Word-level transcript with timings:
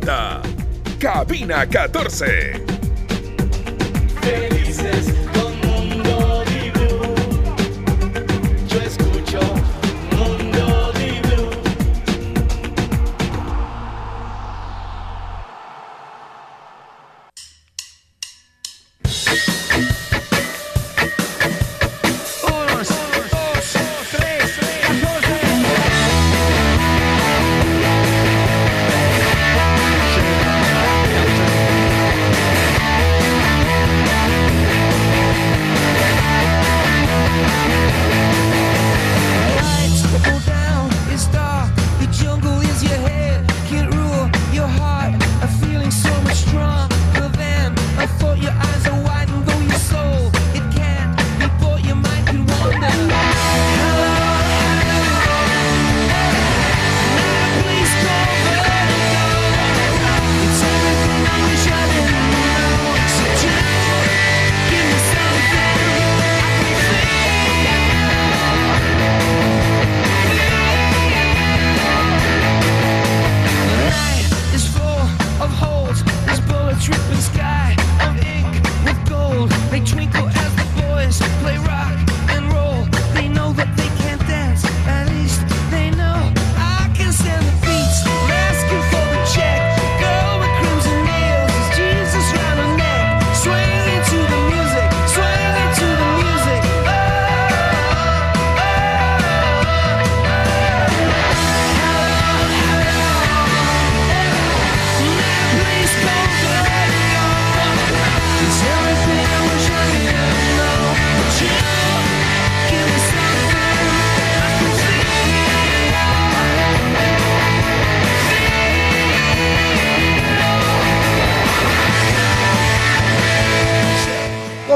presenta 0.00 0.40
Cabina 0.98 1.66
14. 1.66 2.64
Felices 4.22 5.19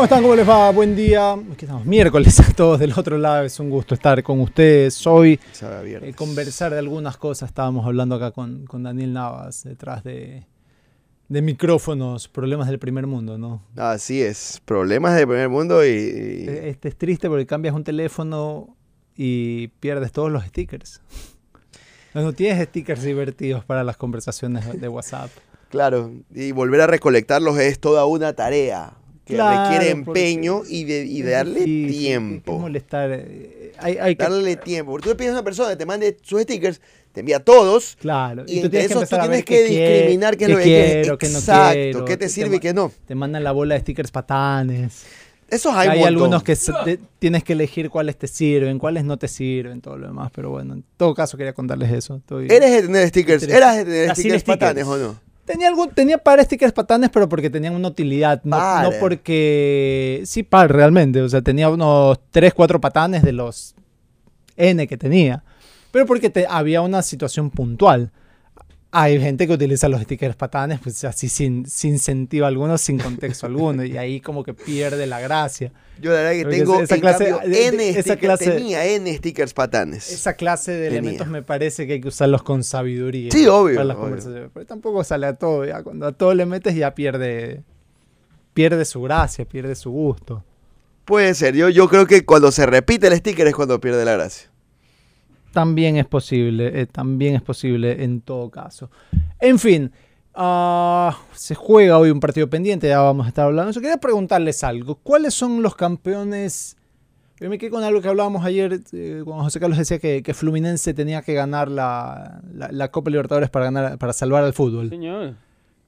¿Cómo 0.04 0.16
están? 0.16 0.22
¿Cómo 0.22 0.36
les 0.36 0.46
va? 0.46 0.70
Buen 0.70 0.94
día. 0.94 1.32
Aquí 1.32 1.64
estamos 1.64 1.86
miércoles 1.86 2.38
a 2.40 2.52
todos 2.52 2.78
del 2.78 2.92
otro 2.94 3.16
lado. 3.16 3.44
Es 3.44 3.58
un 3.58 3.70
gusto 3.70 3.94
estar 3.94 4.22
con 4.22 4.38
ustedes 4.42 5.06
hoy. 5.06 5.40
eh, 5.62 6.12
conversar 6.14 6.72
de 6.72 6.78
algunas 6.78 7.16
cosas. 7.16 7.48
Estábamos 7.48 7.86
hablando 7.86 8.14
acá 8.16 8.30
con, 8.30 8.66
con 8.66 8.82
Daniel 8.82 9.14
Navas 9.14 9.64
detrás 9.64 10.04
de, 10.04 10.46
de 11.28 11.40
micrófonos, 11.42 12.28
problemas 12.28 12.68
del 12.68 12.78
primer 12.78 13.06
mundo, 13.06 13.38
¿no? 13.38 13.62
Así 13.76 14.20
es, 14.20 14.60
problemas 14.66 15.16
de 15.16 15.26
primer 15.26 15.48
mundo 15.48 15.82
y, 15.84 15.88
y- 15.88 16.48
Eh, 16.48 16.68
Este 16.68 16.88
es 16.88 16.96
triste 16.98 17.28
porque 17.30 17.46
cambias 17.46 17.74
un 17.74 17.84
teléfono 17.84 18.76
y 19.16 19.68
pierdes 19.80 20.12
todos 20.12 20.30
los 20.30 20.44
stickers. 20.44 21.00
No 22.12 22.34
tienes 22.34 22.62
stickers 22.68 23.02
divertidos 23.02 23.64
para 23.64 23.82
las 23.84 23.96
conversaciones 23.96 24.78
de 24.78 24.86
WhatsApp. 24.88 25.30
claro, 25.70 26.12
y 26.34 26.52
volver 26.52 26.82
a 26.82 26.86
recolectarlos 26.86 27.58
es 27.58 27.80
toda 27.80 28.04
una 28.04 28.34
tarea 28.34 28.92
que 29.24 29.34
Claro, 29.34 29.70
requiere 29.70 29.90
empeño 29.90 30.62
y, 30.68 30.84
de, 30.84 31.04
y 31.06 31.22
darle 31.22 31.60
Es 31.60 31.64
tiempo. 31.98 32.58
molestar. 32.58 33.10
eh, 33.12 33.72
Hay, 33.78 33.96
hay 33.98 34.16
que, 34.16 34.22
Darle 34.22 34.56
tiempo. 34.56 34.92
Porque 34.92 35.04
tú 35.04 35.08
le 35.10 35.14
pides 35.16 35.30
a 35.30 35.34
una 35.34 35.42
persona 35.44 35.70
que 35.70 35.76
te 35.76 35.86
mande 35.86 36.16
sus 36.22 36.42
stickers, 36.42 36.80
te 37.12 37.20
envía 37.20 37.40
todos. 37.40 37.96
Claro. 38.00 38.42
Y, 38.46 38.60
tú 38.60 38.66
entre 38.66 38.68
tienes 38.70 38.88
que 38.88 38.92
esos 38.94 39.08
tú 39.08 39.14
empezar 39.16 39.20
a 39.20 39.22
tienes 39.24 39.44
que 39.44 39.64
discriminar 39.64 40.36
qué 40.36 40.44
es 40.44 40.50
lo 40.50 40.56
que 40.58 40.62
quiero, 40.64 41.08
no 41.20 41.38
Exacto, 41.38 41.72
quiero, 41.74 42.04
qué 42.04 42.16
te 42.18 42.28
sirve 42.28 42.56
y 42.56 42.60
qué 42.60 42.74
no. 42.74 42.92
Te 43.06 43.14
mandan 43.14 43.42
la 43.44 43.52
bola 43.52 43.74
de 43.74 43.80
stickers 43.80 44.10
patanes. 44.10 45.04
Esos 45.48 45.74
Hay, 45.74 45.88
hay, 45.90 46.02
algunos 46.02 46.42
que 46.42 46.56
te- 46.56 46.98
tienes 47.18 47.44
que 47.44 47.52
elegir 47.52 47.88
cuáles 47.90 48.16
te 48.18 48.26
sirven, 48.26 48.78
cuáles 48.78 49.04
no 49.04 49.18
te 49.18 49.28
sirven, 49.28 49.80
todo 49.80 49.96
lo 49.98 50.06
demás. 50.08 50.30
Pero 50.34 50.50
bueno, 50.50 50.74
en 50.74 50.84
todo 50.96 51.14
caso 51.14 51.36
quería 51.36 51.52
contarles 51.52 51.92
eso. 51.92 52.16
Estoy- 52.16 52.46
¿Eres 52.50 52.72
de 52.72 52.82
tener 52.82 53.08
stickers? 53.08 53.42
¿Eras 53.44 53.76
de 53.76 53.84
tener 53.84 54.10
stickers 54.16 54.40
stickers. 54.42 54.44
patanes 54.44 54.84
o 54.84 54.96
no? 54.96 55.20
Tenía, 55.44 55.68
algún, 55.68 55.90
tenía 55.90 56.16
par 56.18 56.42
stickers 56.42 56.72
patanes, 56.72 57.10
pero 57.10 57.28
porque 57.28 57.50
tenían 57.50 57.74
una 57.74 57.88
utilidad. 57.88 58.40
No, 58.44 58.56
no 58.84 58.90
porque... 59.00 60.22
Sí, 60.24 60.42
par, 60.42 60.72
realmente. 60.72 61.20
O 61.20 61.28
sea, 61.28 61.42
tenía 61.42 61.68
unos 61.68 62.18
3, 62.30 62.54
4 62.54 62.80
patanes 62.80 63.22
de 63.22 63.32
los 63.32 63.74
N 64.56 64.86
que 64.86 64.96
tenía. 64.96 65.44
Pero 65.90 66.06
porque 66.06 66.30
te- 66.30 66.46
había 66.48 66.80
una 66.80 67.02
situación 67.02 67.50
puntual. 67.50 68.10
Hay 68.96 69.20
gente 69.20 69.46
que 69.48 69.52
utiliza 69.52 69.88
los 69.88 70.00
stickers 70.02 70.36
patanes, 70.36 70.78
pues 70.80 71.02
así 71.04 71.28
sin, 71.28 71.66
sin 71.66 71.98
sentido 71.98 72.46
alguno, 72.46 72.78
sin 72.78 72.98
contexto 72.98 73.46
alguno. 73.46 73.84
Y 73.84 73.96
ahí 73.98 74.20
como 74.20 74.44
que 74.44 74.54
pierde 74.54 75.06
la 75.06 75.18
gracia. 75.20 75.72
Yo 76.00 76.10
la 76.12 76.18
verdad 76.18 76.32
que 76.32 76.42
Porque 76.44 76.58
tengo 76.58 76.80
esa 76.80 76.94
en 76.94 77.00
clase- 77.00 77.28
cambio, 77.30 77.58
N 77.58 77.88
esa 77.88 78.00
stickers, 78.02 78.20
clase- 78.40 78.50
tenía 78.52 78.84
N 78.86 79.16
stickers 79.16 79.52
patanes. 79.52 80.12
Esa 80.12 80.34
clase 80.34 80.70
de 80.72 80.84
Tenía. 80.90 80.98
elementos 81.00 81.26
me 81.28 81.42
parece 81.42 81.86
que 81.86 81.94
hay 81.94 82.00
que 82.00 82.08
usarlos 82.08 82.42
con 82.44 82.62
sabiduría. 82.62 83.30
Sí, 83.32 83.46
obvio, 83.46 83.74
Para 83.74 83.84
las 83.84 83.96
obvio. 83.96 84.04
conversaciones. 84.04 84.50
Pero 84.54 84.66
tampoco 84.66 85.02
sale 85.02 85.26
a 85.26 85.34
todo. 85.34 85.64
Ya. 85.64 85.82
Cuando 85.82 86.06
a 86.06 86.12
todo 86.12 86.32
le 86.34 86.46
metes 86.46 86.74
ya 86.76 86.94
pierde, 86.94 87.62
pierde 88.54 88.84
su 88.84 89.02
gracia, 89.02 89.44
pierde 89.44 89.74
su 89.74 89.90
gusto. 89.90 90.44
Puede 91.04 91.34
ser, 91.34 91.54
yo, 91.54 91.68
yo 91.68 91.88
creo 91.88 92.06
que 92.06 92.24
cuando 92.24 92.50
se 92.52 92.64
repite 92.64 93.08
el 93.08 93.16
sticker 93.16 93.46
es 93.46 93.54
cuando 93.54 93.80
pierde 93.80 94.04
la 94.04 94.12
gracia. 94.12 94.50
También 95.54 95.96
es 95.96 96.04
posible, 96.06 96.80
eh, 96.82 96.86
también 96.86 97.34
es 97.36 97.42
posible 97.42 98.04
en 98.04 98.20
todo 98.20 98.50
caso. 98.50 98.90
En 99.40 99.58
fin, 99.58 99.90
ah, 100.34 101.16
se 101.32 101.54
juega 101.54 101.96
hoy 101.98 102.10
un 102.10 102.20
partido 102.20 102.50
pendiente, 102.50 102.88
ya 102.88 103.00
vamos 103.00 103.24
a 103.24 103.28
estar 103.28 103.46
hablando. 103.46 103.70
eso. 103.70 103.80
quería 103.80 103.96
preguntarles 103.98 104.62
algo. 104.64 104.96
¿Cuáles 104.96 105.32
son 105.32 105.62
los 105.62 105.74
campeones? 105.76 106.76
Yo 107.40 107.48
me 107.50 107.58
quedé 107.58 107.70
con 107.70 107.82
algo 107.82 108.00
que 108.00 108.08
hablábamos 108.08 108.44
ayer, 108.44 108.80
eh, 108.92 109.22
cuando 109.24 109.44
José 109.44 109.58
Carlos 109.60 109.78
decía 109.78 109.98
que, 109.98 110.22
que 110.22 110.34
Fluminense 110.34 110.94
tenía 110.94 111.22
que 111.22 111.34
ganar 111.34 111.68
la, 111.68 112.40
la- 112.52 112.70
la 112.70 112.90
Copa 112.90 113.10
Libertadores 113.10 113.50
para, 113.50 113.66
ganar, 113.66 113.98
para 113.98 114.12
salvar 114.12 114.44
al 114.44 114.52
fútbol. 114.52 114.88
Señor. 114.90 115.34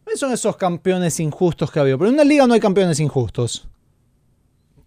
¿Cuáles 0.04 0.21
son 0.21 0.33
esos 0.33 0.56
campeones 0.56 1.19
injustos 1.21 1.71
que 1.71 1.78
ha 1.78 1.83
habido? 1.83 1.98
Pero 1.98 2.09
en 2.10 2.15
una 2.15 2.25
liga 2.25 2.47
no 2.47 2.54
hay 2.54 2.60
campeones 2.60 3.00
injustos. 3.00 3.69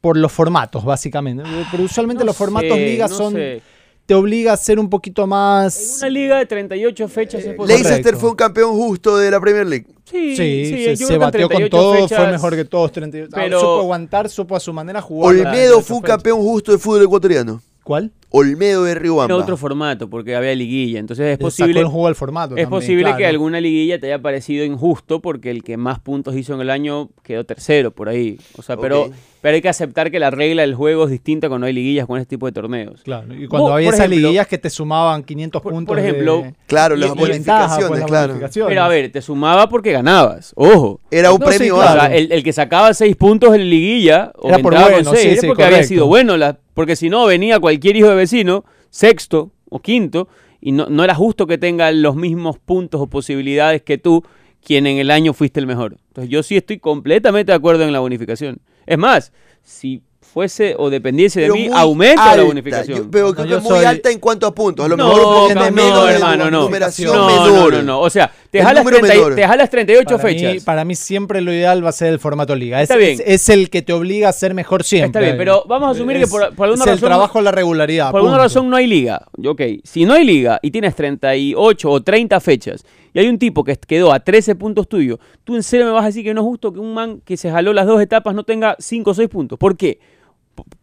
Por 0.01 0.15
los 0.15 0.31
formatos, 0.31 0.85
básicamente. 0.85 1.43
Pero 1.71 1.83
usualmente 1.83 2.23
No 2.23 2.27
los 2.27 2.37
formatos 2.37 2.77
ligas 2.77 3.11
no 3.11 3.17
son 3.17 3.33
sé. 3.33 3.61
Te 4.09 4.15
obliga 4.15 4.53
a 4.53 4.57
ser 4.57 4.79
un 4.79 4.89
poquito 4.89 5.21
En 5.25 5.29
más. 5.29 5.97
una 5.99 6.09
liga 6.09 6.39
de 6.39 6.47
38 6.47 7.07
fechas 7.07 7.43
Eh, 7.45 7.49
es 7.51 7.55
posible. 7.55 7.57
Correcto. 7.75 7.89
Leicester 7.89 8.15
fue 8.17 8.29
un 8.31 8.35
campeón 8.35 8.71
justo 8.71 9.15
de 9.19 9.29
la 9.29 9.39
Premier 9.39 9.67
League. 9.67 9.85
Sí, 10.09 10.35
Sí, 10.35 10.65
sí, 10.65 10.83
se, 10.85 10.95
yo 10.95 11.05
se 11.05 11.17
batió 11.19 11.41
con 11.47 11.57
38 11.57 11.69
todo, 11.69 11.93
fue 11.93 12.07
fechas- 12.07 12.31
mejor 12.31 12.55
que 12.55 12.65
todos. 12.65 12.91
38. 12.91 13.29
Ah, 13.31 13.39
Pero- 13.43 13.59
supo 13.59 13.79
aguantar, 13.81 14.27
supo 14.27 14.55
a 14.55 14.59
su 14.59 14.73
manera 14.73 14.99
jugar. 14.99 15.29
Olmedo 15.29 15.51
38 15.51 15.81
fue 15.81 15.97
un 15.97 16.01
fechas. 16.01 16.15
campeón 16.17 16.39
justo 16.41 16.71
de 16.71 16.79
fútbol 16.79 17.03
ecuatoriano. 17.03 17.61
¿Cuál? 17.83 18.11
Olmedo 18.31 18.83
de 18.83 18.93
Riobamba. 18.95 19.33
Era 19.33 19.43
otro 19.43 19.57
formato 19.57 20.09
porque 20.09 20.35
había 20.35 20.53
liguilla. 20.53 20.99
Entonces 20.99 21.25
es 21.25 21.31
Sacó 21.33 21.45
posible, 21.45 21.79
el 21.79 21.87
juego 21.87 22.07
al 22.07 22.15
formato. 22.15 22.55
es 22.55 22.63
también, 22.63 22.69
posible 22.69 23.05
que 23.11 23.17
claro. 23.17 23.29
alguna 23.31 23.59
liguilla 23.59 23.99
te 23.99 24.05
haya 24.07 24.21
parecido 24.21 24.63
injusto 24.65 25.19
porque 25.19 25.49
el 25.49 25.63
que 25.63 25.77
más 25.77 25.99
puntos 25.99 26.35
hizo 26.35 26.53
en 26.53 26.61
el 26.61 26.69
año 26.69 27.09
quedó 27.23 27.43
tercero 27.43 27.91
por 27.91 28.07
ahí. 28.09 28.37
O 28.57 28.61
sea, 28.61 28.77
pero, 28.77 29.05
Ok. 29.05 29.13
pero 29.41 29.55
hay 29.55 29.61
que 29.63 29.69
aceptar 29.69 30.11
que 30.11 30.19
la 30.19 30.29
regla 30.29 30.61
del 30.61 30.75
juego 30.75 31.05
es 31.05 31.11
distinta 31.11 31.49
cuando 31.49 31.65
hay 31.65 31.73
liguillas 31.73 32.05
con 32.05 32.19
este 32.19 32.29
tipo 32.35 32.45
de 32.45 32.51
torneos. 32.51 33.01
Claro, 33.03 33.33
y 33.33 33.47
cuando 33.47 33.69
Vos, 33.69 33.73
había 33.73 33.87
por 33.87 33.93
esas 33.95 34.05
ejemplo- 34.05 34.27
liguillas 34.27 34.47
que 34.47 34.57
te 34.59 34.69
sumaban 34.69 35.23
500 35.23 35.61
Por- 35.63 35.73
puntos. 35.73 35.95
por 35.95 35.99
ejemplo, 35.99 36.41
de, 36.43 36.53
Claro, 36.67 36.95
las 36.95 37.09
ventaja, 37.15 37.21
bonificaciones, 37.67 37.87
pues, 37.89 38.03
claro. 38.05 38.27
bonificaciones. 38.27 38.69
Pero 38.69 38.83
a 38.83 38.87
ver, 38.89 39.11
te 39.11 39.21
sumaba 39.23 39.67
porque 39.69 39.91
ganabas. 39.91 40.53
Ojo. 40.55 40.99
Era 41.09 41.31
un 41.31 41.39
No, 41.39 41.51
sí, 41.51 41.57
premio 41.57 41.77
O 41.77 41.81
claro. 41.81 41.99
sea, 42.01 42.15
el, 42.15 42.31
el 42.31 42.43
que 42.43 42.53
sacaba 42.53 42.93
seis 42.93 43.15
puntos 43.15 43.55
en 43.55 43.67
liguilla 43.69 44.31
o 44.37 44.49
Era 44.49 44.57
que 44.57 44.63
por 44.63 44.73
bueno, 44.75 45.03
con 45.03 45.05
seis, 45.15 45.19
sí, 45.23 45.27
era 45.29 45.41
sí, 45.41 45.47
porque 45.47 45.63
había 45.63 45.83
sido 45.83 46.05
bueno. 46.05 46.37
La, 46.37 46.59
porque 46.79 46.95
si 46.95 47.09
no, 47.09 47.25
venía 47.25 47.59
cualquier 47.59 47.97
hijo 47.97 48.07
de 48.07 48.15
vecino, 48.15 48.63
sexto 48.89 49.51
o 49.69 49.81
quinto, 49.81 50.29
y 50.61 50.71
no, 50.71 50.85
no 50.85 51.03
era 51.03 51.13
justo 51.13 51.45
que 51.45 51.57
tenga 51.57 51.91
los 51.91 52.15
mismos 52.15 52.57
puntos 52.57 53.01
o 53.01 53.07
posibilidades 53.07 53.81
que 53.81 53.97
tú 53.97 54.23
quien 54.63 54.87
en 54.87 54.97
el 54.97 55.11
año 55.11 55.33
fuiste 55.33 55.59
el 55.59 55.67
mejor. 55.67 55.97
Entonces 56.07 56.31
yo 56.31 56.41
sí 56.41 56.55
estoy 56.55 56.79
completamente 56.79 57.51
de 57.51 57.57
acuerdo 57.57 57.83
en 57.83 57.91
la 57.91 57.99
bonificación. 57.99 58.61
Es 58.85 58.97
más, 58.97 59.33
si 59.61 60.03
fuese 60.33 60.75
o 60.77 60.89
dependiese 60.89 61.39
de 61.41 61.45
Pero 61.47 61.55
mí, 61.55 61.69
aumenta 61.73 62.35
la 62.35 62.43
bonificación. 62.43 62.97
Yo- 62.99 63.11
pero 63.11 63.27
No, 63.29 63.33
creo 63.33 63.45
yo 63.45 63.51
que 63.51 63.57
es 63.57 63.63
muy 63.63 63.77
soy- 63.77 63.85
alta 63.85 64.11
en 64.11 64.19
cuanto 64.19 64.45
a 64.47 64.53
puntos. 64.53 64.85
A 64.85 64.87
lo 64.89 64.95
no, 64.97 65.07
mejor 65.07 65.21
no, 65.55 65.71
menos 65.71 66.07
de 66.07 66.13
hermano, 66.13 66.51
no. 66.51 66.61
numeración 66.61 67.15
no, 67.15 67.27
menor. 67.27 67.71
No, 67.73 67.77
no, 67.79 67.83
no. 67.83 68.01
O 68.01 68.09
sea, 68.09 68.31
te 68.51 68.59
El 68.59 68.65
jalas, 68.65 68.83
número 68.83 68.97
30 68.99 69.15
y- 69.15 69.17
menor. 69.19 69.35
te 69.35 69.47
jalas 69.47 69.69
38 69.69 70.17
Para 70.17 70.29
mí, 70.29 70.39
fechas. 70.39 70.63
para 70.63 70.85
mí 70.85 70.95
siempre 70.95 71.41
lo 71.41 71.51
ideal 71.53 71.83
va 71.83 71.89
a 71.89 71.93
ser 71.93 72.09
el 72.13 72.19
formato 72.19 72.55
liga. 72.55 72.77
Es, 72.81 72.83
Está 72.83 72.95
bien. 72.97 73.13
es- 73.13 73.23
es 73.25 73.49
el 73.49 73.69
que 73.69 73.81
te 73.81 73.91
obliga 73.93 74.29
a 74.29 74.33
ser 74.33 74.53
mejor 74.53 74.83
siempre. 74.83 75.07
Está 75.07 75.19
bien, 75.19 75.37
pero 75.37 75.63
vamos 75.67 75.87
a 75.89 75.91
asumir 75.91 76.17
que 76.19 76.27
por- 76.27 76.53
por 76.55 76.65
alguna 76.67 76.83
es 76.83 76.87
el 76.91 76.95
razón- 76.97 77.09
trabajo, 77.09 77.41
la 77.41 77.51
regularidad. 77.51 78.11
Por 78.11 78.19
alguna 78.19 78.35
punto. 78.35 78.43
razón 78.43 78.69
no 78.69 78.75
hay 78.77 78.87
liga. 78.87 79.21
Ok, 79.45 79.61
si 79.83 80.05
no 80.05 80.13
hay 80.13 80.23
liga 80.25 80.59
y 80.61 80.71
tienes 80.71 80.95
38 80.95 81.89
o 81.89 82.01
30 82.01 82.39
fechas 82.39 82.83
y 83.13 83.19
hay 83.19 83.27
un 83.27 83.39
tipo 83.39 83.63
que 83.63 83.75
quedó 83.77 84.13
a 84.13 84.19
13 84.19 84.55
puntos 84.55 84.87
tuyos, 84.87 85.19
tú 85.43 85.55
en 85.55 85.63
serio 85.63 85.85
me 85.85 85.91
vas 85.91 86.03
a 86.03 86.07
decir 86.07 86.23
que 86.23 86.33
no 86.33 86.41
es 86.41 86.45
justo 86.45 86.73
que 86.73 86.79
un 86.79 86.93
man 86.93 87.21
que 87.25 87.37
se 87.37 87.51
jaló 87.51 87.73
las 87.73 87.87
dos 87.87 88.01
etapas 88.01 88.35
no 88.35 88.43
tenga 88.43 88.75
5 88.79 89.09
o 89.09 89.13
6 89.13 89.29
puntos. 89.29 89.59
¿Por 89.59 89.77
qué? 89.77 89.99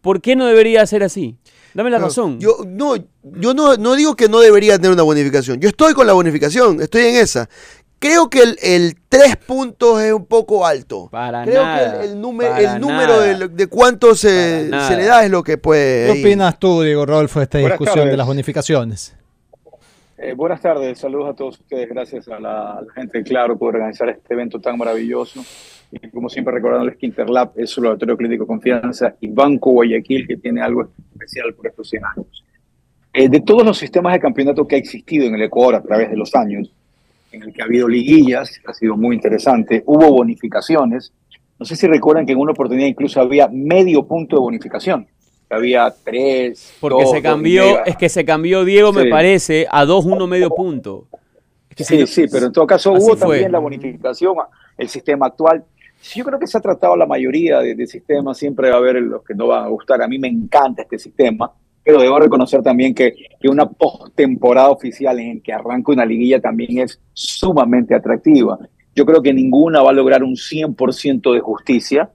¿Por 0.01 0.21
qué 0.21 0.35
no 0.35 0.45
debería 0.45 0.85
ser 0.85 1.03
así? 1.03 1.37
Dame 1.73 1.89
la 1.91 1.99
No, 1.99 2.05
razón. 2.05 2.39
Yo 2.39 2.57
no, 2.65 2.95
yo 3.23 3.53
no, 3.53 3.75
no 3.77 3.95
digo 3.95 4.15
que 4.15 4.29
no 4.29 4.39
debería 4.39 4.77
tener 4.77 4.91
una 4.91 5.03
bonificación. 5.03 5.59
Yo 5.59 5.69
estoy 5.69 5.93
con 5.93 6.07
la 6.07 6.13
bonificación, 6.13 6.81
estoy 6.81 7.03
en 7.03 7.15
esa. 7.17 7.49
Creo 7.99 8.29
que 8.29 8.43
el, 8.43 8.57
el 8.61 8.95
tres 9.09 9.37
puntos 9.37 10.01
es 10.01 10.13
un 10.13 10.25
poco 10.25 10.65
alto. 10.67 11.09
Para 11.11 11.43
Creo 11.43 11.63
nada, 11.63 11.99
que 11.99 12.05
el, 12.05 12.11
el, 12.11 12.11
el 12.11 12.79
número 12.79 13.19
de, 13.21 13.47
de 13.47 13.67
cuánto 13.67 14.13
se, 14.15 14.69
le 14.69 15.05
da 15.05 15.25
es 15.25 15.31
lo 15.31 15.43
que 15.43 15.57
puede. 15.57 16.13
¿Qué 16.13 16.21
opinas 16.21 16.59
tú, 16.59 16.83
Diego 16.83 17.07
Rodolfo, 17.07 17.39
de 17.39 17.43
esta 17.45 17.59
Buenas 17.59 17.79
discusión 17.79 18.07
de 18.09 18.17
las 18.17 18.27
bonificaciones? 18.27 19.15
Eh, 20.19 20.33
buenas 20.33 20.59
tardes, 20.61 20.97
saludos 20.97 21.29
a 21.29 21.33
todos 21.35 21.59
ustedes. 21.59 21.87
Gracias 21.89 22.27
a 22.27 22.39
la, 22.39 22.71
a 22.71 22.81
la 22.81 22.93
gente 22.93 23.19
de 23.19 23.23
Claro 23.23 23.55
por 23.55 23.75
organizar 23.75 24.09
este 24.09 24.33
evento 24.33 24.59
tan 24.59 24.75
maravilloso. 24.75 25.43
Y 25.91 26.09
como 26.09 26.27
siempre, 26.27 26.55
recordándoles 26.55 26.97
que 26.97 27.05
Interlab 27.05 27.51
es 27.55 27.69
su 27.69 27.83
laboratorio 27.83 28.17
clínico 28.17 28.47
confianza 28.47 29.15
y 29.21 29.27
Banco 29.27 29.71
Guayaquil, 29.71 30.27
que 30.27 30.37
tiene 30.37 30.61
algo 30.61 30.89
especial 31.13 31.53
por 31.53 31.67
estos 31.67 31.89
100 31.89 32.03
años. 32.03 32.43
Eh, 33.13 33.29
de 33.29 33.41
todos 33.41 33.63
los 33.63 33.77
sistemas 33.77 34.13
de 34.13 34.19
campeonato 34.19 34.67
que 34.67 34.75
ha 34.75 34.79
existido 34.79 35.25
en 35.27 35.35
el 35.35 35.43
Ecuador 35.43 35.75
a 35.75 35.83
través 35.83 36.09
de 36.09 36.17
los 36.17 36.33
años, 36.33 36.71
en 37.31 37.43
el 37.43 37.53
que 37.53 37.61
ha 37.61 37.65
habido 37.65 37.87
liguillas, 37.87 38.59
ha 38.65 38.73
sido 38.73 38.97
muy 38.97 39.15
interesante, 39.15 39.83
hubo 39.85 40.11
bonificaciones. 40.11 41.13
No 41.59 41.65
sé 41.65 41.75
si 41.75 41.85
recuerdan 41.87 42.25
que 42.25 42.33
en 42.33 42.39
una 42.39 42.53
oportunidad 42.53 42.87
incluso 42.87 43.21
había 43.21 43.47
medio 43.49 44.07
punto 44.07 44.35
de 44.35 44.41
bonificación. 44.41 45.07
Había 45.49 45.93
tres. 46.03 46.75
Porque 46.79 47.03
dos, 47.03 47.11
se 47.11 47.21
cambió, 47.21 47.85
es 47.85 47.95
que 47.95 48.09
se 48.09 48.25
cambió 48.25 48.65
Diego, 48.65 48.91
me 48.91 49.05
parece, 49.09 49.67
a 49.69 49.85
2-1 49.85 50.27
medio 50.27 50.49
punto. 50.49 51.07
Es 51.69 51.75
que 51.75 51.83
si 51.83 52.05
Sí, 52.05 52.07
sí, 52.07 52.25
pero 52.31 52.47
en 52.47 52.51
todo 52.51 52.67
caso 52.67 52.93
así 52.93 53.03
hubo 53.05 53.15
fue. 53.15 53.19
también 53.19 53.51
la 53.51 53.59
bonificación, 53.59 54.35
el 54.77 54.89
sistema 54.89 55.27
actual. 55.27 55.63
Yo 56.13 56.23
creo 56.23 56.39
que 56.39 56.47
se 56.47 56.57
ha 56.57 56.61
tratado 56.61 56.95
la 56.95 57.05
mayoría 57.05 57.59
de, 57.59 57.75
de 57.75 57.87
sistemas, 57.87 58.37
siempre 58.37 58.69
va 58.69 58.75
a 58.75 58.79
haber 58.79 59.01
los 59.01 59.23
que 59.23 59.33
no 59.33 59.47
van 59.47 59.63
a 59.63 59.67
gustar. 59.67 60.01
A 60.01 60.07
mí 60.07 60.19
me 60.19 60.27
encanta 60.27 60.83
este 60.83 60.99
sistema, 60.99 61.51
pero 61.83 62.01
debo 62.01 62.19
reconocer 62.19 62.61
también 62.61 62.93
que, 62.93 63.13
que 63.39 63.47
una 63.47 63.65
postemporada 63.65 64.69
oficial 64.69 65.17
en 65.19 65.39
que 65.39 65.53
arranca 65.53 65.93
una 65.93 66.05
liguilla 66.05 66.41
también 66.41 66.79
es 66.79 66.99
sumamente 67.13 67.95
atractiva. 67.95 68.59
Yo 68.93 69.05
creo 69.05 69.21
que 69.21 69.33
ninguna 69.33 69.81
va 69.81 69.91
a 69.91 69.93
lograr 69.93 70.23
un 70.23 70.35
100% 70.35 71.33
de 71.33 71.39
justicia 71.39 72.09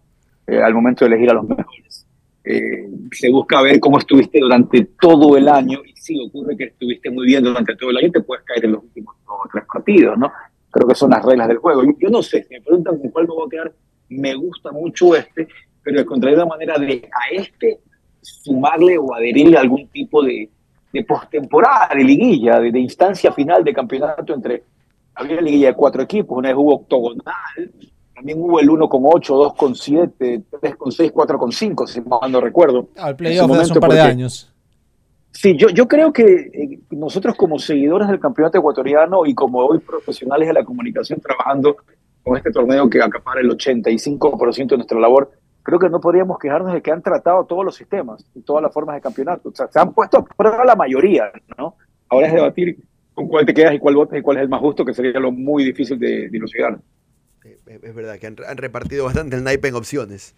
eh, 0.46 0.60
al 0.60 0.74
momento 0.74 1.04
de 1.04 1.12
elegir 1.12 1.30
a 1.30 1.34
los 1.34 1.44
mejores. 1.44 1.81
Eh, 2.44 2.88
se 3.12 3.30
busca 3.30 3.62
ver 3.62 3.78
cómo 3.78 3.98
estuviste 3.98 4.40
durante 4.40 4.84
todo 5.00 5.36
el 5.36 5.48
año 5.48 5.78
y 5.86 5.92
si 5.94 6.20
ocurre 6.26 6.56
que 6.56 6.64
estuviste 6.64 7.08
muy 7.08 7.26
bien 7.26 7.44
durante 7.44 7.76
todo 7.76 7.90
el 7.90 7.98
año, 7.98 8.10
te 8.10 8.20
puedes 8.20 8.44
caer 8.44 8.64
en 8.64 8.72
los 8.72 8.82
últimos 8.82 9.14
dos 9.24 9.36
o 9.44 9.48
tres 9.52 9.64
partidos, 9.72 10.18
¿no? 10.18 10.32
Creo 10.70 10.88
que 10.88 10.94
son 10.94 11.10
las 11.10 11.24
reglas 11.24 11.48
del 11.48 11.58
juego. 11.58 11.82
Yo, 11.98 12.08
no 12.08 12.22
sé, 12.22 12.42
si 12.42 12.54
me 12.54 12.60
preguntan 12.60 12.98
con 12.98 13.10
cuál 13.10 13.28
me 13.28 13.34
voy 13.34 13.46
a 13.46 13.50
quedar, 13.50 13.72
me 14.08 14.34
gusta 14.34 14.72
mucho 14.72 15.14
este, 15.14 15.46
pero 15.84 16.00
encontraré 16.00 16.34
una 16.34 16.46
manera 16.46 16.78
de 16.78 17.08
a 17.12 17.34
este 17.34 17.78
sumarle 18.20 18.98
o 18.98 19.14
adherirle 19.14 19.56
algún 19.56 19.86
tipo 19.88 20.22
de, 20.22 20.48
de 20.92 21.04
postemporada, 21.04 21.94
de 21.94 22.02
liguilla, 22.02 22.58
de, 22.58 22.72
de 22.72 22.80
instancia 22.80 23.32
final 23.32 23.62
de 23.62 23.72
campeonato 23.72 24.34
entre. 24.34 24.64
Había 25.14 25.42
liguilla 25.42 25.68
de 25.68 25.74
cuatro 25.74 26.02
equipos, 26.02 26.38
una 26.38 26.48
vez 26.48 26.56
hubo 26.56 26.74
octogonal, 26.74 27.72
también 28.22 28.40
hubo 28.40 28.60
el 28.60 28.70
1 28.70 28.88
con 28.88 29.02
8, 29.04 29.34
2 29.34 29.54
con 29.54 29.74
7, 29.74 30.42
3 30.60 30.76
con 30.76 30.92
6, 30.92 31.10
4 31.12 31.38
con 31.38 31.50
5, 31.50 31.86
si 31.88 32.00
mal 32.02 32.30
no 32.30 32.40
recuerdo. 32.40 32.88
Al 32.96 33.16
playoff 33.16 33.50
hace 33.50 33.72
un 33.72 33.80
par 33.80 33.90
de 33.90 34.00
años. 34.00 34.52
Sí, 35.32 35.56
yo, 35.56 35.70
yo 35.70 35.88
creo 35.88 36.12
que 36.12 36.22
eh, 36.22 36.78
nosotros 36.90 37.34
como 37.34 37.58
seguidores 37.58 38.06
del 38.06 38.20
campeonato 38.20 38.58
ecuatoriano 38.58 39.26
y 39.26 39.34
como 39.34 39.58
hoy 39.58 39.80
profesionales 39.80 40.46
de 40.46 40.54
la 40.54 40.62
comunicación 40.62 41.20
trabajando 41.20 41.78
con 42.22 42.36
este 42.36 42.52
torneo 42.52 42.88
que 42.88 43.02
acapara 43.02 43.40
el 43.40 43.50
85% 43.50 44.68
de 44.68 44.76
nuestra 44.76 45.00
labor, 45.00 45.32
creo 45.64 45.80
que 45.80 45.88
no 45.90 46.00
podríamos 46.00 46.38
quejarnos 46.38 46.72
de 46.72 46.80
que 46.80 46.92
han 46.92 47.02
tratado 47.02 47.44
todos 47.44 47.64
los 47.64 47.74
sistemas 47.74 48.24
y 48.36 48.42
todas 48.42 48.62
las 48.62 48.72
formas 48.72 48.94
de 48.94 49.00
campeonato. 49.00 49.48
O 49.48 49.54
sea, 49.54 49.66
se 49.66 49.80
han 49.80 49.92
puesto 49.92 50.18
a 50.18 50.24
prueba 50.24 50.64
la 50.64 50.76
mayoría, 50.76 51.32
¿no? 51.58 51.74
Ahora 52.08 52.28
es 52.28 52.34
debatir 52.34 52.78
con 53.14 53.26
cuál 53.26 53.44
te 53.44 53.52
quedas 53.52 53.74
y 53.74 53.80
cuál 53.80 53.96
votas 53.96 54.16
y 54.16 54.22
cuál 54.22 54.36
es 54.36 54.44
el 54.44 54.48
más 54.48 54.60
justo, 54.60 54.84
que 54.84 54.94
sería 54.94 55.18
lo 55.18 55.32
muy 55.32 55.64
difícil 55.64 55.98
de 55.98 56.28
dilucidar. 56.28 56.78
Eh, 57.44 57.58
Es 57.82 57.94
verdad 57.94 58.18
que 58.18 58.26
han, 58.26 58.36
han 58.46 58.56
repartido 58.56 59.04
bastante 59.04 59.36
el 59.36 59.44
naipe 59.44 59.68
en 59.68 59.74
opciones. 59.74 60.34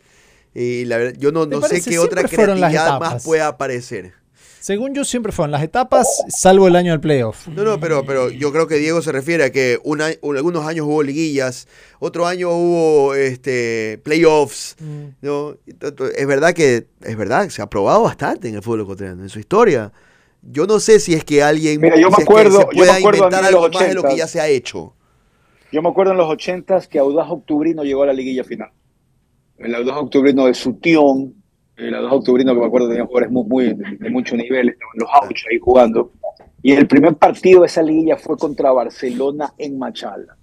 Y 0.55 0.85
la 0.85 0.99
verdad, 0.99 1.15
yo 1.19 1.33
no, 1.33 1.49
¿Te 1.49 1.57
no 1.57 1.63
sé 1.63 1.83
qué 1.83 1.99
otra 1.99 2.23
creatividad 2.25 3.01
más 3.01 3.25
pueda 3.25 3.49
aparecer. 3.49 4.13
Según 4.61 4.95
yo, 4.95 5.05
siempre 5.05 5.31
fueron 5.31 5.51
las 5.51 5.63
etapas, 5.63 6.07
salvo 6.29 6.69
el 6.69 6.77
año 6.77 6.93
del 6.93 7.01
playoff. 7.01 7.49
No, 7.49 7.65
no, 7.65 7.79
pero, 7.79 8.07
pero 8.07 8.31
yo 8.31 8.51
creo 8.51 8.67
que 8.67 8.77
Diego 8.77 9.03
se 9.03 9.13
refiere 9.13 9.45
a 9.45 9.53
que 9.53 9.79
un 9.85 10.01
año- 10.01 10.17
un- 10.23 10.39
algunos 10.39 10.65
años 10.67 10.87
hubo 10.87 11.03
liguillas, 11.03 11.69
otro 11.99 12.27
año 12.27 12.49
hubo 12.51 13.15
este 13.15 14.01
playoffs. 14.05 14.77
¿no? 15.21 15.57
Y 15.67 15.75
tanto- 15.75 16.07
Es 16.11 16.27
verdad 16.27 16.55
que 16.55 16.87
es 17.03 17.17
verdad, 17.17 17.47
se 17.51 17.61
ha 17.61 17.67
probado 17.69 18.05
bastante 18.05 18.49
en 18.49 18.55
el 18.55 18.63
fútbol 18.63 18.83
ecuatoriano, 18.83 19.23
en 19.23 19.29
su 19.29 19.39
historia. 19.39 19.93
Yo 20.41 20.67
no 20.67 20.81
sé 20.81 20.99
si 20.99 21.13
es 21.13 21.25
que 21.25 21.43
alguien 21.43 21.79
Mira, 21.81 21.97
yo 21.97 22.09
me 22.11 22.17
si 22.17 22.23
es 22.23 22.27
que 22.29 22.33
acuerdo- 22.33 22.59
se 22.61 22.65
yo 22.65 22.69
me 22.71 22.77
pueda 22.77 22.95
acuerdo 22.97 23.19
inventar 23.25 23.45
algo 23.45 23.69
más 23.69 23.89
de 23.89 23.95
lo 23.95 24.03
que 24.03 24.09
80s. 24.09 24.17
ya 24.17 24.29
se 24.29 24.41
ha 24.41 24.49
hecho. 24.49 24.95
Yo 25.75 25.83
me 25.83 25.89
acuerdo 25.89 26.13
en 26.13 26.19
los 26.19 26.29
80s 26.29 26.87
que 26.87 27.01
Audaz 27.01 27.29
Octubrino 27.29 27.83
llegó 27.83 28.05
a 28.05 28.07
la 28.07 28.13
liguilla 28.13 28.45
final. 28.45 28.71
El 29.59 29.75
Audaz 29.75 29.97
Octubrino 29.97 30.47
de 30.47 30.55
Sutión, 30.55 31.35
el 31.77 31.93
Audaz 31.97 32.13
Octubrino 32.13 32.55
que 32.55 32.61
me 32.61 32.67
acuerdo 32.67 32.89
tenía 32.89 33.05
jugadores 33.05 33.33
muy, 33.33 33.75
de 33.75 34.09
mucho 34.09 34.37
nivel, 34.37 34.69
estaban 34.69 34.95
los 34.95 35.09
Auchos 35.13 35.45
ahí 35.51 35.59
jugando. 35.59 36.13
Y 36.63 36.75
el 36.75 36.87
primer 36.87 37.17
partido 37.17 37.63
de 37.63 37.67
esa 37.67 37.83
liguilla 37.83 38.17
fue 38.17 38.37
contra 38.37 38.71
Barcelona 38.71 39.53
en 39.59 39.77
Machala. 39.77 40.37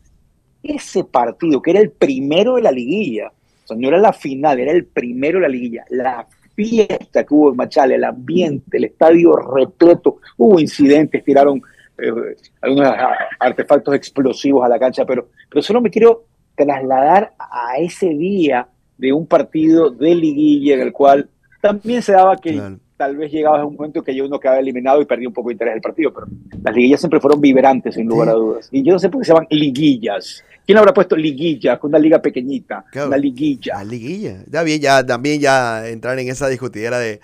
Ese 0.61 1.05
partido, 1.05 1.61
que 1.61 1.71
era 1.71 1.79
el 1.79 1.91
primero 1.91 2.55
de 2.55 2.63
la 2.63 2.71
liguilla, 2.73 3.31
o 3.63 3.67
sea, 3.67 3.77
no 3.77 3.87
era 3.87 3.99
la 3.99 4.11
final, 4.11 4.59
era 4.59 4.73
el 4.73 4.83
primero 4.83 5.37
de 5.39 5.43
la 5.43 5.47
liguilla. 5.47 5.85
La 5.91 6.27
fiesta 6.55 7.23
que 7.23 7.33
hubo 7.33 7.51
en 7.51 7.55
Machala, 7.55 7.95
el 7.95 8.03
ambiente, 8.03 8.75
el 8.75 8.83
estadio 8.83 9.37
repleto, 9.37 10.17
hubo 10.35 10.59
incidentes, 10.59 11.23
tiraron 11.23 11.61
eh, 12.01 12.35
algunos 12.61 12.87
a- 12.87 13.15
artefactos 13.39 13.93
explosivos 13.95 14.63
a 14.65 14.69
la 14.69 14.79
cancha, 14.79 15.05
pero, 15.05 15.29
pero 15.49 15.61
solo 15.61 15.81
me 15.81 15.89
quiero 15.89 16.25
trasladar 16.55 17.33
a 17.39 17.77
ese 17.77 18.09
día 18.09 18.67
de 18.97 19.11
un 19.13 19.25
partido 19.25 19.89
de 19.89 20.13
liguilla 20.15 20.75
en 20.75 20.81
el 20.81 20.91
cual 20.91 21.29
también 21.61 22.01
se 22.01 22.11
daba 22.13 22.37
que 22.37 22.53
Claro. 22.53 22.77
tal 22.97 23.17
vez 23.17 23.31
llegaba 23.31 23.61
a 23.61 23.65
un 23.65 23.75
momento 23.75 24.03
que 24.03 24.15
ya 24.15 24.23
uno 24.23 24.39
quedaba 24.39 24.59
eliminado 24.59 25.01
y 25.01 25.05
perdía 25.05 25.27
un 25.27 25.33
poco 25.33 25.49
de 25.49 25.53
interés 25.53 25.73
del 25.75 25.81
partido, 25.81 26.13
pero 26.13 26.27
las 26.63 26.75
liguillas 26.75 26.99
siempre 26.99 27.19
fueron 27.19 27.41
vibrantes, 27.41 27.95
sin 27.95 28.07
lugar 28.07 28.27
Sí. 28.27 28.31
a 28.31 28.35
dudas. 28.35 28.69
Y 28.71 28.83
yo 28.83 28.93
no 28.93 28.99
sé 28.99 29.09
por 29.09 29.21
qué 29.21 29.25
se 29.25 29.33
llaman 29.33 29.47
liguillas. 29.49 30.43
¿Quién 30.65 30.77
habrá 30.77 30.93
puesto 30.93 31.15
liguilla? 31.15 31.79
Una 31.81 31.97
liga 31.97 32.21
pequeñita, 32.21 32.85
Claro. 32.91 33.07
una 33.07 33.17
liguilla. 33.17 33.73
La 33.77 33.83
liguilla. 33.83 34.43
Ya 34.47 34.61
bien, 34.63 34.79
ya 34.81 35.03
también 35.05 35.39
ya 35.41 35.87
entrar 35.87 36.17
en 36.19 36.29
esa 36.29 36.47
discutidera 36.47 36.99
de, 36.99 37.19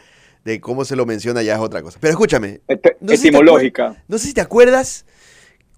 de 0.48 0.60
cómo 0.62 0.86
se 0.86 0.96
lo 0.96 1.06
menciona 1.06 1.44
ya 1.44 1.54
es 1.56 1.60
otra 1.60 1.82
cosa. 1.82 1.98
Pero 2.02 2.12
escúchame, 2.12 2.62
Ete- 2.68 2.96
No 3.02 3.10
sé 3.12 3.18
si 3.18 3.24
te 3.24 3.28
etimológica. 3.30 4.04
no 4.08 4.18
sé 4.18 4.28
si 4.28 4.34
te 4.34 4.42
acuerdas 4.42 5.06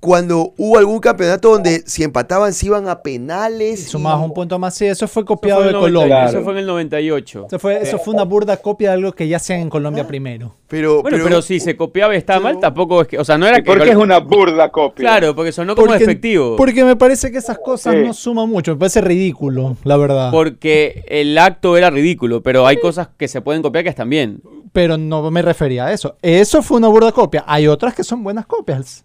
cuando 0.02 0.54
hubo 0.56 0.78
algún 0.78 1.00
campeonato 1.00 1.50
donde 1.52 1.84
si 1.86 2.06
empataban 2.06 2.54
se 2.54 2.68
iban 2.68 2.88
a 2.88 3.02
penales. 3.02 3.82
y- 3.82 3.90
Sumabas 3.90 4.24
un 4.24 4.34
punto 4.34 4.58
más, 4.58 4.74
sí, 4.74 4.86
eso 4.86 5.10
fue 5.10 5.24
Eso 5.24 5.28
copiado 5.28 5.60
fue, 5.62 5.64
de 5.66 5.70
en 5.72 5.76
el 5.76 5.82
90 5.82 5.92
Colombia. 6.00 6.16
Claro. 6.16 6.30
eso 6.38 6.44
fue 6.46 6.54
en 6.54 6.60
el 6.60 6.66
98. 6.68 7.46
Eso 7.48 7.60
fue, 7.60 7.82
eso 7.82 7.98
fue 8.00 8.14
una 8.14 8.24
burda 8.24 8.56
copia 8.56 8.92
de 8.92 8.94
algo 8.94 9.12
que 9.12 9.28
ya 9.28 9.36
hacían 9.36 9.60
en 9.60 9.70
Colombia 9.70 10.08
primero. 10.08 10.56
Pero, 10.70 11.02
Bueno, 11.02 11.18
pero, 11.22 11.42
si 11.42 11.60
se 11.60 11.76
copiaba 11.76 12.14
y 12.14 12.18
estaba 12.18 12.40
mal, 12.40 12.60
tampoco 12.62 13.02
es 13.02 13.10
que. 13.10 13.18
O 13.20 13.26
sea, 13.26 13.38
no 13.38 13.46
era 13.46 13.58
¿Y 13.60 13.64
que. 13.64 13.66
por 13.72 13.84
qué 13.84 13.90
es 13.90 13.96
una 13.98 14.20
burda 14.20 14.70
copia? 14.72 15.04
Claro, 15.04 15.36
porque 15.36 15.52
sonó 15.52 15.76
como 15.76 15.88
Porque- 15.88 16.04
efectivo. 16.06 16.56
Porque 16.56 16.86
me 16.86 16.96
parece 16.96 17.30
que 17.30 17.40
esas 17.40 17.58
cosas 17.60 17.96
Sí. 17.96 18.02
no 18.06 18.14
suman 18.14 18.48
mucho, 18.48 18.72
me 18.72 18.78
parece 18.80 19.02
ridículo, 19.02 19.76
la 19.84 19.98
verdad. 19.98 20.32
Porque 20.32 21.04
el 21.10 21.38
acto 21.38 21.76
era 21.76 21.90
ridículo, 21.90 22.42
pero 22.42 22.66
hay 22.66 22.78
cosas 22.80 23.10
que 23.18 23.28
se 23.28 23.42
pueden 23.42 23.62
copiar 23.62 23.84
que 23.84 23.90
están 23.90 24.10
bien. 24.10 24.42
Pero 24.72 24.98
no 24.98 25.30
me 25.32 25.42
refería 25.42 25.86
a 25.86 25.94
eso. 25.94 26.18
Eso 26.22 26.62
fue 26.62 26.78
una 26.78 26.88
burda 26.88 27.12
copia. 27.12 27.44
Hay 27.48 27.68
otras 27.68 27.96
que 27.96 28.04
son 28.04 28.24
buenas 28.24 28.46
copias. 28.46 29.04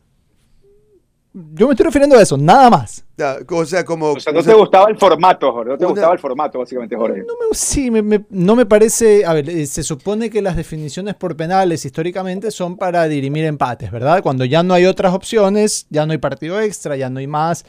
Yo 1.33 1.67
me 1.67 1.73
estoy 1.73 1.85
refiriendo 1.87 2.17
a 2.17 2.23
eso, 2.23 2.37
nada 2.37 2.71
más. 2.71 3.05
Ya, 3.17 3.39
o 3.51 3.65
sea, 3.67 3.85
como. 3.85 4.13
O 4.13 4.21
sea, 4.21 4.33
no 4.33 4.39
o 4.39 4.43
sea, 4.43 4.53
te 4.53 4.59
gustaba 4.59 4.89
el 4.89 4.97
formato, 4.97 5.51
Jorge. 5.53 5.71
No 5.73 5.79
te 5.79 5.85
Una- 5.85 5.91
gustaba 5.93 6.13
el 6.13 6.19
formato, 6.21 6.59
básicamente, 6.61 6.95
Jorge. 6.95 7.19
No 7.21 7.35
me, 7.41 7.57
sí, 7.57 7.91
me- 7.91 8.03
me- 8.03 8.25
no 8.31 8.55
me 8.55 8.67
parece. 8.67 9.25
A 9.25 9.33
ver, 9.33 9.51
eh, 9.51 9.67
se 9.67 9.83
supone 9.83 10.31
que 10.31 10.41
las 10.41 10.55
definiciones 10.55 11.17
por 11.17 11.37
penales 11.37 11.85
históricamente 11.85 12.53
son 12.53 12.77
para 12.77 13.09
dirimir 13.09 13.47
empates, 13.47 13.91
¿verdad? 13.91 14.23
Cuando 14.23 14.45
ya 14.45 14.63
no 14.63 14.75
hay 14.75 14.85
otras 14.87 15.13
opciones, 15.13 15.87
ya 15.91 16.07
no 16.07 16.13
hay 16.13 16.19
partido 16.19 16.61
extra, 16.61 16.97
ya 16.97 17.11
no 17.11 17.19
hay 17.19 17.27
más. 17.27 17.65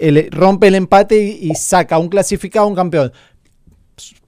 el- 0.00 0.30
rompe 0.30 0.68
el 0.68 0.76
empate 0.76 1.18
y, 1.20 1.50
y 1.50 1.54
saca 1.56 1.98
un 1.98 2.08
clasificado, 2.08 2.68
un 2.68 2.76
campeón. 2.76 3.12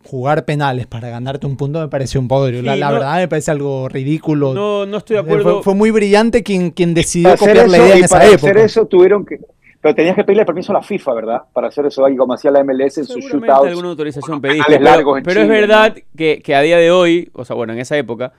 Jugar 0.05 0.45
penales 0.47 0.87
para 0.87 1.11
ganarte 1.11 1.47
un 1.47 1.57
punto 1.57 1.79
me 1.79 1.89
pareció 1.89 2.21
un 2.21 2.29
podrio. 2.29 2.63
la 2.63 2.75
Sí, 2.75 2.81
la 2.81 2.87
no- 2.89 2.93
verdad 2.95 3.17
me 3.19 3.29
parece 3.29 3.51
algo 3.51 3.89
ridículo. 3.89 4.55
No, 4.55 4.87
no 4.87 4.97
estoy 4.97 5.17
de 5.17 5.23
fue, 5.25 5.39
acuerdo. 5.39 5.63
fue 5.63 5.75
muy 5.75 5.91
brillante 5.91 6.43
quien, 6.43 6.71
quien 6.71 6.95
decidió 6.95 7.37
copiar 7.37 7.69
la 7.69 7.77
eso, 7.77 7.87
idea 7.87 7.97
en 7.97 8.05
esa 8.05 8.15
para 8.17 8.25
época. 8.27 8.47
hacer 8.51 8.59
eso 8.59 8.87
tuvieron 8.87 9.27
que... 9.27 9.39
Pero 9.83 9.95
tenías 9.95 10.15
que 10.17 10.25
pedirle 10.25 10.45
permiso 10.45 10.73
a 10.73 10.75
la 10.77 10.83
FIFA, 10.83 11.15
¿verdad? 11.15 11.43
Para 11.55 11.69
hacer 11.69 11.87
eso 11.87 12.05
ahí, 12.05 12.15
como 12.17 12.35
hacía 12.35 12.51
la 12.51 12.63
MLS 12.65 12.99
en 12.99 13.07
sus 13.07 13.25
shootouts. 13.25 13.69
alguna 13.69 13.89
autorización 13.89 14.41
pediste, 14.41 14.65
pero, 14.69 14.85
largos 14.85 15.19
en 15.19 15.25
pero 15.25 15.41
es 15.43 15.49
verdad 15.49 15.97
que, 16.17 16.43
que 16.43 16.55
a 16.55 16.61
día 16.61 16.77
de 16.77 16.91
hoy, 16.91 17.31
o 17.33 17.45
sea, 17.47 17.57
bueno, 17.57 17.73
en 17.73 17.79
esa 17.79 17.97
época, 17.97 18.33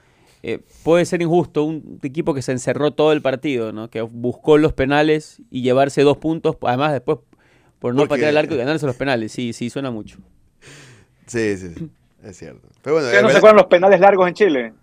eh, 0.44 0.60
puede 0.84 1.04
ser 1.06 1.22
injusto 1.24 1.64
un 1.64 2.00
equipo 2.04 2.36
que 2.36 2.44
se 2.44 2.52
encerró 2.52 2.92
todo 2.92 3.12
el 3.12 3.24
partido, 3.24 3.72
¿no? 3.72 3.90
Que 3.90 4.02
buscó 4.02 4.58
los 4.60 4.74
penales 4.74 5.42
y 5.50 5.62
llevarse 5.64 6.04
dos 6.04 6.18
puntos, 6.18 6.58
además 6.62 6.92
después 6.94 7.20
por 7.80 7.94
no 7.96 8.02
Porque- 8.02 8.10
patear 8.10 8.30
el 8.32 8.38
arco 8.38 8.54
y 8.54 8.58
ganarse 8.58 8.86
los 8.86 8.96
penales. 8.96 9.32
Sí, 9.32 9.54
sí, 9.54 9.72
suena 9.72 9.90
mucho. 9.90 10.18
Sí, 11.32 11.58
sí, 11.58 11.74
sí. 11.78 11.90
Es 12.24 12.38
cierto. 12.38 12.68
Pero 12.84 12.96
bueno, 12.96 13.08
¿Ustedes 13.08 13.18
es 13.18 13.22
no 13.24 13.28
se 13.30 13.34
verdad- 13.34 13.38
acuerdan 13.38 13.56
los 13.58 13.66
penales 13.68 14.00
largos 14.00 14.28
en 14.28 14.34
Chile? 14.34 14.74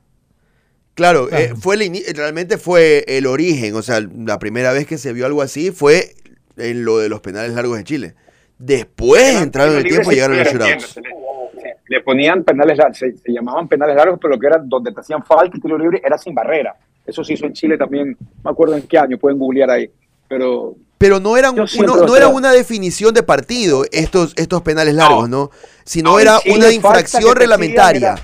Claro, 0.94 1.28
Claro. 1.28 1.44
eh, 1.44 1.52
fue 1.56 1.76
el 1.76 1.82
ini- 1.82 2.04
realmente 2.14 2.58
fue 2.58 3.04
el 3.06 3.26
origen, 3.26 3.74
o 3.76 3.82
sea, 3.82 4.00
la 4.00 4.38
primera 4.38 4.72
vez 4.72 4.86
que 4.86 4.98
se 4.98 5.12
vio 5.12 5.26
algo 5.26 5.42
así 5.42 5.70
fue 5.70 6.14
en 6.56 6.84
lo 6.84 6.98
de 6.98 7.08
los 7.08 7.20
penales 7.20 7.52
largos 7.52 7.78
en 7.78 7.84
Chile. 7.84 8.14
Después 8.58 9.40
entraron 9.40 9.74
en 9.74 9.78
el 9.78 9.84
tiempo 9.88 10.10
y 10.10 10.14
llegaron 10.16 10.36
los 10.38 10.48
shootouts. 10.48 10.96
Le, 10.96 11.76
le 11.86 12.00
ponían 12.02 12.42
penales 12.42 12.76
largos, 12.78 12.98
se, 12.98 13.16
se 13.16 13.32
llamaban 13.32 13.68
penales 13.68 13.94
largos, 13.94 14.18
pero 14.20 14.34
lo 14.34 14.40
que 14.40 14.46
era 14.48 14.58
donde 14.58 14.90
te 14.92 15.00
hacían 15.00 15.22
falta 15.24 15.56
y 15.56 15.60
tiro 15.60 15.78
libre 15.78 16.02
era 16.04 16.18
sin 16.18 16.34
barrera. 16.34 16.74
Eso 17.06 17.22
se 17.22 17.34
hizo 17.34 17.46
en 17.46 17.52
Chile 17.52 17.78
también, 17.78 18.16
no 18.18 18.26
me 18.44 18.50
acuerdo 18.50 18.76
en 18.76 18.82
qué 18.82 18.98
año, 18.98 19.16
pueden 19.18 19.38
googlear 19.38 19.70
ahí. 19.70 19.88
Pero 20.28 20.74
Pero 20.98 21.20
no 21.20 21.36
eran 21.36 21.54
uno- 21.54 21.96
no 22.06 22.16
era 22.16 22.28
una 22.28 22.50
definición 22.52 23.14
de 23.14 23.22
partido 23.22 23.84
estos, 23.92 24.32
estos 24.36 24.62
penales 24.62 24.94
largos, 24.94 25.28
¿no? 25.28 25.50
Sino 25.84 26.10
No, 26.12 26.18
era 26.20 26.38
Chile 26.40 26.56
una 26.56 26.72
infracción 26.72 27.36
reglamentaria. 27.36 28.16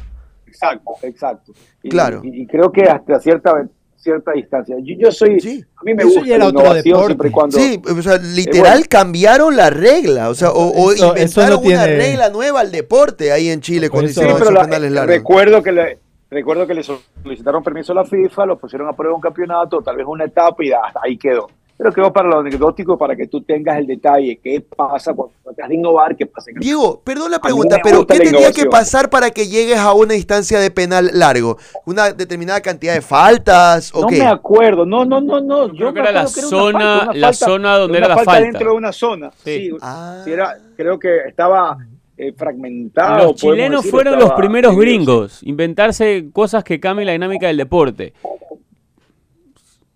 Exacto, 0.47 0.93
exacto. 1.03 1.53
Y, 1.83 1.89
Claro. 1.89 2.21
Y, 2.25 2.43
y 2.43 2.47
creo 2.47 2.73
que 2.73 2.83
hasta 2.83 3.21
cierta 3.21 3.53
cierta 3.97 4.33
distancia. 4.33 4.77
Yo, 4.81 4.95
yo 4.99 5.11
soy, 5.11 5.41
Sí. 5.41 5.65
a 5.77 5.83
mí 5.83 5.95
me 5.95 6.03
Eso 6.03 6.11
gusta 6.13 6.27
ya 6.27 6.35
era 6.35 6.45
la 6.45 6.51
otro 6.51 6.61
innovación 6.61 6.85
deporte. 6.85 7.07
siempre 7.07 7.29
y 7.29 7.33
cuando 7.33 7.59
Sí, 7.59 7.83
o 7.99 8.03
sea, 8.03 8.19
literal 8.19 8.73
bueno. 8.75 8.87
cambiaron 8.91 9.57
la 9.57 9.71
regla, 9.71 10.29
o 10.29 10.35
sea, 10.35 10.51
o, 10.51 10.59
o 10.69 10.93
Eso- 10.93 11.15
eso 11.15 11.41
inventaron 11.41 11.51
no 11.51 11.61
tiene- 11.63 11.75
una 11.77 11.87
regla 11.87 12.29
nueva 12.29 12.61
al 12.61 12.71
deporte 12.71 13.33
ahí 13.33 13.49
en 13.49 13.63
Chile 13.63 13.89
cuando 13.89 14.11
eso- 14.11 14.21
Sí, 14.21 14.27
hicieron 14.27 14.39
pero 14.39 14.51
esos 14.51 14.55
la- 14.63 14.65
penales 14.69 14.93
largos. 14.93 15.15
recuerdo 15.17 15.63
que 15.63 15.73
le 15.73 15.99
recuerdo 16.31 16.67
que 16.67 16.75
le 16.75 16.83
solicitaron 16.83 17.63
permiso 17.63 17.93
a 17.93 17.95
la 17.95 18.05
FIFA, 18.05 18.45
lo 18.45 18.59
pusieron 18.59 18.89
a 18.89 18.93
prueba 18.93 19.15
un 19.15 19.23
campeonato, 19.23 19.81
tal 19.81 19.97
vez 19.97 20.05
una 20.07 20.25
etapa 20.25 20.63
y 20.63 20.71
hasta 20.73 21.01
ahí 21.03 21.17
quedó. 21.17 21.49
Pero 21.77 21.93
quedó 21.93 22.13
para 22.13 22.29
lo 22.29 22.39
anecdótico 22.39 22.97
para 22.97 23.17
que 23.17 23.27
tú 23.27 23.41
tengas 23.43 23.79
el 23.79 23.87
detalle, 23.89 24.39
qué 24.41 24.61
pasa 24.61 25.13
cuando 25.13 25.35
tratas 25.43 25.69
de 25.69 25.75
innovar, 25.75 26.15
qué 26.15 26.25
pasa 26.25 26.53
en 26.53 26.61
Diego, 26.61 27.01
perdón 27.03 27.33
la 27.33 27.41
pregunta, 27.41 27.79
pero 27.83 28.07
¿qué 28.07 28.21
tenía 28.21 28.53
que 28.53 28.67
pasar 28.67 29.11
para 29.11 29.31
que 29.33 29.49
llegues 29.49 29.79
a 29.79 29.93
una 29.93 30.15
instancia 30.15 30.61
de 30.61 30.71
penal 30.71 31.11
largo? 31.15 31.59
¿Una 31.85 32.13
determinada 32.13 32.61
cantidad 32.61 32.95
de 32.95 33.01
faltas 33.01 33.91
o 33.93 34.03
No 34.03 34.07
qué? 34.07 34.19
me 34.21 34.27
acuerdo, 34.27 34.87
no, 34.87 35.05
no, 35.05 35.21
no, 35.21 35.41
no. 35.41 35.67
Yo 35.73 35.77
creo 35.91 35.95
que 35.95 36.01
era 36.01 36.13
la 36.13 36.27
zona- 36.29 36.99
falta, 37.01 37.15
la 37.19 37.27
falta, 37.33 37.45
zona 37.47 37.77
donde 37.79 37.99
era 37.99 38.09
la 38.09 38.15
falta. 38.19 38.41
dentro 38.41 38.71
de 38.71 38.77
una 38.77 38.93
zona. 38.93 39.31
Sí. 39.45 39.71
Sí, 39.71 39.77
Ah. 39.83 40.21
sí 40.25 40.31
era, 40.33 40.57
creo 40.77 40.97
que 40.99 41.27
estaba 41.27 41.77
eh, 42.17 42.33
fragmentado. 42.37 43.25
Los 43.25 43.35
chilenos 43.35 43.81
decir, 43.81 43.91
fueron 43.91 44.21
los 44.21 44.31
primeros 44.35 44.77
gringos, 44.77 45.41
inventarse 45.43 46.27
cosas 46.33 46.63
que 46.63 46.79
cambien 46.79 47.07
la 47.07 47.13
dinámica 47.15 47.49
del 47.49 47.57
deporte. 47.57 48.13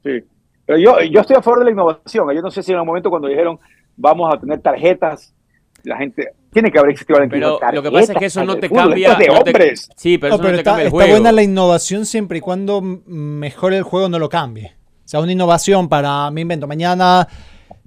Sí. 0.02 0.24
Pero 0.68 0.78
yo, 0.78 1.00
yo 1.00 1.20
estoy 1.22 1.34
a 1.36 1.40
favor 1.42 1.60
de 1.60 1.64
la 1.64 1.70
innovación. 1.70 2.30
Yo 2.34 2.42
no 2.42 2.50
sé 2.50 2.62
si 2.62 2.72
en 2.72 2.78
un 2.80 2.86
momento 2.86 3.08
cuando 3.08 3.26
dijeron 3.26 3.58
vamos 3.96 4.32
a 4.32 4.38
tener 4.38 4.60
tarjetas, 4.60 5.32
la 5.82 5.96
gente 5.96 6.28
tiene 6.52 6.70
que 6.70 6.78
haber 6.78 6.90
existido 6.90 7.18
Pero 7.30 7.54
diga, 7.58 7.72
lo 7.72 7.82
que 7.82 7.90
pasa 7.90 8.00
es 8.02 8.08
que 8.08 8.12
"Tarjetas 8.14 8.36
eso 8.36 8.44
no 8.44 8.56
te 8.58 8.68
cambia. 8.68 9.08
esto 9.12 9.22
es 9.22 9.26
de 9.28 9.34
no 9.34 9.42
te- 9.42 9.50
hombres. 9.50 9.88
sí, 9.96 10.18
pero 10.18 10.28
No, 10.30 10.34
eso 10.34 10.42
pero 10.42 10.50
no 10.52 10.56
te 10.56 10.60
está, 10.60 10.70
cambia 10.72 10.82
el 10.82 10.88
está 10.88 11.10
buena 11.10 11.32
la 11.32 11.42
innovación 11.42 12.04
siempre 12.04 12.38
y 12.38 12.40
cuando 12.42 12.78
m- 12.78 12.98
mejore 13.06 13.78
el 13.78 13.82
juego 13.82 14.10
no 14.10 14.18
lo 14.18 14.28
cambie. 14.28 14.74
O 15.04 15.08
sea, 15.08 15.20
una 15.20 15.32
innovación 15.32 15.88
para, 15.88 16.30
me 16.30 16.42
invento, 16.42 16.66
mañana 16.66 17.26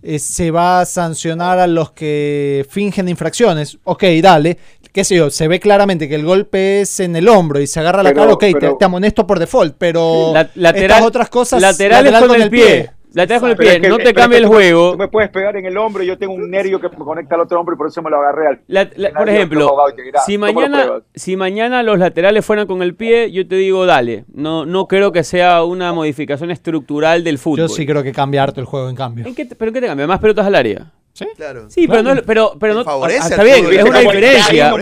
eh, 0.02 0.18
se 0.18 0.50
va 0.50 0.82
a 0.82 0.86
sancionar 0.86 1.60
a 1.60 1.68
los 1.68 1.92
que 1.92 2.66
fingen 2.68 3.08
infracciones. 3.08 3.78
Ok, 3.84 4.04
dale. 4.24 4.58
Qué 4.94 5.04
sé 5.06 5.16
yo, 5.16 5.30
se 5.30 5.48
ve 5.48 5.60
claramente 5.62 6.10
que 6.10 6.16
el 6.16 6.26
golpe 6.26 6.82
es 6.82 7.00
en 7.00 7.16
el 7.16 7.30
hombro 7.30 7.60
y 7.62 7.68
se 7.68 7.80
agarra 7.80 8.04
la 8.04 8.10
Pero- 8.10 8.22
cara, 8.24 8.34
ok, 8.34 8.40
te- 8.42 8.52
pero- 8.54 8.76
te, 8.78 8.86
amonesto 8.86 9.26
por 9.26 9.40
default, 9.40 9.76
pero 9.78 10.32
La- 10.34 10.50
lateral- 10.56 10.92
estas 10.98 11.02
otras 11.04 11.30
cosas... 11.30 11.62
laterales 11.62 12.12
lateral 12.12 12.28
con, 12.30 12.42
el 12.42 12.50
pie. 12.50 12.92
Lateral 13.14 13.40
con 13.42 13.50
el 13.52 13.56
pie. 13.58 13.76
es 13.76 13.80
que- 13.82 13.88
no 13.90 13.98
te 13.98 14.14
cambia 14.14 14.38
el 14.40 14.44
tú- 14.46 14.50
juego. 14.52 14.92
Tú 14.92 14.98
me 14.98 15.08
puedes 15.08 15.30
pegar 15.30 15.56
en 15.56 15.66
el 15.66 15.78
hombro 15.78 16.04
y 16.04 16.08
yo 16.08 16.18
tengo 16.18 16.34
un 16.34 16.50
nervio 16.52 16.80
que 16.82 16.90
me 16.90 16.96
conecta 17.06 17.36
al 17.36 17.42
otro 17.42 17.58
hombro 17.60 17.76
y 17.76 17.78
por 17.78 17.88
eso 17.88 18.02
me 18.02 18.10
lo 18.10 18.18
agarré 18.18 18.48
al 18.48 18.62
La- 18.68 18.90
por 19.14 19.30
ejemplo, 19.30 19.74
te 19.96 20.02
dirá, 20.02 20.20
si 20.26 20.36
¿cómo 20.38 20.48
lo 20.48 20.54
mañana, 20.70 20.92
si 21.16 21.36
mañana 21.38 21.84
los 21.84 21.98
laterales 21.98 22.46
fueran 22.46 22.68
con 22.68 22.82
el 22.82 22.94
pie, 22.94 23.32
yo 23.32 23.48
te 23.48 23.56
digo, 23.56 23.86
dale. 23.86 24.26
No, 24.34 24.66
no 24.66 24.88
creo 24.88 25.14
que 25.14 25.24
sea 25.24 25.64
una 25.64 25.94
modificación 25.94 26.52
estructural 26.52 27.24
del 27.24 27.38
fútbol. 27.38 27.60
Yo 27.60 27.68
sí 27.70 27.86
creo 27.86 28.04
que 28.04 28.12
cambia 28.12 28.44
harto 28.44 28.60
el 28.60 28.66
juego 28.66 28.90
en 28.90 28.96
cambio. 28.98 29.26
¿En 29.26 29.36
qué 29.36 29.46
te- 29.46 29.56
¿Pero 29.56 29.70
en 29.70 29.74
qué 29.74 29.80
te 29.82 29.88
cambia? 29.88 30.06
¿Más 30.08 30.20
pelotas 30.20 30.46
al 30.46 30.56
área? 30.56 30.92
Claro. 31.36 31.70
Sí, 31.70 31.86
Claro. 31.88 32.04
pero 32.04 32.16
no, 32.16 32.22
pero, 32.26 32.58
pero 32.60 32.74
no 32.74 32.84
Favorece 32.84 33.30
está 33.30 33.44
bien, 33.44 33.66
es 33.72 33.84
una 33.84 34.00
diferencia. 34.00 34.74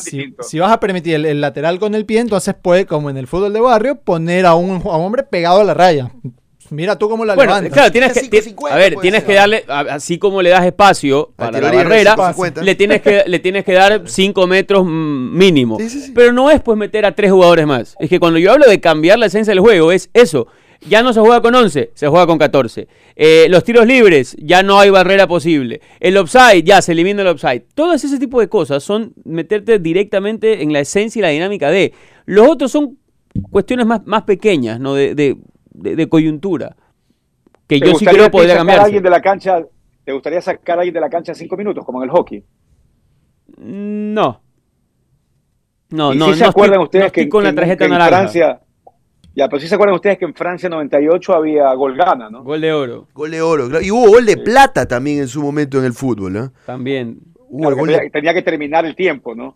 si, 0.00 0.10
distinto. 0.10 0.42
si 0.42 0.58
vas 0.58 0.70
a 0.72 0.80
permitir 0.80 1.14
el, 1.14 1.26
el 1.26 1.40
lateral 1.40 1.78
con 1.78 1.94
el 1.94 2.04
pie, 2.06 2.20
entonces 2.20 2.54
puede, 2.60 2.86
como 2.86 3.10
en 3.10 3.16
el 3.16 3.26
fútbol 3.26 3.52
de 3.52 3.60
barrio, 3.60 3.96
poner 3.96 4.46
a 4.46 4.54
un, 4.54 4.82
a 4.84 4.96
un 4.96 5.04
hombre 5.06 5.22
pegado 5.22 5.60
a 5.60 5.64
la 5.64 5.74
raya. 5.74 6.10
Mira 6.70 6.98
tú 6.98 7.08
cómo 7.08 7.24
la 7.24 7.36
Bueno, 7.36 7.50
levantas. 7.52 7.72
claro, 7.72 7.92
tienes 7.92 8.12
que, 8.12 8.22
5-50 8.42 8.42
ti- 8.42 8.54
a 8.72 8.74
ver, 8.76 8.96
tienes 9.00 9.20
ser, 9.20 9.28
que 9.28 9.34
darle, 9.34 9.64
así 9.68 10.18
como 10.18 10.42
le 10.42 10.50
das 10.50 10.64
espacio 10.66 11.32
para 11.36 11.60
la 11.60 11.70
barrera, 11.70 12.16
5-50. 12.16 12.62
le 12.62 12.74
tienes 12.74 13.02
que, 13.02 13.22
le 13.24 13.38
tienes 13.38 13.64
que 13.64 13.72
dar 13.72 14.02
5 14.06 14.46
metros 14.48 14.84
mínimo. 14.84 15.78
Sí, 15.78 15.88
sí, 15.88 16.00
sí. 16.00 16.12
Pero 16.12 16.32
no 16.32 16.50
es 16.50 16.60
pues 16.60 16.76
meter 16.76 17.06
a 17.06 17.14
tres 17.14 17.30
jugadores 17.30 17.66
más. 17.66 17.94
Es 18.00 18.10
que 18.10 18.18
cuando 18.18 18.40
yo 18.40 18.50
hablo 18.52 18.66
de 18.68 18.80
cambiar 18.80 19.16
la 19.18 19.26
esencia 19.26 19.52
del 19.52 19.60
juego, 19.60 19.92
es 19.92 20.10
eso. 20.12 20.48
Ya 20.88 21.02
no 21.02 21.12
se 21.12 21.20
juega 21.20 21.40
con 21.40 21.54
11, 21.54 21.90
se 21.94 22.08
juega 22.08 22.26
con 22.26 22.38
14. 22.38 22.86
Eh, 23.16 23.46
los 23.48 23.64
tiros 23.64 23.86
libres, 23.86 24.36
ya 24.38 24.62
no 24.62 24.78
hay 24.78 24.90
barrera 24.90 25.26
posible. 25.26 25.80
El 26.00 26.16
offside, 26.16 26.62
ya 26.64 26.82
se 26.82 26.92
elimina 26.92 27.22
el 27.22 27.28
offside. 27.28 27.64
Todo 27.74 27.94
ese 27.94 28.18
tipo 28.18 28.40
de 28.40 28.48
cosas 28.48 28.82
son 28.84 29.14
meterte 29.24 29.78
directamente 29.78 30.62
en 30.62 30.72
la 30.72 30.80
esencia 30.80 31.18
y 31.18 31.22
la 31.22 31.28
dinámica 31.28 31.70
de. 31.70 31.92
Los 32.26 32.48
otros 32.48 32.70
son 32.72 32.98
cuestiones 33.50 33.86
más, 33.86 34.06
más 34.06 34.22
pequeñas, 34.24 34.78
¿no? 34.80 34.94
De, 34.94 35.14
de- 35.14 35.36
de- 35.70 35.96
de 35.96 36.08
coyuntura. 36.08 36.76
Que 37.66 37.80
¿Te 37.80 37.86
yo 37.90 37.94
sí 37.98 38.04
creo 38.06 38.30
podría 38.30 38.56
cambiarse. 38.56 38.84
alguien 38.84 39.02
de 39.02 39.10
la 39.10 39.20
cancha? 39.20 39.64
¿Te 40.04 40.12
gustaría 40.12 40.40
sacar 40.40 40.78
a 40.78 40.80
alguien 40.82 40.94
de 40.94 41.00
la 41.00 41.10
cancha 41.10 41.34
cinco 41.34 41.56
minutos, 41.56 41.84
como 41.84 42.02
en 42.02 42.08
el 42.08 42.14
hockey? 42.14 42.44
No. 43.58 44.40
No, 45.90 46.12
¿Y 46.12 46.16
no, 46.18 46.24
si 46.26 46.30
no 46.32 46.36
se 46.36 46.44
acuerdan 46.44 46.74
estoy, 46.82 46.84
ustedes 46.84 47.04
no 47.06 47.12
que, 47.12 47.28
con 47.28 47.42
que- 47.42 47.48
la 47.48 47.54
tarjeta 47.54 47.78
que 47.78 47.84
en 47.84 47.90
naranja. 47.90 48.08
Francia, 48.18 48.60
ya, 49.36 49.48
pero 49.48 49.60
sí 49.60 49.68
se 49.68 49.74
acuerdan 49.76 49.94
ustedes 49.94 50.18
que 50.18 50.24
en 50.24 50.34
Francia 50.34 50.68
98 50.68 51.32
había 51.34 51.72
gol 51.74 51.94
gana, 51.96 52.28
¿no? 52.30 52.42
Gol 52.42 52.60
de 52.60 52.72
oro, 52.72 53.06
Gol 53.14 53.30
de 53.30 53.42
oro. 53.42 53.68
claro. 53.68 53.84
Y 53.84 53.90
hubo 53.92 54.08
gol 54.08 54.26
de 54.26 54.36
plata 54.38 54.86
también 54.88 55.18
en 55.20 55.28
su 55.28 55.40
momento 55.42 55.78
en 55.78 55.84
el 55.84 55.92
fútbol, 55.92 56.36
¿eh? 56.36 56.48
también. 56.64 57.18
Hubo 57.48 57.60
Claro, 57.60 57.76
gol 57.76 57.86
tenía, 57.88 58.02
de- 58.02 58.10
tenía 58.10 58.34
que 58.34 58.42
terminar 58.42 58.84
el 58.86 58.96
tiempo, 58.96 59.34
¿no? 59.34 59.54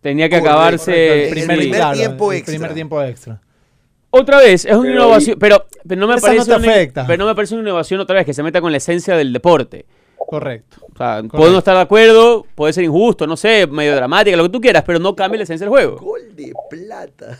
Tenía 0.00 0.28
que 0.28 0.36
Correcto, 0.38 0.50
acabarse. 0.50 1.24
el 1.26 1.30
primer, 1.30 1.56
sí. 1.62 1.68
primer 1.70 1.92
tiempo 1.92 2.32
el 2.32 2.38
extra. 2.38 2.52
primer 2.54 2.74
tiempo 2.74 3.02
extra. 3.02 3.40
Otra 4.10 4.38
vez, 4.38 4.64
es 4.64 4.72
una 4.72 4.82
Pero 4.82 4.94
innovación, 4.94 5.38
pero, 5.38 5.64
pero 5.86 6.00
no 6.00 6.06
me 6.06 6.14
Esa 6.14 6.26
parece 6.28 6.54
una, 6.54 6.56
afecta. 6.56 7.06
pero 7.06 7.18
no 7.24 7.26
me 7.28 7.34
parece 7.34 7.54
una 7.54 7.62
innovación 7.64 8.00
otra 8.00 8.16
vez 8.16 8.24
que 8.24 8.32
se 8.32 8.42
meta 8.42 8.60
con 8.60 8.70
la 8.70 8.78
esencia 8.78 9.16
del 9.16 9.32
deporte. 9.32 9.84
Correcto. 10.16 10.78
O 10.92 10.96
sea, 10.96 11.22
puedo 11.30 11.52
no 11.52 11.58
estar 11.58 11.74
de 11.76 11.82
acuerdo, 11.82 12.46
puede 12.54 12.72
ser 12.72 12.84
injusto, 12.84 13.26
no 13.26 13.36
sé, 13.36 13.66
medio 13.66 13.94
dramática, 13.94 14.36
lo 14.36 14.44
que 14.44 14.48
tú 14.48 14.60
quieras, 14.60 14.84
pero 14.86 14.98
no 14.98 15.14
cambie 15.14 15.38
la 15.38 15.44
esencia 15.44 15.64
del 15.66 15.70
juego. 15.70 15.96
Gol 15.98 16.34
de 16.34 16.52
plata. 16.70 17.38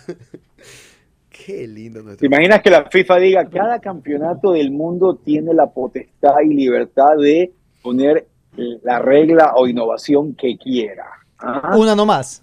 Qué 1.47 1.65
lindo 1.69 2.01
¿Te 2.01 2.05
nuestro. 2.05 2.27
imaginas 2.27 2.61
que 2.61 2.71
la 2.71 2.87
FIFA 2.91 3.17
diga, 3.19 3.49
cada 3.49 3.79
campeonato 3.81 4.51
del 4.51 4.73
mundo 4.73 5.15
tiene 5.15 5.55
la 5.55 5.71
potestad 5.71 6.41
y 6.45 6.53
libertad 6.53 7.17
de 7.21 7.53
poner 7.83 8.27
la 8.83 8.99
regla 8.99 9.53
o 9.55 9.69
innovación 9.69 10.35
que 10.35 10.59
quiera? 10.59 11.05
Ajá. 11.39 11.77
Una 11.77 11.95
nomás. 11.95 12.43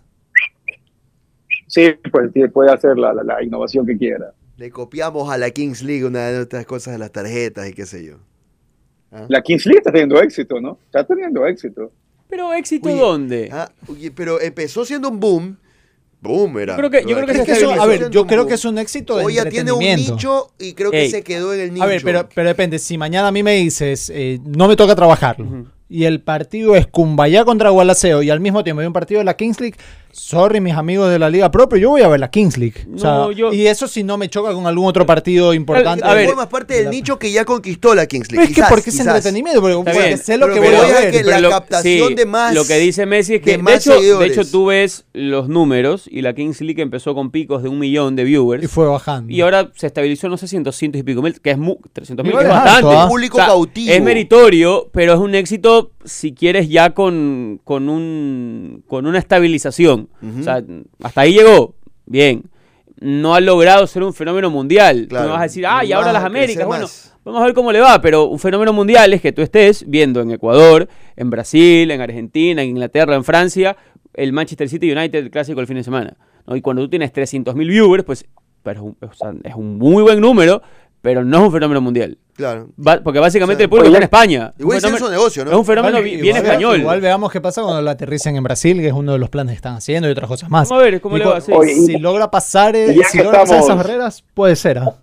Sí, 1.67 1.93
pues 2.11 2.31
puede 2.53 2.71
hacer 2.71 2.97
la, 2.97 3.13
la- 3.13 3.23
la 3.23 3.43
innovación 3.43 3.85
que 3.85 3.97
quiera. 3.97 4.31
Le 4.57 4.69
copiamos 4.69 5.29
a 5.29 5.37
la 5.37 5.49
Kings 5.49 5.81
League 5.83 6.05
una 6.05 6.27
de 6.29 6.41
estas 6.43 6.65
cosas 6.65 6.93
de 6.93 6.99
las 6.99 7.11
tarjetas 7.11 7.67
y 7.67 7.73
qué 7.73 7.85
sé 7.85 8.05
yo. 8.05 8.17
¿Ah? 9.11 9.25
La 9.27 9.41
Kings 9.41 9.65
League 9.65 9.79
está 9.79 9.91
teniendo 9.91 10.21
éxito, 10.21 10.61
¿no? 10.61 10.77
Está 10.85 11.03
teniendo 11.03 11.45
éxito. 11.45 11.91
Pero 12.29 12.53
éxito 12.53 12.87
Oye, 12.89 12.97
dónde? 12.99 13.49
Ah, 13.51 13.69
oye, 13.89 14.11
pero 14.11 14.39
empezó 14.39 14.85
siendo 14.85 15.09
un 15.09 15.19
boom. 15.19 15.57
Boom 16.23 16.57
era. 16.57 16.73
Yo 16.73 16.77
creo 16.77 16.89
que- 16.89 17.01
yo 17.09 17.15
creo 17.15 17.25
que 17.27 17.31
Es 17.33 17.37
se 17.39 17.45
que 17.45 17.51
eso- 17.51 17.59
estabilizó 17.61 17.83
a 17.83 17.85
ver, 17.85 17.97
siendo 17.97 18.13
yo 18.13 18.21
un 18.21 18.27
creo 18.27 18.39
boom. 18.39 18.47
que 18.47 18.53
es 18.55 18.65
un 18.65 18.77
éxito 18.77 19.17
de 19.17 19.25
Hoy 19.25 19.33
ya 19.35 19.45
tiene 19.49 19.71
un 19.73 19.79
nicho 19.79 20.51
y 20.57 20.73
creo 20.73 20.89
que 20.89 21.03
Ey. 21.03 21.11
se 21.11 21.21
quedó 21.23 21.53
en 21.53 21.59
el 21.59 21.73
nicho. 21.73 21.83
A 21.83 21.87
ver, 21.87 22.01
pero, 22.03 22.27
pero 22.33 22.47
depende. 22.47 22.79
Si 22.79 22.97
mañana 22.97 23.27
a 23.27 23.31
mí 23.31 23.43
me 23.43 23.55
dices, 23.55 24.09
eh, 24.13 24.39
no 24.45 24.67
me 24.67 24.75
toca 24.75 24.95
trabajarlo, 24.95 25.65
y 25.89 26.05
el 26.05 26.21
partido 26.21 26.75
es 26.75 26.87
Cumbayá 26.87 27.43
contra 27.45 27.69
Gualaceo, 27.69 28.23
y 28.23 28.29
al 28.29 28.39
mismo 28.39 28.63
tiempo 28.63 28.79
hay 28.81 28.87
un 28.87 28.93
partido 28.93 29.19
de 29.19 29.25
la 29.25 29.35
Kings 29.35 29.59
League, 29.59 29.75
Sorry, 30.15 30.61
mis 30.61 30.75
amigos 30.75 31.09
de 31.09 31.17
la 31.17 31.27
Liga 31.29 31.49
Pro, 31.49 31.67
pero 31.67 31.81
yo 31.81 31.89
voy 31.89 32.03
a 32.03 32.07
ver 32.07 32.19
la 32.19 32.29
Kings 32.29 32.57
League. 32.59 32.85
O 32.95 32.99
sea, 32.99 33.09
No, 33.11 33.31
yo- 33.31 33.51
Y 33.51 33.65
eso 33.65 33.87
si 33.87 34.03
no 34.03 34.15
me 34.17 34.29
choca 34.29 34.53
con 34.53 34.67
algún 34.67 34.85
otro 34.85 35.07
partido 35.07 35.53
importante. 35.55 36.05
A 36.05 36.13
ver, 36.13 36.27
formas 36.27 36.47
parte 36.47 36.75
del 36.75 36.91
nicho 36.91 37.17
que 37.17 37.31
ya 37.31 37.45
conquistó 37.45 37.95
la 37.95 38.05
Kings 38.05 38.27
Pero 38.27 38.41
League. 38.41 38.51
es 38.51 38.55
que 38.55 38.61
quizás, 38.61 38.69
porque 38.69 38.89
es 38.91 38.95
quizás. 38.95 39.07
entretenimiento, 39.07 39.59
porque, 39.59 39.75
porque 39.75 39.91
bien, 39.91 40.17
sé 40.19 40.37
lo 40.37 40.45
pero 40.45 40.53
que 40.53 40.61
me 40.61 40.67
voy 40.67 40.75
a 40.85 40.93
ver. 40.99 41.11
que 41.11 41.17
Pero 41.17 41.29
la 41.31 41.39
lo- 41.39 41.49
captación 41.49 42.07
sí, 42.09 42.13
de 42.13 42.25
más- 42.27 42.53
Lo 42.53 42.63
que 42.65 42.75
dice 42.77 43.05
Messi 43.07 43.35
es 43.35 43.41
que, 43.41 43.57
de 43.57 43.63
de, 43.63 43.73
hecho, 43.75 44.19
de 44.19 44.25
hecho, 44.27 44.45
tú 44.45 44.67
ves 44.67 45.05
los 45.13 45.49
números 45.49 46.07
y 46.11 46.21
la 46.21 46.35
Kings 46.35 46.61
League 46.61 46.81
empezó 46.81 47.15
con 47.15 47.31
picos 47.31 47.63
de 47.63 47.69
un 47.69 47.79
millón 47.79 48.15
de 48.15 48.23
viewers. 48.23 48.63
Y 48.63 48.67
fue 48.67 48.85
bajando. 48.87 49.33
Y 49.33 49.41
ahora 49.41 49.71
se 49.75 49.87
estabilizó, 49.87 50.29
no 50.29 50.37
sé 50.37 50.47
si 50.47 50.55
en 50.57 50.63
200 50.63 50.99
y 50.99 51.03
pico 51.03 51.23
mil, 51.23 51.41
que 51.41 51.49
es 51.49 51.57
mu 51.57 51.77
300 51.91 52.23
mil, 52.23 52.33
que 52.35 52.39
es 52.41 52.45
es 52.45 52.49
bastante. 52.51 52.95
¿ah? 52.95 53.07
Público 53.09 53.37
cautivo. 53.39 53.91
Es 53.91 54.01
meritorio, 54.03 54.89
pero 54.93 55.13
es 55.13 55.19
un 55.19 55.33
éxito 55.33 55.91
si 56.05 56.33
quieres 56.33 56.69
ya 56.69 56.91
con, 56.91 57.59
con, 57.63 57.89
un, 57.89 58.83
con 58.87 59.05
una 59.05 59.19
estabilización. 59.19 60.09
O 60.39 60.43
sea, 60.43 60.63
hasta 61.01 61.21
ahí 61.21 61.33
llegó, 61.33 61.75
bien. 62.05 62.43
No 62.99 63.35
ha 63.35 63.41
logrado 63.41 63.85
ser 63.87 64.03
un 64.03 64.13
fenómeno 64.13 64.49
mundial. 64.49 65.03
Tú 65.03 65.09
Claro. 65.09 65.25
me 65.25 65.31
vas 65.31 65.39
a 65.41 65.43
decir, 65.43 65.65
ah, 65.67 65.83
y 65.83 65.91
ahora 65.91 66.13
las 66.13 66.23
Américas, 66.23 66.65
bueno, 66.65 66.83
más. 66.83 67.13
vamos 67.25 67.41
a 67.41 67.45
ver 67.45 67.53
cómo 67.53 67.71
le 67.71 67.79
va, 67.81 67.99
pero 68.01 68.25
un 68.25 68.39
fenómeno 68.39 68.71
mundial 68.71 69.13
es 69.13 69.21
que 69.21 69.31
tú 69.31 69.41
estés 69.41 69.83
viendo 69.87 70.21
en 70.21 70.31
Ecuador, 70.31 70.87
en 71.15 71.29
Brasil, 71.29 71.89
en 71.91 71.99
Argentina, 71.99 72.61
en 72.61 72.69
Inglaterra, 72.69 73.15
en 73.15 73.23
Francia, 73.23 73.75
el 74.13 74.31
Manchester 74.31 74.69
City 74.69 74.91
United 74.91 75.19
el 75.19 75.31
clásico 75.31 75.59
el 75.59 75.67
fin 75.67 75.77
de 75.77 75.83
semana. 75.83 76.15
¿no? 76.47 76.55
Y 76.55 76.61
cuando 76.61 76.81
tú 76.83 76.89
tienes 76.89 77.11
300.000 77.11 77.55
viewers, 77.67 78.03
pues 78.03 78.25
pero 78.61 78.79
es, 78.79 78.85
un, 78.85 78.97
o 79.09 79.13
sea, 79.13 79.33
es 79.43 79.55
un 79.55 79.77
muy 79.77 80.03
buen 80.03 80.21
número, 80.21 80.61
pero 81.03 81.23
no 81.25 81.37
es 81.37 81.43
un 81.43 81.51
fenómeno 81.51 81.81
mundial. 81.81 82.17
Claro. 82.33 82.69
Va- 82.79 83.01
porque 83.03 83.19
básicamente 83.19 83.55
O 83.55 83.57
sea, 83.57 83.63
el 83.65 83.69
público 83.69 83.87
está 83.89 83.97
en 83.97 84.03
España. 84.03 84.53
igual 84.57 84.77
Un 84.77 84.81
fenómeno- 84.81 85.05
su 85.05 85.11
negocio, 85.11 85.43
¿no? 85.45 85.51
Es 85.51 85.57
un 85.57 85.65
fenómeno 85.65 85.97
Igual- 85.99 86.03
bien 86.21 86.25
igual- 86.37 86.45
español. 86.45 86.79
Igual 86.79 87.01
veamos 87.01 87.31
qué 87.31 87.41
pasa 87.41 87.61
cuando 87.61 87.81
la 87.81 87.91
aterricen 87.91 88.35
en 88.37 88.43
Brasil, 88.43 88.77
que 88.79 88.87
es 88.87 88.93
uno 88.93 89.11
de 89.11 89.19
los 89.19 89.29
planes 89.29 89.51
que 89.51 89.57
están 89.57 89.75
haciendo 89.75 90.07
y 90.07 90.11
otras 90.13 90.29
cosas 90.29 90.49
más. 90.49 90.69
Vamos 90.69 90.81
a 90.81 90.85
ver 90.89 91.01
cómo 91.01 91.17
Y 91.17 91.19
le 91.19 91.25
cu- 91.25 91.31
va. 91.31 91.41
sí. 91.41 91.51
Oye, 91.53 91.73
Si 91.75 91.97
logra 91.99 92.31
pasar, 92.31 92.75
eh, 92.77 92.95
si 93.11 93.17
logra 93.19 93.41
pasar 93.41 93.59
esas 93.59 93.75
barreras, 93.77 94.23
puede 94.33 94.55
ser. 94.55 94.79
¿ah? 94.79 94.95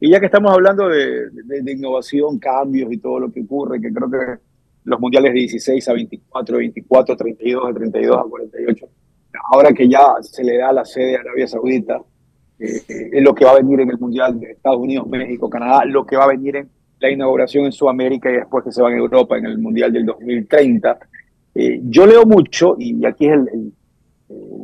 Y 0.00 0.10
ya 0.10 0.20
que 0.20 0.26
estamos 0.26 0.52
hablando 0.52 0.88
de, 0.88 1.30
de- 1.30 1.62
de 1.62 1.72
innovación, 1.72 2.38
cambios 2.38 2.92
y 2.92 2.98
todo 2.98 3.18
lo 3.18 3.32
que 3.32 3.40
ocurre, 3.42 3.80
que 3.80 3.92
creo 3.92 4.08
que 4.10 4.40
los 4.84 5.00
mundiales 5.00 5.32
de 5.32 5.40
16 5.40 5.88
a 5.88 5.94
24, 5.94 6.58
24, 6.58 7.16
32, 7.16 7.66
de 7.68 7.74
32 7.74 8.16
a 8.18 8.22
48, 8.28 8.86
ahora 9.52 9.72
que 9.72 9.88
ya 9.88 10.00
se 10.22 10.44
le 10.44 10.58
da 10.58 10.70
la 10.72 10.84
sede 10.84 11.16
a 11.16 11.20
Arabia 11.20 11.46
Saudita, 11.48 11.98
eh, 12.58 13.20
lo 13.20 13.34
que 13.34 13.44
va 13.44 13.52
a 13.52 13.56
venir 13.56 13.80
en 13.80 13.90
el 13.90 13.98
mundial 13.98 14.40
de 14.40 14.52
Estados 14.52 14.78
Unidos, 14.78 15.06
México, 15.06 15.50
Canadá, 15.50 15.84
lo 15.84 16.06
que 16.06 16.16
va 16.16 16.24
a 16.24 16.28
venir 16.28 16.56
en 16.56 16.68
la 16.98 17.10
inauguración 17.10 17.66
en 17.66 17.72
Sudamérica 17.72 18.30
y 18.30 18.36
después 18.36 18.64
que 18.64 18.72
se 18.72 18.82
va 18.82 18.90
en 18.90 18.98
Europa 18.98 19.36
en 19.36 19.46
el 19.46 19.58
mundial 19.58 19.92
del 19.92 20.06
2030. 20.06 20.98
Eh, 21.54 21.80
yo 21.84 22.06
leo 22.06 22.24
mucho, 22.24 22.76
y 22.78 23.04
aquí 23.04 23.26
es 23.26 23.32
el, 23.32 23.72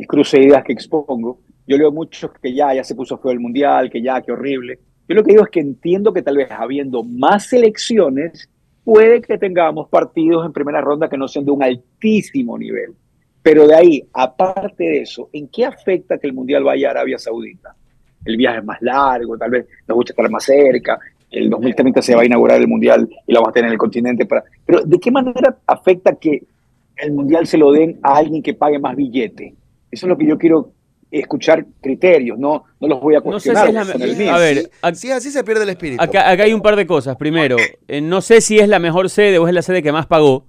cruce 0.08 0.38
de 0.38 0.46
ideas 0.46 0.64
que 0.64 0.72
expongo, 0.72 1.40
yo 1.66 1.76
leo 1.76 1.92
mucho 1.92 2.32
que 2.32 2.52
ya, 2.52 2.74
ya 2.74 2.82
se 2.82 2.94
puso 2.94 3.18
feo 3.18 3.30
el 3.30 3.40
mundial, 3.40 3.90
que 3.90 4.02
ya, 4.02 4.20
qué 4.20 4.32
horrible. 4.32 4.78
Yo 5.08 5.14
lo 5.14 5.22
que 5.22 5.32
digo 5.32 5.44
es 5.44 5.50
que 5.50 5.60
entiendo 5.60 6.12
que 6.12 6.22
tal 6.22 6.36
vez 6.36 6.50
habiendo 6.50 7.02
más 7.02 7.46
selecciones, 7.46 8.48
puede 8.84 9.20
que 9.20 9.38
tengamos 9.38 9.88
partidos 9.88 10.44
en 10.44 10.52
primera 10.52 10.80
ronda 10.80 11.08
que 11.08 11.16
no 11.16 11.28
sean 11.28 11.44
de 11.44 11.52
un 11.52 11.62
altísimo 11.62 12.58
nivel. 12.58 12.94
Pero 13.42 13.66
de 13.66 13.74
ahí, 13.74 14.08
aparte 14.12 14.84
de 14.84 15.02
eso, 15.02 15.28
¿en 15.32 15.48
qué 15.48 15.64
afecta 15.64 16.18
que 16.18 16.26
el 16.26 16.32
mundial 16.32 16.64
vaya 16.64 16.88
a 16.88 16.90
Arabia 16.92 17.18
Saudita? 17.18 17.74
El 18.24 18.36
viaje 18.36 18.58
es 18.58 18.64
más 18.64 18.80
largo, 18.82 19.36
tal 19.38 19.50
vez 19.50 19.66
nos 19.88 19.96
gusta 19.96 20.12
estar 20.12 20.30
más 20.30 20.44
cerca, 20.44 20.98
el 21.30 21.48
2030 21.50 22.02
se 22.02 22.14
va 22.14 22.22
a 22.22 22.26
inaugurar 22.26 22.60
el 22.60 22.68
mundial 22.68 23.08
y 23.26 23.32
lo 23.32 23.40
vamos 23.40 23.50
a 23.50 23.52
tener 23.54 23.68
en 23.68 23.72
el 23.72 23.78
continente. 23.78 24.26
Para... 24.26 24.44
Pero 24.66 24.82
¿de 24.82 24.98
qué 25.00 25.10
manera 25.10 25.56
afecta 25.66 26.14
que 26.16 26.42
el 26.96 27.12
mundial 27.12 27.46
se 27.46 27.56
lo 27.58 27.72
den 27.72 27.98
a 28.02 28.16
alguien 28.16 28.42
que 28.42 28.54
pague 28.54 28.78
más 28.78 28.94
billete? 28.94 29.54
Eso 29.90 30.06
es 30.06 30.08
lo 30.10 30.16
que 30.18 30.26
yo 30.26 30.36
quiero 30.38 30.70
escuchar 31.10 31.66
criterios, 31.82 32.38
no, 32.38 32.64
no 32.80 32.88
los 32.88 33.00
voy 33.00 33.14
a 33.14 33.20
No 33.20 33.38
sé 33.40 33.50
cuestionar. 33.52 33.86
si 33.86 34.02
es 34.02 34.18
la. 34.18 34.34
A 34.34 34.38
ver, 34.38 34.70
ac- 34.82 34.94
sí, 34.94 35.10
así 35.10 35.30
se 35.30 35.44
pierde 35.44 35.64
el 35.64 35.68
espíritu. 35.70 36.02
Acá, 36.02 36.30
acá 36.30 36.44
hay 36.44 36.54
un 36.54 36.62
par 36.62 36.76
de 36.76 36.86
cosas. 36.86 37.16
Primero, 37.16 37.56
eh, 37.88 38.00
no 38.00 38.20
sé 38.22 38.40
si 38.40 38.58
es 38.58 38.68
la 38.68 38.78
mejor 38.78 39.10
sede 39.10 39.38
o 39.38 39.46
es 39.48 39.52
la 39.54 39.60
sede 39.62 39.82
que 39.82 39.92
más 39.92 40.06
pagó. 40.06 40.46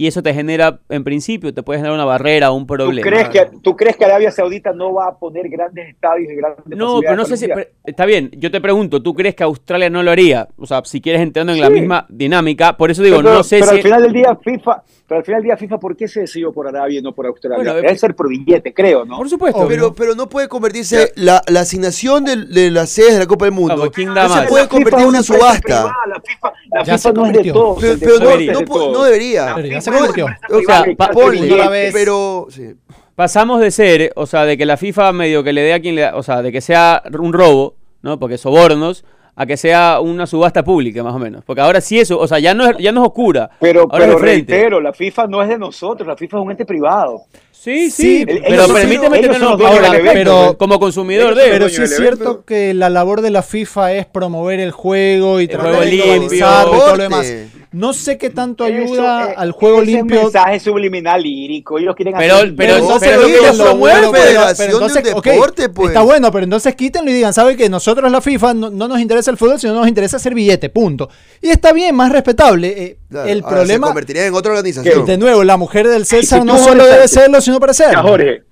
Y 0.00 0.06
eso 0.06 0.22
te 0.22 0.32
genera, 0.32 0.78
en 0.90 1.02
principio, 1.02 1.52
te 1.52 1.64
puede 1.64 1.80
generar 1.80 1.96
una 1.96 2.04
barrera 2.04 2.52
un 2.52 2.68
¿Tú 2.68 2.74
problema. 2.74 3.02
crees, 3.04 3.28
que, 3.30 3.48
¿Tú 3.64 3.74
crees 3.76 3.96
que 3.96 4.04
Arabia 4.04 4.30
Saudita 4.30 4.72
no 4.72 4.94
va 4.94 5.08
a 5.08 5.18
poner 5.18 5.48
grandes 5.48 5.88
estadios 5.88 6.30
y 6.30 6.36
grandes 6.36 6.64
No, 6.68 7.00
pero 7.00 7.16
no 7.16 7.24
sé 7.24 7.36
si. 7.36 7.48
pero- 7.48 7.66
está 7.84 8.06
bien, 8.06 8.30
yo 8.36 8.48
te 8.52 8.60
pregunto, 8.60 9.02
¿tú 9.02 9.12
crees 9.12 9.34
que 9.34 9.42
Australia 9.42 9.90
no 9.90 10.04
lo 10.04 10.12
haría? 10.12 10.46
O 10.56 10.66
sea, 10.66 10.82
si 10.84 11.00
quieres 11.00 11.20
entrando 11.20 11.52
en 11.52 11.60
la 11.60 11.66
Sí. 11.66 11.72
misma 11.72 12.06
dinámica, 12.08 12.76
por 12.76 12.92
eso 12.92 13.02
digo, 13.02 13.16
pero, 13.16 13.34
no 13.34 13.42
sé 13.42 13.58
pero 13.58 13.70
si. 13.72 13.76
al 13.78 13.82
final 13.82 14.02
del 14.02 14.12
día 14.12 14.38
FIFA, 14.40 14.82
pero 15.08 15.18
al 15.20 15.24
final 15.24 15.40
del 15.40 15.46
día 15.48 15.56
FIFA, 15.56 15.78
¿por 15.80 15.96
qué 15.96 16.06
se 16.06 16.20
decidió 16.20 16.52
por 16.52 16.68
Arabia 16.68 16.98
y 16.98 17.02
no 17.02 17.12
por 17.14 17.26
Australia? 17.26 17.56
Bueno, 17.56 17.74
Debe 17.74 17.90
eh, 17.90 17.98
ser 17.98 18.14
por 18.14 18.28
billete, 18.28 18.74
creo, 18.74 19.04
¿no? 19.06 19.16
Por 19.16 19.28
supuesto. 19.30 19.58
Obvio. 19.60 19.68
Pero, 19.68 19.94
pero 19.94 20.14
no 20.14 20.28
puede 20.28 20.48
convertirse 20.48 21.12
la, 21.16 21.42
la 21.48 21.60
asignación 21.60 22.24
de, 22.24 22.36
de 22.44 22.70
las 22.70 22.90
sedes 22.90 23.14
de 23.14 23.20
la 23.20 23.26
Copa 23.26 23.46
del 23.46 23.54
Mundo. 23.54 23.74
Claro, 23.74 23.90
¿quién 23.90 24.12
da 24.14 24.28
no 24.28 24.34
se 24.42 24.42
puede 24.48 24.64
La 24.64 24.68
convertir 24.68 25.00
en 25.02 25.08
una 25.08 25.22
subasta. 25.22 25.60
privada, 25.62 25.92
La 26.06 26.20
FIFA, 26.20 26.52
la 26.72 26.78
Ya 26.84 26.84
FIFA 26.84 26.98
se 26.98 27.12
no 27.14 27.26
es 27.26 27.32
de 27.32 27.52
todos. 27.52 27.78
Pero, 27.80 28.18
no, 28.18 28.30
no 28.30 28.36
de 28.36 28.66
po- 28.66 28.74
todos. 28.74 28.92
no 28.98 29.04
debería. 29.04 29.56
Ya 29.62 29.80
se 29.80 29.90
convirtió. 29.90 30.26
O 30.50 30.60
sea, 30.66 30.84
pa- 30.96 31.08
Ponle, 31.10 31.40
billetes. 31.40 31.54
una 31.60 31.68
vez- 31.70 31.92
pero 31.94 32.46
sí. 32.50 32.74
Pasamos 33.14 33.60
de 33.60 33.70
ser, 33.72 34.12
o 34.14 34.26
sea, 34.26 34.44
de 34.44 34.56
que 34.56 34.64
la 34.64 34.76
FIFA 34.76 35.12
medio 35.12 35.42
que 35.42 35.52
le 35.52 35.62
dé 35.62 35.72
a 35.74 35.80
quien 35.80 35.96
le 35.96 36.02
da, 36.02 36.16
o 36.16 36.22
sea, 36.22 36.40
de 36.42 36.52
que 36.52 36.60
sea 36.60 37.02
un 37.18 37.32
robo, 37.32 37.74
¿no? 38.02 38.20
Porque 38.20 38.38
sobornos, 38.38 39.04
a 39.40 39.46
que 39.46 39.56
sea 39.56 40.00
una 40.00 40.26
subasta 40.26 40.64
pública, 40.64 41.04
más 41.04 41.14
o 41.14 41.18
menos. 41.20 41.44
Porque 41.44 41.62
ahora 41.62 41.80
sí 41.80 42.00
eso, 42.00 42.18
o 42.18 42.26
sea, 42.26 42.40
ya 42.40 42.54
no 42.54 42.68
es, 42.68 42.76
ya 42.78 42.90
no 42.90 43.02
es 43.02 43.06
oscura. 43.06 43.48
Pero, 43.60 43.86
pero 43.86 44.18
reitero, 44.18 44.80
la 44.80 44.92
FIFA 44.92 45.28
no 45.28 45.40
es 45.40 45.48
de 45.48 45.56
nosotros, 45.56 46.08
la 46.08 46.16
FIFA 46.16 46.38
es 46.38 46.42
un 46.42 46.50
ente 46.50 46.64
privado. 46.64 47.20
Sí, 47.60 47.90
Sí, 47.90 47.90
sí, 47.90 48.24
ellos 48.28 48.42
pero 48.48 48.66
son- 48.66 48.76
permíteme 48.76 49.18
ellos 49.18 49.32
que 49.36 49.38
no 49.42 49.48
Ahora, 49.48 49.88
evento, 49.88 50.10
pero- 50.14 50.44
pues. 50.46 50.56
como 50.58 50.78
consumidor 50.78 51.32
Ellos 51.32 51.44
de 51.44 51.50
Pero 51.50 51.68
sí 51.68 51.82
es 51.82 51.96
cierto 51.96 52.22
evento. 52.24 52.44
que 52.46 52.72
la 52.72 52.88
labor 52.88 53.20
de 53.20 53.30
la 53.30 53.42
FIFA 53.42 53.94
es 53.94 54.06
promover 54.06 54.60
el 54.60 54.70
juego 54.70 55.40
y 55.40 55.44
El 55.44 55.48
tratar 55.50 55.66
juego 55.74 55.84
de 55.84 55.90
limpio, 55.90 56.36
y 56.36 56.40
todo 56.40 56.96
lo 56.96 57.02
demás. 57.02 57.26
No 57.70 57.92
sé 57.92 58.16
qué 58.16 58.30
tanto 58.30 58.64
Eso, 58.64 58.74
ayuda 58.94 59.30
eh, 59.32 59.34
al 59.36 59.52
juego 59.52 59.82
ese 59.82 59.92
limpio. 59.92 60.16
Es 60.16 60.24
un 60.26 60.32
mensaje 60.32 60.58
subliminal 60.60 61.22
lírico. 61.22 61.78
Ellos 61.78 61.94
quieren 61.94 62.14
Pero- 62.16 62.36
hacer 62.36 62.54
pero- 62.56 62.76
entonces 62.78 63.08
pero- 63.10 63.26
quítenlo, 63.26 63.52
lo 63.52 63.64
promueve 63.64 63.78
bueno, 64.00 64.12
la 64.12 64.18
Federación 64.18 64.68
de 64.68 64.72
entonces, 64.72 65.14
ok, 65.14 65.24
Deporte, 65.26 65.68
pues. 65.68 65.88
Está 65.88 66.00
bueno, 66.02 66.32
pero 66.32 66.44
entonces 66.44 66.74
quítenlo 66.74 67.10
y 67.10 67.14
digan, 67.14 67.34
¿sabe 67.34 67.56
que 67.58 67.68
Nosotros 67.68 68.10
la 68.10 68.22
FIFA 68.22 68.54
no, 68.54 68.70
no 68.70 68.88
nos 68.88 69.00
interesa 69.00 69.30
el 69.30 69.36
fútbol, 69.36 69.60
sino 69.60 69.74
nos 69.74 69.86
interesa 69.86 70.16
hacer 70.16 70.32
billete, 70.34 70.70
punto. 70.70 71.10
Y 71.42 71.50
está 71.50 71.72
bien, 71.74 71.94
más 71.94 72.10
respetable. 72.10 72.68
Eh, 72.82 72.98
Claro, 73.08 73.28
el 73.28 73.42
ahora 73.42 73.56
problema, 73.56 73.86
Se 73.86 73.90
convertiría 73.90 74.26
en 74.26 74.34
otra 74.34 74.52
organización. 74.52 75.06
de 75.06 75.16
nuevo, 75.18 75.42
la 75.44 75.56
mujer 75.56 75.88
del 75.88 76.04
César 76.04 76.40
si 76.40 76.46
no 76.46 76.58
solo 76.58 76.84
debe 76.86 77.08
serlo, 77.08 77.40
sino 77.40 77.58
para 77.58 77.72
ser. 77.72 77.92
Ya, 77.92 78.02
Jorge, 78.02 78.42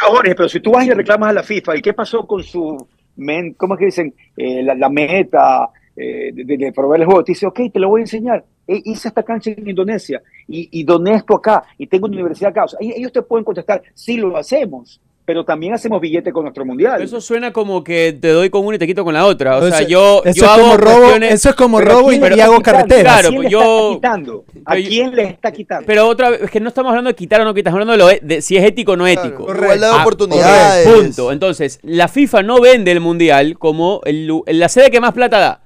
ya, 0.00 0.08
Jorge, 0.08 0.34
pero 0.34 0.48
si 0.48 0.60
tú 0.60 0.72
vas 0.72 0.84
y 0.84 0.88
le 0.88 0.94
reclamas 0.94 1.30
a 1.30 1.32
la 1.32 1.42
FIFA, 1.42 1.76
¿y 1.76 1.80
qué 1.82 1.92
pasó 1.92 2.26
con 2.26 2.42
su, 2.42 2.86
men- 3.16 3.54
¿cómo 3.54 3.74
es 3.74 3.78
que 3.78 3.84
dicen? 3.86 4.14
Eh, 4.36 4.62
la, 4.62 4.74
la 4.74 4.88
meta 4.88 5.68
eh, 5.96 6.30
de, 6.32 6.56
de 6.56 6.72
proveer 6.72 7.02
el 7.02 7.06
juego. 7.06 7.22
Te 7.24 7.32
dice, 7.32 7.46
ok, 7.46 7.60
te 7.72 7.78
lo 7.78 7.88
voy 7.88 8.00
a 8.00 8.04
enseñar. 8.04 8.44
E- 8.66 8.82
hice 8.84 9.08
esta 9.08 9.22
cancha 9.22 9.50
en 9.50 9.68
Indonesia 9.68 10.20
y, 10.48 10.68
y 10.72 10.84
doné 10.84 11.14
esto 11.14 11.34
acá 11.36 11.62
y 11.78 11.86
tengo 11.86 12.06
una 12.06 12.16
universidad 12.16 12.50
acá. 12.50 12.64
O 12.64 12.68
sea, 12.68 12.78
ellos 12.80 12.94
ellos 12.96 13.12
te 13.12 13.22
pueden 13.22 13.44
contestar, 13.44 13.82
sí 13.94 14.16
lo 14.16 14.36
hacemos, 14.36 15.00
pero 15.30 15.44
también 15.44 15.72
hacemos 15.74 16.00
billete 16.00 16.32
con 16.32 16.42
nuestro 16.42 16.64
mundial. 16.64 17.00
Eso 17.00 17.20
suena 17.20 17.52
como 17.52 17.84
que 17.84 18.12
te 18.20 18.30
doy 18.30 18.50
con 18.50 18.66
una 18.66 18.74
y 18.74 18.78
te 18.80 18.86
quito 18.88 19.04
con 19.04 19.14
la 19.14 19.26
otra. 19.26 19.58
O 19.58 19.68
sea, 19.68 19.78
Eso- 19.78 19.88
yo, 19.88 20.22
eso 20.24 20.34
yo 20.40 20.44
es 20.44 20.50
hago 20.50 20.62
como 20.62 20.76
robo, 20.76 20.98
cuestiones- 21.02 21.34
eso 21.34 21.48
es 21.50 21.54
como 21.54 21.78
Pero 21.78 21.90
¿a 21.90 21.94
robo 21.94 22.12
y, 22.12 22.18
le 22.18 22.36
y 22.36 22.40
hago 22.40 22.60
carreteras. 22.60 23.02
Claro, 23.20 23.28
¿A 23.28 23.30
quién 23.30 23.34
pues 23.36 23.44
le 23.44 23.50
yo- 23.52 23.60
está 23.92 23.94
quitando? 23.94 24.44
¿A 24.64 24.74
quién 24.74 25.14
le 25.14 25.22
está 25.22 25.52
quitando? 25.52 25.86
Pero 25.86 26.08
otra 26.08 26.30
vez, 26.30 26.42
es 26.42 26.50
que 26.50 26.58
no 26.58 26.66
estamos 26.68 26.90
hablando 26.90 27.10
de 27.10 27.14
quitar 27.14 27.40
o 27.42 27.44
no 27.44 27.54
quitar, 27.54 27.70
estamos 27.70 27.80
hablando 27.88 27.92
de, 27.92 27.98
lo 27.98 28.10
e- 28.10 28.20
de 28.26 28.42
si 28.42 28.56
es 28.56 28.64
ético 28.64 28.90
o 28.92 28.96
no 28.96 29.04
Claro, 29.04 29.20
ético. 29.28 29.54
igualdad 29.54 29.90
de 29.92 29.96
Ah, 29.98 30.00
oportunidades. 30.02 30.88
punto. 30.88 31.30
Entonces, 31.30 31.78
la 31.84 32.08
FIFA 32.08 32.42
no 32.42 32.60
vende 32.60 32.90
el 32.90 32.98
mundial 32.98 33.56
como 33.56 34.00
el 34.06 34.32
la 34.46 34.68
sede 34.68 34.90
que 34.90 34.98
más 35.00 35.12
plata 35.12 35.38
da. 35.38 35.60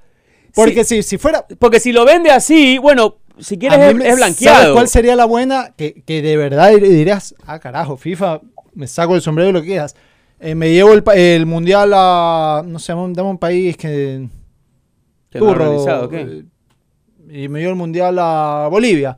Porque 0.55 0.85
si, 0.85 1.03
si 1.03 1.16
fuera... 1.16 1.46
porque 1.59 1.81
si 1.81 1.90
lo 1.92 2.05
vende 2.05 2.31
así, 2.31 2.77
bueno, 2.77 3.16
si 3.38 3.59
quieres 3.59 3.79
es, 3.81 3.87
es 3.94 3.96
¿sabes 3.96 4.16
blanqueado. 4.16 4.74
cuál 4.74 4.88
sería 4.88 5.16
la 5.16 5.24
buena? 5.24 5.72
Que, 5.77 6.03
que 6.07 6.20
de 6.22 6.37
verdad 6.37 6.70
dir- 6.72 6.83
dirías, 6.88 7.35
ah, 7.46 7.59
carajo, 7.59 7.96
FIFA, 7.96 8.40
me 8.74 8.87
saco 8.87 9.14
el 9.14 9.20
sombrero 9.22 9.50
y 9.50 9.52
lo 9.52 9.60
que 9.62 9.68
quieras. 9.68 9.94
Eh, 10.40 10.54
me 10.54 10.70
llevo 10.72 10.92
el, 10.92 11.02
el 11.14 11.46
mundial 11.46 11.92
a, 11.94 12.62
no 12.66 12.78
sé, 12.78 12.92
dame 12.92 13.22
un- 13.22 13.38
país 13.38 13.76
que... 13.76 14.28
Turro, 15.30 16.08
eh, 16.12 16.44
Y 17.30 17.48
me 17.48 17.58
llevo 17.60 17.70
el 17.70 17.76
mundial 17.76 18.16
a 18.18 18.68
Bolivia. 18.70 19.16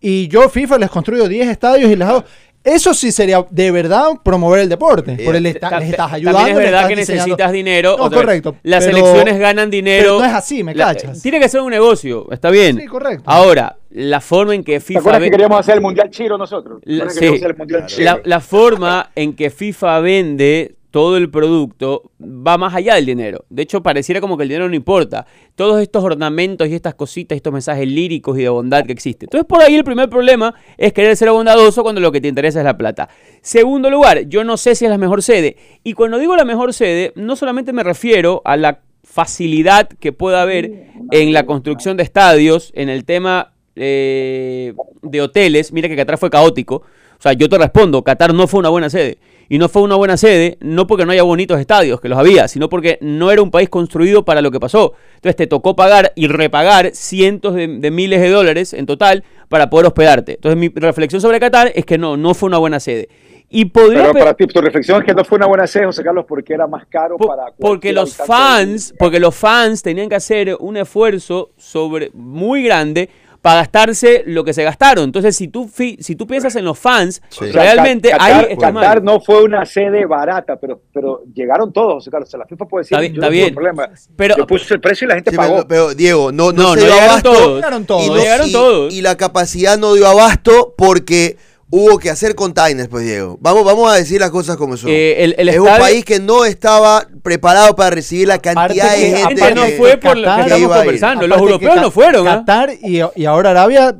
Y 0.00 0.28
yo, 0.28 0.48
FIFA, 0.48 0.78
les 0.78 0.90
construyo 0.90 1.28
10 1.28 1.48
estadios 1.48 1.90
y 1.90 1.96
les 1.96 2.06
hago... 2.06 2.24
Eso 2.62 2.92
sí 2.94 3.12
sería 3.12 3.46
de 3.48 3.70
verdad 3.70 4.08
promover 4.24 4.58
el 4.60 4.68
deporte. 4.68 5.16
Por 5.24 5.36
el 5.36 5.44
les 5.44 5.54
estás 5.54 6.12
ayudando. 6.12 6.38
También 6.38 6.56
es 6.58 6.62
verdad 6.64 6.88
que 6.88 6.96
diseñando- 6.96 7.12
necesitas 7.36 7.52
dinero. 7.52 7.96
No, 7.96 8.10
vez, 8.10 8.18
correcto, 8.20 8.56
Las 8.64 8.84
pero- 8.84 8.96
elecciones 8.98 9.38
ganan 9.38 9.70
dinero. 9.70 10.02
pero 10.02 10.18
no 10.18 10.24
es 10.24 10.32
así, 10.32 10.64
me 10.64 10.74
La- 10.74 10.86
cachas. 10.86 11.22
Tiene 11.22 11.38
que 11.38 11.48
ser 11.48 11.60
un 11.60 11.70
negocio, 11.70 12.26
está 12.32 12.50
bien. 12.50 12.76
Sí, 12.80 12.86
correcto. 12.86 13.22
Ahora, 13.26 13.76
la 13.98 14.20
forma 14.20 14.54
en 14.54 14.62
que 14.62 14.74
¿Te 14.74 14.80
FIFA 14.80 15.00
acuerdas 15.00 15.20
ve- 15.20 15.26
que 15.26 15.30
queríamos 15.30 15.58
hacer 15.60 15.74
el 15.76 15.80
mundial 15.80 16.10
chino 16.10 16.36
nosotros? 16.36 16.80
¿Te 16.82 16.90
La- 16.92 17.04
acuerdas 17.04 17.14
que 17.18 17.26
sí. 17.26 17.32
queríamos 17.32 17.40
hacer 17.40 17.50
el 17.50 18.06
mundial 18.06 18.20
la 18.24 18.40
forma 18.40 19.10
en 19.14 19.32
que 19.34 19.48
FIFA 19.50 20.00
vende 20.00 20.74
todo 20.90 21.16
el 21.18 21.30
producto 21.30 22.10
va 22.22 22.56
más 22.58 22.74
allá 22.74 22.94
del 22.94 23.04
dinero. 23.06 23.44
De 23.50 23.62
hecho, 23.62 23.82
pareciera 23.82 24.20
como 24.20 24.36
que 24.36 24.44
el 24.44 24.48
dinero 24.48 24.68
no 24.68 24.74
importa. 24.74 25.26
Todos 25.54 25.80
estos 25.82 26.02
ornamentos 26.04 26.68
y 26.68 26.74
estas 26.74 26.94
cositas, 26.94 27.36
estos 27.36 27.52
mensajes 27.52 27.86
líricos 27.86 28.38
y 28.38 28.42
de 28.42 28.48
bondad 28.48 28.84
que 28.84 28.92
existen. 28.92 29.26
Entonces, 29.26 29.46
por 29.46 29.62
ahí 29.62 29.74
el 29.74 29.84
primer 29.84 30.08
problema 30.08 30.54
es 30.78 30.92
querer 30.94 31.14
ser 31.16 31.30
bondadoso 31.30 31.82
cuando 31.82 32.00
lo 32.00 32.12
que 32.12 32.20
te 32.22 32.28
interesa 32.28 32.60
es 32.60 32.64
la 32.64 32.76
plata. 32.78 33.08
Segundo 33.42 33.90
lugar, 33.90 34.22
yo 34.28 34.42
no 34.44 34.56
sé 34.56 34.74
si 34.74 34.84
es 34.86 34.90
la 34.90 34.96
mejor 34.98 35.22
sede. 35.22 35.56
Y 35.84 35.92
cuando 35.92 36.18
digo 36.18 36.34
la 36.36 36.44
mejor 36.46 36.72
sede, 36.72 37.12
no 37.14 37.36
solamente 37.36 37.72
me 37.74 37.82
refiero 37.82 38.40
a 38.46 38.56
la 38.56 38.80
facilidad 39.04 39.88
que 39.88 40.12
pueda 40.12 40.42
haber 40.42 40.88
en 41.10 41.32
la 41.32 41.44
construcción 41.46 41.96
de 41.96 42.02
estadios, 42.04 42.72
en 42.74 42.88
el 42.88 43.04
tema 43.04 43.52
eh, 43.76 44.72
de 45.02 45.20
hoteles. 45.20 45.72
Mira 45.72 45.88
que 45.88 45.96
Qatar 45.96 46.18
fue 46.18 46.30
caótico. 46.30 46.82
O 47.18 47.22
sea, 47.22 47.32
yo 47.32 47.48
te 47.48 47.56
respondo, 47.56 48.02
Qatar 48.02 48.34
no 48.34 48.46
fue 48.46 48.60
una 48.60 48.68
buena 48.68 48.90
sede. 48.90 49.18
Y 49.48 49.58
no 49.58 49.68
fue 49.68 49.82
una 49.82 49.94
buena 49.94 50.16
sede, 50.16 50.58
no 50.60 50.88
porque 50.88 51.06
no 51.06 51.12
haya 51.12 51.22
bonitos 51.22 51.60
estadios, 51.60 52.00
que 52.00 52.08
los 52.08 52.18
había, 52.18 52.48
sino 52.48 52.68
porque 52.68 52.98
no 53.00 53.30
era 53.30 53.40
un 53.42 53.52
país 53.52 53.68
construido 53.68 54.24
para 54.24 54.42
lo 54.42 54.50
que 54.50 54.58
pasó. 54.58 54.94
Entonces 55.14 55.36
te 55.36 55.46
tocó 55.46 55.76
pagar 55.76 56.12
y 56.16 56.26
repagar 56.26 56.90
cientos 56.94 57.54
de, 57.54 57.68
de 57.68 57.90
miles 57.92 58.20
de 58.20 58.28
dólares 58.28 58.72
en 58.74 58.86
total 58.86 59.22
para 59.48 59.70
poder 59.70 59.86
hospedarte. 59.86 60.34
Entonces 60.34 60.58
mi 60.58 60.68
reflexión 60.74 61.20
sobre 61.22 61.38
Qatar 61.38 61.70
es 61.76 61.86
que 61.86 61.96
no, 61.96 62.16
no 62.16 62.34
fue 62.34 62.48
una 62.48 62.58
buena 62.58 62.80
sede. 62.80 63.08
Y 63.48 63.66
podría 63.66 64.00
Pero 64.00 64.12
pe- 64.14 64.18
para 64.18 64.34
ti, 64.34 64.46
tu 64.48 64.60
reflexión 64.60 64.98
es 65.00 65.06
que 65.06 65.14
no 65.14 65.24
fue 65.24 65.36
una 65.36 65.46
buena 65.46 65.68
sede, 65.68 65.86
José 65.86 66.02
Carlos, 66.02 66.24
porque 66.28 66.52
era 66.52 66.66
más 66.66 66.84
caro 66.86 67.16
para 67.16 67.44
porque 67.56 67.92
los 67.92 68.16
fans, 68.16 68.92
porque 68.98 69.20
los 69.20 69.36
fans 69.36 69.80
tenían 69.80 70.08
que 70.08 70.16
hacer 70.16 70.56
un 70.58 70.76
esfuerzo 70.76 71.52
sobre 71.56 72.10
muy 72.12 72.64
grande 72.64 73.08
para 73.46 73.60
gastarse 73.60 74.24
lo 74.26 74.42
que 74.42 74.52
se 74.52 74.64
gastaron. 74.64 75.04
Entonces, 75.04 75.36
si 75.36 75.46
tú 75.46 75.68
fi- 75.68 75.96
si 76.00 76.16
tú 76.16 76.26
piensas 76.26 76.56
en 76.56 76.64
los 76.64 76.76
fans, 76.76 77.22
Sí. 77.28 77.44
O 77.44 77.52
sea, 77.52 77.62
realmente 77.62 78.10
Qatar, 78.10 78.32
ahí 78.32 78.46
está 78.50 78.72
Qatar 78.72 79.02
mal. 79.02 79.04
no 79.04 79.20
fue 79.20 79.44
una 79.44 79.64
sede 79.64 80.04
barata, 80.04 80.56
pero, 80.56 80.80
pero 80.92 81.22
llegaron 81.32 81.72
todos, 81.72 81.94
José 81.94 82.10
Carlos. 82.10 82.28
O 82.28 82.30
sea, 82.32 82.40
la 82.40 82.46
FIFA 82.46 82.64
puede 82.66 82.82
decir, 82.82 82.96
Está 82.96 83.00
bien, 83.02 83.12
yo 83.12 83.20
está 83.20 83.26
no 83.26 83.30
tuve 83.30 83.40
bien. 83.42 83.54
problema. 83.54 83.90
Pero- 84.16 84.36
Yo 84.36 84.46
puse 84.48 84.74
el 84.74 84.80
precio 84.80 85.04
y 85.04 85.08
la 85.10 85.14
gente 85.14 85.30
Sí, 85.30 85.36
pagó. 85.36 85.54
pero, 85.58 85.68
pero, 85.68 85.94
Diego, 85.94 86.32
no, 86.32 86.50
no, 86.50 86.60
No, 86.62 86.68
se 86.74 86.74
no 86.74 86.74
dio 86.74 86.84
llegaron 86.86 87.08
abasto. 87.10 87.32
todos. 87.32 87.54
Llegaron 87.56 87.82
Y, 87.82 87.86
todos. 87.86 88.06
no- 88.08 88.16
llegaron 88.16 88.48
y- 88.48 88.52
todos. 88.52 88.94
y 88.94 89.02
la 89.02 89.16
capacidad 89.16 89.78
no 89.78 89.94
dio 89.94 90.08
abasto 90.08 90.74
porque 90.76 91.36
hubo 91.78 91.98
que 91.98 92.08
hacer 92.10 92.34
containers, 92.34 92.88
pues 92.88 93.04
Diego. 93.04 93.36
Vamos, 93.40 93.64
vamos 93.64 93.90
a 93.92 93.96
decir 93.96 94.20
las 94.20 94.30
cosas 94.30 94.56
como 94.56 94.76
son. 94.76 94.88
Eh, 94.90 95.24
el- 95.24 95.34
el 95.38 95.48
es 95.50 95.58
un 95.58 95.66
país 95.66 96.04
que 96.04 96.18
no 96.20 96.44
estaba 96.44 97.06
preparado 97.22 97.76
para 97.76 97.90
recibir 97.90 98.28
la 98.28 98.38
cantidad 98.38 98.92
de 98.94 99.00
que- 99.00 99.16
gente. 99.16 99.54
No 99.54 99.64
que- 99.64 99.72
fue 99.72 99.96
por 99.98 100.16
lo 100.16 100.22
que 100.22 100.28
Qatar- 100.28 100.46
estamos 100.46 100.76
conversando. 100.76 101.26
Los 101.26 101.38
europeos 101.38 101.76
no 101.76 101.90
fueron. 101.90 102.26
¿ah? 102.28 102.36
Qatar 102.38 102.70
y, 102.82 103.00
y 103.14 103.24
ahora 103.26 103.50
Arabia, 103.50 103.94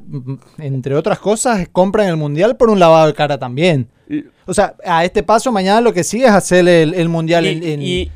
entre 0.59 0.95
otras 0.95 1.19
cosas, 1.19 1.69
compran 1.71 2.09
el 2.09 2.17
mundial 2.17 2.57
por 2.57 2.71
un 2.71 2.79
lavado 2.79 3.07
de 3.09 3.15
cara 3.15 3.39
también. 3.39 3.89
O 4.47 4.55
sea, 4.55 4.75
a 4.85 5.05
este 5.05 5.23
paso 5.23 5.51
mañana 5.51 5.81
lo 5.81 5.93
que 5.93 6.05
sigue 6.05 6.25
es 6.27 6.31
hacer 6.31 6.67
el, 6.69 6.95
el 6.95 7.09
mundial 7.09 7.45
Y- 7.45 7.49
en, 7.49 7.63
en- 7.65 7.83
y- 7.83 8.11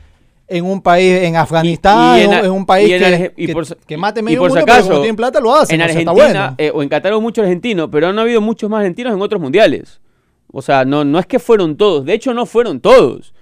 en 0.51 0.65
un 0.67 0.83
país, 0.83 1.23
en 1.23 1.37
Afganistán, 1.37 2.19
y 2.19 2.23
en, 2.23 2.25
en 2.25 2.29
un- 2.31 2.35
a- 2.35 2.47
en 2.47 2.51
un 2.53 2.67
país 2.67 2.89
y 2.89 2.93
en 2.93 3.01
que, 3.01 3.33
y 3.37 3.47
que- 3.47 3.53
por 3.53 3.65
si- 3.67 3.75
que 3.87 3.97
mate 3.97 4.21
y 4.21 4.23
medio 4.23 4.43
si 4.43 4.49
mundo, 4.49 4.65
pero 4.67 5.01
tienen 5.01 5.17
plata 5.17 5.41
lo 5.41 5.55
hacen. 5.55 5.81
en 5.81 5.81
o 5.81 5.85
sea, 5.89 5.99
está 6.01 6.11
Argentina 6.11 6.41
bueno. 6.49 6.55
eh, 6.59 6.71
o 6.75 6.83
en 6.83 6.89
Qatar 6.89 7.13
hubo 7.15 7.21
muchos 7.21 7.43
argentinos, 7.45 7.89
pero 7.91 8.09
han 8.09 8.19
habido 8.19 8.41
muchos 8.41 8.69
más 8.69 8.81
argentinos 8.81 9.15
en 9.15 9.23
otros 9.23 9.41
mundiales. 9.41 10.01
O 10.53 10.61
sea, 10.63 10.85
no, 10.85 11.05
no 11.05 11.19
es 11.19 11.27
que 11.27 11.39
fueron 11.39 11.77
todos, 11.77 12.05
de 12.05 12.13
hecho 12.15 12.35
no 12.35 12.45
fueron 12.47 12.81
todos. 12.81 13.33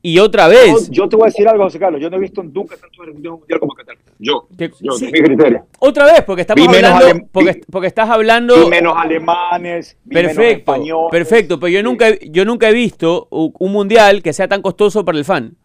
Y 0.00 0.20
otra 0.20 0.46
vez, 0.46 0.88
yo 0.90 1.08
te 1.08 1.16
voy 1.16 1.24
a 1.24 1.26
decir 1.26 1.48
algo, 1.48 1.64
José 1.64 1.78
Carlos. 1.80 2.00
Yo 2.00 2.08
no 2.08 2.16
he 2.18 2.20
visto 2.20 2.40
nunca 2.42 2.76
tantos 2.76 3.00
argentinos 3.00 3.24
en 3.26 3.32
un 3.32 3.38
mundial 3.40 3.58
como 3.58 3.74
Qatar. 3.74 3.96
Yo, 4.20 4.46
Que- 4.56 4.70
yo, 4.80 4.92
sí. 4.92 5.06
mi 5.06 5.20
criterio. 5.22 5.66
otra 5.80 6.04
vez, 6.04 6.22
porque 6.24 6.42
estamos 6.42 6.68
Vi 6.68 6.76
hablando, 6.76 7.26
porque, 7.32 7.52
vi- 7.52 7.60
porque 7.70 7.86
estás 7.88 8.08
hablando... 8.08 8.54
Vi 8.64 8.70
menos 8.70 8.94
alemanes, 8.96 9.96
vi 10.04 10.14
menos 10.14 10.32
Perfecto, 10.34 10.72
españoles. 10.72 11.10
perfecto, 11.10 11.58
pero 11.58 11.68
yo 11.70 11.82
nunca, 11.82 12.08
he- 12.10 12.28
yo 12.30 12.44
nunca 12.44 12.68
he 12.68 12.72
visto 12.72 13.26
un 13.30 13.72
mundial 13.72 14.22
que 14.22 14.32
sea 14.32 14.46
tan 14.46 14.62
costoso 14.62 15.04
para 15.04 15.18
el 15.18 15.24
fan. 15.24 15.56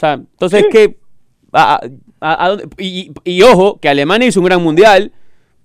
O 0.00 0.06
sea, 0.06 0.14
entonces 0.14 0.64
que 0.70 0.96
a- 1.52 1.74
a- 1.74 1.80
a- 2.20 2.44
a 2.44 2.48
dónde- 2.48 2.68
y, 2.78 3.12
y 3.24 3.42
ojo, 3.42 3.78
que 3.80 3.88
Alemania 3.90 4.28
hizo 4.28 4.40
un 4.40 4.46
gran 4.46 4.62
mundial, 4.62 5.12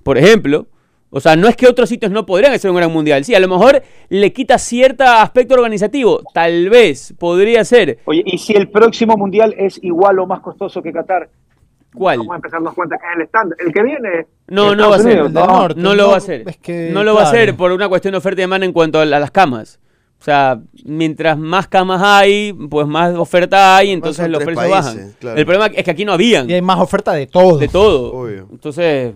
por 0.04 0.18
ejemplo. 0.18 0.68
O 1.10 1.22
sea, 1.22 1.38
no 1.38 1.48
es 1.48 1.56
que 1.56 1.68
otros 1.68 1.88
sitios 1.88 2.12
no 2.12 2.26
podrían 2.26 2.52
hacer 2.52 2.70
un 2.70 2.76
gran 2.76 2.92
mundial. 2.92 3.24
Sí, 3.24 3.34
a 3.34 3.40
lo 3.40 3.48
mejor 3.48 3.82
le 4.10 4.34
quita 4.34 4.58
cierto 4.58 5.06
aspecto 5.06 5.54
organizativo. 5.56 6.22
Tal 6.34 6.70
vez 6.70 7.14
podría 7.18 7.64
ser. 7.64 8.00
Oye, 8.04 8.22
y 8.26 8.38
si 8.38 8.52
el 8.54 8.68
próximo 8.70 9.16
mundial 9.16 9.56
es 9.58 9.80
igual 9.82 10.20
o 10.20 10.26
más 10.28 10.42
costoso 10.42 10.82
que 10.82 10.92
Qatar, 10.92 11.30
¿Cuál? 11.94 12.18
vamos 12.18 12.34
a 12.34 12.36
empezar 12.36 12.58
a 12.58 12.60
darnos 12.60 12.74
cuenta 12.74 12.98
que 12.98 13.06
es 13.08 13.16
el 13.16 13.22
estándar. 13.22 13.58
El 13.66 13.72
que 13.74 13.84
viene. 13.84 14.28
No, 14.50 14.76
no 14.76 14.90
va 14.90 14.98
a 14.98 15.00
ser. 15.00 15.32
¿no? 15.32 15.70
No 15.78 15.96
lo 15.96 16.08
va 16.10 16.16
a 16.16 16.18
hacer. 16.18 16.44
no 16.92 17.04
lo 17.06 17.16
va 17.16 17.22
a 17.22 17.30
hacer 17.30 17.56
por 17.56 17.72
una 17.72 17.88
cuestión 17.88 18.12
de 18.12 18.18
oferta 18.18 18.42
y 18.42 18.44
demanda 18.44 18.66
en 18.66 18.74
cuanto 18.74 19.00
a 19.00 19.06
las 19.06 19.32
camas. 19.32 19.80
O 20.20 20.24
sea, 20.26 20.60
mientras 20.86 21.38
más 21.38 21.68
camas 21.68 22.02
hay, 22.04 22.52
pues 22.54 22.88
más 22.88 23.14
oferta 23.16 23.78
hay, 23.78 23.92
entonces 23.92 24.28
los 24.28 24.44
precios 24.44 24.68
países, 24.70 24.96
bajan. 24.96 25.14
claro. 25.20 25.38
El 25.38 25.46
problema 25.46 25.68
es 25.68 25.84
que 25.84 25.92
aquí 25.92 26.04
no 26.04 26.14
habían 26.14 26.50
Y 26.50 26.54
hay 26.54 26.62
más 26.64 26.80
oferta 26.80 27.14
de 27.14 27.28
todo. 27.28 27.58
de 27.60 27.68
todo. 27.68 28.12
Obvio. 28.14 28.48
Entonces, 28.52 29.14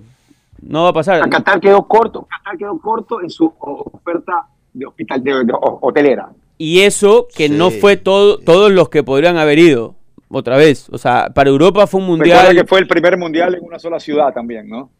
no 0.62 0.84
va 0.84 0.90
a 0.90 0.94
pasar. 0.94 1.22
A 1.24 1.28
Qatar 1.30 1.60
quedó 1.60 1.88
corto. 1.88 2.28
Qatar 2.30 2.58
quedó 2.58 2.78
corto 2.80 3.22
en 3.22 3.30
su 3.30 3.52
oferta 3.60 4.46
de 4.74 4.86
hospital 4.86 5.24
de, 5.24 5.52
hotelera. 5.82 6.30
Y 6.60 6.82
eso 6.82 7.28
que 7.36 7.48
Sí. 7.48 7.56
no 7.56 7.72
fue 7.72 7.98
todo, 7.98 8.38
todos 8.38 8.72
los 8.72 8.90
que 8.90 9.02
podrían 9.04 9.38
haber 9.38 9.58
ido. 9.58 9.96
Otra 10.30 10.58
vez. 10.58 10.90
O 10.92 10.98
sea, 11.00 11.32
para 11.34 11.50
Europa 11.50 11.88
fue 11.88 12.02
un 12.02 12.20
Recuerda 12.20 12.44
mundial. 12.44 12.56
que 12.64 12.68
fue 12.68 12.80
el 12.82 12.88
primer 12.88 13.18
mundial 13.18 13.56
en 13.56 13.64
una 13.64 13.80
sola 13.80 14.00
ciudad 14.00 14.32
también, 14.32 14.70
¿no? 14.70 14.92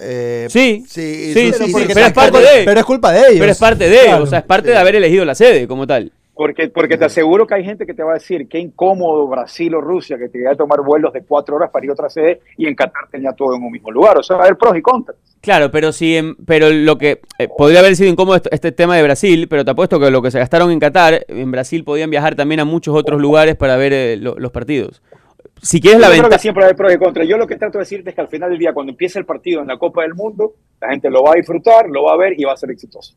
Eh, 0.00 0.46
Sí, 0.48 0.84
sí, 0.88 1.32
sí, 1.34 1.52
sí, 1.52 1.72
porque 1.72 1.88
pero 1.94 2.06
es 2.06 2.12
tampoco- 2.12 2.32
parte 2.42 2.58
de- 2.58 2.64
Pero 2.64 2.80
es 2.80 2.86
culpa 2.86 3.12
de 3.12 3.20
ellos. 3.20 3.40
Pero 3.40 3.52
es 3.52 3.58
parte 3.58 3.88
de, 3.88 3.98
Claro. 4.04 4.24
o 4.24 4.26
sea, 4.26 4.38
es 4.40 4.44
parte 4.44 4.68
Sí. 4.68 4.72
de 4.74 4.78
haber 4.80 4.96
elegido 4.96 5.24
la 5.24 5.34
sede 5.34 5.66
como 5.68 5.86
tal. 5.86 6.12
Porque, 6.34 6.68
porque 6.70 6.96
te 6.96 7.04
aseguro 7.04 7.46
que 7.46 7.54
hay 7.54 7.64
gente 7.64 7.84
que 7.84 7.92
te 7.92 8.02
va 8.02 8.12
a 8.12 8.14
decir 8.14 8.48
qué 8.48 8.58
incómodo 8.58 9.26
Brasil 9.26 9.74
o 9.74 9.82
Rusia 9.82 10.16
que 10.16 10.30
te 10.30 10.38
iba 10.38 10.52
a 10.52 10.56
tomar 10.56 10.80
vuelos 10.80 11.12
de 11.12 11.22
cuatro 11.22 11.56
horas 11.56 11.68
para 11.70 11.84
ir 11.84 11.90
a 11.90 11.92
otra 11.92 12.08
sede 12.08 12.40
y 12.56 12.66
en 12.66 12.74
Qatar 12.74 13.08
tenía 13.12 13.32
todo 13.32 13.54
en 13.56 13.62
un 13.62 13.70
mismo 13.70 13.90
lugar. 13.90 14.16
O 14.16 14.22
sea, 14.22 14.36
va 14.36 14.44
a 14.44 14.46
haber 14.46 14.56
pros 14.56 14.74
y 14.74 14.80
contras. 14.80 15.18
Claro, 15.42 15.70
pero 15.70 15.92
sí, 15.92 16.18
pero 16.46 16.70
lo 16.70 16.96
que 16.96 17.20
eh, 17.38 17.48
podría 17.58 17.80
haber 17.80 17.94
sido 17.94 18.08
incómodo 18.10 18.36
esto- 18.36 18.48
este 18.52 18.72
tema 18.72 18.96
de 18.96 19.02
Brasil, 19.02 19.48
pero 19.50 19.66
te 19.66 19.70
apuesto 19.72 20.00
que 20.00 20.10
lo 20.10 20.22
que 20.22 20.30
se 20.30 20.38
gastaron 20.38 20.70
en 20.70 20.80
Qatar, 20.80 21.26
en 21.28 21.50
Brasil 21.50 21.84
podían 21.84 22.08
viajar 22.08 22.34
también 22.36 22.60
a 22.60 22.64
muchos 22.64 22.94
otros 22.96 23.20
lugares 23.20 23.56
para 23.56 23.76
ver 23.76 23.92
eh, 23.92 24.16
lo- 24.16 24.38
los 24.38 24.50
partidos. 24.50 25.02
Si 25.62 25.80
quieres 25.80 26.00
la 26.00 26.06
Yo 26.06 26.12
creo 26.12 26.22
que 26.22 26.28
ventaja, 26.28 26.42
siempre 26.42 26.64
haber 26.64 26.76
pros 26.76 26.92
y 26.94 26.98
contras. 26.98 27.28
Yo 27.28 27.36
lo 27.36 27.46
que 27.46 27.56
trato 27.56 27.78
de 27.78 27.82
decirte 27.82 28.10
es 28.10 28.14
que 28.14 28.20
al 28.22 28.28
final 28.28 28.50
del 28.50 28.58
día, 28.58 28.72
cuando 28.72 28.90
empiece 28.92 29.18
el 29.18 29.26
partido 29.26 29.60
en 29.60 29.68
la 29.68 29.78
Copa 29.78 30.02
del 30.02 30.14
Mundo, 30.14 30.54
la 30.80 30.88
gente 30.88 31.10
lo 31.10 31.22
va 31.22 31.32
a 31.32 31.34
disfrutar, 31.34 31.88
lo 31.88 32.04
va 32.04 32.14
a 32.14 32.16
ver 32.16 32.34
y 32.38 32.44
va 32.44 32.52
a 32.52 32.56
ser 32.56 32.70
exitoso. 32.70 33.14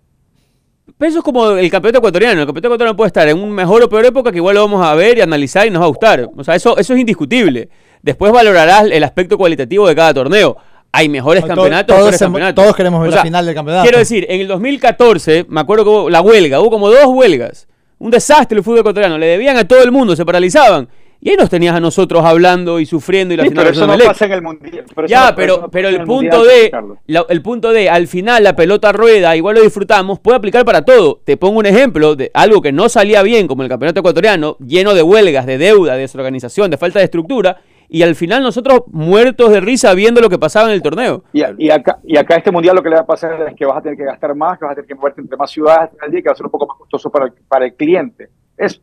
pero 0.98 1.10
eso 1.10 1.20
es 1.20 1.24
como 1.24 1.52
el 1.52 1.70
campeonato 1.72 2.00
ecuatoriano. 2.00 2.42
El 2.42 2.46
campeonato 2.46 2.68
ecuatoriano 2.68 2.96
puede 2.98 3.08
estar 3.08 3.28
en 3.30 3.40
un 3.42 3.52
mejor 3.52 3.82
o 3.84 3.90
peor 3.90 4.06
época 4.06 4.32
que 4.32 4.38
igual 4.38 4.56
lo 4.56 4.62
vamos 4.62 4.86
a 4.86 4.94
ver 4.96 5.18
y 5.18 5.22
analizar 5.22 5.66
y 5.66 5.70
nos 5.70 5.82
va 5.82 5.86
a 5.86 5.90
gustar. 5.90 6.30
O 6.36 6.44
sea, 6.44 6.56
eso, 6.56 6.78
eso 6.78 6.94
es 6.94 7.00
indiscutible. 7.00 7.70
Después 8.02 8.32
valorarás 8.34 8.88
el 8.92 9.04
aspecto 9.04 9.38
cualitativo 9.38 9.88
de 9.88 9.96
cada 9.96 10.14
torneo. 10.14 10.58
Hay 10.92 11.08
mejores 11.10 11.42
No, 11.42 11.48
campeonatos, 11.48 11.88
todos 11.88 12.00
mejores 12.00 12.20
campeonatos. 12.20 12.64
todos 12.64 12.76
queremos 12.76 13.02
ver 13.02 13.14
O 13.14 13.16
la 13.16 13.24
final 13.24 13.46
del 13.46 13.56
campeonato. 13.56 13.84
Quiero 13.84 13.98
decir, 13.98 14.26
en 14.30 14.42
el 14.42 14.48
2014, 14.48 15.46
me 15.48 15.62
acuerdo 15.62 15.84
que 15.86 15.90
hubo 15.90 16.10
la 16.10 16.22
huelga, 16.22 16.60
hubo 16.60 16.70
como 16.70 16.90
dos 16.90 17.06
huelgas. 17.08 17.68
Un 17.98 18.12
desastre 18.12 18.58
el 18.58 18.64
fútbol 18.64 18.80
ecuatoriano. 18.80 19.18
Le 19.18 19.28
debían 19.28 19.56
a 19.58 19.66
todo 19.68 19.82
el 19.82 19.92
mundo, 19.92 20.16
se 20.16 20.26
paralizaban. 20.26 20.90
Y 21.26 21.30
ahí 21.30 21.38
nos 21.38 21.50
tenías 21.50 21.74
a 21.74 21.80
nosotros 21.80 22.26
hablando 22.26 22.82
y 22.82 22.86
sufriendo 22.86 23.34
y 23.34 23.38
la 23.38 23.44
Sí, 23.44 23.50
final 23.50 23.64
pero 23.64 23.76
de 23.78 23.86
eso 23.86 23.88
no 23.98 24.06
pasa 24.10 24.26
en 24.26 24.32
el 24.34 24.42
Mundial. 24.42 24.84
Pero 24.94 25.06
eso 25.06 25.12
Ya, 25.12 25.30
no- 25.30 25.36
pero, 25.38 25.54
eso 25.54 25.70
pero 25.72 25.88
el 25.88 26.04
punto 26.04 26.38
Mundial, 26.40 26.42
de 26.48 26.72
la- 27.08 27.26
el 27.30 27.42
punto 27.42 27.72
de 27.72 27.90
al 27.90 28.08
final 28.08 28.44
la 28.44 28.58
pelota 28.58 28.92
rueda, 28.92 29.34
igual 29.38 29.56
lo 29.56 29.62
disfrutamos, 29.62 30.20
puede 30.20 30.36
aplicar 30.38 30.66
para 30.66 30.82
todo. 30.84 31.22
Te 31.24 31.38
pongo 31.38 31.60
un 31.60 31.66
ejemplo 31.66 32.18
de 32.18 32.30
algo 32.34 32.62
que 32.62 32.74
no 32.74 32.90
salía 32.90 33.24
bien, 33.24 33.48
como 33.48 33.64
el 33.64 33.70
campeonato 33.70 34.02
ecuatoriano, 34.02 34.58
lleno 34.60 34.94
de 34.94 35.02
huelgas, 35.02 35.46
de 35.46 35.58
deuda, 35.58 35.94
de 35.94 36.02
desorganización, 36.02 36.70
de 36.70 36.78
falta 36.78 37.00
de 37.00 37.06
estructura, 37.06 37.62
y 37.88 38.02
al 38.02 38.16
final 38.16 38.44
nosotros 38.44 38.82
muertos 38.88 39.50
de 39.52 39.62
risa 39.62 39.94
viendo 39.94 40.20
lo 40.20 40.30
que 40.30 40.38
pasaba 40.40 40.68
en 40.68 40.74
el 40.74 40.82
torneo. 40.82 41.24
Y, 41.32 41.44
a- 41.44 41.56
y 41.58 41.70
acá, 41.70 42.00
y 42.04 42.18
acá 42.18 42.36
este 42.36 42.52
mundial 42.52 42.76
lo 42.76 42.84
que 42.84 42.90
le 42.90 42.96
va 42.96 43.02
a 43.04 43.06
pasar 43.06 43.48
es 43.48 43.56
que 43.56 43.66
vas 43.66 43.78
a 43.78 43.82
tener 43.82 43.98
que 43.98 44.04
gastar 44.04 44.36
más, 44.36 44.60
que 44.60 44.66
vas 44.66 44.74
a 44.74 44.76
tener 44.76 44.88
que 44.90 44.96
moverte 44.96 45.22
entre 45.22 45.38
más 45.38 45.50
ciudades 45.50 45.92
al 46.02 46.12
día, 46.12 46.22
que 46.22 46.28
va 46.28 46.34
a 46.34 46.36
ser 46.36 46.46
un 46.48 46.52
poco 46.52 46.68
más 46.68 46.78
costoso 46.80 47.10
para 47.10 47.28
el, 47.28 47.32
para 47.48 47.64
el 47.66 47.76
cliente. 47.76 48.28
Es, 48.58 48.82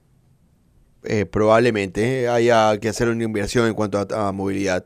Eh, 1.04 1.24
probablemente 1.26 2.28
haya 2.28 2.76
que 2.78 2.88
hacer 2.88 3.08
una 3.08 3.24
inversión 3.24 3.66
en 3.66 3.74
cuanto 3.74 3.98
a, 3.98 4.28
a 4.28 4.32
movilidad. 4.32 4.84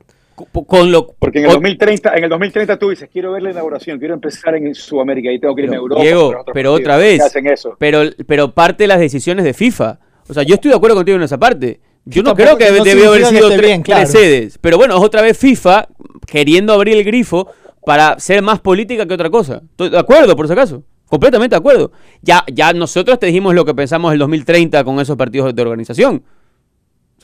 Con- 0.66 0.90
lo 0.90 1.14
porque 1.18 1.38
en 1.38 1.44
el, 1.44 1.50
con- 1.52 1.62
2030, 1.62 2.14
en 2.16 2.24
el 2.24 2.30
2030 2.30 2.78
tú 2.78 2.90
dices, 2.90 3.08
quiero 3.12 3.32
ver 3.32 3.42
la 3.42 3.50
inauguración, 3.52 3.98
quiero 3.98 4.14
empezar 4.14 4.54
en 4.56 4.74
Sudamérica 4.74 5.30
y 5.30 5.38
tengo 5.38 5.54
que 5.54 5.62
ir 5.62 5.70
a 5.70 5.74
Europa. 5.76 6.02
Diego, 6.02 6.30
pero 6.30 6.44
partidos. 6.72 6.80
otra 6.80 6.96
vez. 6.96 7.18
¿Qué 7.20 7.26
hacen 7.26 7.46
eso? 7.46 7.76
pero, 7.78 8.02
pero 8.26 8.52
parte 8.52 8.84
de 8.84 8.88
las 8.88 8.98
decisiones 9.00 9.44
de 9.44 9.54
FIFA. 9.54 10.00
O 10.28 10.34
sea, 10.34 10.42
yo 10.42 10.54
estoy 10.56 10.70
de 10.70 10.76
acuerdo 10.76 10.96
contigo 10.96 11.16
en 11.16 11.22
esa 11.22 11.38
parte. 11.38 11.80
Yo 12.04 12.22
no 12.22 12.34
creo 12.34 12.56
que 12.58 12.70
no 12.70 12.84
debió 12.84 13.08
haber 13.10 13.26
sido 13.26 13.48
esté 13.48 13.60
tre- 13.62 13.66
bien, 13.66 13.82
claro. 13.82 14.00
tres 14.02 14.12
sedes. 14.12 14.58
Pero 14.60 14.76
bueno, 14.76 14.96
es 14.96 15.02
otra 15.02 15.22
vez 15.22 15.38
FIFA 15.38 15.88
queriendo 16.26 16.72
abrir 16.72 16.96
el 16.96 17.04
grifo 17.04 17.48
para 17.86 18.18
ser 18.18 18.42
más 18.42 18.60
política 18.60 19.06
que 19.06 19.14
otra 19.14 19.30
cosa. 19.30 19.62
Estoy 19.70 19.90
de 19.90 19.98
acuerdo, 19.98 20.34
por 20.36 20.46
si 20.46 20.52
acaso. 20.52 20.82
Completamente 21.14 21.54
de 21.54 21.58
acuerdo. 21.58 21.92
Ya, 22.22 22.42
ya 22.52 22.72
nosotros 22.72 23.20
te 23.20 23.26
dijimos 23.26 23.54
lo 23.54 23.64
que 23.64 23.72
pensamos 23.72 24.12
el 24.12 24.18
2030 24.18 24.82
con 24.82 24.98
esos 24.98 25.16
partidos 25.16 25.54
de 25.54 25.62
organización. 25.62 26.24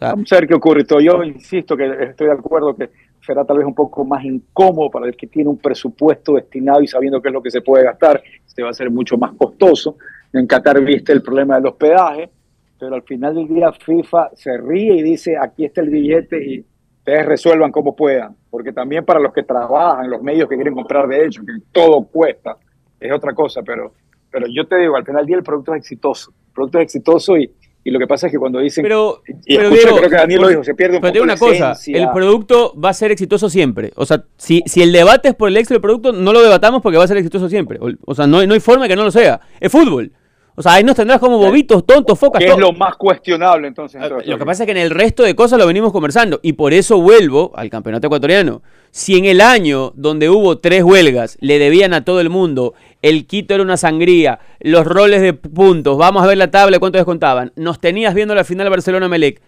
Vamos 0.01 0.33
a 0.33 0.37
ver 0.37 0.47
qué 0.47 0.55
ocurre. 0.55 0.85
Yo 1.03 1.25
insisto 1.25 1.77
que 1.77 1.91
estoy 2.05 2.29
de 2.29 2.35
acuerdo 2.35 2.77
que 2.77 2.89
será 3.21 3.45
tal 3.45 3.59
vez 3.59 3.67
un 3.67 3.75
poco 3.75 4.05
más 4.05 4.25
incómodo 4.25 4.93
para 4.93 5.09
el 5.09 5.17
que 5.17 5.27
tiene 5.27 5.51
un 5.51 5.59
presupuesto 5.59 6.35
destinado 6.35 6.81
y 6.81 6.87
sabiendo 6.87 7.21
qué 7.21 7.31
es 7.31 7.35
lo 7.35 7.43
que 7.43 7.51
se 7.51 7.63
puede 7.63 7.83
gastar. 7.83 8.23
Este 8.47 8.63
va 8.63 8.71
a 8.71 8.75
ser 8.75 8.93
mucho 8.93 9.19
más 9.19 9.33
costoso. 9.33 9.97
En 10.33 10.47
Qatar 10.47 10.81
viste 10.85 11.13
el 11.13 11.21
problema 11.21 11.57
del 11.57 11.67
hospedaje, 11.67 12.31
pero 12.79 12.95
al 12.95 13.03
final 13.03 13.35
del 13.35 13.49
día 13.49 13.73
FIFA 13.73 14.31
se 14.35 14.57
ríe 14.57 14.99
y 14.99 15.03
dice, 15.03 15.37
aquí 15.37 15.65
está 15.65 15.81
el 15.81 15.91
billete 15.91 16.41
y 16.45 16.65
ustedes 16.99 17.27
resuelvan 17.27 17.73
como 17.73 17.97
puedan, 17.97 18.37
porque 18.51 18.73
también 18.73 19.05
para 19.05 19.19
los 19.19 19.33
que 19.33 19.43
trabajan, 19.43 20.09
los 20.09 20.23
medios 20.23 20.49
que 20.49 20.55
quieren 20.55 20.75
comprar 20.75 21.09
de 21.09 21.27
hecho, 21.27 21.43
que 21.45 21.55
todo 21.73 22.05
cuesta, 22.05 22.57
es 23.01 23.13
otra 23.13 23.33
cosa, 23.35 23.63
pero, 23.63 23.93
pero 24.31 24.47
yo 24.49 24.67
te 24.67 24.77
digo, 24.77 24.97
al 24.97 25.05
final 25.05 25.23
del 25.23 25.27
día 25.27 25.37
el 25.39 25.43
producto 25.43 25.75
es 25.75 25.81
exitoso, 25.81 26.31
el 26.49 26.53
producto 26.55 26.79
es 26.79 26.85
exitoso 26.85 27.37
y, 27.39 27.51
y 27.83 27.91
lo 27.91 27.99
que 27.99 28.07
pasa 28.07 28.27
es 28.27 28.33
que 28.33 28.39
cuando 28.39 28.59
dicen, 28.59 28.83
Pero, 28.83 29.23
y 29.47 29.57
pero 29.57 29.69
escucho, 29.69 29.83
Diego, 29.83 29.97
creo 29.99 30.11
que 30.11 30.17
Daniel 30.17 30.41
lo 30.43 30.49
dijo, 30.49 30.65
se 30.65 30.75
pierde 30.75 30.97
un 30.97 31.01
Pero 31.01 31.13
poco 31.13 31.15
digo 31.15 31.25
una 31.25 31.37
cosa, 31.39 31.73
esencia. 31.73 32.03
el 32.03 32.11
producto 32.13 32.75
va 32.79 32.91
a 32.91 32.95
ser 32.95 33.11
exitoso 33.11 33.49
siempre. 33.49 33.91
O 33.97 34.05
sea, 34.05 34.23
si, 34.37 34.63
si 34.67 34.83
el 34.83 34.93
debate 34.93 35.29
es 35.31 35.35
por 35.35 35.49
el 35.49 35.57
éxito 35.57 35.75
del 35.75 35.81
producto, 35.81 36.13
no 36.13 36.33
lo 36.33 36.43
debatamos 36.43 36.83
porque 36.83 36.99
va 36.99 37.05
a 37.05 37.09
ser 37.09 37.17
exitoso 37.17 37.49
siempre. 37.49 37.79
O, 37.81 37.89
o 38.05 38.15
sea, 38.15 38.27
no, 38.27 38.39
hay- 38.39 38.47
no 38.47 38.53
hay 38.55 38.61
forma 38.61 38.85
de 38.85 38.91
que 38.91 38.97
no 38.97 39.05
lo 39.05 39.11
sea. 39.11 39.41
Es 39.59 39.73
fútbol. 39.73 40.13
O 40.61 40.63
sea, 40.63 40.75
ahí 40.75 40.85
nos 40.85 40.95
tendrás 40.95 41.19
como 41.21 41.39
bobitos, 41.39 41.87
tontos, 41.87 42.19
focas. 42.19 42.39
que 42.39 42.51
es 42.51 42.59
lo 42.59 42.73
más 42.73 42.95
cuestionable 42.97 43.67
entonces. 43.67 43.99
Ah, 43.99 44.11
Lo 44.11 44.37
que 44.37 44.45
pasa 44.45 44.65
es 44.65 44.67
que 44.67 44.73
en 44.73 44.77
el 44.77 44.91
resto 44.91 45.23
de 45.23 45.35
cosas 45.35 45.59
lo 45.59 45.67
venimos 45.67 45.91
conversando 45.91 46.39
y 46.43 46.53
por 46.53 46.75
eso 46.75 47.01
vuelvo 47.01 47.51
al 47.55 47.71
campeonato 47.71 48.09
ecuatoriano. 48.09 48.61
Si 48.91 49.17
en 49.17 49.25
el 49.25 49.41
año 49.41 49.95
donde 49.97 50.29
hubo 50.29 50.59
tres 50.59 50.85
huelgas 50.85 51.39
le 51.41 51.59
debían 51.59 51.95
a 51.95 52.05
todo 52.05 52.21
el 52.21 52.29
mundo, 52.29 52.75
el 53.01 53.27
Quito 53.27 53.55
era 53.55 53.63
una 53.63 53.79
sangría, 53.79 54.39
los 54.61 54.87
roles 54.87 55.23
de 55.23 55.33
puntos, 55.33 55.97
vamos 55.97 56.23
a 56.23 56.27
ver 56.27 56.37
la 56.37 56.51
tabla, 56.51 56.79
cuánto 56.79 56.99
descontaban, 56.99 57.53
nos 57.57 57.81
tenías 57.81 58.13
viendo 58.13 58.35
la 58.35 58.45
final 58.45 58.69
Barcelona-Melec. 58.69 59.41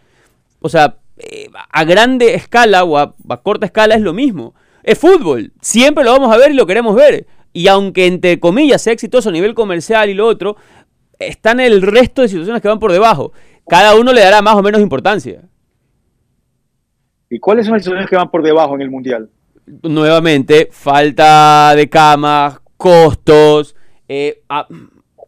O 0.60 0.70
sea, 0.70 0.94
eh, 1.18 1.50
a 1.70 1.84
grande 1.84 2.32
escala 2.32 2.84
o 2.84 2.96
a, 2.96 3.12
a 3.28 3.36
corta 3.42 3.66
escala 3.66 3.96
es 3.96 4.00
lo 4.00 4.14
mismo. 4.14 4.54
Es 4.82 4.98
fútbol, 4.98 5.52
siempre 5.60 6.04
lo 6.04 6.12
vamos 6.12 6.34
a 6.34 6.38
ver 6.38 6.52
y 6.52 6.54
lo 6.54 6.66
queremos 6.66 6.96
ver. 6.96 7.26
Y 7.52 7.68
aunque 7.68 8.06
entre 8.06 8.40
comillas 8.40 8.80
sea 8.80 8.94
exitoso 8.94 9.28
a 9.28 9.32
nivel 9.32 9.52
comercial 9.52 10.08
y 10.08 10.14
lo 10.14 10.26
otro, 10.26 10.56
están 11.28 11.60
el 11.60 11.82
resto 11.82 12.22
de 12.22 12.28
situaciones 12.28 12.60
que 12.62 12.68
van 12.68 12.78
por 12.78 12.92
debajo. 12.92 13.32
Cada 13.68 13.94
uno 13.96 14.12
le 14.12 14.20
dará 14.22 14.42
más 14.42 14.54
o 14.56 14.62
menos 14.62 14.80
importancia. 14.80 15.42
¿Y 17.30 17.38
cuáles 17.38 17.64
son 17.66 17.74
las 17.74 17.82
situaciones 17.82 18.10
que 18.10 18.16
van 18.16 18.30
por 18.30 18.42
debajo 18.42 18.74
en 18.74 18.82
el 18.82 18.90
Mundial? 18.90 19.30
Nuevamente, 19.82 20.68
falta 20.70 21.72
de 21.74 21.88
camas, 21.88 22.60
costos, 22.76 23.74
eh, 24.08 24.42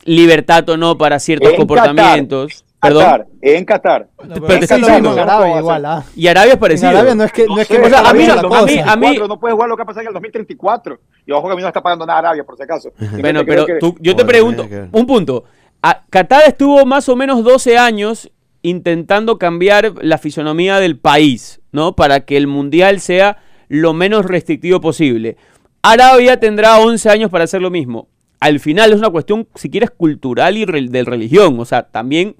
libertad 0.04 0.68
o 0.68 0.76
no 0.76 0.98
para 0.98 1.18
ciertos 1.18 1.50
En 1.50 1.56
comportamientos. 1.56 2.64
Perdón. 2.80 3.02
Qatar, 3.04 3.26
en 3.40 3.64
Qatar. 3.64 4.08
Bueno, 4.18 4.34
Pero 4.46 4.98
en 4.98 5.18
Arabia 5.18 5.58
igual, 5.58 5.86
¿ah? 5.86 6.04
Y 6.14 6.26
Arabia 6.26 6.48
es 6.48 6.54
En 6.54 6.60
parecido. 6.60 6.90
Arabia 6.90 7.14
no 7.14 7.24
es 7.24 7.32
que 7.32 7.46
no, 7.46 7.58
es 7.58 7.66
que 7.66 7.76
sé, 7.76 7.82
o 7.82 7.88
sea, 7.88 8.00
a 8.00 8.12
mí- 8.12 8.24
a 8.26 8.34
mí- 8.36 8.78
a 8.84 8.96
mí- 8.96 9.16
2034 9.16 9.28
no 9.28 9.40
puede 9.40 9.54
jugar 9.54 9.68
lo 9.70 9.76
que 9.76 9.82
ha 9.82 9.86
pasado 9.86 10.02
en 10.02 10.08
el 10.08 10.12
2034. 10.12 10.98
Y 11.24 11.32
ojo 11.32 11.46
que 11.46 11.52
a 11.54 11.56
mí 11.56 11.62
no 11.62 11.68
está 11.68 11.82
pagando 11.82 12.04
nada 12.04 12.18
Arabia, 12.18 12.44
por 12.44 12.58
si 12.58 12.62
acaso. 12.64 12.92
Bueno, 13.22 13.40
pero 13.46 13.64
que- 13.64 13.78
tú- 13.78 13.96
yo 14.00 14.14
te 14.14 14.26
pregunto, 14.26 14.66
un 14.92 15.06
punto. 15.06 15.44
A- 15.84 16.02
Qatar 16.08 16.42
estuvo 16.46 16.86
más 16.86 17.08
o 17.08 17.16
menos 17.16 17.44
12 17.44 17.76
años 17.76 18.30
intentando 18.62 19.38
cambiar 19.38 19.92
la 20.02 20.16
fisonomía 20.16 20.80
del 20.80 20.96
país, 20.98 21.60
¿no? 21.72 21.94
Para 21.94 22.20
que 22.20 22.36
el 22.38 22.46
mundial 22.46 23.00
sea 23.00 23.36
lo 23.68 23.92
menos 23.92 24.24
restrictivo 24.24 24.80
posible. 24.80 25.36
Arabia 25.82 26.40
tendrá 26.40 26.78
11 26.78 27.10
años 27.10 27.30
para 27.30 27.44
hacer 27.44 27.60
lo 27.60 27.70
mismo. 27.70 28.08
Al 28.40 28.60
final 28.60 28.92
es 28.92 28.98
una 28.98 29.10
cuestión, 29.10 29.46
si 29.54 29.68
quieres, 29.68 29.90
cultural 29.90 30.56
y 30.56 30.64
re- 30.64 30.88
de 30.88 31.04
religión. 31.04 31.60
O 31.60 31.64
sea, 31.66 31.82
también 31.82 32.36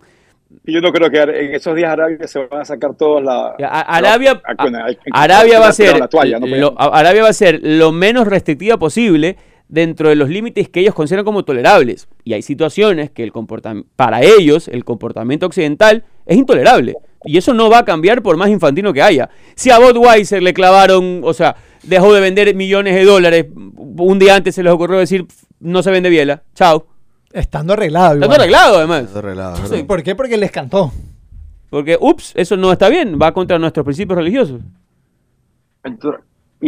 Yo 0.64 0.80
no 0.80 0.92
creo 0.92 1.11
que 1.11 1.20
en 1.20 1.54
esos 1.54 1.74
días 1.74 1.90
Arabia 1.92 2.26
se 2.26 2.38
van 2.46 2.61
a 2.62 2.64
sacar 2.64 2.94
todas 2.94 3.22
las. 3.24 3.52
A- 3.68 3.80
Arabia, 3.96 4.40
Ah, 4.46 4.66
Arabia 5.12 5.59
va 5.61 5.68
a 5.68 5.72
ser 5.72 5.98
la 5.98 6.09
toalla, 6.09 6.38
no 6.38 6.46
lo, 6.46 6.74
Arabia 6.80 7.22
va 7.24 7.28
a 7.28 7.33
ser 7.35 7.61
lo 7.62 7.92
menos 7.92 8.26
restrictiva 8.26 8.78
posible 8.78 9.37
dentro 9.74 10.08
de 10.08 10.14
los 10.14 10.28
límites 10.28 10.68
que 10.68 10.80
ellos 10.80 10.94
consideran 10.94 11.24
como 11.24 11.44
tolerables. 11.44 12.08
Y 12.22 12.32
hay 12.32 12.42
situaciones 12.42 13.10
que 13.10 13.24
el 13.24 13.32
para 13.96 14.22
ellos, 14.22 14.68
el 14.68 14.84
comportamiento 14.84 15.46
occidental 15.46 16.04
es 16.24 16.37
intolerable. 16.37 16.94
Y 17.24 17.38
eso 17.38 17.52
no 17.54 17.68
va 17.68 17.78
a 17.78 17.84
cambiar 17.84 18.22
por 18.22 18.37
más 18.37 18.50
infantino 18.50 18.92
que 18.92 19.02
haya. 19.02 19.28
Si 19.56 19.70
a 19.70 19.78
Budweiser 19.80 20.42
le 20.42 20.54
clavaron, 20.54 21.22
o 21.24 21.34
sea, 21.34 21.56
dejó 21.82 22.14
de 22.14 22.20
vender 22.20 22.54
millones 22.54 22.94
de 22.94 23.04
dólares, 23.04 23.46
un 23.52 24.18
día 24.18 24.37
antes 24.37 24.54
se 24.54 24.62
les 24.62 24.72
ocurrió 24.72 24.98
decir, 24.98 25.26
no 25.58 25.82
se 25.82 25.90
vende 25.90 26.08
biela, 26.08 26.44
chao. 26.54 26.87
Estando 27.32 27.72
arreglado 27.72 28.14
igual. 28.14 28.28
todo 28.28 28.40
arreglado 28.40 28.78
además. 28.78 29.04
Está 29.04 29.18
arreglado. 29.18 29.87
¿Por 29.87 30.02
qué? 30.04 30.14
Porque 30.14 30.37
les 30.37 30.52
cantó. 30.52 30.92
Porque, 31.68 31.98
ups, 32.00 32.32
eso 32.37 32.56
no 32.56 32.70
está 32.70 32.88
bien, 32.88 33.18
va 33.20 33.34
contra 33.34 33.58
nuestros 33.58 33.84
principios 33.84 34.18
religiosos. 34.18 34.60
Entonces, 35.82 36.20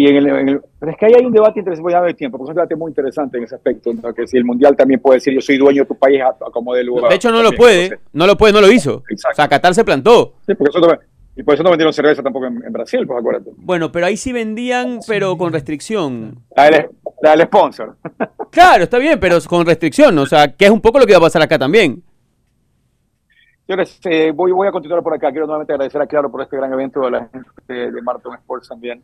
y 0.02 0.06
en 0.08 0.16
el, 0.16 0.26
en 0.28 0.48
el- 0.48 0.60
pero 0.78 0.92
es 0.92 0.98
que 0.98 1.06
ahí 1.06 1.12
hay 1.18 1.24
un 1.24 1.32
debate 1.32 1.58
interesante, 1.60 1.82
voy 1.82 1.92
a 1.94 2.00
ver 2.00 2.14
tiempo, 2.14 2.38
porque 2.38 2.50
es 2.50 2.54
un 2.54 2.56
debate 2.56 2.76
muy 2.76 2.90
interesante 2.90 3.38
en 3.38 3.44
ese 3.44 3.54
aspecto, 3.54 3.92
¿no? 3.94 4.12
que 4.14 4.26
si 4.26 4.36
el 4.36 4.44
mundial 4.44 4.76
también 4.76 5.00
puede 5.00 5.16
decir 5.16 5.34
yo 5.34 5.40
soy 5.40 5.56
dueño 5.58 5.82
de 5.82 5.86
tu 5.88 5.94
país 5.96 6.20
a, 6.22 6.28
a 6.28 6.50
como 6.50 6.74
de 6.74 6.84
lugar. 6.84 7.08
De 7.10 7.16
hecho, 7.16 7.30
no 7.30 7.42
lo 7.42 7.52
puede, 7.52 7.84
entonces, 7.84 8.06
no 8.12 8.26
lo 8.26 8.36
puede, 8.36 8.52
no 8.52 8.60
lo 8.60 8.70
hizo. 8.70 9.02
Exacto. 9.10 9.34
O 9.34 9.36
sea, 9.36 9.48
Qatar 9.48 9.74
se 9.74 9.84
plantó. 9.84 10.34
sí, 10.46 10.54
porque 10.54 10.78
eso 10.78 10.88
y 11.38 11.42
por 11.42 11.52
eso 11.52 11.62
no 11.62 11.68
vendieron 11.68 11.92
cerveza 11.92 12.22
tampoco 12.22 12.46
en, 12.46 12.64
en 12.64 12.72
Brasil, 12.72 13.06
pues 13.06 13.18
acuérdate. 13.18 13.50
Bueno, 13.58 13.92
pero 13.92 14.06
ahí 14.06 14.16
sí 14.16 14.32
vendían, 14.32 15.00
pero 15.06 15.36
con 15.36 15.52
restricción. 15.52 16.38
La 16.56 16.64
del, 16.70 16.86
la 17.20 17.30
del 17.32 17.42
sponsor. 17.42 17.96
Claro, 18.50 18.84
está 18.84 18.96
bien, 18.96 19.20
pero 19.20 19.36
con 19.46 19.66
restricción. 19.66 20.16
O 20.18 20.24
sea, 20.24 20.50
que 20.54 20.64
es 20.64 20.70
un 20.70 20.80
poco 20.80 20.98
lo 20.98 21.04
que 21.04 21.12
va 21.12 21.18
a 21.18 21.22
pasar 21.22 21.42
acá 21.42 21.58
también. 21.58 22.02
Señores, 23.66 24.00
eh, 24.04 24.32
voy, 24.34 24.52
voy 24.52 24.66
a 24.66 24.72
continuar 24.72 25.02
por 25.02 25.12
acá. 25.12 25.30
Quiero 25.30 25.44
nuevamente 25.46 25.74
agradecer 25.74 26.00
a 26.00 26.06
Claro 26.06 26.30
por 26.30 26.40
este 26.40 26.56
gran 26.56 26.72
evento 26.72 27.00
de 27.00 27.10
la 27.10 27.28
gente 27.28 27.90
de 27.90 28.00
Marathon 28.00 28.34
Sports 28.36 28.68
también. 28.68 29.02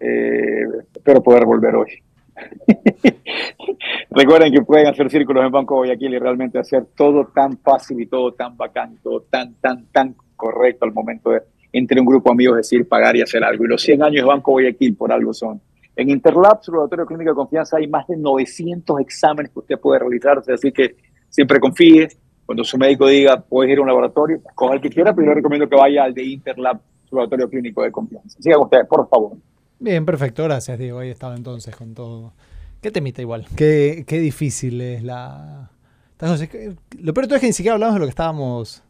Eh, 0.00 0.64
espero 0.94 1.22
poder 1.22 1.44
volver 1.44 1.76
hoy. 1.76 1.90
Recuerden 4.10 4.52
que 4.52 4.62
pueden 4.62 4.86
hacer 4.86 5.10
círculos 5.10 5.44
en 5.44 5.52
Banco 5.52 5.76
Guayaquil 5.76 6.14
y 6.14 6.18
realmente 6.18 6.58
hacer 6.58 6.86
todo 6.96 7.26
tan 7.34 7.58
fácil 7.58 8.00
y 8.00 8.06
todo 8.06 8.32
tan 8.32 8.56
bacán, 8.56 8.96
todo 9.02 9.22
tan, 9.22 9.54
tan, 9.54 9.86
tan 9.92 10.14
correcto 10.36 10.86
al 10.86 10.92
momento 10.92 11.30
de 11.30 11.42
entre 11.72 12.00
un 12.00 12.06
grupo 12.06 12.30
de 12.30 12.34
amigos 12.34 12.56
decir 12.56 12.88
pagar 12.88 13.16
y 13.16 13.22
hacer 13.22 13.44
algo. 13.44 13.64
Y 13.64 13.68
los 13.68 13.82
100 13.82 14.02
años 14.02 14.22
de 14.22 14.28
Banco 14.28 14.52
Guayaquil 14.52 14.96
por 14.96 15.12
algo 15.12 15.32
son. 15.32 15.60
En 15.94 16.10
Interlab, 16.10 16.62
su 16.62 16.72
laboratorio 16.72 17.06
clínico 17.06 17.30
de 17.30 17.36
confianza, 17.36 17.76
hay 17.76 17.86
más 17.86 18.06
de 18.06 18.16
900 18.16 19.00
exámenes 19.00 19.52
que 19.52 19.58
usted 19.58 19.78
puede 19.78 19.98
realizarse, 19.98 20.52
así 20.52 20.72
que 20.72 20.96
siempre 21.28 21.60
confíe. 21.60 22.08
Cuando 22.46 22.64
su 22.64 22.76
médico 22.78 23.06
diga, 23.06 23.40
puedes 23.40 23.72
ir 23.72 23.78
a 23.78 23.82
un 23.82 23.86
laboratorio, 23.86 24.40
con 24.54 24.72
el 24.72 24.80
que 24.80 24.90
quiera, 24.90 25.14
pero 25.14 25.28
yo 25.28 25.34
recomiendo 25.34 25.68
que 25.68 25.76
vaya 25.76 26.02
al 26.02 26.14
de 26.14 26.24
Interlab, 26.24 26.80
laboratorio 27.10 27.48
clínico 27.48 27.82
de 27.82 27.92
confianza. 27.92 28.40
Sigan 28.40 28.60
ustedes, 28.60 28.86
por 28.86 29.08
favor. 29.08 29.36
Bien, 29.80 30.04
perfecto. 30.06 30.44
Gracias, 30.44 30.78
Diego. 30.78 30.98
Ahí 31.00 31.10
estaba 31.10 31.34
entonces 31.34 31.74
con 31.74 31.94
todo. 31.94 32.32
¿Qué 32.80 32.90
temita 32.90 33.20
igual? 33.22 33.46
Qué, 33.56 34.04
qué 34.06 34.18
difícil 34.20 34.80
es 34.80 35.02
la... 35.02 35.70
Lo 36.98 37.14
peor 37.14 37.24
de 37.24 37.28
todo 37.28 37.34
es 37.36 37.40
que 37.40 37.46
ni 37.46 37.52
siquiera 37.54 37.74
hablamos 37.74 37.94
de 37.94 38.00
lo 38.00 38.06
que 38.06 38.10
estábamos... 38.10 38.82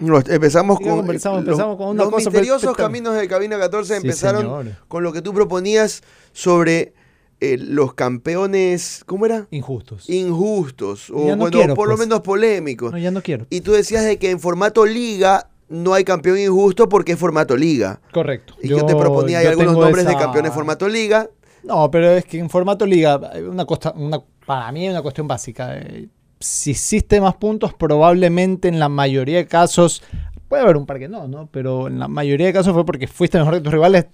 No, 0.00 0.18
empezamos 0.18 0.78
Sí, 0.78 0.84
con, 0.84 0.98
conversamos- 1.06 1.36
los- 1.40 1.46
empezamos 1.46 1.76
con 1.76 1.88
una 1.90 2.02
los 2.04 2.12
cosa 2.12 2.28
misteriosos 2.30 2.62
perfecta. 2.62 2.82
caminos 2.82 3.14
de 3.14 3.28
Cabina 3.28 3.56
14 3.58 3.88
Sí, 3.94 3.96
empezaron 4.04 4.42
señor. 4.42 4.66
con 4.88 5.04
lo 5.04 5.12
que 5.12 5.22
tú 5.22 5.32
proponías 5.32 6.02
sobre 6.32 6.94
eh, 7.40 7.56
los 7.58 7.94
campeones, 7.94 9.04
¿cómo 9.06 9.24
era? 9.26 9.46
Injustos. 9.52 10.10
Injustos, 10.10 11.10
o 11.10 11.28
no 11.28 11.36
bueno, 11.36 11.50
quiero, 11.56 11.74
por 11.76 11.86
lo 11.88 11.94
pues. 11.96 12.08
menos 12.08 12.20
polémicos. 12.22 12.90
No, 12.90 12.98
ya 12.98 13.12
no 13.12 13.22
quiero. 13.22 13.46
Y 13.50 13.60
tú 13.60 13.70
decías 13.72 14.04
de 14.04 14.18
que 14.18 14.30
en 14.30 14.40
formato 14.40 14.84
liga 14.84 15.48
no 15.74 15.94
hay 15.94 16.04
campeón 16.04 16.38
injusto 16.38 16.88
porque 16.88 17.12
es 17.12 17.18
formato 17.18 17.56
liga. 17.56 18.00
Correcto. 18.12 18.54
Y 18.62 18.68
yo, 18.68 18.84
te 18.86 18.94
proponía 18.94 19.42
yo 19.42 19.50
algunos 19.50 19.76
nombres 19.76 20.06
de 20.06 20.16
campeones 20.16 20.52
formato 20.52 20.88
liga. 20.88 21.28
No, 21.62 21.90
pero 21.90 22.10
es 22.10 22.24
que 22.26 22.38
en 22.38 22.50
formato 22.50 22.84
liga, 22.86 23.20
hay 23.32 23.42
una 23.42 23.64
costa, 23.64 23.92
una, 23.96 24.20
para 24.46 24.70
mí 24.72 24.84
hay 24.84 24.90
una 24.90 25.02
cuestión 25.02 25.26
básica. 25.26 25.76
eh, 25.78 26.08
Si 26.38 26.72
hiciste 26.72 27.20
más 27.20 27.34
puntos, 27.36 27.72
probablemente 27.74 28.68
en 28.68 28.78
la 28.78 28.88
mayoría 28.90 29.38
de 29.38 29.46
casos, 29.46 30.02
puede 30.48 30.62
haber 30.62 30.76
un 30.76 30.84
par 30.84 30.98
que 30.98 31.08
no, 31.08 31.26
¿no? 31.26 31.48
Pero 31.50 31.88
en 31.88 31.98
la 31.98 32.06
mayoría 32.08 32.46
de 32.48 32.52
casos 32.52 32.74
fue 32.74 32.84
porque 32.84 33.06
fuiste 33.06 33.38
mejor 33.38 33.54
que 33.54 33.60
tus 33.62 33.72
rivales. 33.72 34.06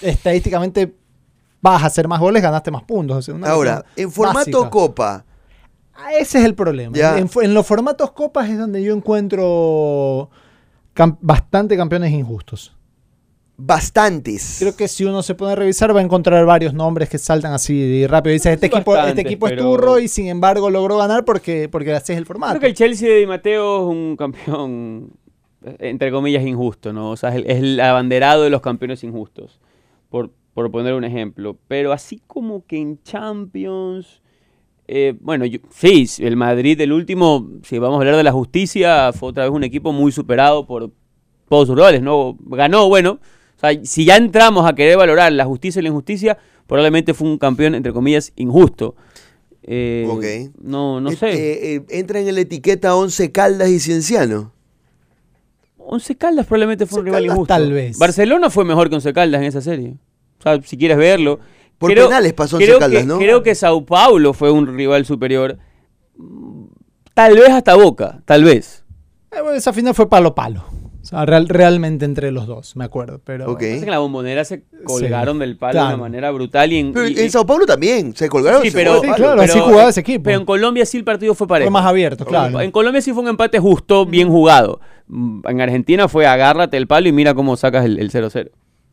Estadísticamente 0.00 0.94
vas 1.60 1.82
a 1.82 1.86
hacer 1.86 2.08
más 2.08 2.20
goles, 2.20 2.42
ganaste 2.42 2.70
más 2.70 2.82
puntos. 2.84 3.18
o 3.18 3.22
sea, 3.22 3.34
una 3.34 3.48
Ahora, 3.50 3.84
en 3.96 4.10
formato 4.10 4.38
básica. 4.50 4.70
copa, 4.70 5.24
Ah, 5.96 6.12
Ese 6.14 6.38
es 6.38 6.44
el 6.44 6.54
problema. 6.54 6.96
En, 7.18 7.30
en 7.42 7.54
los 7.54 7.64
formatos 7.66 8.10
copas 8.12 8.48
es 8.50 8.58
donde 8.58 8.82
yo 8.82 8.94
encuentro 8.96 10.28
cam- 10.94 11.18
bastante 11.20 11.76
campeones 11.76 12.12
injustos. 12.12 12.76
bastantes. 13.56 14.56
Creo 14.58 14.74
que 14.76 14.88
si 14.88 15.04
uno 15.04 15.22
se 15.22 15.34
pone 15.36 15.52
a 15.52 15.54
revisar 15.54 15.94
va 15.94 16.00
a 16.00 16.02
encontrar 16.02 16.44
varios 16.44 16.74
nombres 16.74 17.08
que 17.08 17.18
saltan 17.18 17.52
así 17.52 18.00
de 18.00 18.08
rápido. 18.08 18.32
Dices, 18.32 18.52
este 18.54 18.66
Sí, 18.68 18.74
equipo, 18.74 18.96
este 18.96 19.20
equipo 19.20 19.46
es 19.46 19.56
turro 19.56 19.98
y 20.00 20.08
sin 20.08 20.26
embargo 20.26 20.70
logró 20.70 20.98
ganar 20.98 21.24
porque, 21.24 21.68
porque 21.68 21.92
así 21.92 22.12
es 22.12 22.18
el 22.18 22.26
formato. 22.26 22.50
Creo 22.54 22.60
que 22.62 22.66
el 22.68 22.74
Chelsea 22.74 23.08
de 23.08 23.16
Di 23.18 23.26
Matteo 23.26 23.82
es 23.82 23.96
un 23.96 24.16
campeón, 24.16 25.10
entre 25.78 26.10
comillas, 26.10 26.44
injusto, 26.44 26.92
¿no? 26.92 27.10
O 27.10 27.16
sea, 27.16 27.30
es 27.30 27.36
el, 27.36 27.46
es 27.50 27.58
el 27.58 27.80
abanderado 27.80 28.42
de 28.42 28.50
los 28.50 28.60
campeones 28.60 29.04
injustos, 29.04 29.60
por, 30.10 30.32
por 30.52 30.70
poner 30.72 30.94
un 30.94 31.04
ejemplo. 31.04 31.56
Pero 31.68 31.92
así 31.92 32.20
como 32.26 32.66
que 32.66 32.78
en 32.78 33.00
Champions, 33.04 34.20
eh, 34.86 35.14
bueno, 35.20 35.44
yo- 35.46 35.58
sí, 35.70 36.06
el 36.18 36.36
Madrid, 36.36 36.80
el 36.80 36.92
último, 36.92 37.48
si 37.62 37.78
vamos 37.78 37.96
a 37.96 38.00
hablar 38.00 38.16
de 38.16 38.22
la 38.24 38.32
justicia, 38.32 39.12
fue 39.12 39.30
otra 39.30 39.44
vez 39.44 39.52
un 39.52 39.64
equipo 39.64 39.92
muy 39.92 40.12
superado 40.12 40.66
por 40.66 40.90
todos 41.48 41.66
sus 41.68 41.76
rivales, 41.76 42.02
¿no? 42.02 42.36
Ganó, 42.46 42.88
bueno. 42.88 43.18
O 43.56 43.60
sea, 43.60 43.70
si 43.84 44.04
ya 44.04 44.16
entramos 44.16 44.66
a 44.68 44.74
querer 44.74 44.96
valorar 44.98 45.32
la 45.32 45.44
justicia 45.44 45.80
y 45.80 45.82
la 45.84 45.88
injusticia, 45.88 46.36
probablemente 46.66 47.14
fue 47.14 47.28
un 47.28 47.38
campeón, 47.38 47.74
entre 47.74 47.92
comillas, 47.92 48.32
injusto. 48.36 48.94
Eh, 49.62 50.06
Ok. 50.10 50.52
No, 50.62 51.00
no 51.00 51.10
sé. 51.12 51.30
eh, 51.32 51.74
eh, 51.76 51.82
entra 51.90 52.20
en 52.20 52.34
la 52.34 52.40
etiqueta 52.40 52.94
Once 52.96 53.30
Caldas 53.32 53.70
y 53.70 53.80
Cienciano. 53.80 54.52
Once 55.78 56.14
Caldas 56.16 56.46
probablemente 56.46 56.86
fue 56.86 57.00
un 57.00 57.06
rival 57.06 57.22
Caldas, 57.22 57.34
injusto. 57.36 57.54
tal 57.54 57.72
vez. 57.72 57.98
Barcelona 57.98 58.50
fue 58.50 58.64
mejor 58.64 58.88
que 58.88 58.94
Once 58.96 59.12
Caldas 59.12 59.40
en 59.40 59.46
esa 59.46 59.60
serie. 59.60 59.94
O 60.40 60.42
sea, 60.42 60.60
si 60.62 60.76
quieres 60.76 60.96
verlo. 60.96 61.40
Por 61.86 61.94
penales 61.94 62.32
pasó 62.32 62.56
Once 62.56 62.66
creo 62.66 62.78
Caldas, 62.78 63.02
que, 63.02 63.06
¿no? 63.06 63.18
Creo 63.18 63.42
que 63.42 63.54
Sao 63.54 63.84
Paulo 63.84 64.32
fue 64.32 64.50
un 64.50 64.66
rival 64.76 65.04
superior. 65.06 65.58
Tal 67.14 67.34
vez 67.34 67.50
hasta 67.50 67.74
Boca, 67.76 68.20
tal 68.24 68.44
vez. 68.44 68.84
Eh, 69.30 69.40
bueno, 69.40 69.56
esa 69.56 69.72
final 69.72 69.94
fue 69.94 70.08
palo 70.08 70.34
palo. 70.34 70.64
O 71.02 71.06
sea, 71.06 71.26
real- 71.26 71.48
realmente 71.50 72.06
entre 72.06 72.30
los 72.32 72.46
dos, 72.46 72.76
me 72.76 72.84
acuerdo. 72.84 73.20
Pero 73.22 73.44
Ok. 73.50 73.58
Pasa 73.60 73.66
que 73.66 73.74
en 73.84 73.90
la 73.90 73.98
bombonera 73.98 74.42
se 74.44 74.64
colgaron 74.84 75.38
del 75.38 75.58
palo 75.58 75.78
de 75.80 75.86
una 75.86 75.96
manera 75.98 76.30
brutal 76.30 76.72
y 76.72 76.78
en, 76.78 76.92
Pero 76.94 77.06
y- 77.08 77.18
en 77.20 77.30
Sao 77.30 77.44
Paulo 77.44 77.66
también. 77.66 78.16
Se 78.16 78.28
colgaron. 78.30 78.62
Sí, 78.62 78.70
pero. 78.72 79.00
Sí, 79.02 79.08
claro, 79.14 79.42
así 79.42 79.60
jugaba 79.60 79.90
ese 79.90 80.00
equipo. 80.00 80.24
Pero 80.24 80.38
en 80.40 80.46
Colombia 80.46 80.86
sí 80.86 80.96
el 80.96 81.04
partido 81.04 81.34
fue 81.34 81.46
parejo. 81.46 81.66
fue 81.70 81.72
más 81.72 81.84
abierto, 81.86 82.24
claro. 82.24 82.58
En 82.60 82.70
Colombia 82.70 83.02
sí 83.02 83.12
fue 83.12 83.22
un 83.22 83.28
empate 83.28 83.58
justo, 83.58 84.06
bien 84.06 84.28
jugado. 84.30 84.80
Mm, 85.08 85.40
En 85.46 85.60
Argentina 85.60 86.08
fue 86.08 86.26
agárrate 86.26 86.78
el 86.78 86.86
palo 86.86 87.06
y 87.08 87.12
mira 87.12 87.34
cómo 87.34 87.54
sacas 87.58 87.84
el 87.84 87.98
el 87.98 88.10
0-0. 88.10 88.50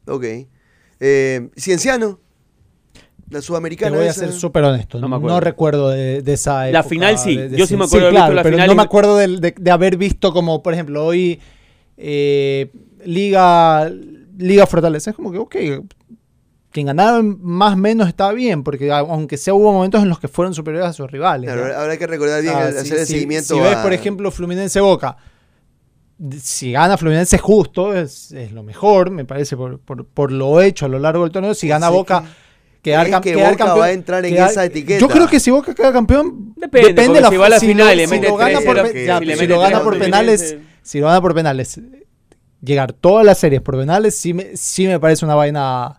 Ok. 0.07 0.25
Eh, 0.99 1.49
Cienciano. 1.57 2.19
La 3.31 3.39
Te 3.39 3.45
sudamericana. 3.45 3.95
voy 3.97 4.05
a 4.05 4.09
esa. 4.11 4.21
ser 4.21 4.33
súper 4.33 4.63
honesto. 4.63 4.99
No 4.99 5.07
me 5.07 5.11
No, 5.11 5.15
acuerdo. 5.17 5.39
recuerdo 5.39 5.89
de, 5.89 6.21
de 6.21 6.33
esa 6.33 6.67
época. 6.67 6.79
La 6.79 6.83
final 6.83 7.17
sí. 7.17 7.35
de- 7.37 7.49
de 7.49 7.57
Yo 7.57 7.65
sí 7.65 7.75
me 7.77 7.85
acuerdo 7.85 8.07
de 8.07 8.11
visto 8.11 8.33
la 8.33 8.43
pero 8.43 8.55
final 8.55 8.67
no 8.67 8.73
y- 8.73 8.75
me 8.75 8.81
acuerdo 8.83 9.17
de, 9.17 9.27
de- 9.39 9.55
de 9.57 9.71
haber 9.71 9.97
visto 9.97 10.33
como, 10.33 10.61
por 10.61 10.73
ejemplo, 10.73 11.05
hoy 11.05 11.39
eh, 11.97 12.71
Liga, 13.05 13.89
Liga 14.37 14.65
Fortaleza. 14.67 15.11
Es 15.11 15.15
como 15.15 15.31
que, 15.31 15.37
ok, 15.37 15.55
quien 16.71 16.87
ganaba 16.87 17.21
más 17.23 17.73
o 17.73 17.77
menos 17.77 18.07
estaba 18.07 18.31
bien, 18.33 18.63
porque 18.63 18.91
aunque 18.91 19.37
sea 19.37 19.53
hubo 19.53 19.71
momentos 19.73 20.01
en 20.03 20.09
los 20.09 20.19
que 20.19 20.27
fueron 20.27 20.53
superiores 20.53 20.89
a 20.89 20.93
sus 20.93 21.09
rivales. 21.11 21.51
Claro, 21.51 21.67
¿ya? 21.69 21.79
habrá 21.81 21.97
que 21.97 22.07
recordar 22.07 22.41
bien, 22.41 22.53
Ah, 22.55 22.69
si- 22.71 22.77
hacer 22.79 22.99
el 22.99 23.05
si- 23.05 23.13
seguimiento. 23.13 23.55
Si 23.55 23.59
ves, 23.59 23.75
a- 23.75 23.83
por 23.83 23.93
ejemplo, 23.93 24.29
Fluminense 24.31 24.79
Boca, 24.81 25.17
si 26.39 26.71
gana 26.71 26.97
Fluminense 26.97 27.37
justo, 27.39 27.93
es, 27.95 28.31
es 28.31 28.51
lo 28.51 28.63
mejor, 28.63 29.09
me 29.09 29.25
parece, 29.25 29.57
por, 29.57 29.79
por- 29.79 30.05
por 30.05 30.31
lo 30.31 30.61
hecho 30.61 30.85
a 30.85 30.89
lo 30.89 30.99
largo 30.99 31.23
del 31.23 31.31
torneo. 31.31 31.53
Si 31.53 31.67
gana 31.67 31.87
Sí, 31.87 31.93
Boca, 31.93 32.23
quedar, 32.81 33.03
¿crees 33.05 33.15
cam- 33.17 33.21
que 33.23 33.33
quedar 33.33 33.51
Boca 33.51 33.57
campeón. 33.65 33.79
va 33.79 33.85
a 33.85 33.91
entrar 33.91 34.25
en 34.25 34.33
quedar- 34.33 34.51
esa 34.51 34.65
etiqueta? 34.65 34.99
Yo 34.99 35.07
creo 35.07 35.27
que 35.27 35.39
si 35.39 35.51
Boca 35.51 35.73
queda 35.73 35.91
campeón, 35.93 36.53
Depende, 36.55 36.93
porque 36.93 37.29
si 37.29 37.37
va 37.37 37.45
a 37.45 37.49
la 37.49 37.59
si 37.59 37.67
final 37.67 37.97
lo- 37.97 38.07
si 38.07 38.19
lo 38.21 38.35
gana 38.37 38.59
por, 38.61 38.91
que- 38.91 39.05
ya, 39.05 39.19
si 39.19 39.35
si 39.35 39.47
lo 39.47 39.59
gana 39.59 39.81
penales, 39.99 40.57
si 40.83 40.99
lo 40.99 41.07
gana 41.07 41.21
por 41.21 41.33
penales, 41.33 41.75
llegar 42.63 42.93
todas 42.93 43.25
las 43.25 43.37
series 43.37 43.61
por 43.61 43.77
penales, 43.77 44.17
sí 44.17 44.33
me, 44.33 44.55
sí 44.55 44.87
me 44.87 44.99
parece 44.99 45.25
una 45.25 45.35
vaina 45.35 45.97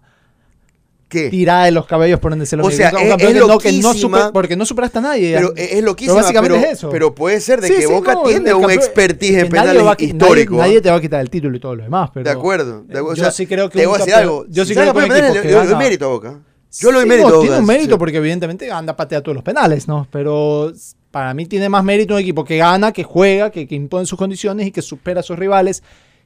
¿Qué? 1.08 1.28
tirada 1.28 1.66
de 1.66 1.72
los 1.72 1.84
cabellos 1.86 2.18
por 2.20 2.30
donde 2.32 2.46
se 2.46 2.56
lo 2.56 2.64
O 2.64 2.70
sea, 2.70 2.90
Un 2.90 2.98
es- 3.02 3.08
campeón 3.10 3.32
es 3.36 3.42
que 3.42 3.46
no- 3.46 3.58
que 3.58 3.72
no 3.72 3.92
super- 3.94 4.30
porque 4.32 4.56
no 4.56 4.64
superaste 4.64 4.96
a 4.98 5.00
nadie. 5.02 5.34
Pero 5.34 5.52
es 5.56 5.72
es 5.74 5.84
loquísima, 5.84 6.14
pero, 6.14 6.22
básicamente 6.24 6.66
es 6.68 6.72
eso. 6.78 6.88
pero 6.88 7.14
puede 7.14 7.38
ser 7.40 7.60
de 7.60 7.68
Sí, 7.68 7.74
que 7.74 7.82
sí, 7.82 7.86
Boca 7.92 8.14
no, 8.14 8.22
tiene 8.22 8.54
un 8.54 8.70
expertise 8.70 9.34
en 9.36 9.44
que 9.44 9.50
penales 9.50 9.84
va 9.84 9.94
histórico. 9.98 10.54
Nadie, 10.56 10.68
nadie 10.68 10.80
te 10.80 10.90
va 10.90 10.96
a 10.96 11.00
quitar 11.02 11.20
el 11.20 11.28
título 11.28 11.54
y 11.56 11.60
todo 11.60 11.76
lo 11.76 11.82
demás. 11.84 12.08
Pero, 12.14 12.24
de 12.24 12.30
acuerdo. 12.30 12.82
de 12.84 12.98
acuerdo. 12.98 13.08
O 13.10 13.14
yo 13.14 13.24
sea, 13.24 13.30
sí 13.32 13.46
creo 13.46 13.68
que 13.68 13.80
te 13.80 13.86
voy 13.86 13.96
a 13.96 13.98
decir 13.98 14.14
algo. 14.14 14.46
yo 14.48 14.64
sí 14.64 14.72
creo 14.74 14.94
que 14.94 15.00
le- 15.02 15.42
que 15.42 15.50
doy 15.52 15.74
mérito 15.76 16.06
a 16.06 16.08
Boca. 16.08 16.38
Yo 16.80 16.90
Sí, 17.02 17.06
mérito 17.08 17.28
no, 17.30 17.40
tiene 17.40 17.58
un 17.58 17.66
mérito 17.66 17.94
sí. 17.94 17.98
porque 17.98 18.16
evidentemente 18.16 18.70
anda 18.70 18.96
patea 18.96 19.22
todos 19.22 19.34
los 19.34 19.44
penales, 19.44 19.86
¿no? 19.88 20.06
Pero 20.10 20.72
para 21.10 21.34
mí 21.34 21.46
tiene 21.46 21.68
más 21.68 21.84
mérito 21.84 22.14
un 22.14 22.20
equipo 22.20 22.44
que 22.44 22.56
gana, 22.56 22.92
que 22.92 23.04
juega, 23.04 23.50
que, 23.50 23.66
que 23.68 23.74
impone 23.74 24.06
sus 24.06 24.18
condiciones 24.18 24.66
y 24.66 24.70
que 24.70 24.80
supera 24.82 25.20
a 25.20 25.22
sus 25.22 25.38
rivales 25.38 25.82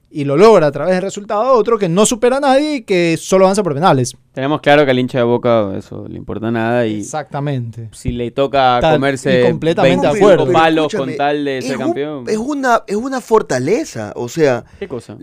y 0.08 0.22
lo 0.24 0.36
logra 0.36 0.68
a 0.68 0.70
través 0.70 0.94
del 0.94 1.02
resultado. 1.02 1.52
Otro 1.54 1.76
que 1.78 1.88
no 1.88 2.06
supera 2.06 2.36
a 2.36 2.40
nadie 2.40 2.76
y 2.76 2.82
que 2.82 3.16
solo 3.20 3.44
avanza 3.46 3.64
por 3.64 3.74
penales. 3.74 4.16
Tenemos 4.32 4.60
claro 4.60 4.84
que 4.84 4.92
al 4.92 4.98
hincha 5.00 5.18
de 5.18 5.24
Boca 5.24 5.72
eso 5.76 6.06
le 6.08 6.16
importa 6.16 6.48
nada 6.52 6.86
y 6.86 7.00
Exactamente. 7.00 7.88
si 7.92 8.12
le 8.12 8.30
toca 8.30 8.78
Tal- 8.80 8.94
comerse 8.94 9.42
completamente 9.42 10.06
25 10.06 10.26
de 10.28 10.34
acuerdo. 10.34 10.52
Palos 10.52 10.94
con 10.94 11.16
tal 11.16 11.44
de 11.44 11.58
es 11.58 11.64
ser 11.66 11.76
un- 11.78 11.82
campeón. 11.82 12.24
Es 12.28 12.36
una, 12.36 12.84
es 12.86 12.94
una 12.96 13.20
fortaleza. 13.20 14.12
O 14.14 14.28
sea, 14.28 14.64
¿Qué 14.78 14.86
cosa? 14.86 15.16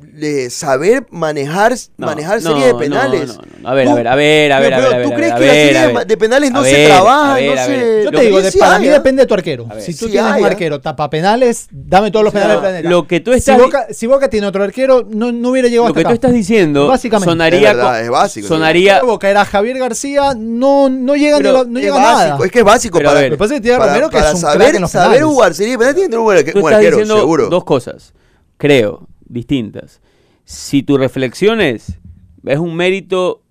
De 0.00 0.50
saber 0.50 1.06
manejar, 1.10 1.74
No, 1.96 2.06
manejar 2.06 2.42
no, 2.42 2.50
series 2.50 2.66
de 2.66 2.74
penales. 2.74 3.28
no, 3.28 3.34
no, 3.34 3.42
no. 3.62 3.68
A 3.68 3.74
ver, 3.74 3.84
Tú- 3.86 3.90
a 3.92 3.94
ver, 3.94 4.08
a 4.08 4.16
ver, 4.16 4.52
a 4.52 4.60
ver, 4.60 4.72
pero, 4.72 4.76
a 4.76 4.80
ver, 4.88 4.98
ver, 4.98 5.06
¿Tú 5.06 5.12
a 5.12 5.16
crees 5.16 5.30
ver, 5.32 5.38
que 5.38 5.44
a 5.44 5.46
las 5.46 5.56
ver, 5.56 5.66
series 5.66 5.86
de, 5.86 5.92
ver. 5.92 6.18
penales 6.18 6.50
no 6.52 6.64
se 6.64 6.72
ver, 6.72 6.86
trabajan? 6.88 7.34
ver, 7.36 7.46
no 7.46 7.54
ver. 7.68 8.04
Yo 8.04 8.10
Lo 8.10 8.18
te 8.18 8.24
digo, 8.24 8.36
que 8.38 8.42
de- 8.44 8.50
sí 8.50 8.58
para 8.58 8.74
hay, 8.76 8.80
mí 8.82 8.88
depende 8.88 9.22
de 9.22 9.26
tu 9.26 9.34
arquero. 9.34 9.66
Ver. 9.66 9.82
Si 9.82 9.92
tú 9.94 10.06
Sí 10.06 10.10
tienes 10.12 10.32
hay, 10.32 10.40
un 10.40 10.46
¿ah? 10.46 10.50
arquero 10.50 10.80
tapa 10.80 11.10
penales, 11.10 11.66
dame 11.70 12.10
todos 12.10 12.24
los 12.24 12.32
penales 12.32 12.54
del 12.54 12.60
planeta. 12.60 12.88
lo 12.90 13.06
que 13.06 13.20
tú 13.20 13.32
si, 13.32 13.38
estás- 13.38 13.58
Boca, 13.58 13.86
si 13.90 14.06
Boca 14.06 14.28
tiene 14.30 14.46
otro 14.46 14.64
arquero, 14.64 15.06
no, 15.08 15.32
no 15.32 15.50
hubiera 15.50 15.68
llegado 15.68 15.88
Lo 15.88 15.94
que 15.94 16.00
hasta 16.00 16.08
tú 16.08 16.12
acá. 16.12 16.14
estás 16.14 16.32
diciendo 16.32 16.86
Básicamente. 16.88 17.30
sonaría 17.30 17.70
Es 17.70 17.76
verdad, 17.76 18.02
es 18.02 18.10
básico, 18.10 18.48
sonaría 18.48 19.00
Si 19.00 19.06
Boca 19.06 19.30
era 19.30 19.44
Javier 19.44 19.78
García, 19.78 20.34
no, 20.36 20.88
no 20.88 21.14
llega, 21.16 21.36
Pero 21.38 21.52
lo- 21.52 21.64
no 21.64 21.78
es 21.78 21.84
llega 21.84 21.98
nada. 22.00 22.38
es 22.44 22.50
que 22.50 22.58
es 22.60 22.64
básico 22.64 22.98
Pero 22.98 23.10
para, 23.10 23.20
ver, 23.20 23.30
Lo 23.30 23.36
que 23.36 23.38
pasa 23.38 23.54
es 23.54 23.60
que 23.60 23.62
tiene 23.68 23.78
Romero, 23.78 24.10
que 24.10 24.18
es 24.18 24.24
un 24.32 24.40
saber, 24.88 25.22
jugar 25.24 25.54
series 25.54 25.72
de 25.74 25.78
penales 25.78 25.94
tiene 25.96 26.06
que 26.06 26.10
tener 26.10 26.20
un 26.20 26.24
tú 26.60 26.66
arquero, 26.68 26.96
seguro. 27.20 27.48
dos 27.48 27.64
cosas, 27.64 28.12
creo, 28.56 29.06
distintas. 29.30 30.00
Si 30.44 30.82
tu 30.82 30.98
reflexión 30.98 31.60
es, 31.60 31.98
es 32.44 32.58
un 32.58 32.74
mérito 32.74 33.42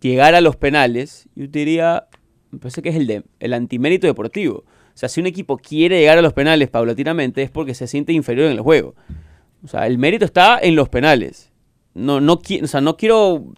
llegar 0.00 0.34
a 0.34 0.40
los 0.40 0.56
penales, 0.56 1.28
yo 1.34 1.46
diría, 1.46 2.08
me 2.50 2.58
parece 2.58 2.82
que 2.82 2.90
es 2.90 2.96
el, 2.96 3.06
de, 3.06 3.22
el 3.38 3.52
antimérito 3.54 4.06
deportivo. 4.06 4.64
O 4.94 4.98
sea, 5.00 5.08
si 5.08 5.20
un 5.20 5.26
equipo 5.26 5.56
quiere 5.56 6.00
llegar 6.00 6.18
a 6.18 6.22
los 6.22 6.32
penales 6.32 6.68
paulatinamente 6.68 7.42
es 7.42 7.50
porque 7.50 7.74
se 7.74 7.86
siente 7.86 8.12
inferior 8.12 8.46
en 8.46 8.52
el 8.52 8.60
juego. 8.60 8.94
O 9.64 9.68
sea, 9.68 9.86
el 9.86 9.98
mérito 9.98 10.24
está 10.24 10.58
en 10.60 10.76
los 10.76 10.88
penales. 10.88 11.52
No, 11.94 12.16
o 12.16 12.66
sea, 12.66 12.80
no 12.80 12.96
quiero 12.96 13.52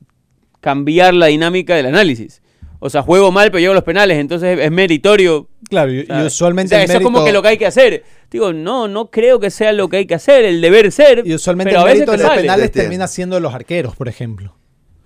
cambiar 0.60 1.14
la 1.14 1.26
dinámica 1.26 1.74
del 1.74 1.86
análisis. 1.86 2.42
O 2.84 2.90
sea, 2.90 3.02
juego 3.02 3.30
mal, 3.30 3.50
pero 3.52 3.60
llego 3.60 3.70
a 3.72 3.74
los 3.76 3.84
penales, 3.84 4.18
entonces 4.18 4.58
es, 4.58 4.70
meritorio. 4.72 5.48
Claro, 5.70 5.92
y, 5.92 6.00
O 6.00 6.06
sea, 6.06 6.22
y 6.22 6.26
usualmente 6.26 6.74
o 6.74 6.78
sea, 6.78 6.84
eso 6.84 6.94
es 6.94 7.00
como 7.00 7.18
mérito- 7.20 7.26
que 7.26 7.32
lo 7.32 7.42
que 7.42 7.48
hay 7.48 7.58
que 7.58 7.66
hacer. 7.66 8.02
Digo, 8.30 8.52
no, 8.52 8.88
no 8.88 9.08
creo 9.10 9.38
que 9.38 9.50
sea 9.50 9.72
lo 9.72 9.88
que 9.88 9.98
hay 9.98 10.06
que 10.06 10.14
hacer, 10.16 10.44
el 10.44 10.60
deber 10.60 10.90
ser. 10.90 11.22
Y 11.24 11.32
usualmente 11.34 11.70
pero 11.70 11.82
el 11.82 11.82
a 11.82 11.86
veces 11.86 11.98
mérito 12.00 12.12
de 12.12 12.18
los 12.18 12.26
sale. 12.26 12.40
penales 12.42 12.72
termina 12.72 13.06
siendo 13.06 13.38
los 13.38 13.54
arqueros, 13.54 13.94
por 13.94 14.08
ejemplo. 14.08 14.56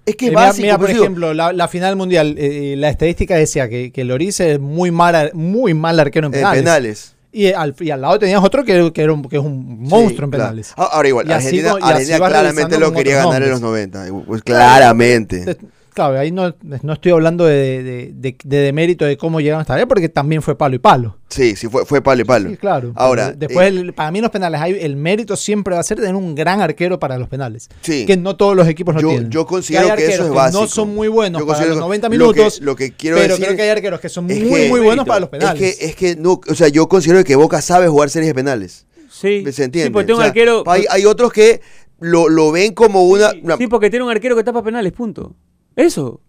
Es 0.06 0.16
que 0.16 0.26
Eh, 0.26 0.30
mira, 0.30 0.40
básico. 0.42 0.62
mira, 0.62 0.78
por 0.78 0.88
digo, 0.88 1.02
ejemplo, 1.02 1.34
la, 1.34 1.52
la 1.52 1.68
final 1.68 1.96
mundial, 1.96 2.36
eh, 2.38 2.76
la 2.78 2.88
estadística 2.88 3.36
decía 3.36 3.68
que, 3.68 3.92
que 3.92 4.04
Loris 4.04 4.40
es 4.40 4.58
muy 4.58 4.90
mal, 4.90 5.32
muy 5.34 5.74
mal 5.74 6.00
arquero 6.00 6.28
en 6.28 6.32
en 6.34 6.38
penales. 6.40 6.62
penales. 6.62 7.12
Y, 7.32 7.52
al, 7.52 7.74
y 7.78 7.90
al 7.90 8.00
lado 8.00 8.18
tenías 8.18 8.42
otro 8.42 8.64
que, 8.64 8.90
que 8.94 9.02
era 9.02 9.12
un, 9.12 9.22
que 9.28 9.36
es 9.36 9.42
un 9.42 9.82
monstruo 9.82 10.24
en 10.24 10.30
penales. 10.30 10.72
Ah, 10.78 10.88
Ahora 10.92 11.08
igual, 11.08 11.28
Y 11.28 11.32
así 11.32 11.58
Argentina, 11.60 11.76
así 11.94 12.12
claramente 12.14 12.78
lo 12.78 12.92
quería 12.94 13.16
ganar 13.16 13.42
en 13.42 13.50
los 13.50 13.60
nombres. 13.60 13.88
90. 13.92 14.24
Pues 14.26 14.42
claramente. 14.42 15.38
Entonces, 15.40 15.62
Claro, 15.96 16.18
ahí 16.18 16.30
no, 16.30 16.54
no 16.82 16.92
estoy 16.92 17.12
hablando 17.12 17.46
de, 17.46 17.82
de, 17.82 18.12
de, 18.14 18.36
de 18.44 18.56
demérito 18.58 19.06
de 19.06 19.16
cómo 19.16 19.40
llegaron 19.40 19.62
hasta 19.62 19.72
allá, 19.76 19.86
porque 19.86 20.10
también 20.10 20.42
fue 20.42 20.54
palo 20.54 20.74
y 20.76 20.78
palo. 20.78 21.16
Sí, 21.30 21.56
sí, 21.56 21.68
fue, 21.68 21.86
fue 21.86 22.02
palo 22.02 22.20
y 22.20 22.24
palo. 22.26 22.50
Sí, 22.50 22.58
claro. 22.58 22.92
Ahora, 22.94 23.32
después, 23.32 23.64
eh, 23.64 23.80
el- 23.80 23.94
para 23.94 24.10
mí 24.10 24.20
los 24.20 24.30
penales, 24.30 24.60
hay, 24.60 24.76
el 24.78 24.94
mérito 24.94 25.36
siempre 25.36 25.72
va 25.72 25.80
a 25.80 25.82
ser 25.82 25.96
tener 25.96 26.14
un 26.14 26.34
gran 26.34 26.60
arquero 26.60 26.98
para 26.98 27.16
los 27.16 27.28
penales. 27.30 27.70
Sí. 27.80 28.04
Que 28.04 28.18
no 28.18 28.36
todos 28.36 28.54
los 28.54 28.68
equipos 28.68 28.94
lo 28.94 29.00
yo, 29.00 29.08
tienen. 29.08 29.30
yo 29.30 29.46
considero 29.46 29.96
que, 29.96 30.06
eso 30.06 30.24
es 30.26 30.30
básico. 30.30 30.60
No 30.64 30.68
son 30.68 30.94
muy 30.94 31.08
buenos 31.08 31.40
Yo 31.40 31.46
para 31.46 31.64
los 31.64 31.78
90 31.78 32.08
lo 32.08 32.10
que- 32.10 32.18
minutos. 32.18 32.60
Lo 32.60 32.76
que, 32.76 32.92
quiero 32.92 33.16
pero 33.16 33.28
decir 33.28 33.46
creo 33.46 33.56
que 33.56 33.62
hay 33.62 33.70
arqueros 33.70 33.98
que 33.98 34.10
son 34.10 34.30
es 34.30 34.38
muy, 34.44 34.60
que- 34.60 34.68
muy 34.68 34.80
buenos 34.80 35.06
para 35.06 35.20
los 35.20 35.28
es 35.32 35.38
penales. 35.38 35.76
que, 35.78 35.86
es 35.86 35.96
que 35.96 36.14
no, 36.16 36.42
o 36.46 36.54
sea, 36.54 36.68
yo 36.68 36.86
considero 36.90 37.24
que 37.24 37.36
Boca 37.36 37.62
sabe 37.62 37.88
jugar 37.88 38.10
series 38.10 38.28
de 38.28 38.34
penales. 38.34 38.84
Sí, 39.08 39.50
¿Se 39.50 39.64
entiende? 39.64 39.84
Sí, 39.86 39.90
porque 39.94 40.04
tiene 40.04 40.12
O 40.12 40.16
un 40.18 40.22
sea, 40.24 40.28
arquero. 40.28 40.62
hay, 40.66 40.84
hay 40.90 41.06
otros 41.06 41.32
que 41.32 41.62
lo, 42.00 42.28
lo 42.28 42.52
ven 42.52 42.74
como 42.74 43.04
una. 43.04 43.30
Sí, 43.30 43.40
una- 43.42 43.56
sí, 43.56 43.66
porque 43.66 43.88
tiene 43.88 44.04
un 44.04 44.10
arquero 44.10 44.36
que 44.36 44.44
tapa 44.44 44.62
penales, 44.62 44.92
punto. 44.92 45.34
Eso. 45.76 46.20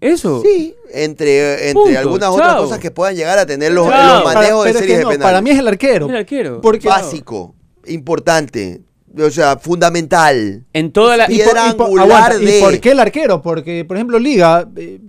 Eso. 0.00 0.42
Sí, 0.44 0.74
entre, 0.92 1.70
entre 1.70 1.72
Punto, 1.72 1.98
algunas 1.98 2.28
otras 2.30 2.54
cosas 2.56 2.78
que 2.78 2.90
puedan 2.90 3.14
llegar 3.16 3.38
a 3.38 3.46
tener 3.46 3.72
los, 3.72 3.86
los 3.86 3.94
Para- 3.94 4.24
manejos 4.24 4.64
de 4.64 4.70
es 4.72 4.76
series 4.78 4.98
de 4.98 5.04
penales. 5.04 5.22
para 5.22 5.40
mí 5.40 5.50
es 5.50 5.58
el 5.58 5.68
arquero. 5.68 6.08
El 6.08 6.16
arquero. 6.16 6.60
Porque- 6.60 6.86
Básico, 6.88 7.54
importante, 7.86 8.82
o 9.18 9.30
sea, 9.30 9.56
fundamental. 9.58 10.64
En 10.74 10.92
toda 10.92 11.16
la. 11.16 11.24
Y 11.24 11.36
Piedra 11.36 11.62
por, 11.62 11.70
y 11.70 11.74
por- 11.76 11.86
angular 11.86 12.06
aguanta, 12.06 12.38
de- 12.38 12.58
¿Y 12.58 12.62
por 12.62 12.80
qué 12.80 12.90
el 12.90 13.00
arquero? 13.00 13.40
Porque, 13.42 13.84
por 13.86 13.96
ejemplo, 13.96 14.18
Liga. 14.18 14.68
eh, 14.76 15.00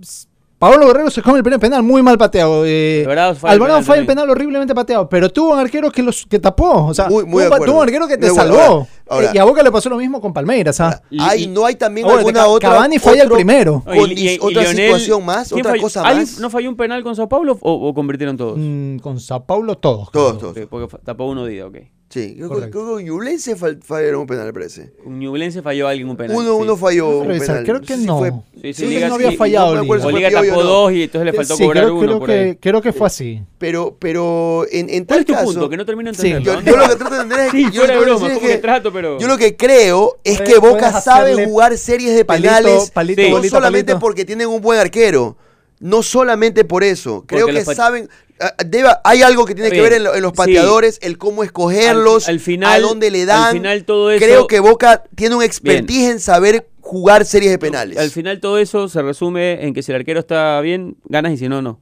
Pablo 0.58 0.88
Guerrero 0.88 1.08
se 1.08 1.22
come 1.22 1.36
el 1.38 1.44
primer 1.44 1.60
penal 1.60 1.84
muy 1.84 2.02
mal 2.02 2.18
pateado. 2.18 2.64
Eh, 2.66 3.02
Alvarado 3.02 3.36
falla 3.36 3.54
el 3.54 3.62
Alvarado 3.62 4.06
penal 4.06 4.24
el 4.24 4.30
horriblemente 4.30 4.74
pateado. 4.74 5.08
Pero 5.08 5.30
tuvo 5.30 5.52
un 5.52 5.58
arquero 5.60 5.90
que 5.92 6.02
los 6.02 6.26
que 6.26 6.40
tapó. 6.40 6.86
O 6.86 6.94
sea, 6.94 7.08
Muy- 7.08 7.24
muy 7.24 7.44
de 7.44 7.48
tuvo, 7.50 7.76
un 7.76 7.82
arquero 7.84 8.08
que 8.08 8.18
te 8.18 8.28
salvó. 8.30 8.88
Ahora- 9.08 9.28
Eh, 9.28 9.30
y 9.34 9.38
a 9.38 9.44
Boca 9.44 9.62
le 9.62 9.70
pasó 9.70 9.88
lo 9.88 9.96
mismo 9.96 10.20
con 10.20 10.32
Palmeiras. 10.34 10.80
¿ah? 10.80 11.00
Y- 11.10 11.20
hay, 11.20 11.44
y- 11.44 11.46
no 11.46 11.64
hay 11.64 11.76
también 11.76 12.06
Ahora, 12.06 12.18
alguna 12.18 12.40
Ca- 12.40 12.48
otra. 12.48 12.70
Cavani 12.70 12.98
falla 12.98 13.22
el 13.22 13.30
primero. 13.30 13.84
Y- 13.86 13.98
con- 13.98 14.10
y- 14.10 14.14
y 14.34 14.38
otra 14.40 14.66
situación 14.66 15.24
más, 15.24 15.48
¿quién 15.48 15.60
otra 15.60 15.72
falló? 15.72 15.82
cosa 15.82 16.02
¿Alguien 16.02 16.26
más. 16.26 16.40
¿No 16.40 16.50
falló 16.50 16.68
un 16.68 16.76
penal 16.76 17.02
con 17.04 17.14
Sao 17.14 17.28
Paulo 17.28 17.56
o, 17.60 17.72
o 17.88 17.94
convirtieron 17.94 18.36
todos? 18.36 18.58
Mm, 18.58 18.98
con 18.98 19.20
Sao 19.20 19.44
Paulo 19.46 19.76
todos. 19.78 20.10
Todos, 20.10 20.38
todos. 20.38 20.58
Porque 20.68 20.98
tapó 21.04 21.26
uno 21.26 21.46
día, 21.46 21.66
ok. 21.66 21.76
Sí, 22.10 22.36
creo, 22.36 22.48
que- 22.48 22.54
Correcto. 22.54 22.84
creo 22.84 22.96
que 22.96 23.04
Ñublense 23.04 23.54
fall- 23.54 23.82
fallaron 23.82 24.22
un 24.22 24.26
penal, 24.26 24.50
parece. 24.54 24.92
Ñublense 25.04 25.60
falló 25.60 25.88
alguien 25.88 26.08
un 26.08 26.16
penal. 26.16 26.34
Uno, 26.34 26.54
sí. 26.56 26.62
uno 26.62 26.76
falló 26.78 27.18
un 27.18 27.28
penal. 27.28 27.64
creo 27.64 27.80
que 27.82 27.96
no. 27.98 28.18
fue- 28.18 28.30
Sí, 28.30 28.72
sí, 28.72 28.74
Sí, 28.74 28.86
Liga 28.86 29.08
no 29.08 29.14
había 29.16 29.32
fallado 29.32 29.74
no 29.76 29.82
Liga 30.10 30.30
Piovi 30.30 30.48
tapó 30.48 30.62
dos 30.62 30.92
y 30.92 31.02
entonces 31.02 31.26
le 31.26 31.32
faltó 31.34 31.56
Sí, 31.56 31.62
cobrar 31.64 31.84
creo, 31.84 31.94
uno 31.96 32.02
creo 32.06 32.18
por 32.18 32.30
ahí. 32.30 32.36
que, 32.54 32.58
creo 32.60 32.80
que 32.82 32.92
fue 32.94 33.06
así. 33.08 33.42
Pero, 33.58 33.94
pero 33.98 34.64
en, 34.72 34.88
en 34.88 35.04
¿Cuál 35.04 35.06
tal 35.06 35.18
es 35.20 35.26
tu 35.26 35.32
caso, 35.34 35.44
punto? 35.46 35.68
Que 35.68 35.76
no 35.76 35.84
termino 35.84 36.10
de 36.10 36.16
Sí, 36.18 36.28
entenderlo. 36.28 36.60
yo, 36.62 36.70
yo 36.72 36.76
lo 36.78 36.88
que 36.88 36.96
trato 36.96 37.14
de 37.14 37.20
entender 37.22 37.46
es 37.46 37.50
Sí, 37.52 37.64
que 37.66 37.70
yo, 37.76 37.82
lo 37.86 37.92
que 37.92 37.98
broma, 37.98 38.26
es 38.28 38.34
como 38.34 38.46
que 38.48 38.56
trato, 38.56 38.92
pero... 38.92 39.18
yo 39.18 39.28
lo 39.28 39.36
que 39.36 39.56
creo 39.56 40.16
es 40.24 40.40
que 40.40 40.58
Boca 40.58 41.00
sabe 41.02 41.44
jugar 41.46 41.76
series 41.76 42.14
de 42.16 42.24
penales 42.24 42.90
no 42.96 43.42
solamente 43.44 43.96
porque 43.96 44.24
tienen 44.24 44.48
un 44.48 44.62
buen 44.62 44.80
arquero, 44.80 45.36
No 45.80 46.02
solamente 46.02 46.64
por 46.64 46.82
eso. 46.84 47.24
Creo 47.26 47.46
Porque 47.46 47.64
que 47.64 47.74
saben. 47.74 48.08
ah, 48.40 48.52
debe- 48.66 48.96
hay 49.04 49.22
algo 49.22 49.44
que 49.46 49.54
tiene 49.54 49.70
que 49.70 49.80
ver 49.80 49.92
en, 49.94 50.04
lo- 50.04 50.14
en 50.14 50.22
los 50.22 50.32
sí. 50.32 50.36
pateadores, 50.36 50.98
el 51.02 51.18
cómo 51.18 51.44
escogerlos, 51.44 52.28
Al- 52.28 52.34
al 52.34 52.40
final- 52.40 52.72
a 52.72 52.80
dónde 52.86 53.10
le 53.10 53.22
al 53.22 53.26
dan. 53.28 53.52
final 53.54 53.84
todo 53.84 54.10
eso- 54.10 54.24
Creo 54.24 54.46
que 54.46 54.60
Boca 54.60 55.04
tiene 55.14 55.36
un 55.36 55.42
expertise 55.42 56.10
en 56.10 56.20
saber 56.20 56.68
jugar 56.80 57.24
series 57.24 57.50
de 57.52 57.58
penales. 57.58 57.98
Al 57.98 58.10
final 58.10 58.40
todo 58.40 58.58
eso 58.58 58.88
se 58.88 59.02
resume 59.02 59.64
en 59.66 59.74
que 59.74 59.82
si 59.82 59.92
el 59.92 59.96
arquero 59.96 60.20
está 60.20 60.60
bien, 60.62 60.96
ganas 61.04 61.32
y 61.32 61.36
si 61.36 61.48
no, 61.48 61.62
no. 61.62 61.78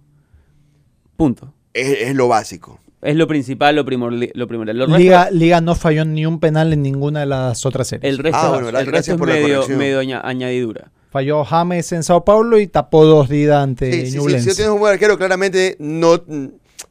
Punto. 1.16 1.52
es, 1.72 2.08
es 2.08 2.14
lo 2.14 2.28
básico. 2.28 2.80
Es 3.02 3.14
lo 3.16 3.26
principal, 3.28 3.76
lo 3.76 3.84
primordial. 3.84 4.30
Lo 4.34 4.48
primordial. 4.48 4.78
Lo 4.78 4.86
resto- 4.86 4.98
Liga, 4.98 5.30
Liga 5.30 5.60
no 5.60 5.74
falló 5.74 6.04
ni 6.04 6.26
un 6.26 6.40
penal 6.40 6.72
en 6.72 6.82
ninguna 6.82 7.20
de 7.20 7.26
las 7.26 7.64
otras 7.66 7.86
series. 7.88 8.10
el 8.10 8.18
resto, 8.18 8.38
Ah, 8.38 8.48
bueno, 8.48 8.66
el 8.68 8.72
gracias 8.72 8.92
resto 8.92 9.12
es 9.12 9.18
por 9.18 9.28
la 9.28 9.34
medio, 9.34 9.68
medio 9.78 9.98
aña- 10.00 10.20
añadidura. 10.24 10.90
Falló 11.10 11.44
James 11.44 11.92
en 11.92 12.02
Sao 12.02 12.24
Paulo 12.24 12.58
y 12.58 12.66
tapó 12.66 13.04
dos 13.04 13.28
Dida 13.28 13.62
ante 13.62 13.90
Sí, 13.90 14.10
sí, 14.12 14.18
sí, 14.20 14.40
si 14.40 14.54
tienes 14.56 14.68
un 14.72 14.78
buen 14.80 14.92
arquero, 14.92 15.16
claramente 15.16 15.76
no, 15.78 16.20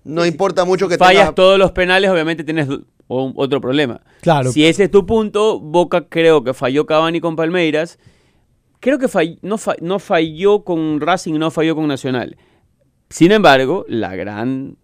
no 0.03 0.25
importa 0.25 0.65
mucho 0.65 0.87
que 0.87 0.97
Fallas 0.97 1.23
tenga. 1.23 1.35
todos 1.35 1.59
los 1.59 1.71
penales, 1.73 2.09
obviamente 2.09 2.43
tienes 2.43 2.67
otro 3.07 3.61
problema. 3.61 4.01
Claro. 4.21 4.51
Si 4.51 4.65
ese 4.65 4.85
es 4.85 4.91
tu 4.91 5.05
punto, 5.05 5.59
Boca 5.59 6.07
creo 6.09 6.43
que 6.43 6.53
falló 6.53 6.85
Cavani 6.85 7.19
con 7.21 7.35
Palmeiras. 7.35 7.99
Creo 8.79 8.97
que 8.99 9.07
fall- 9.07 9.37
no, 9.41 9.57
fa- 9.57 9.75
no 9.81 9.99
falló 9.99 10.63
con 10.63 10.99
Racing, 11.01 11.33
no 11.39 11.51
falló 11.51 11.75
con 11.75 11.87
Nacional. 11.87 12.37
Sin 13.09 13.31
embargo, 13.31 13.85
la 13.87 14.15
gran 14.15 14.77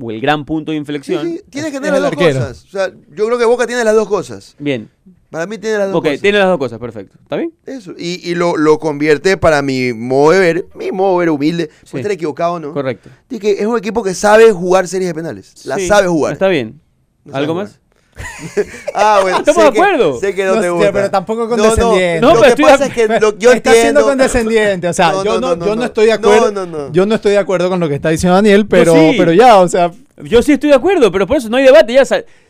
o 0.00 0.10
el 0.10 0.20
gran 0.20 0.44
punto 0.44 0.70
de 0.72 0.76
Sí, 0.76 0.80
inflexión. 0.80 1.26
sí, 1.26 1.40
tiene 1.50 1.70
que 1.70 1.78
tener 1.78 1.92
las 1.92 2.02
dos 2.02 2.12
arquero. 2.12 2.40
cosas. 2.40 2.64
O 2.64 2.68
sea, 2.68 2.88
yo 3.14 3.26
creo 3.26 3.38
que 3.38 3.44
Boca 3.44 3.66
tiene 3.66 3.84
las 3.84 3.94
dos 3.94 4.08
cosas. 4.08 4.56
Bien. 4.58 4.88
Para 5.32 5.46
mí 5.46 5.58
tiene 5.58 5.78
las 5.78 5.88
dos 5.88 5.96
Ok, 5.96 6.04
cosas. 6.04 6.20
tiene 6.20 6.38
las 6.38 6.46
dos 6.46 6.58
cosas, 6.58 6.78
perfecto. 6.78 7.16
¿Está 7.20 7.36
bien? 7.36 7.52
Eso. 7.66 7.92
Y, 7.98 8.20
y 8.30 8.34
lo, 8.36 8.56
lo 8.56 8.78
convierte 8.78 9.36
para 9.36 9.62
mi 9.62 9.92
modo 9.92 10.30
de 10.30 10.38
ver, 10.40 10.66
mi 10.76 10.92
modo 10.92 11.14
de 11.18 11.18
ver 11.26 11.30
humilde, 11.30 11.70
Sí. 11.82 11.90
puede 11.90 12.02
estar 12.02 12.12
equivocado 12.12 12.52
o 12.54 12.60
no. 12.60 12.72
Correcto. 12.72 13.08
de 13.28 13.38
que 13.40 13.52
es 13.52 13.66
un 13.66 13.76
equipo 13.76 14.02
que 14.04 14.14
sabe 14.14 14.52
jugar 14.52 14.86
series 14.86 15.08
de 15.08 15.14
penales. 15.14 15.64
La 15.66 15.76
Sí, 15.76 15.88
sabe 15.88 16.06
jugar. 16.06 16.34
Está 16.34 16.46
bien. 16.48 16.80
No 17.24 17.34
¿Algo 17.34 17.54
más? 17.54 17.80
Ah, 18.94 19.20
bueno. 19.22 19.38
Estamos 19.38 19.62
de 19.62 19.68
acuerdo. 19.70 20.20
sé 20.20 20.34
que 20.34 20.44
no, 20.44 20.56
No, 20.56 20.60
te 20.60 20.66
sí, 20.66 20.72
gusta. 20.72 20.92
pero 20.92 21.10
tampoco 21.10 21.42
No, 21.44 21.48
condescendiente. 21.48 22.20
No, 22.20 22.28
lo 22.28 22.32
pero 22.34 22.42
que 22.42 22.48
estoy 22.50 22.64
pasa 22.66 22.86
es 22.86 22.92
que 22.92 23.08
lo- 23.20 23.38
yo 23.38 23.52
está 23.52 23.72
siendo 23.72 24.02
condescendiente. 24.02 24.88
O 24.88 24.92
sea, 24.92 25.12
No, 25.12 25.24
yo, 25.24 25.34
no, 25.34 25.40
no, 25.40 25.46
no, 25.48 25.56
no, 25.56 25.64
yo 25.66 25.70
no 25.74 25.80
no. 25.80 25.84
estoy 25.86 26.06
de 26.06 26.12
acuerdo. 26.12 26.52
No, 26.52 26.66
no, 26.66 26.78
no. 26.88 26.92
Yo 26.92 27.06
no 27.06 27.14
estoy 27.14 27.32
de 27.32 27.38
acuerdo 27.38 27.70
con 27.70 27.80
lo 27.80 27.88
que 27.88 27.94
está 27.94 28.10
diciendo 28.10 28.34
Daniel, 28.34 28.66
pero, 28.66 28.92
sí. 28.94 29.14
pero 29.16 29.32
ya, 29.32 29.58
o 29.60 29.68
sea, 29.68 29.90
Yo 30.24 30.42
sí 30.42 30.52
estoy 30.52 30.68
de 30.70 30.76
acuerdo, 30.76 31.10
pero 31.10 31.26
por 31.26 31.38
eso 31.38 31.48
no 31.48 31.56
hay 31.56 31.64
debate. 31.64 31.94
Ya 31.94 32.04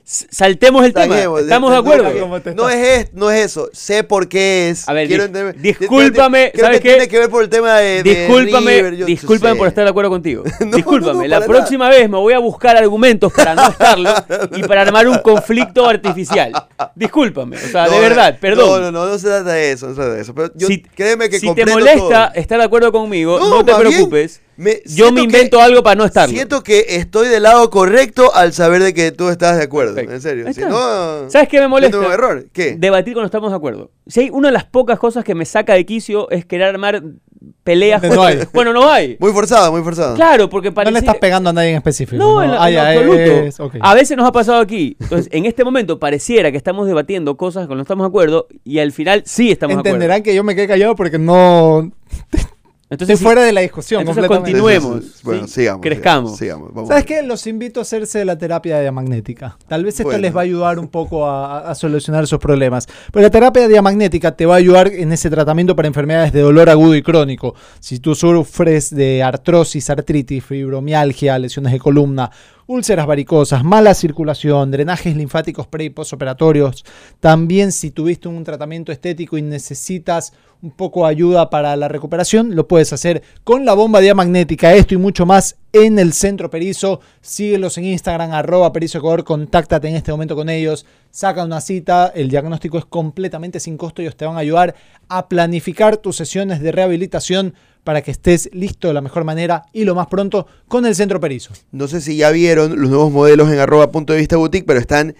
saltemos 0.05 0.85
el 0.85 0.93
tema. 0.93 1.17
Estamos 1.19 1.71
no, 1.71 1.71
de 1.71 1.77
acuerdo. 1.77 2.13
no, 2.15 2.21
¿Cómo 2.21 2.41
te 2.43 2.55
No 2.55 2.69
es, 2.69 3.13
no 3.13 3.31
es 3.31 3.47
eso. 3.47 3.71
Sé 3.73 4.05
por 4.05 4.29
qué 4.29 4.71
es. 4.71 4.89
A 4.89 4.93
ver, 4.93 5.07
Quiero 5.09 5.25
entender- 5.25 5.57
discúlpame, 5.61 6.51
Creo 6.53 6.65
¿sabes 6.67 6.81
que 6.81 6.89
qué? 6.89 6.95
tiene 6.95 7.09
que 7.09 7.19
ver 7.19 7.31
por 7.31 7.43
el 7.43 7.49
tema 7.49 7.79
de. 7.79 8.03
de 8.03 8.15
Discúlpame, 8.15 8.77
River, 8.77 8.97
yo- 8.97 9.07
discúlpame 9.07 9.53
sé. 9.55 9.59
por 9.59 9.69
estar 9.69 9.85
de 9.85 9.91
acuerdo 9.91 10.11
contigo. 10.11 10.43
no, 10.61 10.77
discúlpame. 10.77 11.23
no, 11.23 11.27
la 11.29 11.41
próxima 11.47 11.89
vez 11.89 12.09
me 12.11 12.19
voy 12.19 12.33
a 12.35 12.39
buscar 12.39 12.77
argumentos 12.77 13.33
para 13.33 13.55
no 13.55 13.69
estarlo 13.69 14.11
y 14.57 14.63
para 14.65 14.83
armar 14.83 15.09
un 15.09 15.19
conflicto 15.19 15.87
artificial. 15.87 16.53
Discúlpame. 16.95 17.57
O 17.57 17.69
sea, 17.69 17.85
de 17.85 17.91
No, 17.97 18.01
verdad, 18.01 18.35
No, 18.35 18.41
perdón. 18.41 18.83
no, 18.83 18.93
no, 18.93 19.07
no 19.07 19.19
se 19.19 19.27
trata 19.29 19.53
de 19.53 19.73
eso. 19.73 19.87
No 19.89 19.95
se 19.95 20.01
trata 20.01 20.15
de 20.15 20.23
eso. 20.23 20.35
Pero 20.35 20.51
yo, 20.55 20.67
si 20.67 20.83
créeme 20.83 21.29
que 21.29 21.39
si 21.39 21.55
te 21.55 21.65
molesta 21.67 22.29
todo. 22.29 22.41
estar 22.41 22.59
de 22.59 22.65
acuerdo 22.65 22.93
conmigo, 22.93 23.39
No, 23.39 23.49
no, 23.51 23.65
te 23.65 23.73
bien, 23.73 23.81
preocupes. 23.89 24.41
me- 24.57 24.81
Yo 24.87 25.11
me 25.13 25.21
que- 25.21 25.25
invento 25.25 25.61
algo 25.61 25.83
para 25.83 25.95
no 25.97 26.05
estarlo. 26.05 26.35
Siento 26.35 26.63
que 26.63 26.85
estoy 26.89 27.29
del 27.29 27.45
lado 27.45 27.71
correcto 27.71 28.35
al 28.35 28.53
saber 28.53 28.83
de 28.83 28.93
que 28.95 29.13
tú 29.13 29.29
estás 29.29 29.57
de 29.59 29.65
acuerdo. 29.65 29.92
Perfecto. 29.95 30.15
En 30.15 30.21
serio. 30.21 30.53
Si 30.53 30.61
no, 30.61 31.31
¿Sabes 31.31 31.49
qué 31.49 31.61
me 31.61 31.69
molesta? 31.69 31.99
tengo 31.99 32.13
error. 32.13 32.47
¿Qué? 32.53 32.77
Debatir 32.79 33.15
cuando 33.15 33.27
estamos 33.27 33.51
de 33.51 33.57
acuerdo. 33.57 33.91
Si 34.07 34.21
hay 34.21 34.31
una 34.31 34.49
de 34.49 34.53
las 34.53 34.65
pocas 34.65 34.99
cosas 34.99 35.25
que 35.25 35.35
me 35.35 35.45
saca 35.45 35.75
de 35.75 35.85
quicio 35.87 36.31
es 36.31 36.45
querer 36.45 36.69
armar 36.69 37.03
peleas. 37.65 38.03
No 38.03 38.09
contra- 38.09 38.27
hay. 38.27 38.39
Bueno, 38.53 38.73
no 38.73 38.91
hay. 38.91 39.17
Muy 39.21 39.33
forzado, 39.33 39.73
muy 39.73 39.83
forzado. 39.83 40.15
Claro, 40.15 40.49
porque 40.49 40.69
no 40.71 40.75
parece. 40.75 40.93
le 40.93 40.99
estás 40.99 41.17
pegando 41.19 41.51
a 41.51 41.53
nadie 41.53 41.71
en 41.71 41.77
específico. 41.77 42.23
No, 42.23 42.43
en, 42.43 42.51
Ah, 42.51 42.69
en 42.69 42.75
ya, 42.75 42.89
absoluto. 42.91 43.19
es-. 43.21 43.59
A 43.81 43.95
veces 43.95 44.17
nos 44.17 44.27
ha 44.27 44.33
pasado 44.33 44.61
aquí. 44.61 44.97
Entonces, 45.01 45.29
en 45.33 45.47
este 45.47 45.65
momento 45.65 45.99
pareciera 45.99 46.51
que 46.51 46.57
estamos 46.57 46.87
debatiendo 46.87 47.37
cosas 47.37 47.67
con 47.67 47.77
las 47.79 47.85
que 47.87 47.91
no 47.91 47.95
estamos 47.95 48.05
de 48.05 48.09
acuerdo 48.09 48.47
y 48.65 48.79
al 48.79 48.93
final 48.93 49.23
sí 49.27 49.51
estamos 49.51 49.77
de 49.77 49.81
acuerdo. 49.81 49.97
Entenderán 49.97 50.23
que 50.23 50.35
yo 50.35 50.45
me 50.45 50.55
quedé 50.55 50.69
callado 50.69 50.95
porque 50.97 51.19
no 51.19 51.91
Entonces, 52.93 53.15
estoy 53.15 53.25
fuera 53.25 53.43
de 53.43 53.53
la 53.53 53.63
discusión. 53.63 54.01
entonces 54.03 54.27
completamente. 54.27 54.61
continuemos. 54.61 55.05
Sí, 55.05 55.11
sí, 55.11 55.17
sí. 55.17 55.23
Bueno, 55.25 55.47
¿sí? 55.47 55.53
sigamos. 55.55 55.83
Crezcamos. 55.83 56.37
Sigamos. 56.37 56.39
sigamos, 56.39 56.75
vamos. 56.75 56.89
¿Sabes 56.89 57.05
qué? 57.07 57.23
Los 57.23 57.47
invito 57.47 57.81
a 57.81 57.83
hacerse 57.83 58.25
la 58.25 58.37
terapia 58.39 58.81
diamagnética. 58.81 59.57
Tal 59.67 59.85
vez 59.85 59.95
esto 59.95 60.05
Bueno. 60.05 60.21
les 60.21 60.37
va 60.37 60.41
a 60.41 60.45
ayudar 60.45 60.79
un 60.79 60.89
poco 60.89 61.27
a, 61.27 61.71
a 61.71 61.75
solucionar 61.75 62.27
sus 62.27 62.39
problemas. 62.39 62.87
Pero 63.11 63.23
la 63.23 63.31
terapia 63.31 63.67
diamagnética 63.67 64.37
te 64.37 64.47
va 64.47 64.55
a 64.55 64.59
ayudar 64.59 64.89
en 64.89 65.13
ese 65.13 65.31
tratamiento 65.31 65.75
para 65.75 65.89
enfermedades 65.89 66.33
de 66.33 66.41
dolor 66.41 66.69
agudo 66.71 66.95
y 66.95 67.03
crónico. 67.03 67.55
Si 67.81 67.99
tú 67.99 68.15
sufres 68.15 68.95
de 68.95 69.23
artrosis, 69.23 69.89
artritis, 69.91 70.45
fibromialgia, 70.45 71.39
lesiones 71.39 71.73
de 71.73 71.79
columna, 71.79 72.31
úlceras 72.73 73.07
varicosas, 73.07 73.63
mala 73.63 73.93
circulación, 73.95 74.71
drenajes 74.71 75.15
linfáticos 75.15 75.67
pre 75.67 75.85
y 75.85 75.91
postoperatorios, 75.91 76.85
también 77.21 77.71
si 77.71 77.91
tuviste 77.91 78.29
un 78.29 78.43
tratamiento 78.45 78.93
estético 78.93 79.37
y 79.37 79.43
necesitas 79.43 80.33
un 80.63 80.71
poco 80.71 81.05
de 81.05 81.11
ayuda 81.11 81.51
para 81.51 81.77
la 81.77 81.89
recuperación, 81.89 82.57
lo 82.57 82.69
puedes 82.69 82.93
hacer 82.93 83.23
con 83.45 83.65
la 83.67 83.75
bomba 83.75 84.01
diamagnética, 84.01 84.73
esto 84.73 84.95
y 84.95 84.97
mucho 84.97 85.27
más 85.27 85.57
en 85.73 85.99
el 85.99 86.13
Centro 86.13 86.51
Perizo. 86.51 87.01
Síguelos 87.21 87.77
en 87.79 87.85
Instagram, 87.87 88.33
arroba 88.33 88.73
Perizo 88.73 89.03
contáctate 89.25 89.89
en 89.89 89.97
este 89.97 90.13
momento 90.13 90.35
con 90.35 90.49
ellos, 90.49 90.87
saca 91.11 91.45
una 91.45 91.61
cita, 91.61 92.13
el 92.15 92.31
diagnóstico 92.31 92.79
es 92.79 92.85
completamente 92.87 93.61
sin 93.61 93.77
costo, 93.77 94.01
ellos 94.01 94.17
te 94.17 94.25
van 94.25 94.37
a 94.37 94.41
ayudar 94.41 94.75
a 95.09 95.29
planificar 95.29 95.99
tus 95.99 96.17
sesiones 96.17 96.61
de 96.61 96.73
rehabilitación 96.73 97.55
para 97.85 98.03
que 98.03 98.11
estés 98.11 98.49
listo 98.53 98.89
de 98.89 98.95
la 98.95 99.01
mejor 99.01 99.25
manera 99.25 99.65
y 99.73 99.85
lo 99.85 99.95
más 99.95 100.07
pronto 100.07 100.47
con 100.69 100.87
el 100.87 100.95
Centro 100.95 101.21
Perizo. 101.21 101.53
No 101.73 101.89
sé 101.89 102.01
si 102.01 102.17
ya 102.17 102.31
vieron 102.31 102.81
los 102.81 102.91
nuevos 102.91 103.13
modelos 103.13 103.51
en 103.51 103.59
arroba 103.59 103.91
punto 103.91 104.13
de 104.13 104.21
vista 104.21 104.37
boutique, 104.37 104.67
pero 104.67 104.79
están 104.79 105.15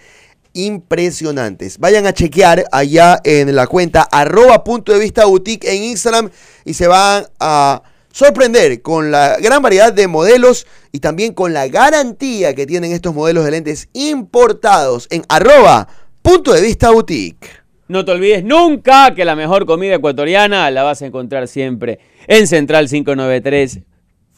impresionantes. 0.53 1.79
Vayan 1.79 2.05
a 2.05 2.13
chequear 2.13 2.65
allá 2.71 3.19
en 3.23 3.53
la 3.55 3.67
cuenta 3.67 4.03
arroba 4.03 4.63
punto 4.63 4.93
de 4.93 4.99
vista 4.99 5.25
boutique 5.25 5.65
en 5.65 5.83
Instagram 5.83 6.29
y 6.63 6.73
se 6.75 6.87
van 6.87 7.25
a 7.39 7.81
sorprender 8.11 8.81
con 8.81 9.11
la 9.11 9.37
gran 9.39 9.61
variedad 9.61 9.91
de 9.91 10.07
modelos 10.07 10.67
y 10.91 10.99
también 10.99 11.33
con 11.33 11.53
la 11.53 11.67
garantía 11.67 12.53
que 12.53 12.67
tienen 12.67 12.91
estos 12.91 13.13
modelos 13.13 13.43
de 13.43 13.51
lentes 13.51 13.89
importados 13.93 15.07
en 15.09 15.23
arroba 15.27 15.87
punto 16.21 16.53
de 16.53 16.61
vista 16.61 16.91
boutique. 16.91 17.62
No 17.93 18.03
te 18.03 18.11
olvides 18.11 18.43
nunca 18.43 19.13
que 19.13 19.23
la 19.23 19.35
mejor 19.35 19.67
comida 19.67 19.93
ecuatoriana 19.93 20.71
la 20.71 20.81
vas 20.81 21.03
a 21.03 21.05
encontrar 21.05 21.47
siempre 21.47 21.99
en 22.25 22.47
Central 22.47 22.89
593, 22.89 23.81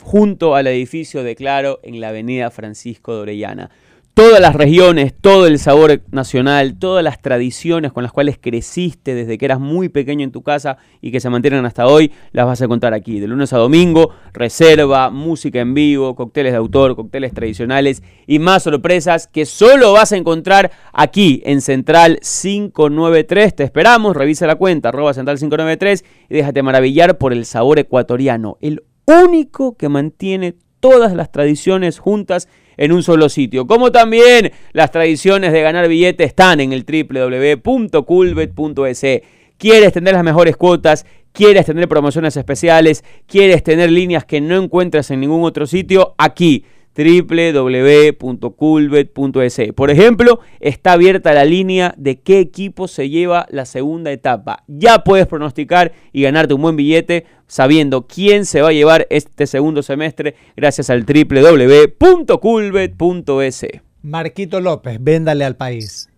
junto 0.02 0.56
al 0.56 0.68
edificio 0.68 1.24
de 1.24 1.38
Claro 1.38 1.80
en 1.82 2.02
la 2.02 2.10
avenida 2.10 2.52
Francisco 2.52 3.16
de 3.16 3.22
Orellana. 3.22 3.72
Todas 4.16 4.40
las 4.40 4.56
regiones, 4.56 5.14
todo 5.20 5.46
el 5.46 5.60
sabor 5.60 6.02
nacional, 6.10 6.80
todas 6.80 7.04
las 7.04 7.22
tradiciones 7.22 7.92
con 7.92 8.02
las 8.02 8.14
cuales 8.14 8.38
creciste 8.40 9.14
desde 9.14 9.38
que 9.38 9.44
eras 9.44 9.60
muy 9.60 9.90
pequeño 9.90 10.24
en 10.24 10.32
tu 10.32 10.42
casa 10.42 10.78
y 11.02 11.12
que 11.12 11.20
se 11.20 11.30
mantienen 11.30 11.66
hasta 11.66 11.86
hoy, 11.86 12.14
las 12.32 12.46
vas 12.46 12.62
a 12.62 12.64
encontrar 12.64 12.94
aquí. 12.94 13.20
De 13.20 13.28
lunes 13.28 13.52
a 13.52 13.58
domingo, 13.58 14.12
reserva, 14.32 15.10
música 15.10 15.60
en 15.60 15.74
vivo, 15.74 16.16
cócteles 16.16 16.54
de 16.54 16.58
autor, 16.60 16.96
cócteles 16.96 17.34
tradicionales 17.34 18.04
y 18.26 18.40
más 18.40 18.64
sorpresas 18.64 19.28
que 19.28 19.46
solo 19.46 19.92
vas 19.92 20.14
a 20.14 20.16
encontrar 20.16 20.72
aquí 20.94 21.42
en 21.46 21.60
Central 21.60 22.22
593. 22.22 23.54
Te 23.54 23.64
esperamos, 23.66 24.16
revisa 24.16 24.48
la 24.48 24.56
cuenta, 24.56 24.90
arroba 24.90 25.14
Central 25.14 25.38
593 25.40 26.06
y 26.30 26.36
déjate 26.36 26.64
maravillar 26.64 27.18
por 27.18 27.34
el 27.34 27.46
sabor 27.46 27.80
ecuatoriano, 27.80 28.58
el 28.62 28.82
único 29.08 29.76
que 29.76 29.90
mantiene 29.90 30.56
todas 30.80 31.14
las 31.16 31.34
tradiciones 31.34 32.00
juntas 32.00 32.48
en 32.78 32.92
un 32.92 33.04
solo 33.04 33.30
sitio. 33.30 33.68
Como 33.68 33.92
también 33.92 34.52
las 34.74 34.92
tradiciones 34.92 35.52
de 35.54 35.62
ganar 35.62 35.88
billetes 35.88 36.28
están 36.28 36.60
en 36.60 36.74
el 36.74 36.84
www.culbet.es. 37.64 39.06
¿Quieres 39.58 39.94
tener 39.94 40.14
las 40.14 40.24
mejores 40.24 40.58
cuotas? 40.58 41.06
¿Quieres 41.32 41.66
tener 41.66 41.88
promociones 41.88 42.38
especiales? 42.38 43.04
¿Quieres 43.28 43.64
tener 43.64 43.92
líneas 43.92 44.26
que 44.26 44.42
no 44.42 44.56
encuentras 44.62 45.12
en 45.12 45.22
ningún 45.22 45.44
otro 45.44 45.66
sitio? 45.68 46.16
Aquí 46.18 46.66
www.culbet.es. 46.96 49.62
Por 49.76 49.92
ejemplo, 49.92 50.40
está 50.60 50.94
abierta 50.94 51.34
la 51.34 51.46
línea 51.46 51.94
de 51.98 52.20
qué 52.20 52.40
equipo 52.40 52.88
se 52.88 53.10
lleva 53.10 53.46
la 53.50 53.66
segunda 53.66 54.12
etapa. 54.12 54.64
Ya 54.68 55.04
puedes 55.04 55.28
pronosticar 55.28 55.92
y 56.14 56.24
ganarte 56.24 56.54
un 56.54 56.62
buen 56.62 56.76
billete 56.76 57.26
sabiendo 57.48 58.08
quién 58.08 58.46
se 58.46 58.62
va 58.62 58.70
a 58.70 58.74
llevar 58.74 59.08
este 59.10 59.48
segundo 59.48 59.82
semestre 59.84 60.36
gracias 60.56 60.90
al 60.90 61.06
www.culbet.es. 61.06 63.66
Marquito 64.02 64.62
López, 64.62 64.98
véndale 65.02 65.44
al 65.46 65.58
país. 65.58 66.10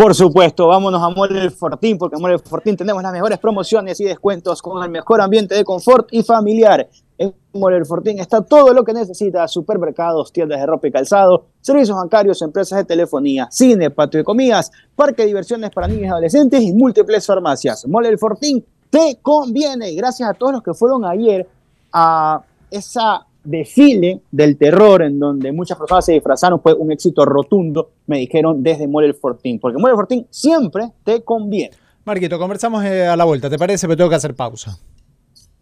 Por 0.00 0.14
supuesto, 0.14 0.66
vámonos 0.66 1.02
a 1.02 1.10
Mole 1.10 1.50
Fortín, 1.50 1.98
porque 1.98 2.16
en 2.16 2.22
Mole 2.22 2.38
Fortín 2.38 2.74
tenemos 2.74 3.02
las 3.02 3.12
mejores 3.12 3.38
promociones 3.38 4.00
y 4.00 4.04
descuentos 4.04 4.62
con 4.62 4.82
el 4.82 4.88
mejor 4.88 5.20
ambiente 5.20 5.54
de 5.54 5.62
confort 5.62 6.08
y 6.10 6.22
familiar. 6.22 6.88
En 7.18 7.34
Mole 7.52 7.84
Fortín 7.84 8.18
está 8.18 8.40
todo 8.40 8.72
lo 8.72 8.82
que 8.82 8.94
necesita: 8.94 9.46
supermercados, 9.46 10.32
tiendas 10.32 10.58
de 10.58 10.64
ropa 10.64 10.88
y 10.88 10.90
calzado, 10.90 11.48
servicios 11.60 11.98
bancarios, 11.98 12.40
empresas 12.40 12.78
de 12.78 12.84
telefonía, 12.86 13.48
cine, 13.50 13.90
patio 13.90 14.16
de 14.16 14.24
comidas, 14.24 14.70
parque 14.96 15.20
de 15.20 15.28
diversiones 15.28 15.68
para 15.68 15.86
niños 15.86 16.04
y 16.04 16.08
adolescentes 16.08 16.62
y 16.62 16.72
múltiples 16.72 17.26
farmacias. 17.26 17.86
Mole 17.86 18.16
Fortín 18.16 18.64
te 18.88 19.18
conviene. 19.20 19.92
Gracias 19.92 20.30
a 20.30 20.32
todos 20.32 20.54
los 20.54 20.62
que 20.62 20.72
fueron 20.72 21.04
ayer 21.04 21.46
a 21.92 22.40
esa 22.70 23.26
desfile 23.44 24.20
del 24.30 24.56
terror 24.56 25.02
en 25.02 25.18
donde 25.18 25.52
muchas 25.52 25.78
personas 25.78 26.04
se 26.04 26.12
disfrazaron 26.12 26.60
fue 26.60 26.74
un 26.74 26.92
éxito 26.92 27.24
rotundo, 27.24 27.92
me 28.06 28.18
dijeron 28.18 28.62
desde 28.62 28.86
Mole 28.86 29.14
Fortín, 29.14 29.58
porque 29.58 29.78
Mole 29.78 29.94
Fortín 29.94 30.26
siempre 30.30 30.90
te 31.04 31.22
conviene. 31.22 31.76
Marquito, 32.04 32.38
conversamos 32.38 32.84
eh, 32.84 33.06
a 33.06 33.16
la 33.16 33.24
vuelta, 33.24 33.48
¿te 33.50 33.58
parece? 33.58 33.86
Pero 33.86 33.96
tengo 33.96 34.10
que 34.10 34.16
hacer 34.16 34.34
pausa. 34.34 34.78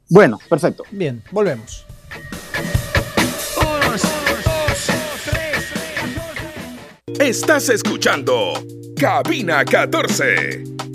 Bueno, 0.09 0.39
perfecto. 0.49 0.85
Bien, 0.91 1.23
volvemos. 1.33 1.85
Estás 7.21 7.69
escuchando 7.69 8.53
Cabina 8.97 9.65
14. 9.65 10.88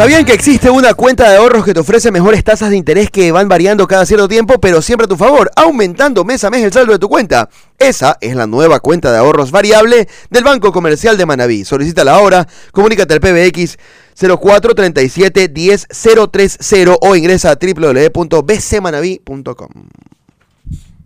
¿Sabían 0.00 0.24
que 0.24 0.32
existe 0.32 0.70
una 0.70 0.94
cuenta 0.94 1.28
de 1.28 1.36
ahorros 1.36 1.62
que 1.62 1.74
te 1.74 1.80
ofrece 1.80 2.10
mejores 2.10 2.42
tasas 2.42 2.70
de 2.70 2.78
interés 2.78 3.10
que 3.10 3.32
van 3.32 3.50
variando 3.50 3.86
cada 3.86 4.06
cierto 4.06 4.28
tiempo, 4.28 4.58
pero 4.58 4.80
siempre 4.80 5.04
a 5.04 5.08
tu 5.08 5.18
favor, 5.18 5.50
aumentando 5.54 6.24
mes 6.24 6.42
a 6.42 6.48
mes 6.48 6.64
el 6.64 6.72
saldo 6.72 6.94
de 6.94 6.98
tu 6.98 7.06
cuenta? 7.06 7.50
Esa 7.78 8.16
es 8.22 8.34
la 8.34 8.46
nueva 8.46 8.80
cuenta 8.80 9.12
de 9.12 9.18
ahorros 9.18 9.50
variable 9.50 10.08
del 10.30 10.42
Banco 10.42 10.72
Comercial 10.72 11.18
de 11.18 11.26
Manabí. 11.26 11.66
Solicítala 11.66 12.14
ahora, 12.14 12.48
comunícate 12.72 13.12
al 13.12 13.20
PBX 13.20 13.76
0437 14.14 15.48
10030 15.90 16.96
o 17.02 17.14
ingresa 17.14 17.50
a 17.50 17.58
www.bcmanaví.com. 17.60 19.68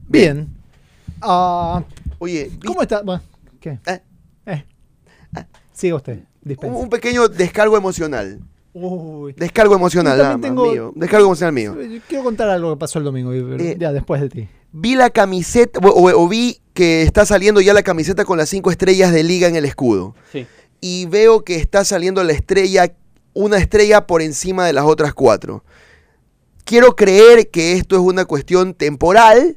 Bien. 0.07 0.57
Ah, 1.21 1.83
Oye, 2.21 2.53
¿Cómo 2.65 2.81
está? 2.81 3.03
Bueno, 3.03 3.25
¿Qué? 3.61 3.77
Eh. 3.87 4.01
Eh. 4.47 4.65
Siga 5.73 5.97
usted. 5.97 6.21
un 6.63 6.89
pequeño 6.89 7.27
descargo 7.27 7.77
emocional. 7.77 8.39
Uy. 8.75 9.33
Descargo 9.37 9.75
emocional, 9.77 10.17
Yo 10.17 10.23
nada 10.25 10.35
también 10.35 10.55
más, 10.55 10.65
tengo- 10.65 10.73
mío. 10.73 10.93
Descargo 10.97 11.27
emocional 11.27 11.53
mío. 11.55 11.77
Quiero 12.09 12.25
contar 12.25 12.49
algo 12.51 12.75
que 12.75 12.79
pasó 12.81 12.99
el 12.99 13.05
domingo. 13.05 13.31
pero 13.31 13.59
Eh, 13.63 13.77
ya, 13.79 13.93
después 13.93 14.21
de 14.21 14.29
ti. 14.29 14.49
Vi 14.73 14.97
la 14.97 15.11
camiseta, 15.11 15.79
o, 15.79 15.89
o- 15.91 16.25
o 16.25 16.29
vi 16.29 16.61
que 16.75 17.03
está 17.03 17.25
saliendo 17.25 17.61
ya 17.61 17.73
la 17.73 17.85
camiseta 17.85 18.25
con 18.25 18.37
las 18.37 18.49
cinco 18.49 18.71
estrellas 18.73 19.13
de 19.13 19.23
liga 19.23 19.47
en 19.47 19.55
el 19.55 19.65
escudo. 19.65 20.17
Sí. 20.33 20.47
Y 20.81 21.07
veo 21.07 21.45
que 21.45 21.55
está 21.57 21.85
saliendo 21.85 22.23
la 22.25 22.33
estrella, 22.33 22.93
una 23.33 23.59
estrella 23.59 24.07
por 24.09 24.21
encima 24.23 24.67
de 24.67 24.73
las 24.73 24.85
otras 24.85 25.15
cuatro. 25.15 25.65
Quiero 26.65 26.97
creer 26.97 27.51
que 27.51 27.75
esto 27.75 27.95
es 27.95 28.03
una 28.03 28.25
cuestión 28.25 28.75
temporal. 28.75 29.57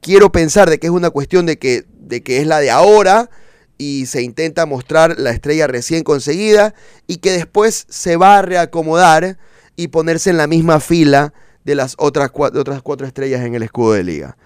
Quiero 0.00 0.32
pensar 0.32 0.68
de 0.68 0.78
que 0.78 0.88
es 0.88 0.92
una 0.92 1.10
cuestión 1.10 1.46
de 1.46 1.58
que, 1.58 1.84
de 1.98 2.22
que 2.22 2.38
es 2.40 2.46
la 2.46 2.58
de 2.58 2.70
ahora 2.70 3.30
y 3.78 4.06
se 4.06 4.22
intenta 4.22 4.66
mostrar 4.66 5.18
la 5.18 5.30
estrella 5.30 5.66
recién 5.66 6.02
conseguida 6.02 6.74
y 7.06 7.18
que 7.18 7.32
después 7.32 7.86
se 7.88 8.16
va 8.16 8.38
a 8.38 8.42
reacomodar 8.42 9.38
y 9.76 9.88
ponerse 9.88 10.30
en 10.30 10.38
la 10.38 10.46
misma 10.46 10.80
fila 10.80 11.32
de 11.64 11.74
las 11.74 11.94
otras 11.98 12.30
cuatro, 12.30 12.60
otras 12.60 12.80
cuatro 12.82 13.06
estrellas 13.06 13.42
en 13.44 13.54
el 13.54 13.62
escudo 13.62 13.92
de 13.92 14.04
liga. 14.04 14.36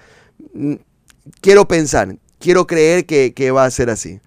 Mm, 0.55 0.75
Quiero 1.41 1.69
pensar, 1.69 2.17
quiero 2.39 2.67
creer 2.67 3.07
que, 3.07 3.35
que 3.35 3.51
va 3.51 3.65
a 3.65 3.71
ser 3.71 3.91
así. 3.91 4.21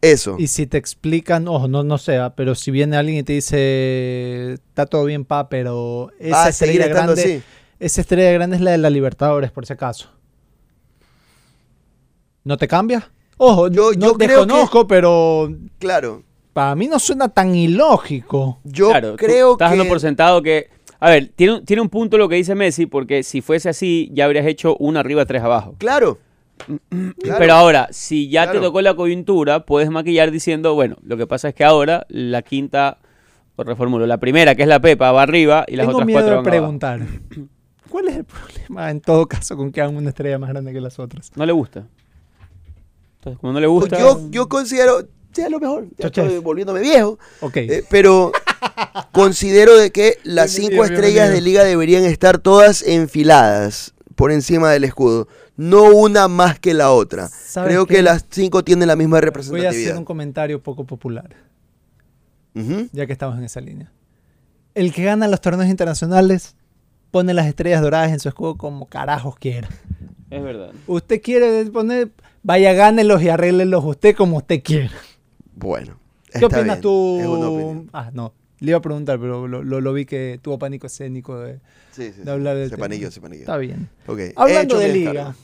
Eso. 0.00 0.36
Y 0.38 0.46
si 0.46 0.66
te 0.66 0.78
explican, 0.78 1.46
ojo, 1.46 1.68
no, 1.68 1.84
no 1.84 1.98
sé, 1.98 2.16
ah, 2.16 2.34
pero 2.34 2.54
si 2.54 2.70
viene 2.70 2.96
alguien 2.96 3.18
y 3.18 3.22
te 3.22 3.34
dice, 3.34 4.54
está 4.54 4.86
todo 4.86 5.04
bien, 5.04 5.26
pa, 5.26 5.50
pero 5.50 6.10
esa 6.18 6.36
Va 6.36 6.44
a 6.46 6.52
seguir 6.52 6.80
estrella 6.80 6.94
grande, 6.94 7.22
así. 7.22 7.42
esa 7.78 8.00
estrella 8.00 8.32
grande 8.32 8.56
es 8.56 8.62
la 8.62 8.70
de 8.72 8.78
la 8.78 8.88
Libertadores, 8.88 9.50
por 9.52 9.66
si 9.66 9.74
acaso. 9.74 10.10
¿No 12.44 12.56
te 12.56 12.66
cambia? 12.66 13.10
Ojo, 13.42 13.68
Yo- 13.68 13.92
no 13.92 14.08
yo 14.08 14.12
creo 14.14 14.44
desconozco, 14.44 14.86
pero 14.86 15.50
Claro. 15.78 16.22
para 16.52 16.74
mí 16.74 16.88
no 16.88 16.98
suena 16.98 17.28
tan 17.30 17.54
ilógico. 17.54 18.58
Yo 18.64 18.90
claro, 18.90 19.16
creo 19.16 19.52
estás 19.52 19.70
que. 19.72 19.76
dando 19.78 19.88
por 19.90 19.98
sentado 20.00 20.42
que. 20.42 20.68
A 21.00 21.08
ver, 21.08 21.30
tiene, 21.34 21.54
un- 21.54 21.64
tiene 21.64 21.80
un 21.80 21.88
punto 21.88 22.18
lo 22.18 22.28
que 22.28 22.36
dice 22.36 22.54
Messi, 22.54 22.84
porque 22.84 23.22
si 23.22 23.40
fuese 23.40 23.70
así, 23.70 24.10
ya 24.12 24.26
habrías 24.26 24.44
hecho 24.46 24.76
una 24.76 25.00
arriba, 25.00 25.24
tres 25.24 25.42
abajo. 25.42 25.74
Claro. 25.78 26.18
Claro. 26.58 27.14
Pero 27.38 27.54
ahora, 27.54 27.88
si 27.90 28.28
ya 28.28 28.42
Claro. 28.44 28.58
te 28.60 28.66
tocó 28.66 28.82
la 28.82 28.94
coyuntura, 28.94 29.64
puedes 29.64 29.88
maquillar 29.88 30.30
diciendo, 30.30 30.74
bueno, 30.74 30.96
lo 31.02 31.16
que 31.16 31.26
pasa 31.26 31.48
es 31.48 31.54
que 31.54 31.64
ahora 31.64 32.04
la 32.10 32.42
quinta, 32.42 32.98
o 33.56 33.64
reformulo, 33.64 34.06
la 34.06 34.18
primera, 34.18 34.54
que 34.54 34.62
es 34.62 34.68
la 34.68 34.78
Pepa, 34.80 35.10
va 35.12 35.22
arriba 35.22 35.64
y 35.66 35.76
las 35.76 35.86
Tengo 35.86 35.96
otras 36.00 36.06
miedo 36.06 36.18
cuatro 36.20 36.30
de 36.30 36.36
van 36.36 36.46
abajo. 36.46 36.78
preguntar. 36.78 37.48
¿Cuál 37.88 38.08
es 38.08 38.16
el 38.18 38.24
problema 38.24 38.90
en 38.90 39.00
todo 39.00 39.26
caso 39.26 39.56
con 39.56 39.72
que 39.72 39.80
hagan 39.80 39.96
una 39.96 40.10
estrella 40.10 40.38
más 40.38 40.50
grande 40.50 40.72
que 40.74 40.80
las 40.82 40.98
otras? 40.98 41.32
No 41.34 41.46
le 41.46 41.52
gusta. 41.52 41.86
Entonces, 43.20 43.38
como 43.40 43.52
no 43.52 43.60
le 43.60 43.66
gusta. 43.66 43.98
Yo, 43.98 44.28
yo 44.30 44.48
considero. 44.48 45.06
Sí, 45.32 45.42
a 45.42 45.48
lo 45.50 45.60
mejor. 45.60 45.86
Ya 45.98 46.06
estoy 46.06 46.38
volviéndome 46.38 46.80
viejo. 46.80 47.18
Ok. 47.40 47.56
eh, 47.58 47.84
pero 47.90 48.32
considero 49.12 49.76
de 49.76 49.90
que 49.92 50.18
las 50.24 50.50
cinco 50.50 50.84
estrellas 50.84 51.30
de 51.30 51.40
liga 51.40 51.62
deberían 51.64 52.04
estar 52.04 52.38
todas 52.38 52.82
enfiladas 52.82 53.94
por 54.16 54.32
encima 54.32 54.70
del 54.70 54.84
escudo. 54.84 55.28
No 55.56 55.84
una 55.94 56.26
más 56.28 56.58
que 56.58 56.72
la 56.74 56.90
otra. 56.92 57.28
¿Sabes 57.28 57.68
Creo 57.68 57.86
qué? 57.86 57.96
que 57.96 58.02
las 58.02 58.24
cinco 58.30 58.64
tienen 58.64 58.88
la 58.88 58.96
misma 58.96 59.16
Voy 59.16 59.16
a 59.16 59.18
hacer 59.18 59.26
representatividad. 59.26 59.96
un 59.98 60.04
comentario 60.06 60.62
poco 60.62 60.84
popular, 60.84 61.36
ya 62.92 63.06
que 63.06 63.12
estamos 63.12 63.36
en 63.38 63.44
esa 63.44 63.60
línea. 63.60 63.92
El 64.74 64.92
que 64.94 65.04
gana 65.04 65.28
los 65.28 65.40
torneos 65.40 65.68
internacionales 65.70 66.56
pone 67.10 67.34
las 67.34 67.46
estrellas 67.46 67.82
doradas 67.82 68.10
en 68.12 68.20
su 68.20 68.28
escudo 68.28 68.56
como 68.56 68.86
carajos 68.86 69.36
quiera. 69.36 69.68
Es 70.30 70.42
verdad. 70.42 70.70
Usted 70.86 71.20
quiere 71.20 71.64
poner, 71.66 72.10
vaya, 72.42 72.72
gánelos 72.72 73.22
y 73.22 73.28
arréglenlos 73.28 73.84
usted 73.84 74.14
como 74.16 74.38
usted 74.38 74.62
quiera. 74.62 74.90
Bueno. 75.54 75.98
¿Qué 76.32 76.44
opinas 76.44 76.64
bien, 76.64 76.80
tú? 76.80 77.86
Ah, 77.92 78.10
no. 78.12 78.32
Le 78.60 78.70
iba 78.70 78.78
a 78.78 78.82
preguntar, 78.82 79.18
pero 79.18 79.48
lo, 79.48 79.62
lo- 79.64 79.80
lo 79.80 79.92
vi 79.92 80.04
que 80.04 80.38
tuvo 80.42 80.58
pánico 80.58 80.86
escénico 80.86 81.38
de, 81.40 81.60
Sí, 81.92 82.12
sí, 82.14 82.22
de 82.22 82.30
hablar 82.30 82.56
del 82.56 82.68
Se 82.68 82.76
tema. 82.76 82.84
panillo, 82.88 83.10
se 83.10 83.20
panillo. 83.20 83.40
Está 83.40 83.56
bien. 83.56 83.88
Ok, 84.06 84.18
he 84.18 84.32
Hablando 84.36 84.78
de 84.78 84.88
liga. 84.92 85.34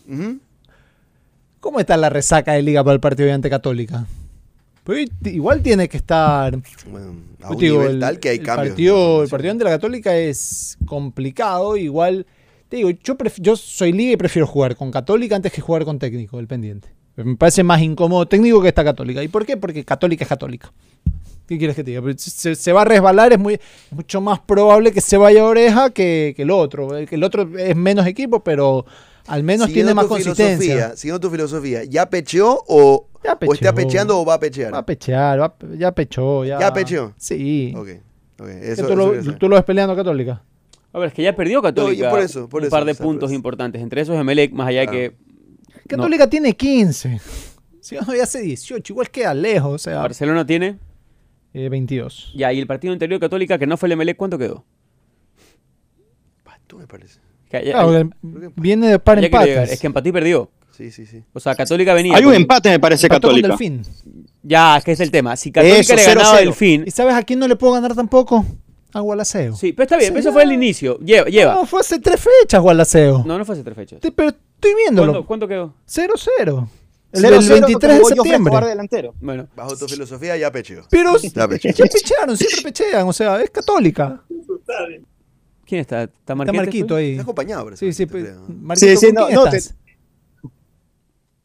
¿Cómo 1.61 1.81
está 1.81 1.97
la 1.97 2.11
resaca 2.11 2.53
de 2.53 2.63
liga 2.63 2.85
para 2.85 2.95
el 2.95 3.01
partido 3.01 3.27
de 3.27 3.33
ante 3.33 3.51
Católica? 3.51 4.07
Pues 4.85 5.09
igual 5.25 5.63
tiene 5.63 5.89
que 5.89 5.97
estar. 5.97 6.57
Bueno, 6.89 7.17
a 7.43 7.51
un 7.51 7.59
te 7.59 7.65
digo, 7.65 7.79
nivel 7.81 7.95
el, 7.97 8.01
tal 8.01 8.21
que 8.21 8.29
hay 8.29 8.37
el 8.39 8.45
cambios. 8.45 8.69
Partido, 8.69 9.23
el 9.25 9.29
partido 9.29 9.51
ante 9.53 9.65
la 9.65 9.71
Católica 9.71 10.15
es 10.17 10.79
complicado. 10.87 11.77
Igual, 11.77 12.27
te 12.69 12.77
digo, 12.77 12.91
yo, 12.91 13.17
yo 13.39 13.57
soy 13.57 13.93
liga 13.93 14.13
y 14.13 14.17
prefiero 14.17 14.47
jugar 14.47 14.77
con 14.77 14.91
Católica 14.91 15.37
antes 15.37 15.53
que 15.53 15.61
jugar 15.61 15.85
con 15.85 15.99
técnico, 15.99 16.39
el 16.39 16.47
pendiente. 16.47 16.89
Me 17.17 17.37
parece 17.37 17.63
más 17.63 17.81
incómodo 17.81 18.27
técnico 18.27 18.61
que 18.61 18.69
esta 18.69 18.85
Católica. 18.85 19.23
¿Y 19.23 19.29
por 19.29 19.47
qué? 19.47 19.57
Porque 19.57 19.85
Católica 19.85 20.25
es 20.25 20.29
Católica. 20.29 20.73
¿Qué 21.47 21.59
quieres 21.59 21.77
que 21.77 21.85
te 21.85 21.93
diga? 21.93 22.03
Se, 22.19 22.55
se 22.57 22.73
va 22.73 22.83
a 22.83 22.85
resbalar, 22.85 23.33
es, 23.33 23.39
muy, 23.39 23.59
mucho 23.91 24.21
más 24.21 24.41
probable 24.41 24.93
que 24.93 25.01
se 25.01 25.17
vaya 25.17 25.43
a 25.43 25.45
oreja 25.45 25.91
que, 25.91 26.35
que 26.37 26.43
el 26.43 26.51
otro. 26.51 26.97
El, 26.97 27.09
que 27.09 27.15
el 27.15 27.23
otro 27.25 27.49
es 27.57 27.77
menos 27.77 28.05
equipo, 28.07 28.43
pero 28.43 28.85
al 29.29 29.45
menos 29.45 29.67
Siguiendo 29.69 29.91
tiene 29.91 29.95
más 29.95 30.07
consistencia. 30.07 30.97
Siguiendo 30.97 31.21
tu 31.21 31.31
filosofía, 31.31 31.85
¿ya 31.85 32.11
pecheó 32.11 32.65
o, 32.67 33.09
Ya 33.25 33.39
o 33.47 33.55
está 33.55 33.73
pecheando 33.73 34.19
o 34.21 34.25
va 34.25 34.35
a 34.35 34.41
pechear? 34.41 34.75
Va 34.75 34.79
a 34.79 34.87
pechear, 34.87 35.41
va- 35.41 35.55
ya 35.79 35.93
pechó. 35.93 36.45
¿Ya, 36.45 36.59
¿Ya 36.59 36.73
pecheó? 36.73 37.15
Sí. 37.17 37.73
Ok, 37.77 37.89
ok, 38.41 38.47
¿Que 38.47 38.73
eso- 38.73 38.87
¿Tú, 38.89 39.13
eso 39.13 39.31
lo, 39.31 39.37
tú 39.39 39.49
lo 39.49 39.55
ves 39.57 39.65
peleando 39.65 39.95
Católica? 39.95 40.43
A 40.97 40.99
ver, 40.99 41.09
es 41.09 41.15
que 41.15 41.23
ya 41.23 41.37
perdió 41.37 41.61
Católica. 41.61 42.05
No, 42.07 42.11
por 42.11 42.21
eso, 42.21 42.49
por 42.49 42.61
un 42.63 42.67
eso, 42.69 42.71
par 42.71 42.85
de 42.87 42.93
o 42.93 42.95
sea, 42.95 43.05
por 43.05 43.13
puntos 43.13 43.31
importantes. 43.33 43.83
Entre 43.83 44.01
esos 44.01 44.17
Emelec, 44.17 44.53
más 44.53 44.69
allá 44.69 44.81
de 44.81 44.87
Claro. 44.87 45.15
que 45.83 45.87
Católica 45.89 46.31
tiene 46.31 46.55
15. 46.57 47.21
Si 47.81 47.95
no, 47.97 48.15
ya 48.15 48.23
hace 48.23 48.41
18. 48.41 48.93
Igual 48.95 49.11
queda 49.11 49.35
lejos. 49.35 49.75
O 49.75 49.79
sea, 49.79 49.99
Barcelona 49.99 50.47
tiene. 50.47 50.79
eh, 51.53 51.69
22. 51.69 52.33
Ya, 52.35 52.53
y 52.53 52.59
el 52.59 52.67
partido 52.67 52.93
anterior 52.95 53.21
Católica, 53.21 53.59
que 53.59 53.67
no 53.67 53.77
fue 53.77 53.87
el 53.89 53.93
Emelec, 53.93 54.17
¿cuánto 54.17 54.37
quedó? 54.39 54.65
Ah, 56.47 56.59
Tú 56.67 56.79
me 56.79 56.87
parece. 56.87 57.21
Que 57.51 57.65
ya- 57.65 57.73
Claro, 57.73 58.11
viene 58.57 58.89
de 58.89 58.99
par 58.99 59.23
empates. 59.23 59.71
Es 59.73 59.81
que 59.81 59.87
empató 59.87 60.09
y 60.09 60.13
perdió. 60.13 60.51
Sí, 60.73 60.91
sí, 60.91 61.07
sí. 61.07 61.23
O 61.33 61.41
sea, 61.41 61.55
Católica 61.55 61.95
venía. 61.95 62.15
Hay 62.17 62.25
un 62.25 62.33
con- 62.33 62.43
empate, 62.43 62.69
me 62.71 62.81
parece, 62.81 63.07
Empató 63.07 63.29
con 63.29 63.41
Católica. 63.41 63.49
Delfín. 63.49 63.83
Ya, 64.43 64.77
es 64.77 64.85
que 64.85 64.93
es 64.93 65.01
el 65.01 65.11
tema. 65.11 65.37
Si 65.37 65.51
Católica 65.53 65.79
Eso, 65.81 65.95
le 65.95 66.03
0-0. 66.03 66.15
ganaba 66.19 66.41
el 66.41 66.53
fin. 66.53 66.85
¿Y 66.87 66.91
sabes 66.91 67.15
a 67.15 67.23
quién 67.23 67.39
no 67.39 67.49
le 67.49 67.57
puedo 67.57 67.73
ganar 67.75 67.95
tampoco? 67.95 68.45
A 68.97 69.01
Gualaceo. 69.01 69.55
Sí, 69.57 69.73
pero 69.73 69.85
está 69.85 69.97
bien, 69.99 70.11
pero 70.13 70.21
eso 70.21 70.33
fue 70.33 70.43
el 70.45 70.53
inicio. 70.53 70.99
Lleva. 71.01 71.27
lleva. 71.29 71.55
No, 71.55 71.67
fue 71.67 71.81
hace 71.81 71.99
tres 71.99 72.21
fechas 72.21 72.61
Gualaceo. 72.63 73.23
No, 73.27 73.37
no 73.39 73.45
fue 73.45 73.55
hace 73.55 73.63
tres 73.65 73.77
fechas. 73.77 74.01
Te- 74.01 74.11
Pero 74.13 74.31
estoy 74.31 74.75
viéndolo. 74.75 75.13
¿Cuánto, 75.13 75.27
cuánto 75.27 75.49
quedó? 75.49 75.75
0-0. 75.87 76.69
El 77.13 77.23
0-0 77.25 77.39
del 77.41 77.49
23 77.63 77.99
de 77.99 78.05
septiembre. 78.05 78.67
Delantero. 78.67 79.15
Bueno, 79.21 79.49
Bajo 79.55 79.77
tu 79.77 79.87
filosofía 79.87 80.37
ya 80.37 80.51
pecheó. 80.51 80.83
Pero 80.91 81.17
Ya 81.19 81.47
pecheó. 81.49 81.73
ya 81.73 81.85
pechearon, 81.87 82.37
siempre 82.37 82.63
pechean. 82.63 83.07
O 83.09 83.13
sea, 83.13 83.41
es 83.43 83.51
católica. 83.51 84.23
¿Quién 85.67 85.81
está? 85.81 86.03
¿Está 86.05 86.19
Está 86.21 86.35
Marquete, 86.35 86.57
Marquito 86.59 86.87
pues? 86.89 86.99
ahí. 87.01 87.11
Está 87.13 87.23
acompañado, 87.23 87.65
por 87.65 87.73
eso, 87.75 87.81
Sí, 87.81 87.93
sí, 87.93 88.07
te 88.07 88.13
pues, 88.13 88.25
creo. 88.25 88.41
Marquito, 88.49 88.87
Sí, 88.93 88.97
sí, 88.97 89.07
¿con 89.07 89.15
no, 89.15 89.27
quién 89.27 89.35
no, 89.37 89.51
te- 89.51 89.57
estás? 89.57 89.75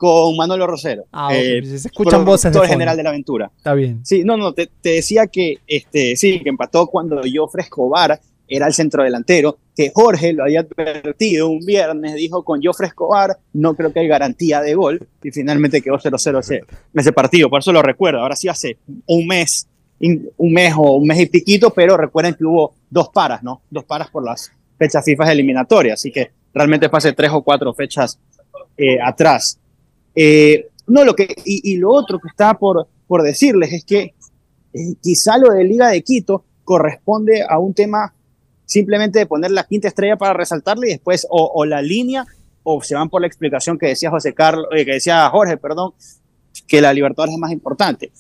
Con 0.02 0.36
Manolo 0.36 0.66
Rosero. 0.66 1.06
Ah, 1.12 1.28
ok, 1.28 1.34
eh, 1.36 1.62
se 1.64 1.88
escuchan 1.90 2.26
voces 2.26 2.52
de 2.52 2.68
general 2.68 2.98
de 2.98 3.04
la 3.04 3.10
aventura. 3.10 3.52
Está 3.56 3.76
bien. 3.76 4.04
Sí, 4.04 4.24
no, 4.24 4.36
no, 4.36 4.52
te, 4.52 4.66
te 4.82 4.94
decía 4.94 5.28
que 5.28 5.60
este, 5.68 6.16
sí, 6.16 6.40
que 6.40 6.50
empató 6.50 6.88
cuando 6.88 7.22
Joffre 7.32 7.62
Escobar 7.62 8.20
era 8.48 8.66
el 8.66 8.74
centrodelantero, 8.74 9.60
que 9.76 9.92
Jorge 9.94 10.34
lo 10.34 10.46
había 10.46 10.62
advertido 10.62 11.50
un 11.50 11.60
viernes, 11.60 12.16
dijo 12.16 12.44
con 12.44 12.64
Joffre 12.64 12.88
Escobar 12.88 13.38
no 13.54 13.76
creo 13.76 13.94
que 13.94 14.00
hay 14.00 14.08
garantía 14.08 14.60
de 14.62 14.74
gol, 14.74 15.08
y 15.22 15.30
finalmente 15.30 15.84
quedó 15.84 16.00
0-0 16.00 16.40
ese, 16.40 16.62
ese 16.96 17.14
partido, 17.14 17.48
por 17.48 17.60
eso 17.60 17.72
lo 17.72 17.84
recuerdo, 17.84 18.22
ahora 18.22 18.36
sí 18.36 18.48
hace 18.48 18.80
un 19.06 19.28
mes, 19.28 19.68
un 20.00 20.52
mes 20.52 20.74
o 20.76 20.96
un 20.96 21.06
mes 21.06 21.20
y 21.20 21.26
piquito, 21.28 21.70
pero 21.70 21.96
recuerden 21.96 22.34
que 22.34 22.44
hubo 22.44 22.74
dos 22.90 23.10
paras, 23.10 23.44
¿no? 23.44 23.62
Dos 23.70 23.84
paras 23.84 24.10
por 24.10 24.26
las 24.26 24.52
fechas 24.80 25.06
FIFA 25.06 25.32
eliminatorias, 25.32 26.00
así 26.00 26.12
que 26.12 26.32
realmente 26.56 26.90
fue 26.90 26.98
hace 26.98 27.14
tres 27.14 27.30
o 27.32 27.44
cuatro 27.44 27.72
fechas 27.76 28.20
eh, 28.76 28.98
atrás. 29.00 29.60
Eh, 30.16 30.68
no, 30.88 31.06
lo 31.06 31.16
que, 31.16 31.34
y, 31.46 31.78
lo 31.78 31.92
otro 31.92 32.20
que 32.20 32.28
estaba 32.28 32.58
por, 32.58 32.88
por 33.08 33.24
decirles 33.24 33.72
es 33.72 33.86
que 33.86 34.14
eh, 34.74 34.94
quizá 35.02 35.38
lo 35.38 35.54
de 35.54 35.64
Liga 35.64 35.90
de 35.90 36.02
Quito 36.02 36.44
corresponde 36.64 37.44
a 37.48 37.60
un 37.60 37.74
tema 37.74 38.14
simplemente 38.66 39.20
de 39.20 39.26
poner 39.26 39.52
la 39.52 39.66
quinta 39.66 39.88
estrella 39.88 40.18
para 40.18 40.34
resaltarle 40.34 40.88
y 40.88 40.92
después 40.92 41.28
o, 41.30 41.66
la 41.66 41.82
línea 41.82 42.26
o 42.64 42.82
se 42.82 42.96
van 42.96 43.10
por 43.10 43.22
la 43.22 43.28
explicación 43.28 43.78
que 43.78 43.88
decía 43.88 44.10
José 44.10 44.34
Carlos, 44.34 44.68
eh, 44.72 44.86
que 44.86 44.94
decía 44.94 45.30
Jorge, 45.30 45.58
perdón, 45.58 45.94
que 46.68 46.80
la 46.80 46.94
Libertadores 46.94 47.34
es 47.34 47.40
más 47.40 47.52
importante. 47.52 48.12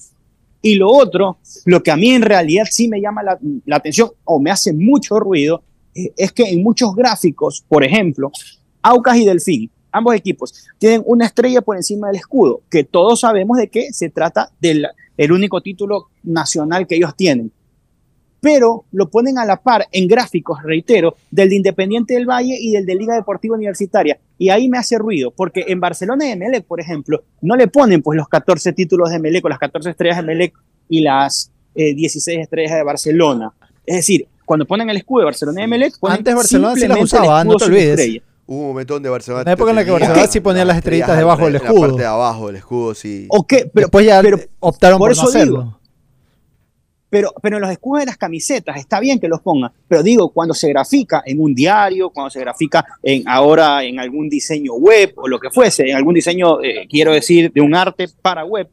Y 0.61 0.75
lo 0.75 0.89
otro, 0.91 1.37
lo 1.65 1.81
que 1.81 1.91
a 1.91 1.95
mí 1.95 2.11
en 2.11 2.21
realidad 2.21 2.65
sí 2.69 2.87
me 2.87 3.01
llama 3.01 3.23
la, 3.23 3.39
la 3.65 3.77
atención 3.77 4.11
o 4.25 4.39
me 4.39 4.51
hace 4.51 4.73
mucho 4.73 5.19
ruido, 5.19 5.63
eh, 5.95 6.11
es 6.17 6.31
que 6.31 6.43
en 6.43 6.61
muchos 6.63 6.95
gráficos, 6.95 7.63
por 7.67 7.83
ejemplo, 7.83 8.31
Aucas 8.81 9.17
y 9.17 9.25
Delfín, 9.25 9.71
ambos 9.91 10.15
equipos, 10.15 10.67
tienen 10.77 11.03
una 11.05 11.25
estrella 11.25 11.61
por 11.61 11.75
encima 11.75 12.07
del 12.07 12.17
escudo, 12.17 12.61
que 12.69 12.83
todos 12.83 13.21
sabemos 13.21 13.57
de 13.57 13.67
que 13.69 13.93
se 13.93 14.09
trata 14.09 14.51
del 14.59 14.87
el 15.17 15.31
único 15.31 15.61
título 15.61 16.07
nacional 16.23 16.87
que 16.87 16.95
ellos 16.95 17.15
tienen. 17.15 17.51
Pero 18.39 18.85
lo 18.91 19.09
ponen 19.09 19.37
a 19.37 19.45
la 19.45 19.61
par 19.61 19.87
en 19.91 20.07
gráficos, 20.07 20.63
reitero, 20.63 21.15
del 21.29 21.49
de 21.49 21.55
Independiente 21.57 22.15
del 22.15 22.25
Valle 22.25 22.57
y 22.59 22.71
del 22.71 22.87
de 22.87 22.95
Liga 22.95 23.13
Deportiva 23.13 23.55
Universitaria. 23.55 24.19
Y 24.39 24.49
ahí 24.49 24.67
me 24.67 24.79
hace 24.79 24.97
ruido, 24.97 25.29
porque 25.29 25.65
en 25.67 25.79
Barcelona 25.79 26.27
y 26.27 26.31
Emelec, 26.31 26.65
por 26.65 26.81
ejemplo, 26.81 27.23
no 27.41 27.55
le 27.55 27.67
ponen 27.67 28.01
pues 28.01 28.17
los 28.17 28.27
14 28.27 28.73
títulos 28.73 29.11
de 29.11 29.17
Emelec 29.17 29.45
o 29.45 29.49
las 29.49 29.59
14 29.59 29.91
estrellas 29.91 30.17
de 30.17 30.23
Emelec 30.23 30.53
y 30.89 31.01
las 31.01 31.51
eh, 31.75 31.93
16 31.93 32.39
estrellas 32.39 32.73
de 32.73 32.83
Barcelona. 32.83 33.53
Es 33.85 33.97
decir, 33.97 34.27
cuando 34.43 34.65
ponen 34.65 34.89
el 34.89 34.97
escudo 34.97 35.19
de 35.19 35.25
Barcelona 35.25 35.61
y 35.61 35.63
Emelec, 35.65 35.99
ponen 35.99 36.17
Antes 36.17 36.33
Barcelona 36.33 36.75
sí 36.75 36.85
el 36.85 36.91
usaba, 36.93 37.43
no 37.43 37.57
te 37.57 37.65
olvides. 37.65 38.21
Hubo 38.51 38.63
un 38.63 38.67
momento 38.67 38.95
donde 38.95 39.07
Barcelona. 39.07 39.43
Una 39.43 39.53
época 39.53 39.69
en 39.69 39.75
la 39.77 39.85
que 39.85 39.91
Barcelona 39.91 40.27
sí 40.27 40.41
ponía 40.41 40.65
las 40.65 40.75
estrellitas 40.75 41.17
debajo 41.17 41.45
del 41.45 41.55
en 41.55 41.61
la 41.61 41.69
escudo. 41.69 41.81
parte 41.87 42.01
de 42.01 42.05
abajo 42.05 42.47
del 42.47 42.55
escudo, 42.57 42.93
sí. 42.93 43.25
Ok, 43.29 43.47
pero, 43.47 43.69
Después 43.73 44.05
ya 44.05 44.21
pero 44.21 44.39
optaron 44.59 44.99
por 44.99 45.07
por, 45.11 45.15
no 45.15 45.21
eso 45.21 45.29
hacerlo. 45.29 45.59
digo. 45.61 45.79
Pero, 47.09 47.33
pero 47.41 47.55
en 47.55 47.61
los 47.61 47.71
escudos 47.71 48.01
de 48.01 48.07
las 48.07 48.17
camisetas 48.17 48.75
está 48.75 48.99
bien 48.99 49.21
que 49.21 49.29
los 49.29 49.39
pongan, 49.39 49.71
pero 49.87 50.03
digo, 50.03 50.33
cuando 50.33 50.53
se 50.53 50.67
grafica 50.67 51.23
en 51.25 51.39
un 51.39 51.55
diario, 51.55 52.09
cuando 52.09 52.29
se 52.29 52.41
grafica 52.41 52.85
en, 53.01 53.23
ahora 53.25 53.85
en 53.85 54.01
algún 54.01 54.27
diseño 54.27 54.73
web 54.73 55.13
o 55.15 55.29
lo 55.29 55.39
que 55.39 55.49
fuese, 55.49 55.89
en 55.89 55.95
algún 55.95 56.13
diseño, 56.13 56.61
eh, 56.61 56.87
quiero 56.89 57.13
decir, 57.13 57.53
de 57.53 57.61
un 57.61 57.73
arte 57.73 58.09
para 58.21 58.43
web, 58.43 58.67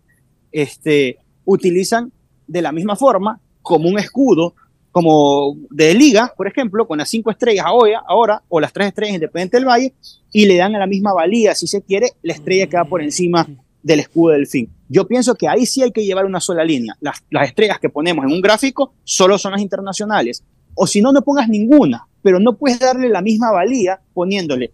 este, 0.50 1.18
utilizan 1.44 2.10
de 2.48 2.62
la 2.62 2.72
misma 2.72 2.96
forma 2.96 3.38
como 3.62 3.88
un 3.88 4.00
escudo, 4.00 4.54
como 4.92 5.56
de 5.70 5.94
liga, 5.94 6.32
por 6.36 6.46
ejemplo, 6.48 6.86
con 6.86 6.98
las 6.98 7.08
cinco 7.08 7.30
estrellas 7.30 7.64
ahora, 7.66 8.02
ahora 8.06 8.42
o 8.48 8.60
las 8.60 8.72
tres 8.72 8.88
estrellas 8.88 9.14
Independiente 9.14 9.56
del 9.58 9.66
Valle, 9.66 9.92
y 10.32 10.46
le 10.46 10.56
dan 10.56 10.74
a 10.74 10.78
la 10.78 10.86
misma 10.86 11.12
valía, 11.12 11.54
si 11.54 11.66
se 11.66 11.82
quiere, 11.82 12.12
la 12.22 12.32
estrella 12.34 12.66
que 12.66 12.76
va 12.76 12.84
por 12.84 13.02
encima 13.02 13.46
del 13.82 14.00
escudo 14.00 14.32
del 14.32 14.46
fin. 14.46 14.68
Yo 14.88 15.06
pienso 15.06 15.34
que 15.34 15.46
ahí 15.48 15.66
sí 15.66 15.82
hay 15.82 15.92
que 15.92 16.04
llevar 16.04 16.24
una 16.24 16.40
sola 16.40 16.64
línea. 16.64 16.94
Las, 17.00 17.22
las 17.30 17.48
estrellas 17.48 17.78
que 17.78 17.88
ponemos 17.90 18.24
en 18.24 18.32
un 18.32 18.40
gráfico 18.40 18.92
solo 19.04 19.38
son 19.38 19.52
las 19.52 19.60
internacionales. 19.60 20.42
O 20.74 20.86
si 20.86 21.00
no, 21.00 21.12
no 21.12 21.22
pongas 21.22 21.48
ninguna, 21.48 22.06
pero 22.22 22.40
no 22.40 22.56
puedes 22.56 22.78
darle 22.78 23.08
la 23.08 23.20
misma 23.22 23.50
valía 23.52 24.00
poniéndole 24.14 24.72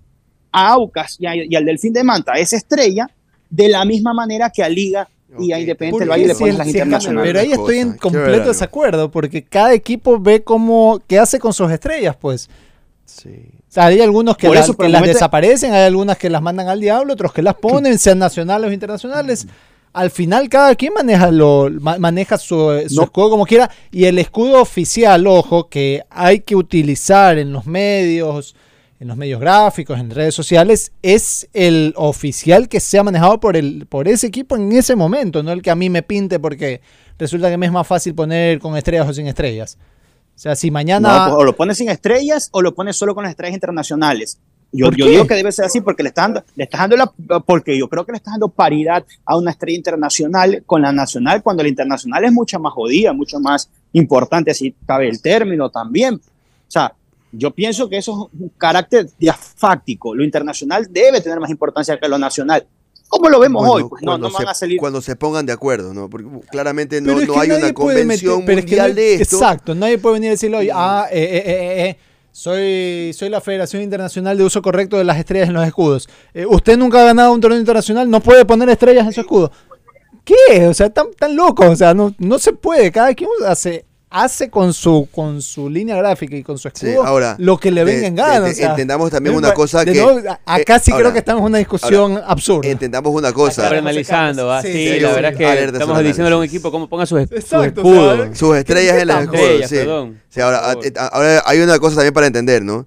a 0.52 0.68
Aucas 0.72 1.16
y, 1.18 1.26
a- 1.26 1.34
y 1.36 1.54
al 1.54 1.64
Delfín 1.64 1.92
de 1.92 2.04
Manta 2.04 2.32
esa 2.34 2.56
estrella 2.56 3.10
de 3.50 3.68
la 3.68 3.84
misma 3.84 4.14
manera 4.14 4.50
que 4.50 4.62
a 4.62 4.68
Liga 4.68 5.08
y 5.38 5.52
a 5.52 5.58
Independiente 5.60 6.00
del 6.00 6.10
Valle 6.10 6.26
le 6.26 6.34
si 6.34 6.40
pones 6.40 6.58
las 6.58 6.66
si 6.66 6.72
internacionales. 6.72 7.28
Pero 7.32 7.40
ahí 7.40 7.52
estoy 7.52 7.78
en 7.78 7.92
completo 7.96 8.48
desacuerdo, 8.48 9.10
porque 9.10 9.42
cada 9.44 9.72
equipo 9.74 10.18
ve 10.20 10.42
cómo, 10.42 11.00
qué 11.06 11.18
hace 11.18 11.38
con 11.38 11.52
sus 11.52 11.70
estrellas, 11.70 12.16
pues. 12.20 12.48
Sí. 13.04 13.30
O 13.68 13.72
sea, 13.74 13.86
hay 13.86 14.00
algunos 14.00 14.36
que, 14.36 14.48
las- 14.48 14.64
eso, 14.64 14.72
que 14.74 14.78
pero 14.78 14.88
las 14.90 15.00
momento- 15.00 15.16
desaparecen, 15.16 15.72
hay 15.72 15.82
algunas 15.84 16.16
que 16.16 16.30
las 16.30 16.40
mandan 16.42 16.68
al 16.68 16.80
diablo, 16.80 17.12
otros 17.12 17.32
que 17.32 17.42
las 17.42 17.54
ponen, 17.54 17.98
sean 17.98 18.18
nacionales 18.18 18.70
o 18.70 18.72
internacionales. 18.72 19.46
Al 19.92 20.10
final, 20.10 20.48
cada 20.48 20.74
quien 20.74 20.92
maneja, 20.92 21.30
lo, 21.30 21.68
ma- 21.80 21.98
maneja 21.98 22.36
su, 22.38 22.56
su 22.88 22.94
No. 22.96 23.02
escudo 23.04 23.30
como 23.30 23.46
quiera. 23.46 23.70
Y 23.92 24.04
el 24.06 24.18
escudo 24.18 24.60
oficial, 24.60 25.26
ojo, 25.26 25.68
que 25.68 26.02
hay 26.10 26.40
que 26.40 26.56
utilizar 26.56 27.38
en 27.38 27.52
los 27.52 27.66
medios, 27.66 28.56
en 29.00 29.08
los 29.08 29.16
medios 29.16 29.40
gráficos, 29.40 29.98
en 29.98 30.10
redes 30.10 30.34
sociales, 30.34 30.92
es 31.02 31.48
el 31.52 31.92
oficial 31.96 32.68
que 32.68 32.80
sea 32.80 33.02
manejado 33.02 33.40
por, 33.40 33.56
el, 33.56 33.86
por 33.86 34.08
ese 34.08 34.28
equipo 34.28 34.56
en 34.56 34.72
ese 34.72 34.96
momento, 34.96 35.42
no 35.42 35.52
el 35.52 35.62
que 35.62 35.70
a 35.70 35.74
mí 35.74 35.90
me 35.90 36.02
pinte 36.02 36.38
porque 36.38 36.80
resulta 37.18 37.50
que 37.50 37.56
me 37.56 37.66
es 37.66 37.72
más 37.72 37.86
fácil 37.86 38.14
poner 38.14 38.58
con 38.60 38.76
estrellas 38.76 39.08
o 39.08 39.12
sin 39.12 39.26
estrellas. 39.26 39.78
O 40.34 40.38
sea, 40.38 40.56
si 40.56 40.70
mañana... 40.70 41.08
No, 41.08 41.24
pues, 41.26 41.42
o 41.42 41.44
lo 41.44 41.56
pones 41.56 41.78
sin 41.78 41.88
estrellas 41.88 42.48
o 42.52 42.62
lo 42.62 42.74
pones 42.74 42.96
solo 42.96 43.14
con 43.14 43.24
las 43.24 43.30
estrellas 43.30 43.54
internacionales. 43.54 44.38
Yo, 44.72 44.86
¿Por 44.86 44.96
yo 44.96 45.06
digo 45.06 45.26
que 45.26 45.34
debe 45.34 45.52
ser 45.52 45.66
así 45.66 45.80
porque 45.80 46.02
le 46.02 46.08
estás 46.08 46.24
dando, 46.24 46.44
le 46.56 46.64
estás 46.64 46.80
dando 46.80 46.96
la, 46.96 47.40
porque 47.40 47.78
yo 47.78 47.88
creo 47.88 48.04
que 48.04 48.10
le 48.10 48.16
estás 48.16 48.32
dando 48.32 48.48
paridad 48.48 49.04
a 49.24 49.36
una 49.36 49.52
estrella 49.52 49.76
internacional 49.76 50.64
con 50.66 50.82
la 50.82 50.90
nacional 50.90 51.44
cuando 51.44 51.62
la 51.62 51.68
internacional 51.68 52.24
es 52.24 52.32
mucho 52.32 52.58
más 52.58 52.72
jodida, 52.72 53.12
mucho 53.12 53.38
más 53.38 53.70
importante, 53.92 54.50
así 54.50 54.74
cabe 54.84 55.08
el 55.08 55.22
término 55.22 55.70
también. 55.70 56.14
O 56.14 56.70
sea, 56.70 56.92
yo 57.36 57.50
pienso 57.52 57.88
que 57.88 57.96
eso 57.98 58.30
es 58.32 58.40
un 58.40 58.48
carácter 58.56 59.08
diafáctico. 59.18 60.14
Lo 60.14 60.24
internacional 60.24 60.86
debe 60.90 61.20
tener 61.20 61.40
más 61.40 61.50
importancia 61.50 61.98
que 61.98 62.08
lo 62.08 62.18
nacional. 62.18 62.66
¿Cómo 63.08 63.28
lo 63.28 63.38
vemos 63.38 63.60
Bueno, 63.66 63.74
hoy? 63.84 63.88
Pues 63.90 64.02
no, 64.02 64.12
cuando 64.12 64.28
no 64.28 64.34
van 64.34 64.44
se- 64.44 64.50
a 64.50 64.54
salir. 64.54 64.78
Cuando 64.80 65.00
se 65.00 65.14
pongan 65.14 65.46
de 65.46 65.52
acuerdo, 65.52 65.94
¿no? 65.94 66.08
Porque 66.10 66.26
uh, 66.26 66.40
claramente 66.50 67.00
no, 67.00 67.14
no 67.20 67.40
hay 67.40 67.50
una 67.50 67.72
convención 67.72 68.38
meter- 68.40 68.46
pero 68.46 68.58
es 68.58 68.64
que 68.64 68.70
mundial 68.70 68.88
no- 68.90 68.94
de 68.96 69.14
esto. 69.14 69.36
Exacto, 69.36 69.74
nadie 69.74 69.98
puede 69.98 70.14
venir 70.14 70.28
y 70.28 70.30
decirle, 70.30 70.56
oye, 70.56 70.70
ah, 70.72 71.06
eh, 71.12 71.22
eh, 71.22 71.42
eh, 71.46 71.88
eh, 71.90 71.98
soy, 72.32 73.12
soy 73.12 73.28
la 73.28 73.40
Federación 73.40 73.82
Internacional 73.82 74.36
de 74.36 74.42
Uso 74.42 74.60
Correcto 74.62 74.96
de 74.98 75.04
las 75.04 75.18
Estrellas 75.18 75.48
en 75.48 75.54
los 75.54 75.64
Escudos. 75.66 76.08
Eh, 76.32 76.44
usted 76.46 76.76
nunca 76.76 77.02
ha 77.02 77.04
ganado 77.04 77.32
un 77.32 77.40
torneo 77.40 77.60
internacional, 77.60 78.10
no 78.10 78.20
puede 78.20 78.44
poner 78.44 78.68
estrellas 78.70 79.06
en 79.06 79.12
su 79.12 79.20
escudo. 79.20 79.52
¿Qué? 80.24 80.66
O 80.66 80.74
sea, 80.74 80.90
tan, 80.90 81.12
tan 81.12 81.36
loco, 81.36 81.68
o 81.70 81.76
sea, 81.76 81.94
no, 81.94 82.14
no 82.18 82.38
se 82.38 82.52
puede. 82.54 82.90
Cada 82.90 83.14
quien 83.14 83.28
hace, 83.46 83.84
hace 84.16 84.48
con 84.48 84.72
su, 84.72 85.08
con 85.10 85.42
su 85.42 85.68
línea 85.68 85.96
gráfica 85.96 86.36
y 86.36 86.44
con 86.44 86.56
su 86.56 86.70
Sí, 86.72 86.86
escudo 86.86 87.04
ahora, 87.04 87.34
lo 87.40 87.58
que 87.58 87.72
le 87.72 87.84
de- 87.84 87.92
venga 87.92 88.06
en 88.06 88.14
gana. 88.14 88.40
de- 88.46 88.50
o 88.52 88.54
sea. 88.54 88.70
entendamos 88.70 89.10
también 89.10 89.32
de- 89.34 89.38
una 89.38 89.52
cosa 89.52 89.84
de 89.84 89.92
que- 89.92 90.00
nuevo, 90.00 90.20
a- 90.28 90.54
acá 90.54 90.76
eh, 90.76 90.80
sí 90.82 90.92
ahora, 90.92 91.02
creo 91.02 91.12
que 91.14 91.18
estamos 91.18 91.40
en 91.40 91.46
una 91.46 91.58
discusión 91.58 92.20
absurda. 92.24 92.68
Entendamos 92.68 93.12
una 93.12 93.32
cosa. 93.32 93.64
Está 93.64 93.76
analizando, 93.78 94.46
¿va? 94.46 94.62
Sí, 94.62 94.72
Sí, 94.72 94.88
sí, 94.94 95.00
la 95.00 95.12
verdad 95.14 95.32
es 95.32 95.36
que 95.38 95.46
Alerta 95.46 95.78
estamos 95.78 96.02
diciéndole 96.04 96.34
a 96.34 96.38
un 96.38 96.44
equipo 96.44 96.70
cómo 96.70 96.88
ponga 96.88 97.06
sus, 97.06 97.20
sus 97.22 97.32
Exacto, 97.32 97.56
o 97.82 97.84
escudos. 97.86 98.16
sea, 98.28 98.34
Sus 98.36 98.56
estrellas 98.56 98.94
en 98.94 99.00
el 99.00 99.10
estamos? 99.10 99.24
escudo, 99.34 99.40
Estrellas, 99.42 99.70
sí. 99.70 99.76
perdón. 99.76 100.20
Sí, 100.28 100.40
ahora, 100.40 100.72
eh, 100.82 100.92
ahora 101.12 101.42
hay 101.44 101.60
una 101.60 101.78
cosa 101.80 101.96
también 101.96 102.14
para 102.14 102.26
entender, 102.28 102.62
¿no? 102.62 102.86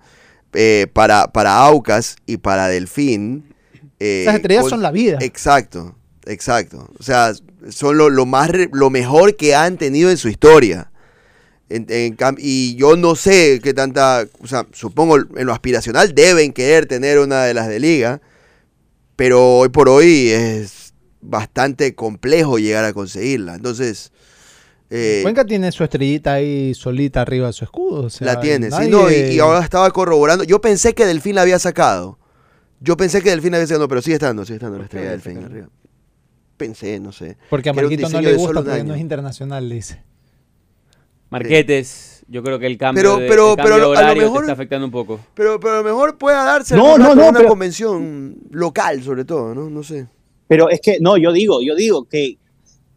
Eh, 0.54 0.88
para, 0.94 1.28
para 1.28 1.58
Aucas 1.58 2.16
y 2.26 2.38
para 2.38 2.70
Delfín. 2.70 3.54
eh, 4.00 4.22
Esas 4.24 4.36
estrellas 4.36 4.62
con- 4.62 4.70
son 4.70 4.82
la 4.82 4.92
vida. 4.92 5.18
Exacto, 5.22 5.94
exacto. 6.26 6.90
O 7.00 7.04
sea, 7.04 7.34
son 7.70 7.98
lo, 7.98 8.10
lo 8.10 8.26
más 8.26 8.50
re- 8.50 8.70
lo 8.72 8.90
mejor 8.90 9.36
que 9.36 9.56
han 9.56 9.78
tenido 9.78 10.10
en 10.10 10.18
su 10.18 10.30
historia. 10.30 10.90
En- 11.70 11.86
en 11.90 12.16
cam- 12.16 12.38
y 12.40 12.76
yo 12.76 12.96
no 12.96 13.16
sé 13.16 13.60
qué 13.62 13.74
tanta, 13.74 14.26
o 14.42 14.48
sea, 14.48 14.66
supongo 14.72 15.18
en 15.18 15.46
lo 15.46 15.52
aspiracional 15.54 16.16
deben 16.16 16.54
querer 16.54 16.86
tener 16.86 17.20
una 17.20 17.44
de 17.44 17.54
las 17.54 17.68
de 17.68 17.80
liga, 17.82 18.22
pero 19.16 19.58
hoy 19.58 19.70
por 19.70 19.90
hoy 19.90 20.30
es 20.30 20.94
bastante 21.22 21.94
complejo 21.96 22.58
llegar 22.60 22.86
a 22.86 22.94
conseguirla. 22.94 23.56
Entonces, 23.56 24.12
eh, 24.90 25.20
Cuenca 25.24 25.44
tiene 25.46 25.70
su 25.74 25.84
estrellita 25.84 26.34
ahí 26.36 26.74
solita 26.74 27.22
arriba 27.22 27.48
de 27.48 27.54
su 27.54 27.66
escudo. 27.66 28.04
o 28.06 28.10
sea, 28.10 28.26
la 28.28 28.40
tiene, 28.40 28.72
sí, 28.72 28.90
no, 28.90 29.12
y, 29.12 29.16
y 29.36 29.40
ahora 29.40 29.60
estaba 29.62 29.90
corroborando. 29.92 30.46
Yo 30.46 30.62
pensé 30.62 30.94
que 30.94 31.06
Delfín 31.06 31.36
la 31.36 31.42
había 31.42 31.60
sacado. 31.60 32.18
Yo 32.80 32.96
pensé 32.96 33.22
que 33.22 33.32
Delfín 33.32 33.52
la 33.52 33.58
había 33.58 33.68
sacado, 33.68 33.88
pero 33.90 34.02
sigue 34.02 34.14
estando, 34.16 34.46
sigue 34.46 34.56
estando 34.58 34.78
la 34.78 34.84
estrella 34.86 35.06
de 35.08 35.12
Delfín 35.18 35.44
arriba. 35.44 35.70
Pensé, 36.56 37.00
no 37.02 37.12
sé. 37.12 37.38
Porque 37.50 37.70
a 37.70 37.74
Marquito 37.74 38.04
no 38.10 38.22
le 38.22 38.30
gusta 38.38 38.54
porque 38.54 38.84
no 38.88 38.96
es 38.96 39.02
internacional, 39.02 39.68
le 39.68 39.76
dice. 39.76 40.04
Marquetes, 41.30 42.24
yo 42.28 42.42
creo 42.44 42.60
que 42.60 42.68
el 42.68 42.78
cambio, 42.78 43.02
Pero- 43.02 43.18
de, 43.18 43.28
pero- 43.28 43.50
el 43.52 43.56
cambio 43.58 43.64
pero 43.64 43.76
a 43.76 43.80
lo 43.80 43.90
horario 43.92 44.14
te 44.24 44.30
mejor- 44.30 44.44
está 44.44 44.54
afectando 44.54 44.86
un 44.86 44.92
poco. 44.92 45.20
Pero, 45.34 45.60
pero 45.60 45.74
a 45.74 45.78
lo 45.78 45.84
mejor 45.84 46.18
pueda 46.18 46.44
darse 46.44 46.76
No, 46.76 46.88
alguna, 46.96 47.10
no, 47.10 47.16
no, 47.16 47.30
una 47.30 47.38
pero- 47.40 47.50
convención 47.50 48.36
local, 48.52 49.04
sobre 49.04 49.26
todo, 49.26 49.54
¿no? 49.54 49.70
No 49.70 49.84
sé. 49.84 50.08
Pero 50.48 50.70
es 50.70 50.80
que, 50.82 50.98
no, 51.02 51.18
yo 51.18 51.32
digo, 51.34 51.62
yo 51.62 51.76
digo 51.76 52.06
que, 52.06 52.38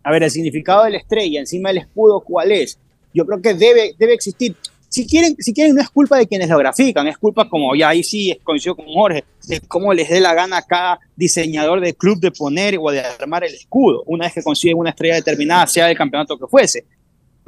a 0.05 0.11
ver, 0.12 0.22
el 0.22 0.31
significado 0.31 0.85
de 0.85 0.91
la 0.91 0.99
estrella 0.99 1.41
encima 1.41 1.68
del 1.70 1.78
escudo, 1.78 2.20
¿cuál 2.20 2.53
es? 2.53 2.78
Yo 3.12 3.26
creo 3.26 3.43
que 3.43 3.55
debe, 3.55 3.95
debe 3.99 4.14
existir. 4.14 4.55
si 4.89 5.07
quieren, 5.07 5.37
si 5.39 5.53
quieren, 5.53 5.74
no 5.76 5.81
es 5.83 5.89
culpa 5.91 6.16
de 6.18 6.26
quienes 6.26 6.49
lo 6.49 6.59
grafican, 6.59 7.07
es 7.07 7.16
culpa, 7.16 7.49
como 7.49 7.76
ya 7.76 7.91
ahí 7.91 8.03
sí 8.03 8.37
coincido 8.43 8.74
con 8.74 8.87
Jorge, 8.87 9.24
de 9.47 9.61
cómo 9.61 9.95
les 9.95 10.09
dé 10.09 10.18
la 10.20 10.35
gana 10.35 10.57
a 10.59 10.62
cada 10.66 10.99
diseñador 11.14 11.81
de 11.81 11.95
club 11.95 12.18
de 12.18 12.33
poner 12.33 12.76
o 12.81 12.91
de 12.91 12.99
armar 13.01 13.45
el 13.45 13.55
escudo, 13.55 14.03
una 14.07 14.24
vez 14.24 14.35
que 14.35 14.43
consiguen 14.43 14.78
una 14.78 14.91
estrella 14.91 15.14
determinada, 15.14 15.66
sea 15.68 15.87
del 15.87 15.97
campeonato 15.97 16.37
que 16.37 16.47
fuese. 16.49 16.85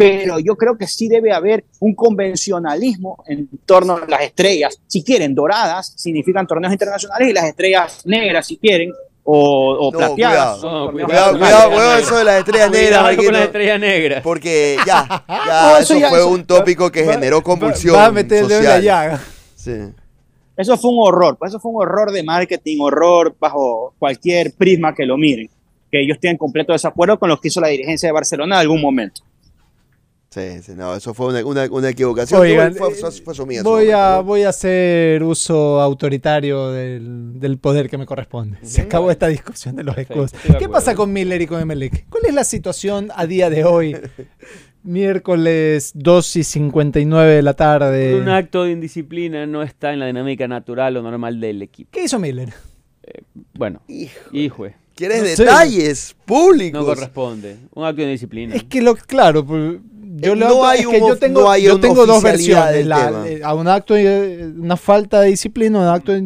Pero 0.03 0.38
yo 0.38 0.57
creo 0.57 0.76
que 0.76 0.86
sí 0.86 1.09
debe 1.09 1.32
haber 1.32 1.64
un 1.80 1.94
convencionalismo 1.94 3.22
en 3.26 3.48
torno 3.64 3.96
a 3.96 4.07
las 4.07 4.22
estrellas. 4.22 4.78
Si 4.86 5.03
quieren, 5.03 5.34
doradas 5.34 5.92
significan 5.96 6.46
torneos 6.46 6.72
internacionales 6.72 7.28
y 7.28 7.32
las 7.32 7.44
estrellas 7.44 8.03
negras, 8.05 8.46
si 8.46 8.57
quieren, 8.57 8.92
o, 9.24 9.76
o 9.88 9.92
No, 9.92 9.98
plateadas. 9.98 10.59
cuidado. 10.59 10.86
No, 10.86 10.92
Cuidado, 10.92 11.38
Cuidado, 11.38 11.68
cuidado, 11.70 11.98
eso 11.98 12.16
de 12.16 12.24
las 12.24 12.38
estrellas 12.40 12.70
negras, 12.70 12.88
Cuidado 12.88 13.05
con 13.07 13.14
Marquito, 13.16 13.32
las 13.32 13.42
estrellas 13.42 13.80
negras. 13.80 14.22
Porque 14.22 14.76
ya, 14.86 15.24
ya, 15.28 15.62
No, 15.62 15.70
eso 15.76 15.78
eso, 15.94 15.98
ya- 15.98 16.09
fue 16.09 16.18
eso- 16.18 16.28
un 16.30 16.44
tópico 16.44 16.90
que 16.90 17.05
Va- 17.05 17.12
generó 17.14 17.42
convulsión 17.42 17.94
Va 17.96 18.07
a 18.07 18.11
meter 18.11 18.42
el 18.42 18.48
dedo 18.48 18.59
en 18.59 18.64
la 18.64 18.70
social. 18.76 18.82
llaga. 18.84 19.20
Sí. 19.55 19.72
Eso 20.57 20.76
fue 20.76 20.90
un 20.90 20.98
horror, 21.00 21.36
pues 21.38 21.50
eso 21.50 21.61
fue 21.61 21.70
un 21.70 21.82
horror 21.82 22.12
de 22.12 22.22
marketing, 22.22 22.78
horror 22.80 23.34
bajo 23.40 23.94
cualquier 23.98 24.53
prisma 24.53 24.94
que 24.94 25.07
lo 25.07 25.16
miren. 25.16 25.48
Que 25.90 26.00
ellos 26.03 26.18
tienen 26.20 26.36
completo 26.36 26.72
desacuerdo 26.72 27.18
con 27.18 27.28
lo 27.28 27.40
que 27.40 27.48
hizo 27.48 27.61
la 27.61 27.68
dirigencia 27.68 28.09
de 28.09 28.12
Barcelona 28.12 28.57
en 28.57 28.61
algún 28.62 28.80
momento. 28.80 29.22
Sí, 30.33 30.62
sí, 30.62 30.72
no, 30.74 30.95
eso 30.97 31.12
fue 31.12 31.26
una, 31.26 31.45
una, 31.45 31.64
una 31.70 31.91
equivocación. 31.91 32.41
Oigan, 32.41 32.74
fue, 32.74 32.89
eh, 32.89 32.95
fue, 32.95 33.12
fue 33.12 33.35
su 33.35 33.45
mía, 33.45 33.61
su 33.62 33.68
Voy 33.68 33.91
a, 33.91 34.20
voy 34.20 34.45
a 34.45 34.49
hacer 34.49 35.22
uso 35.22 35.78
autoritario 35.78 36.70
del, 36.70 37.39
del 37.39 37.59
poder 37.59 37.91
que 37.91 37.99
me 37.99 38.07
corresponde. 38.07 38.57
Se 38.62 38.80
acabó 38.80 39.11
esta 39.11 39.26
discusión 39.28 39.76
de 39.76 39.85
los 39.85 39.99
escudos. 39.99 40.33
¿Qué 40.59 40.70
pasa 40.70 40.95
con 40.95 41.12
Miller 41.12 41.43
y 41.43 41.47
con 41.47 41.61
Emelec? 41.61 42.09
¿Cuál 42.09 42.24
es 42.26 42.35
la 42.35 42.45
situación 42.45 43.11
a 43.14 43.26
día 43.26 43.51
de 43.51 43.64
hoy? 43.64 43.95
Miércoles 44.85 45.93
2 45.95 46.37
y 46.37 46.45
59 46.45 47.35
de 47.35 47.43
la 47.43 47.55
tarde. 47.55 48.14
Un 48.14 48.28
acto 48.30 48.64
de 48.64 48.72
indisciplina 48.72 49.47
no 49.47 49.62
está 49.62 49.93
en 49.93 49.99
la 50.01 50.07
dinámica 50.07 50.49
natural 50.49 50.97
o 50.97 51.03
normal 51.03 51.41
del 51.41 51.61
equipo. 51.61 51.91
¿Qué 51.93 52.05
hizo 52.05 52.18
Miller? 52.18 52.55
Bueno, 53.53 53.83
Hijo, 53.87 54.18
hijo, 54.33 54.66
¿Quieres 54.95 55.20
No 55.20 55.26
sé. 55.26 55.45
detalles 55.45 56.16
públicos? 56.24 56.80
no 56.80 56.87
corresponde. 56.87 57.57
Un 57.74 57.85
acto 57.85 57.99
de 58.03 58.09
indisciplina. 58.09 58.55
Es 58.55 58.64
que 58.64 58.83
lo 58.83 58.95
claro, 58.95 59.45
pues, 59.45 59.78
yo 60.14 60.32
Eh, 60.34 60.36
lo 60.36 60.48
no 60.48 60.72
es 60.72 60.86
que 60.86 61.00
yo 61.00 61.16
tengo, 61.16 61.40
no 61.42 61.50
hay 61.50 61.62
yo 61.62 61.80
tengo 61.80 62.04
dos 62.06 62.22
versiones, 62.22 62.86
la- 62.86 63.24
eh, 63.26 63.40
a 63.42 63.54
un 63.54 63.66
acto 63.68 63.94
una 63.94 64.76
falta 64.76 65.20
de 65.22 65.28
disciplina, 65.30 65.78
un 65.80 65.86
acto 65.86 66.12
de, 66.12 66.20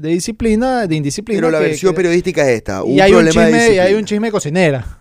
de 0.00 0.08
disciplina, 0.08 0.86
de 0.86 0.94
indisciplina. 0.96 1.38
Pero 1.38 1.50
la 1.50 1.58
que- 1.58 1.64
versión 1.66 1.92
que- 1.92 1.96
periodística 1.96 2.42
es 2.42 2.56
esta. 2.56 2.82
y 2.86 2.92
un 2.94 3.00
hay 3.00 3.12
un 3.12 3.26
chisme, 3.26 3.42
y 3.42 3.44
hay 3.54 3.60
disciplina. 3.62 3.98
un 3.98 4.04
chisme 4.04 4.26
de 4.28 4.32
cocinera. 4.32 4.98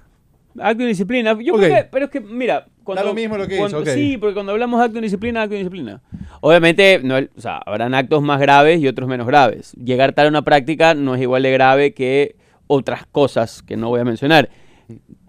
Acto 0.60 0.78
de 0.80 0.84
indisciplina. 0.86 1.38
Yo 1.42 1.54
creo 1.54 1.76
que- 1.76 1.88
pero 1.92 2.06
es 2.06 2.12
que, 2.12 2.20
mira, 2.20 2.66
cuando, 2.84 3.04
lo 3.04 3.14
mismo 3.14 3.38
lo 3.38 3.48
que 3.48 3.54
hizo, 3.54 3.62
cuando- 3.70 3.80
ok. 3.82 3.90
Sí, 3.96 4.18
porque 4.18 4.34
cuando 4.34 4.52
hablamos 4.52 4.80
de 4.80 4.86
acto 4.86 4.94
de 4.94 5.00
indisciplina, 5.00 5.44
acto 5.44 5.54
de 5.54 5.60
indisciplina. 5.62 6.02
Obviamente, 6.42 7.00
no, 7.04 7.18
o 7.18 7.42
sea, 7.42 7.58
habrán 7.58 7.94
actos 7.94 8.22
más 8.24 8.40
graves 8.40 8.80
y 8.82 8.88
otros 8.88 9.08
menos 9.08 9.28
graves. 9.28 9.74
Llegar 9.74 10.14
tarde 10.14 10.28
a 10.28 10.30
una 10.32 10.42
práctica 10.44 10.96
no 10.96 11.14
es 11.16 11.22
igual 11.22 11.44
de 11.44 11.52
grave 11.52 11.94
que 11.94 12.36
otras 12.68 13.06
cosas 13.12 13.62
que 13.62 13.78
no 13.78 13.90
voy 13.90 14.00
a 14.02 14.06
mencionar. 14.06 14.50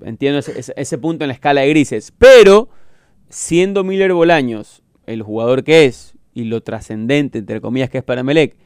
Entiendo 0.03 0.39
ese, 0.41 0.99
punto 0.99 1.25
en 1.25 1.29
la 1.29 1.35
escala 1.35 1.61
de 1.63 1.69
grises. 1.71 2.13
Pero, 2.19 2.69
siendo 3.29 3.85
Miller 3.85 4.13
Bolaños 4.13 4.83
el 5.07 5.23
jugador 5.23 5.65
que 5.65 5.85
es 5.87 6.15
y 6.35 6.45
lo 6.45 6.63
trascendente, 6.63 7.39
entre 7.39 7.61
comillas, 7.61 7.91
que 7.91 7.99
es 7.99 8.05
para 8.05 8.23
Melec, 8.23 8.57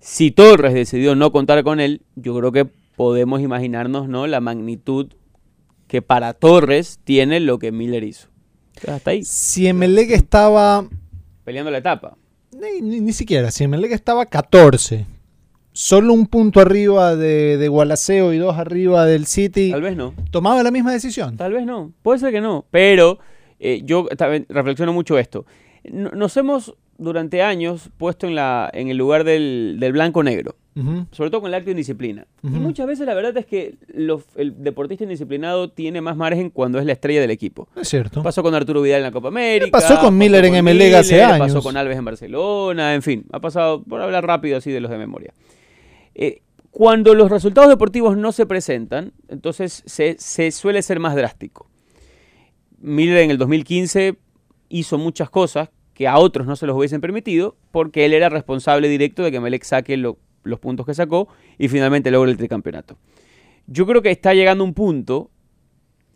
si 0.00 0.30
Torres 0.30 0.74
decidió 0.74 1.14
no 1.16 1.32
contar 1.32 1.62
con 1.64 1.80
él, 1.80 2.02
yo 2.16 2.36
creo 2.38 2.52
que 2.52 2.64
podemos 2.96 3.40
imaginarnos 3.40 4.08
¿no? 4.08 4.26
la 4.26 4.40
magnitud 4.40 5.12
que 5.88 6.02
para 6.02 6.34
Torres 6.34 7.00
tiene 7.04 7.40
lo 7.40 7.58
que 7.58 7.72
Miller 7.72 8.04
hizo. 8.04 8.28
Entonces, 8.74 8.90
hasta 8.94 9.10
ahí, 9.10 9.24
Si 9.24 9.66
Emelec 9.66 10.10
estaba, 10.10 10.88
peleando 11.44 11.70
la 11.70 11.78
etapa. 11.78 12.16
ni, 12.52 12.80
ni- 12.80 13.00
ni 13.00 13.12
siquiera, 13.12 13.50
si 13.50 13.64
Emelec 13.64 13.90
estaba 13.92 14.26
14, 14.26 15.06
solo 15.72 16.12
un 16.12 16.26
punto 16.26 16.60
arriba 16.60 17.14
de, 17.16 17.56
de 17.56 17.68
Gualaceo 17.68 18.32
y 18.32 18.38
dos 18.38 18.56
arriba 18.56 19.04
del 19.06 19.26
City, 19.26 19.70
Tal 19.70 19.82
vez 19.82 19.96
no. 19.96 20.14
tomaba 20.30 20.62
la 20.62 20.70
misma 20.70 20.92
decisión. 20.92 21.36
Tal 21.36 21.52
vez 21.52 21.64
no. 21.66 21.92
Puede 22.02 22.18
ser 22.18 22.32
que 22.32 22.40
no. 22.40 22.64
Pero 22.70 23.18
eh, 23.60 23.82
yo 23.84 24.06
también 24.16 24.46
reflexiono 24.48 24.92
mucho 24.92 25.18
esto. 25.18 25.46
No- 25.84 26.10
Nos 26.10 26.36
hemos 26.36 26.74
durante 26.96 27.42
años 27.42 27.90
puesto 27.96 28.26
en, 28.26 28.34
la, 28.34 28.68
en 28.72 28.88
el 28.88 28.96
lugar 28.96 29.22
del, 29.24 29.76
del 29.78 29.92
blanco-negro. 29.92 30.56
Sobre 31.10 31.30
todo 31.30 31.40
con 31.40 31.48
el 31.48 31.54
acto 31.54 31.64
de 31.66 31.70
indisciplina. 31.72 32.24
Y 32.40 32.46
muchas 32.50 32.86
veces 32.86 33.04
la 33.04 33.12
verdad 33.12 33.36
es 33.36 33.46
que 33.46 33.74
lo- 33.92 34.22
el 34.36 34.62
deportista 34.62 35.02
indisciplinado 35.02 35.70
tiene 35.72 36.00
más 36.00 36.16
margen 36.16 36.50
cuando 36.50 36.78
es 36.78 36.86
la 36.86 36.92
estrella 36.92 37.20
del 37.20 37.32
equipo. 37.32 37.66
Es 37.74 37.88
cierto. 37.88 38.22
Pasó 38.22 38.44
con 38.44 38.54
Arturo 38.54 38.80
Vidal 38.82 38.98
en 38.98 39.02
la 39.02 39.10
Copa 39.10 39.26
América. 39.26 39.72
pasó 39.72 39.98
con 40.00 40.16
Miller 40.16 40.44
en 40.44 40.52
con 40.52 40.58
Emelec 40.58 40.94
hace 40.94 41.14
Miller, 41.14 41.30
años. 41.32 41.48
Pasó 41.48 41.62
con 41.62 41.76
Alves 41.76 41.98
en 41.98 42.04
Barcelona, 42.04 42.94
en 42.94 43.02
fin. 43.02 43.24
Ha 43.32 43.40
pasado, 43.40 43.82
por 43.82 44.00
hablar 44.00 44.24
rápido 44.24 44.56
así 44.56 44.70
de 44.70 44.80
los 44.80 44.88
de 44.88 44.98
memoria. 44.98 45.34
Eh, 46.18 46.42
cuando 46.70 47.14
los 47.14 47.30
resultados 47.30 47.70
deportivos 47.70 48.16
no 48.16 48.32
se 48.32 48.44
presentan, 48.44 49.12
entonces 49.28 49.82
se, 49.86 50.50
suele 50.50 50.82
ser 50.82 51.00
más 51.00 51.14
drástico. 51.16 51.70
Miller 52.80 53.18
en 53.18 53.30
el 53.30 53.38
2015 53.38 54.16
hizo 54.68 54.98
muchas 54.98 55.30
cosas 55.30 55.70
que 55.94 56.06
a 56.06 56.18
otros 56.18 56.46
no 56.46 56.54
se 56.56 56.66
los 56.66 56.76
hubiesen 56.76 57.00
permitido 57.00 57.56
porque 57.72 58.04
él 58.04 58.12
era 58.12 58.28
responsable 58.28 58.88
directo 58.88 59.22
de 59.22 59.32
que 59.32 59.40
Melec 59.40 59.64
saque 59.64 59.96
lo- 59.96 60.18
los 60.44 60.60
puntos 60.60 60.86
que 60.86 60.94
sacó 60.94 61.28
y 61.58 61.68
finalmente 61.68 62.10
logre 62.10 62.30
el 62.30 62.36
tricampeonato. 62.36 62.98
Yo 63.66 63.86
creo 63.86 64.02
que 64.02 64.10
está 64.10 64.34
llegando 64.34 64.62
un 64.64 64.74
punto 64.74 65.30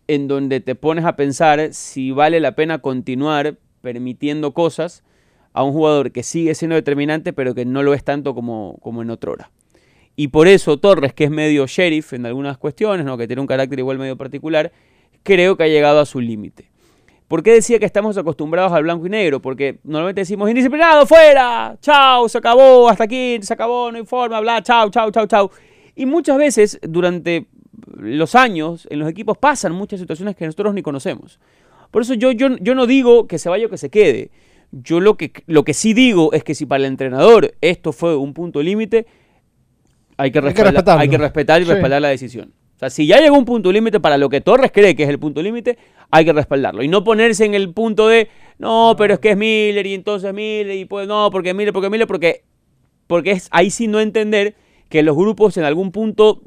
en 0.08 0.28
donde 0.28 0.60
te 0.60 0.74
pones 0.74 1.04
a 1.04 1.16
pensar 1.16 1.72
si 1.72 2.10
vale 2.12 2.40
la 2.40 2.54
pena 2.54 2.78
continuar 2.78 3.58
permitiendo 3.80 4.52
cosas 4.52 5.02
a 5.52 5.64
un 5.64 5.72
jugador 5.72 6.12
que 6.12 6.22
sigue 6.22 6.54
siendo 6.54 6.74
determinante 6.76 7.32
pero 7.32 7.54
que 7.54 7.64
no 7.64 7.82
lo 7.82 7.94
es 7.94 8.04
tanto 8.04 8.34
como, 8.34 8.78
como 8.80 9.02
en 9.02 9.10
otra 9.10 9.32
hora. 9.32 9.50
Y 10.16 10.28
por 10.28 10.46
eso 10.48 10.78
Torres, 10.78 11.14
que 11.14 11.24
es 11.24 11.30
medio 11.30 11.66
sheriff 11.66 12.12
en 12.12 12.26
algunas 12.26 12.58
cuestiones, 12.58 13.06
¿no? 13.06 13.16
que 13.16 13.26
tiene 13.26 13.40
un 13.40 13.46
carácter 13.46 13.78
igual 13.78 13.98
medio 13.98 14.16
particular, 14.16 14.72
creo 15.22 15.56
que 15.56 15.64
ha 15.64 15.68
llegado 15.68 16.00
a 16.00 16.06
su 16.06 16.20
límite. 16.20 16.70
¿Por 17.28 17.42
qué 17.42 17.52
decía 17.52 17.78
que 17.78 17.86
estamos 17.86 18.18
acostumbrados 18.18 18.72
al 18.72 18.82
blanco 18.82 19.06
y 19.06 19.08
negro? 19.08 19.40
Porque 19.40 19.78
normalmente 19.84 20.20
decimos, 20.20 20.50
indisciplinado, 20.50 21.06
fuera, 21.06 21.78
chao, 21.80 22.28
se 22.28 22.36
acabó, 22.36 22.90
hasta 22.90 23.04
aquí, 23.04 23.38
se 23.40 23.54
acabó, 23.54 23.90
no 23.90 23.96
hay 23.96 24.04
forma, 24.04 24.38
bla, 24.40 24.62
chao, 24.62 24.90
chao, 24.90 25.10
chao, 25.10 25.26
chao. 25.26 25.50
Y 25.94 26.04
muchas 26.04 26.36
veces 26.36 26.78
durante 26.82 27.46
los 27.96 28.34
años 28.34 28.86
en 28.90 28.98
los 28.98 29.08
equipos 29.08 29.38
pasan 29.38 29.72
muchas 29.72 29.98
situaciones 30.00 30.36
que 30.36 30.44
nosotros 30.44 30.74
ni 30.74 30.82
conocemos. 30.82 31.40
Por 31.90 32.02
eso 32.02 32.12
yo, 32.12 32.32
yo, 32.32 32.56
yo 32.58 32.74
no 32.74 32.86
digo 32.86 33.26
que 33.26 33.38
se 33.38 33.48
vaya 33.48 33.66
o 33.66 33.70
que 33.70 33.78
se 33.78 33.88
quede. 33.88 34.30
Yo 34.70 35.00
lo 35.00 35.16
que, 35.16 35.32
lo 35.46 35.64
que 35.64 35.72
sí 35.72 35.94
digo 35.94 36.34
es 36.34 36.44
que 36.44 36.54
si 36.54 36.66
para 36.66 36.84
el 36.84 36.90
entrenador 36.90 37.54
esto 37.62 37.92
fue 37.92 38.14
un 38.14 38.34
punto 38.34 38.62
límite, 38.62 39.06
hay 40.16 40.30
que, 40.30 40.38
Hay 40.38 40.54
que 40.54 40.62
respetarlo. 40.64 41.00
hay 41.00 41.08
que 41.08 41.18
respetar 41.18 41.60
y 41.62 41.64
Sí. 41.64 41.70
respaldar 41.70 42.02
la 42.02 42.08
decisión. 42.08 42.52
O 42.76 42.78
sea, 42.78 42.90
si 42.90 43.06
ya 43.06 43.20
llegó 43.20 43.36
un 43.38 43.44
punto 43.44 43.70
límite 43.70 44.00
para 44.00 44.18
lo 44.18 44.28
que 44.28 44.40
Torres 44.40 44.72
cree 44.72 44.96
que 44.96 45.04
es 45.04 45.08
el 45.08 45.18
punto 45.18 45.40
límite, 45.42 45.78
hay 46.10 46.24
que 46.24 46.32
respaldarlo. 46.32 46.82
Y 46.82 46.88
no 46.88 47.04
ponerse 47.04 47.44
en 47.44 47.54
el 47.54 47.72
punto 47.72 48.08
de, 48.08 48.28
no, 48.58 48.94
pero 48.98 49.14
es 49.14 49.20
que 49.20 49.30
es 49.30 49.36
Miller 49.36 49.86
y 49.86 49.94
entonces 49.94 50.34
Miller 50.34 50.76
y 50.76 50.84
pues 50.84 51.06
no, 51.06 51.30
porque 51.30 51.54
Miller, 51.54 51.72
porque 51.72 51.90
Miller, 51.90 52.06
porque, 52.08 52.42
porque 53.06 53.30
es 53.32 53.48
ahí 53.52 53.70
sí 53.70 53.86
no 53.86 54.00
entender 54.00 54.56
que 54.88 55.02
los 55.02 55.16
grupos 55.16 55.56
en 55.56 55.64
algún 55.64 55.92
punto 55.92 56.42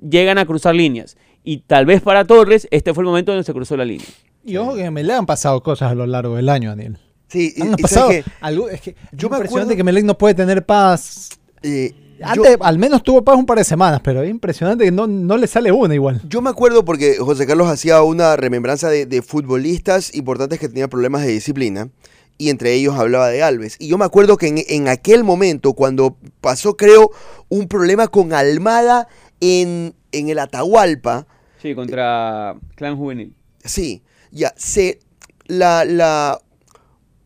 llegan 0.00 0.38
a 0.38 0.46
cruzar 0.46 0.74
líneas. 0.74 1.16
Y 1.44 1.58
tal 1.58 1.86
vez 1.86 2.00
para 2.02 2.24
Torres 2.24 2.66
este 2.70 2.92
fue 2.94 3.02
el 3.02 3.08
momento 3.08 3.32
donde 3.32 3.44
se 3.44 3.52
cruzó 3.52 3.76
la 3.76 3.84
línea. 3.84 4.06
Y 4.44 4.56
ojo 4.56 4.74
que 4.74 4.90
me 4.90 5.02
le 5.02 5.12
han 5.12 5.26
pasado 5.26 5.62
cosas 5.62 5.92
a 5.92 5.94
lo 5.94 6.06
largo 6.06 6.36
del 6.36 6.48
año, 6.48 6.70
Daniel. 6.70 6.98
Sí, 7.28 7.52
y- 7.56 7.62
Han 7.62 7.74
y 7.78 7.82
pasado 7.82 8.08
qué? 8.08 8.24
algo, 8.40 8.68
es 8.70 8.80
que 8.80 8.92
Yo 9.12 9.28
yo 9.28 9.28
me 9.28 9.36
acuerdo- 9.36 9.76
que 9.76 9.84
Melec 9.84 10.04
no 10.04 10.16
puede 10.16 10.34
tener 10.34 10.64
paz. 10.64 11.28
Eh, 11.62 11.92
yo- 12.18 12.26
Antes, 12.26 12.56
al 12.60 12.78
menos 12.78 13.02
tuvo 13.02 13.22
paz 13.22 13.36
un 13.36 13.46
par 13.46 13.58
de 13.58 13.64
semanas, 13.64 14.00
pero 14.02 14.22
es 14.22 14.30
impresionante 14.30 14.84
que 14.84 14.90
no, 14.92 15.06
no 15.06 15.36
le 15.36 15.46
sale 15.46 15.70
una 15.72 15.94
igual. 15.94 16.20
Yo 16.28 16.40
me 16.42 16.50
acuerdo 16.50 16.84
porque 16.84 17.16
José 17.18 17.46
Carlos 17.46 17.68
hacía 17.68 18.02
una 18.02 18.36
remembranza 18.36 18.88
de, 18.90 19.06
de 19.06 19.22
futbolistas 19.22 20.14
importantes 20.14 20.58
que 20.58 20.68
tenían 20.68 20.88
problemas 20.90 21.22
de 21.22 21.28
disciplina 21.32 21.88
y 22.36 22.50
entre 22.50 22.72
ellos 22.74 22.96
hablaba 22.96 23.28
de 23.28 23.42
Alves. 23.42 23.76
Y 23.78 23.88
yo 23.88 23.98
me 23.98 24.04
acuerdo 24.04 24.36
que 24.36 24.46
en, 24.48 24.58
en 24.68 24.88
aquel 24.88 25.24
momento, 25.24 25.72
cuando 25.74 26.16
pasó, 26.40 26.76
creo, 26.76 27.10
un 27.48 27.66
problema 27.68 28.08
con 28.08 28.32
Almada 28.32 29.08
en, 29.40 29.94
en 30.12 30.28
el 30.28 30.38
Atahualpa, 30.38 31.26
Sí, 31.60 31.74
contra 31.74 32.54
Clan 32.76 32.96
Juvenil. 32.96 33.34
sí, 33.64 34.02
ya, 34.30 34.52
se, 34.56 35.00
la, 35.46 35.84
la, 35.84 36.38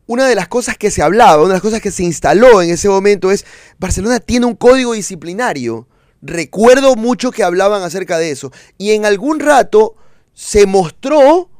una 0.06 0.26
de 0.26 0.34
las 0.34 0.48
cosas 0.48 0.76
que 0.76 0.90
se 0.90 1.02
hablaba, 1.02 1.38
una 1.38 1.48
de 1.48 1.54
las 1.54 1.62
cosas 1.62 1.80
que 1.80 1.90
se 1.90 2.02
instaló 2.02 2.62
en 2.62 2.70
ese 2.70 2.88
momento 2.88 3.30
es, 3.30 3.44
Barcelona 3.78 4.20
tiene 4.20 4.46
un 4.46 4.56
código 4.56 4.92
disciplinario. 4.92 5.88
Recuerdo 6.20 6.94
mucho 6.96 7.30
que 7.30 7.42
hablaban 7.42 7.82
acerca 7.82 8.18
de 8.18 8.30
eso. 8.30 8.52
Y 8.78 8.92
en 8.92 9.04
algún 9.04 9.40
rato 9.40 9.96
se 10.34 10.66
mostró 10.66 11.50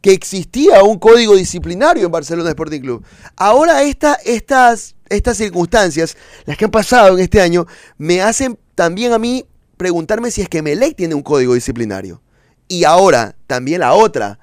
que 0.00 0.12
existía 0.12 0.82
un 0.82 0.98
código 0.98 1.34
disciplinario 1.34 2.06
en 2.06 2.12
Barcelona 2.12 2.50
Sporting 2.50 2.80
Club. 2.80 3.04
Ahora 3.34 3.82
esta, 3.82 4.14
estas, 4.24 4.94
estas 5.08 5.36
circunstancias, 5.36 6.16
las 6.44 6.56
que 6.56 6.64
han 6.64 6.70
pasado 6.70 7.16
en 7.16 7.24
este 7.24 7.40
año, 7.40 7.66
me 7.98 8.22
hacen 8.22 8.58
también 8.74 9.12
a 9.12 9.18
mí 9.18 9.46
preguntarme 9.76 10.30
si 10.30 10.42
es 10.42 10.48
que 10.48 10.62
Melec 10.62 10.96
tiene 10.96 11.14
un 11.14 11.22
código 11.22 11.54
disciplinario. 11.54 12.22
Y 12.68 12.84
ahora, 12.84 13.36
también 13.46 13.80
la 13.80 13.94
otra, 13.94 14.38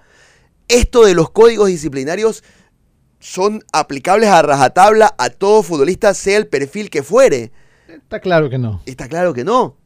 esto 0.67 1.05
de 1.05 1.13
los 1.13 1.29
códigos 1.29 1.67
disciplinarios 1.67 2.43
son 3.23 3.63
aplicables 3.71 4.29
a 4.29 4.41
rajatabla 4.41 5.15
a 5.17 5.29
todo 5.29 5.63
futbolista, 5.63 6.13
sea 6.13 6.37
el 6.37 6.47
perfil 6.47 6.89
que 6.89 7.03
fuere. 7.03 7.53
Está 7.87 8.19
claro 8.19 8.49
que 8.49 8.57
no. 8.57 8.81
Está 8.85 9.07
claro 9.07 9.33
que 9.33 9.45
no. 9.45 9.77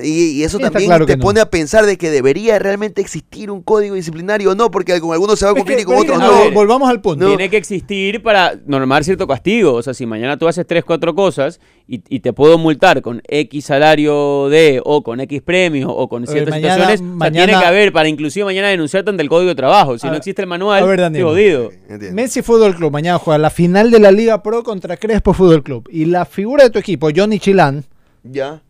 Y, 0.00 0.30
y 0.40 0.44
eso 0.44 0.58
Sí, 0.58 0.62
también 0.62 0.86
claro 0.88 1.04
te 1.04 1.16
no. 1.16 1.22
pone 1.22 1.40
a 1.40 1.50
pensar 1.50 1.84
de 1.84 1.98
que 1.98 2.10
debería 2.10 2.58
realmente 2.60 3.00
existir 3.00 3.50
un 3.50 3.60
código 3.60 3.96
disciplinario 3.96 4.52
o 4.52 4.54
no, 4.54 4.70
porque 4.70 4.98
con 5.00 5.12
algunos 5.12 5.36
se 5.38 5.44
va 5.44 5.50
a 5.50 5.54
Es 5.54 5.58
cumplir 5.58 5.78
que- 5.78 5.82
y 5.82 5.84
con 5.84 5.96
otros 5.96 6.18
no. 6.18 6.30
ver, 6.44 6.54
Volvamos 6.54 6.88
al 6.88 7.00
punto. 7.00 7.26
Tiene 7.26 7.50
que 7.50 7.56
existir 7.56 8.22
para 8.22 8.54
normar 8.66 9.02
cierto 9.02 9.26
castigo. 9.26 9.74
O 9.74 9.82
sea, 9.82 9.92
si 9.92 10.06
mañana 10.06 10.38
tú 10.38 10.46
haces 10.46 10.64
tres, 10.64 10.84
cuatro 10.84 11.12
cosas 11.16 11.60
y, 11.88 12.02
y 12.08 12.20
te 12.20 12.32
puedo 12.32 12.56
multar 12.56 13.02
con 13.02 13.20
X 13.26 13.64
salario 13.64 14.48
de, 14.48 14.80
o 14.84 15.02
con 15.02 15.18
X 15.20 15.42
premio, 15.42 15.90
o 15.90 16.08
con 16.08 16.22
ver, 16.22 16.30
ciertas 16.30 16.54
mañana- 16.54 16.74
situaciones, 16.74 17.00
o 17.00 17.04
sea, 17.04 17.16
mañana- 17.16 17.46
tiene 17.46 17.60
que 17.60 17.66
haber 17.66 17.92
para 17.92 18.08
inclusive 18.08 18.44
mañana 18.44 18.68
denunciarte 18.68 19.10
ante 19.10 19.24
el 19.24 19.28
Código 19.28 19.48
de 19.48 19.56
Trabajo. 19.56 19.98
Si 19.98 20.06
no 20.06 20.12
ver, 20.12 20.18
existe 20.18 20.40
el 20.40 20.48
manual, 20.48 20.86
ver, 20.86 21.00
Daniel. 21.00 21.26
estoy 21.26 21.34
jodido. 21.34 21.70
Entiendo. 21.88 22.14
Messi 22.14 22.42
Fútbol 22.42 22.76
Club 22.76 22.92
mañana 22.92 23.18
juega 23.18 23.38
la 23.38 23.50
final 23.50 23.90
de 23.90 23.98
la 23.98 24.12
Liga 24.12 24.40
Pro 24.42 24.62
contra 24.62 24.96
Crespo 24.96 25.34
Fútbol 25.34 25.64
Club. 25.64 25.88
Y 25.90 26.04
la 26.04 26.24
figura 26.26 26.62
de 26.62 26.70
tu 26.70 26.78
equipo, 26.78 27.08
Johnny 27.14 27.40
Chilán. 27.40 27.84
Ya. 28.22 28.62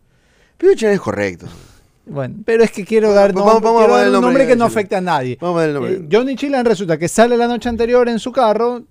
Chile 0.75 0.93
es 0.93 1.01
correcto. 1.01 1.47
Bueno, 2.05 2.35
pero 2.45 2.63
es 2.63 2.71
que 2.71 2.83
quiero 2.83 3.13
dar, 3.13 3.31
Vamos- 3.33 3.55
nom- 3.55 3.61
vamos 3.61 3.81
a 3.81 3.85
quiero 3.85 3.93
dar 3.97 4.03
el 4.07 4.09
un 4.09 4.13
nombre 4.21 4.29
nombre 4.31 4.47
que 4.47 4.55
no 4.55 4.65
afecte 4.65 4.95
a 4.95 5.01
nadie. 5.01 5.37
Vamos 5.39 5.57
a 5.57 5.59
ver 5.61 5.69
el 5.69 5.75
nombre. 5.75 5.93
Eh, 5.93 6.07
Johnny 6.11 6.35
Chilán 6.35 6.65
resulta 6.65 6.97
que 6.97 7.07
sale 7.07 7.37
la 7.37 7.47
noche 7.47 7.69
anterior 7.69 8.09
en 8.09 8.19
su 8.19 8.31
carro, 8.31 8.83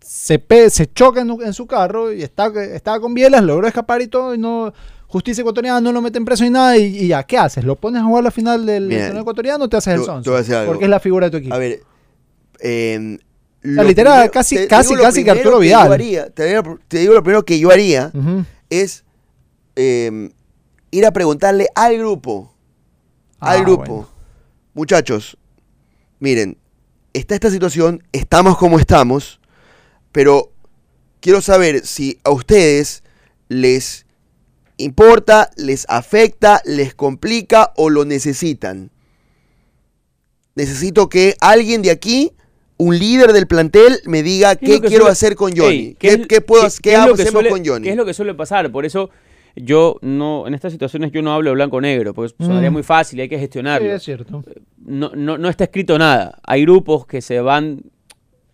se, 0.00 0.38
pe- 0.38 0.68
se 0.70 0.86
choca 0.92 1.20
en, 1.20 1.30
en 1.42 1.52
su 1.54 1.66
carro 1.66 2.12
y 2.12 2.22
está, 2.22 2.52
estaba 2.74 3.00
con 3.00 3.14
bielas, 3.14 3.42
logró 3.42 3.66
escapar 3.66 4.02
y 4.02 4.08
todo, 4.08 4.34
y 4.34 4.38
no. 4.38 4.72
Justicia 5.10 5.40
ecuatoriana 5.40 5.80
no 5.80 5.90
lo 5.90 6.02
meten 6.02 6.24
preso 6.26 6.44
ni 6.44 6.50
nada, 6.50 6.76
y, 6.76 6.84
y 6.98 7.08
ya, 7.08 7.22
¿qué 7.22 7.38
haces? 7.38 7.64
¿Lo 7.64 7.76
pones 7.76 8.02
a 8.02 8.04
jugar 8.04 8.24
la 8.24 8.30
final 8.30 8.66
del 8.66 8.90
torneo 9.06 9.22
ecuatoriano 9.22 9.64
o 9.64 9.68
te 9.68 9.78
haces 9.78 9.94
el 9.94 10.00
sonso? 10.04 10.30
Porque 10.66 10.84
es 10.84 10.90
la 10.90 11.00
figura 11.00 11.26
de 11.26 11.30
tu 11.30 11.36
equipo. 11.38 11.54
A 11.54 11.58
ver, 11.58 11.80
eh, 12.60 13.18
sea, 13.62 13.70
lo 13.72 13.82
literal, 13.84 14.30
casi- 14.30 14.56
te- 14.56 14.68
casi- 14.68 14.94
casi 14.96 15.24
que 15.24 15.30
Arturo 15.30 15.58
Vidal. 15.60 15.90
haría, 15.92 16.28
te, 16.28 16.60
digo, 16.98 17.14
lo 17.14 17.22
primero 17.22 17.42
que 17.44 17.58
yo 17.58 17.70
haría 17.70 18.12
es 18.68 19.04
eh, 19.76 20.30
ir 20.90 21.06
a 21.06 21.10
preguntarle 21.12 21.68
al 21.74 21.98
grupo, 21.98 22.54
al 23.40 23.58
Ah, 23.58 23.62
grupo, 23.62 23.84
bueno. 23.84 24.08
muchachos, 24.74 25.36
miren, 26.18 26.56
está 27.12 27.34
esta 27.34 27.50
situación, 27.50 28.02
estamos 28.12 28.56
como 28.58 28.78
estamos, 28.78 29.40
pero 30.12 30.52
quiero 31.20 31.40
saber 31.40 31.86
si 31.86 32.18
a 32.24 32.30
ustedes 32.30 33.02
les 33.48 34.06
importa, 34.76 35.50
les 35.56 35.84
afecta, 35.88 36.62
les 36.64 36.94
complica 36.94 37.72
o 37.76 37.90
lo 37.90 38.04
necesitan. 38.04 38.90
Necesito 40.54 41.08
que 41.08 41.36
alguien 41.40 41.82
de 41.82 41.90
aquí, 41.90 42.32
un 42.76 42.98
líder 42.98 43.32
del 43.32 43.46
plantel, 43.46 44.00
me 44.06 44.22
diga 44.22 44.56
¿Qué 44.56 44.80
quiero 44.80 45.04
suele- 45.04 45.10
hacer 45.10 45.34
con 45.36 45.56
Johnny. 45.56 45.76
Ey, 45.88 45.96
¿Qué, 45.98 46.08
es- 46.10 46.26
qué 46.26 46.40
puedo, 46.40 46.62
qué- 46.82 46.96
hacemos 46.96 47.30
suele- 47.32 47.50
con 47.50 47.64
Johnny? 47.64 47.84
¿Qué 47.84 47.90
es 47.90 47.96
lo 47.96 48.04
que 48.04 48.14
suele 48.14 48.34
pasar? 48.34 48.70
Por 48.70 48.84
eso 48.84 49.10
yo 49.62 49.98
no, 50.02 50.46
en 50.46 50.54
estas 50.54 50.72
situaciones 50.72 51.12
yo 51.12 51.22
no 51.22 51.32
hablo 51.32 51.52
blanco-negro, 51.52 52.14
porque 52.14 52.34
sonaría 52.42 52.70
Mm. 52.70 52.72
muy 52.74 52.82
fácil 52.82 53.18
y 53.18 53.22
hay 53.22 53.28
que 53.28 53.36
Sí, 53.36 53.40
gestionarlo. 53.42 53.92
es 53.92 54.02
cierto. 54.02 54.42
no, 54.84 55.10
no, 55.14 55.38
no 55.38 55.48
está 55.48 55.64
escrito 55.64 55.98
nada. 55.98 56.38
Hay 56.44 56.62
grupos 56.62 57.06
que 57.06 57.20
se 57.20 57.40
van 57.40 57.82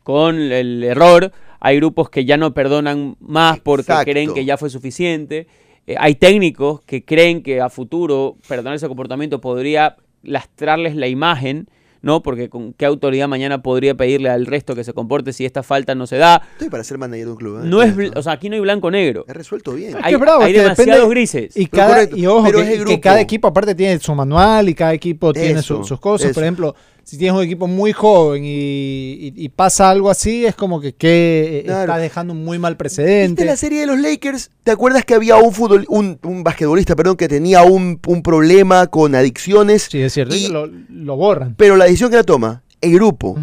con 0.02 0.36
el 0.38 0.82
error, 0.84 1.32
hay 1.60 1.76
grupos 1.76 2.10
que 2.10 2.24
ya 2.24 2.36
no 2.36 2.52
perdonan 2.52 3.16
más 3.20 3.58
porque 3.60 3.82
Exacto. 3.92 4.10
creen 4.10 4.34
que 4.34 4.44
ya 4.44 4.56
fue 4.56 4.68
suficiente. 4.70 5.46
Eh, 5.86 5.96
hay 5.98 6.14
técnicos 6.14 6.80
que 6.82 7.04
creen 7.04 7.42
que 7.42 7.60
a 7.60 7.68
futuro 7.70 8.36
perdonar 8.48 8.74
ese 8.76 8.88
comportamiento 8.88 9.40
podría 9.40 9.96
lastrarles 10.22 10.94
la 10.96 11.06
imagen, 11.08 11.68
¿no? 12.04 12.22
Porque 12.22 12.48
con 12.48 12.72
qué 12.74 12.84
autoridad 12.86 13.26
mañana 13.26 13.62
podría 13.62 13.94
pedirle 13.96 14.28
al 14.30 14.46
resto 14.46 14.74
que 14.74 14.84
se 14.84 14.92
comporte 14.92 15.32
si 15.32 15.44
esta 15.44 15.62
falta 15.62 15.94
no 15.94 16.06
se 16.06 16.16
da. 16.18 16.42
Estoy 16.52 16.68
para 16.68 16.84
ser 16.84 16.98
manager 16.98 17.24
de 17.26 17.30
un 17.32 17.36
club. 17.36 17.56
¿eh? 17.58 17.66
No 17.66 17.82
es, 17.82 17.94
o 18.14 18.22
sea, 18.22 18.32
aquí 18.34 18.48
no 18.48 18.54
hay 18.54 18.60
blanco-negro. 18.60 19.24
He 19.26 19.32
resuelto 19.32 19.72
bien. 19.72 19.90
Es 19.90 20.04
Hay, 20.04 20.12
que 20.12 20.16
bravo, 20.18 20.42
hay 20.42 20.52
es 20.52 20.56
que 20.58 20.62
demasiados 20.62 21.00
depende- 21.08 21.10
grises. 21.10 21.56
Y, 21.56 21.66
cada, 21.66 21.88
correcto, 21.94 22.16
y 22.16 22.26
ojo, 22.26 22.52
que, 22.52 22.92
es 22.94 23.00
cada 23.00 23.20
equipo 23.20 23.48
aparte 23.48 23.74
tiene 23.74 23.98
su 23.98 24.14
manual 24.14 24.68
y 24.68 24.74
cada 24.74 24.92
equipo 24.92 25.32
tiene 25.32 25.62
su- 25.62 25.82
sus 25.82 25.98
cosas. 25.98 26.26
eso. 26.30 26.34
Por 26.34 26.42
ejemplo, 26.44 26.74
si 27.04 27.18
tienes 27.18 27.36
un 27.36 27.44
equipo 27.44 27.66
muy 27.66 27.92
joven 27.92 28.44
y, 28.44 28.48
y- 28.48 29.32
y 29.36 29.48
pasa 29.50 29.90
algo 29.90 30.10
así, 30.10 30.46
es 30.46 30.54
como 30.54 30.80
que, 30.80 30.94
que 30.94 31.58
eh, 31.60 31.62
Claro. 31.64 31.82
está 31.82 31.98
dejando 31.98 32.32
un 32.32 32.44
muy 32.44 32.58
mal 32.58 32.72
¿Viste 32.74 32.78
precedente. 32.78 33.44
la 33.44 33.56
serie 33.56 33.80
de 33.80 33.86
los 33.86 33.98
Lakers? 34.00 34.50
¿Te 34.62 34.70
acuerdas 34.70 35.04
que 35.04 35.14
había 35.14 35.36
un 35.36 35.52
fútbol, 35.52 35.84
un, 35.88 36.18
un 36.22 36.42
basquetbolista, 36.44 36.96
perdón, 36.96 37.16
que 37.16 37.28
tenía 37.28 37.62
un, 37.62 38.00
un 38.06 38.22
problema 38.22 38.86
con 38.88 39.14
adicciones? 39.14 39.88
Sí, 39.90 40.00
es 40.02 40.12
cierto, 40.14 40.34
Y- 40.34 40.48
lo, 40.48 40.66
lo 40.66 41.16
borran. 41.16 41.54
Pero 41.56 41.76
la 41.76 41.84
decisión 41.84 42.10
que 42.10 42.16
la 42.16 42.24
toma, 42.24 42.62
el 42.80 42.92
grupo. 42.94 43.36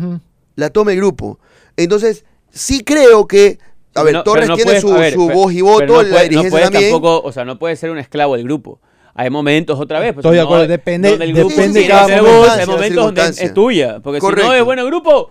La 0.55 0.69
toma 0.69 0.91
el 0.91 0.97
grupo. 0.97 1.39
Entonces, 1.77 2.25
sí 2.51 2.83
creo 2.83 3.27
que. 3.27 3.57
A 3.93 4.03
ver, 4.03 4.13
No, 4.13 4.23
Torres 4.23 4.43
pero 4.45 4.47
no 4.49 4.55
tiene 4.55 4.71
puedes- 4.79 4.81
su, 4.81 4.93
ver, 4.93 5.15
voz 5.17 5.51
y 5.51 5.55
pero 5.57 5.65
voto, 5.65 5.85
no 5.85 6.01
la 6.03 6.09
puede- 6.09 6.23
dirigencia 6.29 6.43
no 6.43 6.49
puedes 6.49 6.71
también. 6.71 6.91
tampoco, 6.91 7.21
o 7.27 7.31
sea, 7.31 7.45
no 7.45 7.59
puede 7.59 7.75
ser 7.75 7.89
un 7.91 7.97
esclavo 7.97 8.35
del 8.37 8.45
grupo. 8.45 8.79
Hay 9.13 9.29
momentos 9.29 9.79
otra 9.79 9.99
vez, 9.99 10.13
pues, 10.13 10.25
Estoy 10.25 10.37
de 10.37 10.41
no, 10.43 10.47
acuerdo, 10.47 10.67
depende- 10.67 11.09
donde 11.09 11.25
el 11.25 11.33
grupo 11.33 11.49
depende 11.49 11.87
cada 11.87 12.07
momento. 12.21 12.51
hay 12.51 12.65
momentos 12.65 13.05
donde 13.05 13.21
es, 13.27 13.53
tuya, 13.53 13.99
porque 14.01 14.21
si 14.21 14.27
no 14.27 14.53
es 14.53 14.63
bueno 14.63 14.85
grupo, 14.85 15.29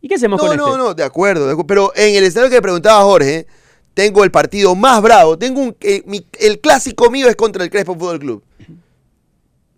¿y 0.00 0.08
qué 0.08 0.14
hacemos 0.14 0.40
No, 0.40 0.48
con 0.48 0.56
no, 0.56 0.66
este? 0.68 0.78
no, 0.78 0.94
de 0.94 1.04
acuerdo, 1.04 1.46
de 1.46 1.52
acuerdo. 1.52 1.66
Pero 1.66 1.92
en 1.94 2.14
el 2.16 2.24
escenario 2.24 2.48
que 2.50 2.56
le 2.56 2.62
preguntaba 2.62 3.02
Jorge, 3.02 3.46
tengo 3.94 4.24
el 4.24 4.30
partido 4.30 4.74
más 4.74 5.02
bravo. 5.02 5.36
Tengo 5.38 5.60
un, 5.60 5.76
eh, 5.82 6.02
mi- 6.06 6.24
el 6.40 6.60
clásico 6.60 7.10
mío 7.10 7.28
es 7.28 7.36
contra 7.36 7.62
el 7.62 7.68
Crespo 7.70 7.94
Fútbol 7.94 8.18
Club. 8.18 8.42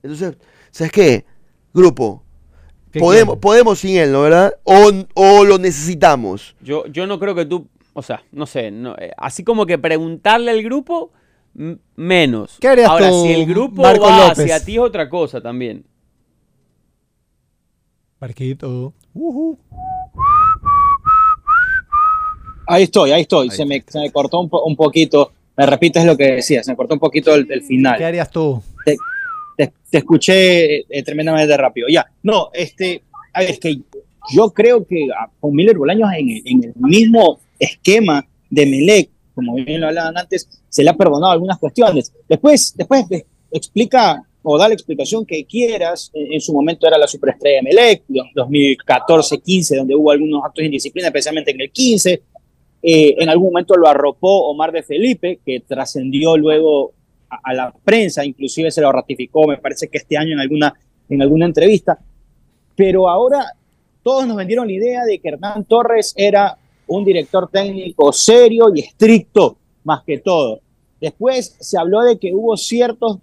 Entonces, 0.03 0.37
¿sabes 0.71 0.93
qué? 0.93 1.25
Grupo, 1.73 2.23
¿Qué 2.93 3.01
podemos, 3.01 3.39
podemos 3.39 3.79
sin 3.81 3.97
él, 3.97 4.13
¿no 4.13 4.23
verdad? 4.23 4.55
O, 4.63 4.91
o 5.15 5.45
lo 5.45 5.59
necesitamos. 5.59 6.55
Yo, 6.61 6.87
yo 6.87 7.07
no 7.09 7.19
creo 7.19 7.35
que 7.35 7.47
tú, 7.47 7.67
o 7.95 8.03
sea, 8.03 8.23
no 8.31 8.47
sé, 8.47 8.71
no, 8.71 8.95
eh, 8.99 9.11
así 9.17 9.43
como 9.43 9.67
que 9.67 9.79
preguntarle 9.79 10.53
al 10.53 10.63
grupo, 10.63 11.11
menos. 11.97 12.57
¿Qué 12.61 12.69
harías 12.69 12.89
Ahora, 12.89 13.11
tú, 13.11 13.23
si 13.25 13.33
el 13.33 13.47
grupo 13.47 13.83
Marco 13.83 14.05
va 14.05 14.29
López? 14.29 14.39
hacia 14.41 14.65
ti 14.65 14.75
es 14.75 14.81
otra 14.81 15.09
cosa 15.09 15.41
también. 15.41 15.85
Marquito. 18.21 18.93
Ujú. 19.13 19.59
Ahí 22.67 22.85
estoy, 22.85 23.13
ahí 23.13 23.23
estoy. 23.23 23.49
Ahí 23.51 23.57
se, 23.57 23.65
me, 23.67 23.85
se 23.87 23.99
me 24.01 24.11
cortó 24.11 24.41
un, 24.41 24.49
po- 24.49 24.65
un 24.65 24.75
poquito. 24.77 25.33
Me 25.57 25.67
repites 25.67 26.05
lo 26.05 26.17
que 26.17 26.33
decías, 26.37 26.65
se 26.67 26.73
me 26.73 26.77
cortó 26.77 26.95
un 26.95 27.01
poquito 27.01 27.35
el, 27.35 27.47
el 27.51 27.63
final. 27.63 27.99
¿Qué 27.99 28.05
harías 28.05 28.31
tú? 28.31 28.63
te, 29.57 29.73
te 29.91 29.99
escuché 29.99 30.79
eh, 30.81 31.03
tremendamente 31.05 31.57
rápido. 31.57 31.87
Ya, 31.89 32.07
no, 32.25 32.51
este, 32.53 33.03
es 33.35 33.61
que 33.61 33.81
yo 34.33 34.51
creo 34.51 34.85
que 34.87 35.07
ah, 35.17 35.31
con 35.39 35.55
Miller 35.55 35.77
Bolaños 35.79 36.11
en, 36.17 36.29
el- 36.31 36.43
en 36.45 36.65
el 36.65 36.73
mismo 36.77 37.39
esquema 37.59 38.27
de 38.51 38.67
Melec, 38.67 39.11
como 39.35 39.55
bien 39.55 39.81
lo 39.81 39.89
hablaban 39.89 40.17
antes, 40.17 40.49
se 40.69 40.83
le 40.83 40.91
ha 40.91 40.97
perdonado 40.97 41.33
algunas 41.33 41.59
cuestiones. 41.59 42.13
Después, 42.29 42.75
después 42.77 43.05
explica 43.51 44.23
o 44.43 44.59
da 44.59 44.69
la 44.69 44.75
explicación 44.75 45.25
que 45.25 45.45
quieras. 45.45 46.11
En, 46.13 46.35
en 46.35 46.41
su 46.41 46.53
momento 46.53 46.87
era 46.87 46.99
la 46.99 47.07
superestrella 47.07 47.57
de 47.57 47.63
Melec, 47.63 48.03
2014-15, 48.09 49.77
donde 49.77 49.95
hubo 49.95 50.11
algunos 50.11 50.45
actos 50.45 50.63
de 50.63 50.67
indisciplina, 50.67 51.09
especialmente 51.09 51.51
en 51.51 51.61
el 51.61 51.71
15. 51.71 52.23
Eh, 52.83 53.15
en 53.19 53.29
algún 53.31 53.47
momento 53.47 53.75
lo 53.77 53.89
arropó 53.89 54.51
Omar 54.51 54.71
de 54.71 54.83
Felipe, 54.83 55.41
que 55.45 55.61
trascendió 55.61 56.37
luego 56.37 56.93
a, 57.31 57.39
a 57.43 57.55
la 57.55 57.75
prensa, 57.85 58.25
inclusive 58.25 58.71
se 58.71 58.83
lo 58.83 58.93
ratificó, 58.93 59.47
me 59.47 59.57
parece 59.57 59.89
que 59.89 59.99
este 59.99 60.19
año 60.19 60.35
en 60.35 60.41
alguna, 60.41 60.75
en 61.09 61.23
alguna 61.23 61.47
entrevista. 61.47 61.99
Pero 62.77 63.09
ahora 63.09 63.47
todos 64.03 64.27
nos 64.27 64.37
vendieron 64.37 64.67
la 64.67 64.75
idea 64.75 65.05
de 65.05 65.19
que 65.19 65.29
Hernán 65.29 65.65
Torres 65.65 66.13
era 66.15 66.59
un 66.97 67.05
director 67.05 67.49
técnico 67.51 68.13
serio 68.13 68.67
y 68.75 68.81
estricto, 68.81 69.57
más 69.85 70.03
que 70.05 70.19
todo. 70.19 70.61
Después 71.01 71.57
se 71.61 71.79
habló 71.79 72.03
de 72.03 72.19
que 72.19 72.35
hubo 72.35 72.57
ciertos 72.57 73.19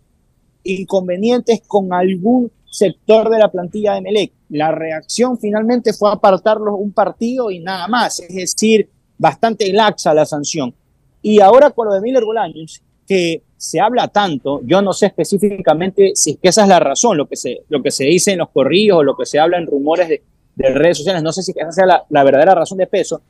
inconvenientes 0.64 1.62
con 1.66 1.94
algún 1.94 2.52
sector 2.70 3.30
de 3.30 3.40
la 3.40 3.52
plantilla 3.52 3.94
de 3.94 4.02
Melec. 4.02 4.32
La 4.50 4.72
reacción 4.72 5.38
finalmente 5.38 5.94
fue 5.94 6.12
apartarlos 6.12 6.76
un 6.78 6.92
partido 6.92 7.52
y 7.52 7.60
nada 7.60 7.88
más, 7.88 8.20
es 8.20 8.36
decir, 8.36 8.90
bastante 9.18 9.72
laxa 9.74 10.14
la 10.14 10.26
sanción. 10.26 10.74
Y 11.22 11.40
ahora 11.40 11.72
con 11.72 11.88
lo 11.88 11.94
de 11.94 12.02
Miller 12.02 12.24
Bolaños, 12.24 12.82
que 13.08 13.44
se 13.58 13.80
habla 13.80 14.08
tanto, 14.08 14.62
yo 14.64 14.82
no 14.82 14.94
sé 14.94 15.08
específicamente 15.08 16.12
si 16.16 16.32
es 16.32 16.38
que 16.38 16.50
esa 16.50 16.64
es 16.64 16.68
la 16.68 16.80
razón, 16.80 17.18
lo 17.18 17.28
que 17.28 17.36
se, 17.36 17.64
lo 17.70 17.82
que 17.84 17.92
se 17.92 18.06
dice 18.06 18.32
en 18.32 18.40
los 18.40 18.50
corrillos 18.50 18.98
o 18.98 19.04
lo 19.04 19.16
que 19.16 19.26
se 19.26 19.40
habla 19.40 19.58
en 19.58 19.68
rumores 19.68 20.10
de, 20.10 20.24
de 20.56 20.70
redes 20.70 20.98
sociales, 20.98 21.22
no 21.22 21.32
sé 21.32 21.44
si 21.44 21.52
esa 21.56 21.72
sea 21.72 22.06
la 22.10 22.24
verdadera 22.24 22.56
razón 22.56 22.78
de 22.78 22.88
peso, 22.88 23.22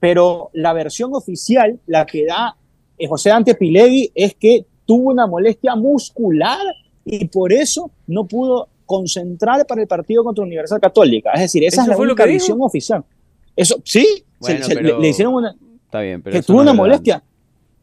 pero 0.00 0.50
la 0.54 0.72
versión 0.72 1.14
oficial, 1.14 1.78
la 1.86 2.06
que 2.06 2.24
da 2.26 2.56
eh, 2.98 3.06
José 3.06 3.30
Ante 3.30 3.54
Pilegui, 3.54 4.10
es 4.14 4.34
que 4.34 4.64
tuvo 4.86 5.10
una 5.10 5.26
molestia 5.26 5.76
muscular 5.76 6.58
y 7.04 7.26
por 7.28 7.52
eso 7.52 7.90
no 8.06 8.24
pudo 8.26 8.68
concentrar 8.86 9.64
para 9.66 9.82
el 9.82 9.86
partido 9.86 10.24
contra 10.24 10.42
Universidad 10.44 10.80
Católica. 10.80 11.30
Es 11.34 11.40
decir, 11.42 11.62
esa 11.64 11.82
¿Eso 11.82 11.92
es 11.92 11.98
la 11.98 12.02
única 12.02 12.24
dijo? 12.24 12.34
visión 12.34 12.58
oficial. 12.62 13.04
Eso, 13.54 13.76
sí, 13.84 14.04
se- 14.04 14.24
Bueno, 14.40 14.64
se- 14.66 14.74
pero- 14.74 14.96
le, 14.96 15.02
le 15.02 15.08
hicieron 15.08 15.34
una, 15.34 15.54
Está 15.84 16.00
bien, 16.00 16.22
pero 16.22 16.34
que 16.34 16.42
tuvo 16.42 16.56
no 16.58 16.62
una 16.62 16.72
molestia. 16.72 17.22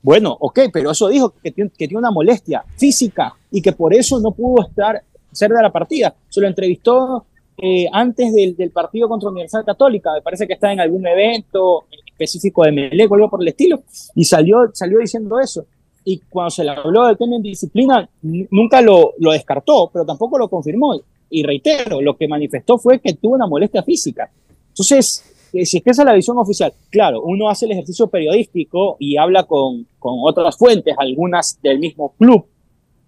Bueno, 0.01 0.35
ok, 0.39 0.59
pero 0.71 0.91
eso 0.91 1.07
dijo 1.09 1.33
que 1.43 1.51
tiene, 1.51 1.69
que 1.71 1.87
tiene 1.87 1.97
una 1.99 2.11
molestia 2.11 2.63
física 2.77 3.33
y 3.51 3.61
que 3.61 3.73
por 3.73 3.93
eso 3.93 4.19
no 4.19 4.31
pudo 4.31 4.65
estar 4.67 5.01
ser 5.31 5.51
de 5.51 5.61
la 5.61 5.71
partida. 5.71 6.15
Se 6.29 6.39
lo 6.39 6.47
entrevistó 6.47 7.25
eh, 7.57 7.87
antes 7.91 8.33
del, 8.33 8.55
del 8.55 8.71
partido 8.71 9.09
contra 9.09 9.29
Universidad 9.29 9.65
Católica. 9.65 10.13
Me 10.13 10.21
parece 10.21 10.47
que 10.47 10.53
está 10.53 10.71
en 10.71 10.79
algún 10.79 11.05
evento 11.05 11.85
específico 12.17 12.63
de 12.63 12.71
Melec 12.71 13.11
o 13.11 13.15
algo 13.15 13.29
por 13.29 13.41
el 13.41 13.47
estilo, 13.47 13.83
y 14.15 14.25
salió, 14.25 14.69
salió 14.73 14.99
diciendo 14.99 15.39
eso. 15.39 15.65
Y 16.03 16.19
cuando 16.29 16.49
se 16.51 16.63
le 16.63 16.71
habló 16.71 17.05
del 17.05 17.17
tema 17.17 17.35
en 17.35 17.41
disciplina, 17.41 18.09
nunca 18.21 18.81
lo, 18.81 19.13
lo 19.19 19.31
descartó, 19.31 19.89
pero 19.91 20.05
tampoco 20.05 20.37
lo 20.37 20.47
confirmó. 20.49 20.99
Y 21.29 21.43
reitero, 21.43 22.01
lo 22.01 22.15
que 22.15 22.27
manifestó 22.27 22.77
fue 22.77 22.99
que 22.99 23.13
tuvo 23.13 23.35
una 23.35 23.45
molestia 23.45 23.83
física. 23.83 24.31
Entonces, 24.69 25.23
eh, 25.51 25.65
si 25.65 25.77
es 25.77 25.83
que 25.83 25.89
esa 25.89 26.03
es 26.03 26.05
la 26.05 26.13
visión 26.13 26.37
oficial, 26.37 26.73
claro, 26.89 27.21
uno 27.21 27.49
hace 27.49 27.65
el 27.65 27.73
ejercicio 27.73 28.07
periodístico 28.07 28.95
y 28.99 29.17
habla 29.17 29.43
con, 29.43 29.85
con 29.99 30.15
otras 30.21 30.57
fuentes, 30.57 30.95
algunas 30.97 31.59
del 31.61 31.79
mismo 31.79 32.13
club, 32.17 32.45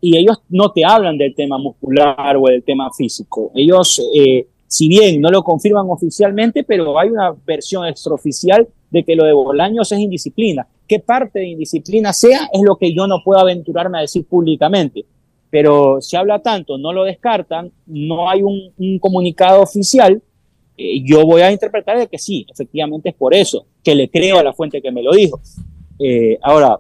y 0.02 0.18
ellos 0.18 0.38
no 0.50 0.72
te 0.72 0.84
hablan 0.86 1.18
del 1.18 1.36
tema 1.36 1.58
muscular 1.58 2.38
o 2.38 2.48
del 2.48 2.64
tema 2.64 2.90
físico. 2.92 3.52
Ellos, 3.56 4.02
eh, 4.14 4.48
si 4.68 4.88
bien 4.88 5.22
no 5.22 5.30
lo 5.30 5.44
confirman 5.44 5.86
oficialmente, 5.90 6.64
pero 6.64 6.98
hay 7.00 7.10
una 7.10 7.34
versión 7.46 7.86
extraoficial 7.86 8.68
de 8.92 9.04
que 9.04 9.16
lo 9.16 9.26
de 9.26 9.34
Bolaños 9.34 9.92
es 9.92 10.00
indisciplina. 10.00 10.68
¿Qué 10.88 11.00
parte 11.00 11.40
de 11.40 11.48
indisciplina 11.50 12.14
sea? 12.14 12.50
Es 12.52 12.62
lo 12.62 12.76
que 12.76 12.94
yo 12.94 13.06
no 13.08 13.22
puedo 13.24 13.40
aventurarme 13.40 13.98
a 14.00 14.02
decir 14.02 14.26
públicamente. 14.26 15.06
Pero 15.52 16.00
se 16.02 16.16
habla 16.16 16.40
tanto, 16.40 16.78
no 16.78 16.94
lo 16.94 17.04
descartan, 17.04 17.72
no 17.88 18.30
hay 18.30 18.42
un, 18.44 18.72
un 18.78 19.00
comunicado 19.00 19.62
oficial. 19.62 20.22
eh, 20.80 21.02
yo 21.04 21.26
voy 21.26 21.42
a 21.42 21.52
interpretar 21.52 22.00
de 22.00 22.08
que 22.08 22.18
sí, 22.18 22.46
efectivamente 22.50 23.10
es 23.10 23.16
por 23.16 23.34
eso, 23.36 23.66
que 23.84 23.94
le 23.94 24.10
creo 24.10 24.40
a 24.40 24.44
la 24.44 24.54
fuente 24.54 24.82
que 24.82 24.92
me 24.92 25.04
lo 25.04 25.12
dijo. 25.12 25.42
Eh, 26.00 26.38
ahora, 26.42 26.80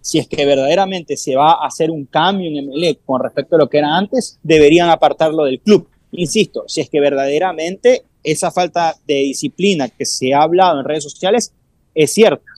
si 0.00 0.18
es 0.18 0.26
que 0.26 0.44
verdaderamente 0.44 1.16
se 1.16 1.36
va 1.36 1.52
a 1.52 1.66
hacer 1.66 1.90
un 1.90 2.06
cambio 2.06 2.48
en 2.48 2.56
Emelec 2.56 3.00
con 3.04 3.22
respecto 3.22 3.54
a 3.54 3.58
lo 3.58 3.68
que 3.68 3.78
era 3.78 3.96
antes, 3.96 4.40
deberían 4.42 4.90
apartarlo 4.90 5.44
del 5.44 5.60
club. 5.60 5.88
Insisto, 6.12 6.64
si 6.66 6.80
es 6.80 6.90
que 6.90 6.98
verdaderamente 6.98 8.02
esa 8.22 8.50
falta 8.50 8.94
de 9.06 9.14
disciplina 9.14 9.88
que 9.88 10.04
se 10.04 10.34
ha 10.34 10.42
hablado 10.42 10.80
en 10.80 10.86
redes 10.86 11.04
sociales 11.04 11.52
es 11.94 12.12
cierta. 12.12 12.52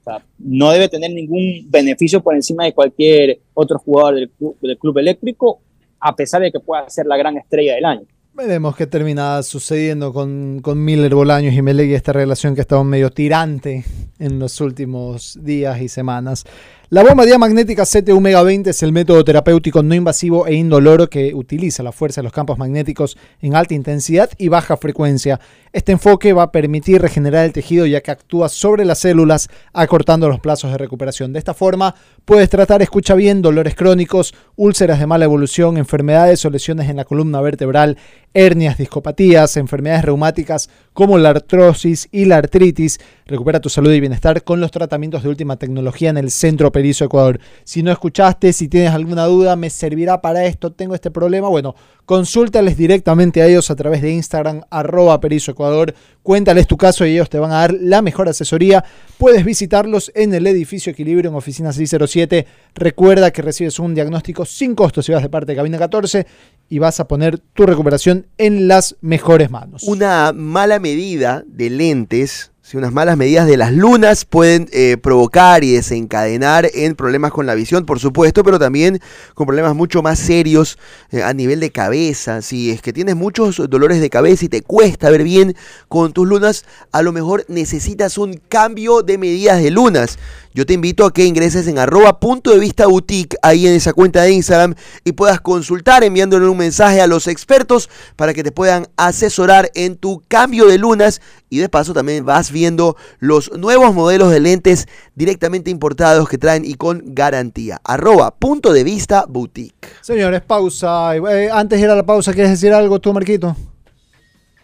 O 0.00 0.04
sea, 0.04 0.22
no 0.38 0.70
debe 0.70 0.88
tener 0.88 1.10
ningún 1.10 1.66
beneficio 1.68 2.22
por 2.22 2.34
encima 2.34 2.64
de 2.64 2.72
cualquier 2.72 3.40
otro 3.54 3.78
jugador 3.78 4.14
del 4.14 4.30
club, 4.30 4.56
del 4.60 4.78
club 4.78 4.98
eléctrico, 4.98 5.60
a 6.00 6.14
pesar 6.14 6.42
de 6.42 6.52
que 6.52 6.60
pueda 6.60 6.88
ser 6.88 7.06
la 7.06 7.16
gran 7.16 7.36
estrella 7.36 7.74
del 7.74 7.84
año. 7.84 8.06
Veremos 8.36 8.76
qué 8.76 8.86
termina 8.86 9.42
sucediendo 9.42 10.12
con, 10.12 10.60
con 10.60 10.84
Miller, 10.84 11.14
Bolaños 11.14 11.54
y 11.54 11.62
Melec 11.62 11.88
y 11.88 11.94
esta 11.94 12.12
relación 12.12 12.54
que 12.54 12.60
ha 12.60 12.62
estado 12.62 12.84
medio 12.84 13.08
tirante 13.10 13.82
en 14.18 14.38
los 14.38 14.60
últimos 14.60 15.38
días 15.42 15.80
y 15.80 15.88
semanas. 15.88 16.44
La 16.88 17.02
bomba 17.02 17.24
diamagnética 17.26 17.82
CT 17.84 18.10
Omega 18.10 18.44
20 18.44 18.70
es 18.70 18.80
el 18.84 18.92
método 18.92 19.24
terapéutico 19.24 19.82
no 19.82 19.92
invasivo 19.92 20.46
e 20.46 20.54
indoloro 20.54 21.10
que 21.10 21.34
utiliza 21.34 21.82
la 21.82 21.90
fuerza 21.90 22.20
de 22.20 22.22
los 22.22 22.32
campos 22.32 22.58
magnéticos 22.58 23.18
en 23.40 23.56
alta 23.56 23.74
intensidad 23.74 24.30
y 24.38 24.46
baja 24.46 24.76
frecuencia. 24.76 25.40
Este 25.72 25.90
enfoque 25.90 26.32
va 26.32 26.44
a 26.44 26.52
permitir 26.52 27.02
regenerar 27.02 27.44
el 27.44 27.52
tejido 27.52 27.86
ya 27.86 28.02
que 28.02 28.12
actúa 28.12 28.48
sobre 28.48 28.84
las 28.84 29.00
células 29.00 29.48
acortando 29.72 30.28
los 30.28 30.38
plazos 30.38 30.70
de 30.70 30.78
recuperación. 30.78 31.32
De 31.32 31.40
esta 31.40 31.54
forma 31.54 31.96
puedes 32.24 32.48
tratar, 32.48 32.82
escucha 32.82 33.16
bien, 33.16 33.42
dolores 33.42 33.74
crónicos, 33.74 34.32
úlceras 34.54 35.00
de 35.00 35.06
mala 35.06 35.24
evolución, 35.24 35.78
enfermedades 35.78 36.44
o 36.44 36.50
lesiones 36.50 36.88
en 36.88 36.96
la 36.96 37.04
columna 37.04 37.40
vertebral, 37.40 37.98
hernias, 38.32 38.78
discopatías, 38.78 39.56
enfermedades 39.56 40.04
reumáticas 40.04 40.70
como 40.92 41.18
la 41.18 41.30
artrosis 41.30 42.08
y 42.12 42.26
la 42.26 42.36
artritis. 42.36 43.00
Recupera 43.26 43.60
tu 43.60 43.68
salud 43.68 43.92
y 43.92 43.98
bienestar 43.98 44.44
con 44.44 44.60
los 44.60 44.70
tratamientos 44.70 45.24
de 45.24 45.30
última 45.30 45.56
tecnología 45.56 46.10
en 46.10 46.16
el 46.16 46.30
Centro 46.30 46.70
Perizo 46.76 47.06
Ecuador. 47.06 47.40
Si 47.64 47.82
no 47.82 47.90
escuchaste, 47.90 48.52
si 48.52 48.68
tienes 48.68 48.90
alguna 48.90 49.24
duda, 49.24 49.56
me 49.56 49.70
servirá 49.70 50.20
para 50.20 50.44
esto, 50.44 50.72
tengo 50.72 50.94
este 50.94 51.10
problema, 51.10 51.48
bueno, 51.48 51.74
consúltales 52.04 52.76
directamente 52.76 53.40
a 53.40 53.46
ellos 53.46 53.70
a 53.70 53.76
través 53.76 54.02
de 54.02 54.10
Instagram, 54.10 54.60
arroba 54.68 55.18
Perizo 55.18 55.52
Ecuador, 55.52 55.94
cuéntales 56.22 56.66
tu 56.66 56.76
caso 56.76 57.06
y 57.06 57.12
ellos 57.12 57.30
te 57.30 57.38
van 57.38 57.50
a 57.50 57.60
dar 57.60 57.72
la 57.72 58.02
mejor 58.02 58.28
asesoría. 58.28 58.84
Puedes 59.16 59.42
visitarlos 59.42 60.12
en 60.14 60.34
el 60.34 60.46
edificio 60.46 60.92
Equilibrio 60.92 61.30
en 61.30 61.36
oficina 61.36 61.72
607. 61.72 62.46
Recuerda 62.74 63.30
que 63.30 63.40
recibes 63.40 63.78
un 63.78 63.94
diagnóstico 63.94 64.44
sin 64.44 64.74
costo 64.74 65.00
si 65.00 65.12
vas 65.12 65.22
de 65.22 65.30
parte 65.30 65.52
de 65.52 65.56
Cabina 65.56 65.78
14 65.78 66.26
y 66.68 66.78
vas 66.78 67.00
a 67.00 67.08
poner 67.08 67.38
tu 67.38 67.64
recuperación 67.64 68.26
en 68.36 68.68
las 68.68 68.96
mejores 69.00 69.50
manos. 69.50 69.82
Una 69.84 70.34
mala 70.34 70.78
medida 70.78 71.42
de 71.46 71.70
lentes, 71.70 72.52
si 72.66 72.76
unas 72.76 72.92
malas 72.92 73.16
medidas 73.16 73.46
de 73.46 73.56
las 73.56 73.72
lunas 73.72 74.24
pueden 74.24 74.68
eh, 74.72 74.96
provocar 75.00 75.62
y 75.62 75.74
desencadenar 75.74 76.68
en 76.74 76.96
problemas 76.96 77.30
con 77.30 77.46
la 77.46 77.54
visión, 77.54 77.86
por 77.86 78.00
supuesto, 78.00 78.42
pero 78.42 78.58
también 78.58 79.00
con 79.34 79.46
problemas 79.46 79.76
mucho 79.76 80.02
más 80.02 80.18
serios 80.18 80.76
eh, 81.12 81.22
a 81.22 81.32
nivel 81.32 81.60
de 81.60 81.70
cabeza. 81.70 82.42
Si 82.42 82.72
es 82.72 82.82
que 82.82 82.92
tienes 82.92 83.14
muchos 83.14 83.62
dolores 83.70 84.00
de 84.00 84.10
cabeza 84.10 84.46
y 84.46 84.48
te 84.48 84.62
cuesta 84.62 85.10
ver 85.10 85.22
bien 85.22 85.54
con 85.86 86.12
tus 86.12 86.26
lunas, 86.26 86.64
a 86.90 87.02
lo 87.02 87.12
mejor 87.12 87.44
necesitas 87.46 88.18
un 88.18 88.34
cambio 88.48 89.02
de 89.02 89.16
medidas 89.16 89.62
de 89.62 89.70
lunas. 89.70 90.18
Yo 90.56 90.64
te 90.64 90.72
invito 90.72 91.04
a 91.04 91.12
que 91.12 91.26
ingreses 91.26 91.66
en 91.66 91.78
arroba 91.78 92.18
punto 92.18 92.50
de 92.50 92.58
vista 92.58 92.86
boutique 92.86 93.36
ahí 93.42 93.66
en 93.66 93.74
esa 93.74 93.92
cuenta 93.92 94.22
de 94.22 94.32
Instagram 94.32 94.74
y 95.04 95.12
puedas 95.12 95.38
consultar 95.38 96.02
enviándole 96.02 96.48
un 96.48 96.56
mensaje 96.56 97.02
a 97.02 97.06
los 97.06 97.28
expertos 97.28 97.90
para 98.16 98.32
que 98.32 98.42
te 98.42 98.52
puedan 98.52 98.88
asesorar 98.96 99.70
en 99.74 99.98
tu 99.98 100.22
cambio 100.28 100.64
de 100.64 100.78
lunas 100.78 101.20
y 101.50 101.58
de 101.58 101.68
paso 101.68 101.92
también 101.92 102.24
vas 102.24 102.50
viendo 102.50 102.96
los 103.18 103.52
nuevos 103.52 103.94
modelos 103.94 104.30
de 104.30 104.40
lentes 104.40 104.88
directamente 105.14 105.70
importados 105.70 106.26
que 106.26 106.38
traen 106.38 106.64
y 106.64 106.76
con 106.76 107.02
garantía. 107.04 107.78
Arroba 107.84 108.30
punto 108.30 108.72
de 108.72 108.82
vista 108.82 109.26
boutique. 109.28 109.86
Señores, 110.00 110.40
pausa. 110.40 111.14
Eh, 111.16 111.50
antes 111.52 111.78
de 111.78 111.84
ir 111.84 111.90
a 111.90 111.96
la 111.96 112.06
pausa, 112.06 112.32
¿quieres 112.32 112.52
decir 112.52 112.72
algo 112.72 112.98
tú, 112.98 113.12
Marquito? 113.12 113.54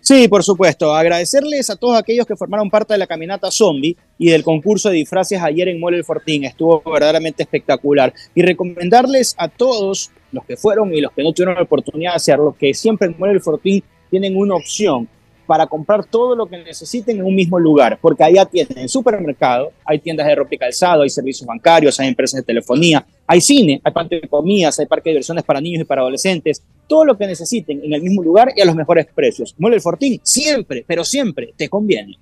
Sí, 0.02 0.26
por 0.26 0.42
supuesto. 0.42 0.92
Agradecerles 0.96 1.70
a 1.70 1.76
todos 1.76 1.96
aquellos 1.96 2.26
que 2.26 2.34
formaron 2.34 2.68
parte 2.68 2.92
de 2.92 2.98
la 2.98 3.06
caminata 3.06 3.52
zombie 3.52 3.96
y 4.18 4.30
del 4.30 4.42
concurso 4.42 4.88
de 4.88 4.96
disfraces 4.96 5.40
ayer 5.40 5.68
en 5.68 5.78
Mole 5.78 5.98
El 5.98 6.04
Fortín. 6.04 6.42
Estuvo 6.42 6.82
verdaderamente 6.84 7.44
espectacular. 7.44 8.12
Y 8.34 8.42
recomendarles 8.42 9.36
a 9.38 9.46
todos 9.46 10.10
los 10.32 10.44
que 10.44 10.56
fueron 10.56 10.92
y 10.92 11.00
los 11.00 11.12
que 11.12 11.22
no 11.22 11.32
tuvieron 11.32 11.54
la 11.54 11.62
oportunidad 11.62 12.12
de 12.12 12.16
hacerlo, 12.16 12.56
que 12.58 12.74
siempre 12.74 13.06
en 13.06 13.14
Mole 13.16 13.34
El 13.34 13.40
Fortín 13.40 13.84
tienen 14.10 14.36
una 14.36 14.56
opción 14.56 15.08
para 15.52 15.66
comprar 15.66 16.02
todo 16.06 16.34
lo 16.34 16.46
que 16.46 16.56
necesiten 16.56 17.18
en 17.18 17.26
un 17.26 17.34
mismo 17.34 17.58
lugar, 17.58 17.98
porque 18.00 18.24
allá 18.24 18.46
tienen 18.46 18.88
supermercado, 18.88 19.70
hay 19.84 19.98
tiendas 19.98 20.26
de 20.26 20.34
ropa 20.34 20.54
y 20.54 20.56
calzado, 20.56 21.02
hay 21.02 21.10
servicios 21.10 21.46
bancarios, 21.46 22.00
hay 22.00 22.08
empresas 22.08 22.40
de 22.40 22.42
telefonía, 22.42 23.04
hay 23.26 23.42
cine, 23.42 23.78
hay 23.84 23.92
parque 23.92 24.18
de 24.22 24.28
comidas, 24.28 24.78
hay 24.78 24.86
parque 24.86 25.10
de 25.10 25.16
diversiones 25.16 25.44
para 25.44 25.60
niños 25.60 25.82
y 25.82 25.84
para 25.84 26.00
adolescentes, 26.00 26.62
todo 26.86 27.04
lo 27.04 27.18
que 27.18 27.26
necesiten 27.26 27.82
en 27.84 27.92
el 27.92 28.00
mismo 28.00 28.22
lugar 28.22 28.54
y 28.56 28.62
a 28.62 28.64
los 28.64 28.74
mejores 28.74 29.08
precios. 29.14 29.54
Mole 29.58 29.76
El 29.76 29.82
Fortín 29.82 30.18
siempre, 30.22 30.86
pero 30.86 31.04
siempre 31.04 31.52
te 31.54 31.68
conviene. 31.68 32.16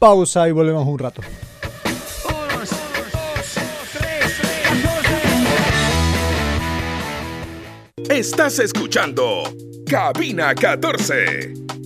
Pausa 0.00 0.48
y 0.48 0.50
volvemos 0.50 0.84
un 0.84 0.98
rato. 0.98 1.22
Estás 8.10 8.58
escuchando 8.58 9.44
Cabina 9.88 10.56
14. 10.56 11.83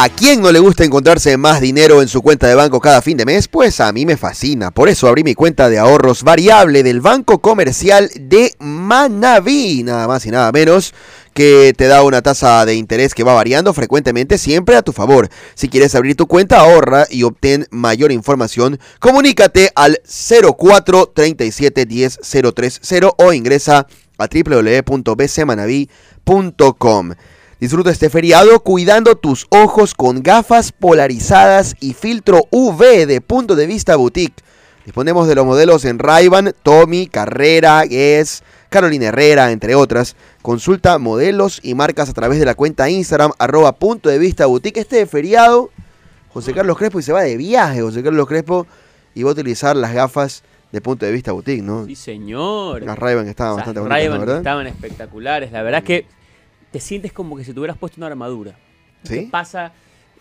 ¿A 0.00 0.10
quién 0.10 0.40
no 0.40 0.52
le 0.52 0.60
gusta 0.60 0.84
encontrarse 0.84 1.36
más 1.36 1.60
dinero 1.60 2.00
en 2.00 2.06
su 2.06 2.22
cuenta 2.22 2.46
de 2.46 2.54
banco 2.54 2.78
cada 2.78 3.02
fin 3.02 3.16
de 3.16 3.24
mes? 3.24 3.48
Pues 3.48 3.80
a 3.80 3.92
mí 3.92 4.06
me 4.06 4.16
fascina. 4.16 4.70
Por 4.70 4.88
eso 4.88 5.08
abrí 5.08 5.24
mi 5.24 5.34
cuenta 5.34 5.68
de 5.68 5.80
ahorros 5.80 6.22
variable 6.22 6.84
del 6.84 7.00
Banco 7.00 7.40
Comercial 7.40 8.08
de 8.14 8.54
Manaví. 8.60 9.82
Nada 9.82 10.06
más 10.06 10.24
y 10.24 10.30
nada 10.30 10.52
menos 10.52 10.94
que 11.34 11.74
te 11.76 11.88
da 11.88 12.04
una 12.04 12.22
tasa 12.22 12.64
de 12.64 12.76
interés 12.76 13.12
que 13.12 13.24
va 13.24 13.34
variando 13.34 13.74
frecuentemente 13.74 14.38
siempre 14.38 14.76
a 14.76 14.82
tu 14.82 14.92
favor. 14.92 15.30
Si 15.56 15.68
quieres 15.68 15.96
abrir 15.96 16.14
tu 16.14 16.28
cuenta, 16.28 16.60
ahorra 16.60 17.04
y 17.10 17.24
obtén 17.24 17.66
mayor 17.72 18.12
información. 18.12 18.78
Comunícate 19.00 19.72
al 19.74 20.00
04 20.06 21.10
37 21.12 21.86
10 21.86 22.20
030 22.22 23.08
o 23.16 23.32
ingresa 23.32 23.88
a 24.16 24.28
www.bcmanaví.com. 24.28 27.14
Disfruta 27.60 27.90
este 27.90 28.08
feriado 28.08 28.60
cuidando 28.60 29.16
tus 29.16 29.48
ojos 29.50 29.92
con 29.92 30.22
gafas 30.22 30.70
polarizadas 30.70 31.74
y 31.80 31.92
filtro 31.94 32.44
UV 32.52 33.04
de 33.04 33.20
punto 33.20 33.56
de 33.56 33.66
vista 33.66 33.96
boutique. 33.96 34.44
Disponemos 34.84 35.26
de 35.26 35.34
los 35.34 35.44
modelos 35.44 35.84
en 35.84 35.98
Ray-Ban, 35.98 36.54
Tommy, 36.62 37.08
Carrera, 37.08 37.82
Guess, 37.84 38.44
Carolina 38.68 39.06
Herrera, 39.06 39.50
entre 39.50 39.74
otras. 39.74 40.14
Consulta 40.40 40.98
modelos 40.98 41.58
y 41.64 41.74
marcas 41.74 42.08
a 42.08 42.12
través 42.12 42.38
de 42.38 42.44
la 42.44 42.54
cuenta 42.54 42.88
Instagram, 42.88 43.32
arroba 43.40 43.72
punto 43.72 44.08
de 44.08 44.20
vista 44.20 44.46
boutique. 44.46 44.78
Este 44.78 45.04
feriado, 45.06 45.70
José 46.32 46.52
Carlos 46.52 46.78
Crespo 46.78 47.00
y 47.00 47.02
se 47.02 47.12
va 47.12 47.22
de 47.22 47.36
viaje, 47.36 47.82
José 47.82 48.04
Carlos 48.04 48.28
Crespo, 48.28 48.68
y 49.16 49.24
va 49.24 49.30
a 49.30 49.32
utilizar 49.32 49.74
las 49.74 49.92
gafas 49.92 50.44
de 50.70 50.80
punto 50.80 51.06
de 51.06 51.10
vista 51.10 51.32
boutique, 51.32 51.62
¿no? 51.64 51.86
Sí, 51.86 51.96
señor. 51.96 52.82
Las 52.84 52.96
Ray-Ban 52.96 53.26
estaban 53.26 53.54
Esas 53.54 53.66
bastante 53.66 53.80
bonitas, 53.80 53.98
Ray-Ban 53.98 54.18
¿no, 54.20 54.26
¿verdad? 54.26 54.36
estaban 54.38 54.66
espectaculares. 54.68 55.50
La 55.50 55.62
verdad 55.62 55.80
es 55.80 55.84
que 55.84 56.17
te 56.70 56.80
sientes 56.80 57.12
como 57.12 57.36
que 57.36 57.44
si 57.44 57.52
te 57.52 57.58
hubieras 57.60 57.76
puesto 57.78 57.98
una 58.00 58.06
armadura. 58.06 58.56
¿Te 59.02 59.20
¿Sí? 59.20 59.28
pasa 59.30 59.72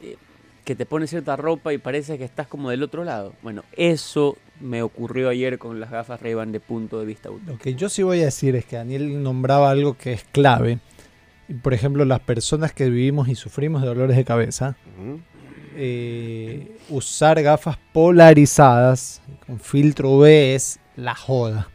eh, 0.02 0.16
que 0.64 0.76
te 0.76 0.86
pones 0.86 1.10
cierta 1.10 1.36
ropa 1.36 1.74
y 1.74 1.78
parece 1.78 2.18
que 2.18 2.24
estás 2.24 2.48
como 2.48 2.70
del 2.70 2.84
otro 2.84 3.04
lado? 3.04 3.34
Bueno, 3.41 3.64
eso 3.74 4.38
me 4.60 4.82
ocurrió 4.82 5.30
ayer 5.30 5.58
con 5.58 5.80
las 5.80 5.91
gafas 5.91 6.22
Ray-Ban 6.22 6.52
de 6.52 6.60
punto 6.60 7.00
de 7.00 7.06
vista 7.06 7.30
boutique. 7.30 7.52
Lo 7.52 7.58
que 7.60 7.76
yo 7.76 7.89
sí 7.89 8.04
voy 8.04 8.22
a 8.22 8.26
decir 8.26 8.56
es 8.56 8.66
que 8.66 8.76
Daniel 8.76 9.22
nombraba 9.24 9.70
algo 9.72 9.98
que 9.98 10.14
es 10.14 10.24
clave. 10.32 10.80
Y, 11.50 11.54
Por 11.54 11.74
ejemplo, 11.74 12.06
las 12.06 12.20
personas 12.20 12.74
que 12.74 12.89
vivimos 12.89 13.30
y 13.30 13.36
sufrimos 13.36 13.82
de 13.82 13.88
dolores 13.88 14.18
de 14.18 14.26
cabeza, 14.26 14.76
eh, 15.76 16.78
usar 16.89 17.41
gafas 17.41 17.78
polarizadas 17.93 19.22
con 19.45 19.60
filtro 19.60 20.12
UV 20.12 20.26
es 20.56 20.80
la 20.95 21.16
joda. 21.16 21.70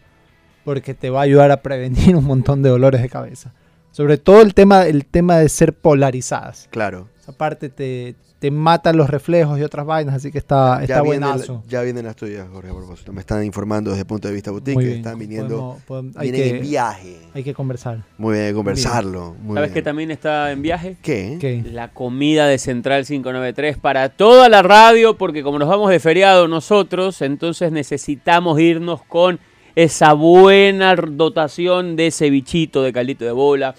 Porque 0.65 0.95
te 0.95 1.11
va 1.11 1.21
a 1.21 1.23
ayudar 1.25 1.51
a 1.51 1.63
prevenir 1.63 2.15
un 2.17 2.25
montón 2.25 2.63
de 2.63 2.69
dolores 2.71 3.03
de 3.03 3.09
cabeza. 3.09 3.53
Sobre 3.93 4.19
todo 4.19 4.41
el 4.43 4.55
tema, 4.55 4.87
el 4.87 5.05
tema 5.07 5.37
de 5.39 5.49
ser 5.49 5.73
polarizadas. 5.75 6.69
Claro. 6.71 7.09
Esa 7.21 7.33
parte 7.33 7.69
te, 7.69 8.17
te 8.41 8.51
mata 8.51 8.93
los 8.93 9.09
reflejos 9.09 9.57
y 9.59 9.63
otras 9.63 9.87
vainas, 9.87 10.17
así 10.17 10.33
que 10.33 10.39
está, 10.39 10.83
está 10.83 11.01
viene 11.03 11.21
la- 11.21 11.27
buenazo. 11.29 11.63
ya 11.69 11.83
vienen 11.83 12.05
las 12.07 12.17
tuyas, 12.17 12.49
Jorge, 12.53 12.71
a 12.71 12.75
propósito. 12.75 13.13
Me 13.13 13.21
están 13.21 13.45
informando 13.45 13.91
desde 13.91 14.01
el 14.01 14.07
punto 14.07 14.27
de 14.27 14.35
vista 14.35 14.51
boutique 14.51 14.77
que 14.81 14.85
bien, 14.87 14.97
están 14.99 15.19
viniendo. 15.19 15.57
podemos- 15.57 15.83
podemos- 15.85 16.17
hay, 16.17 16.33
vienen 16.33 16.51
que, 16.51 16.57
en 16.57 16.63
viaje. 16.63 17.19
hay 17.33 17.45
que 17.45 17.55
conversar. 17.55 18.03
Muy 18.19 18.39
bien, 18.39 18.55
conversarlo. 18.55 19.37
Muy 19.41 19.55
¿Sabes 19.55 19.71
bien. 19.71 19.75
qué 19.75 19.83
también 19.83 20.11
está 20.11 20.51
en 20.51 20.63
viaje? 20.63 20.97
¿Qué? 21.03 21.37
¿Qué? 21.41 21.63
La 21.71 21.93
comida 21.93 22.47
de 22.49 22.59
Central 22.59 23.05
593 23.07 23.77
para 23.79 24.09
toda 24.09 24.49
la 24.49 24.63
radio, 24.63 25.17
porque 25.17 25.45
como 25.45 25.61
nos 25.61 25.69
vamos 25.69 25.91
de 25.91 26.01
feriado 26.01 26.49
nosotros, 26.49 27.23
entonces 27.23 27.71
necesitamos 27.71 28.59
irnos 28.59 29.03
con 29.05 29.39
esa 29.75 30.13
buena 30.13 30.95
dotación 30.95 31.97
de 31.97 32.11
cevichito, 32.11 32.83
de 32.83 32.93
caldito 32.93 33.25
de 33.25 33.33
bola, 33.33 33.75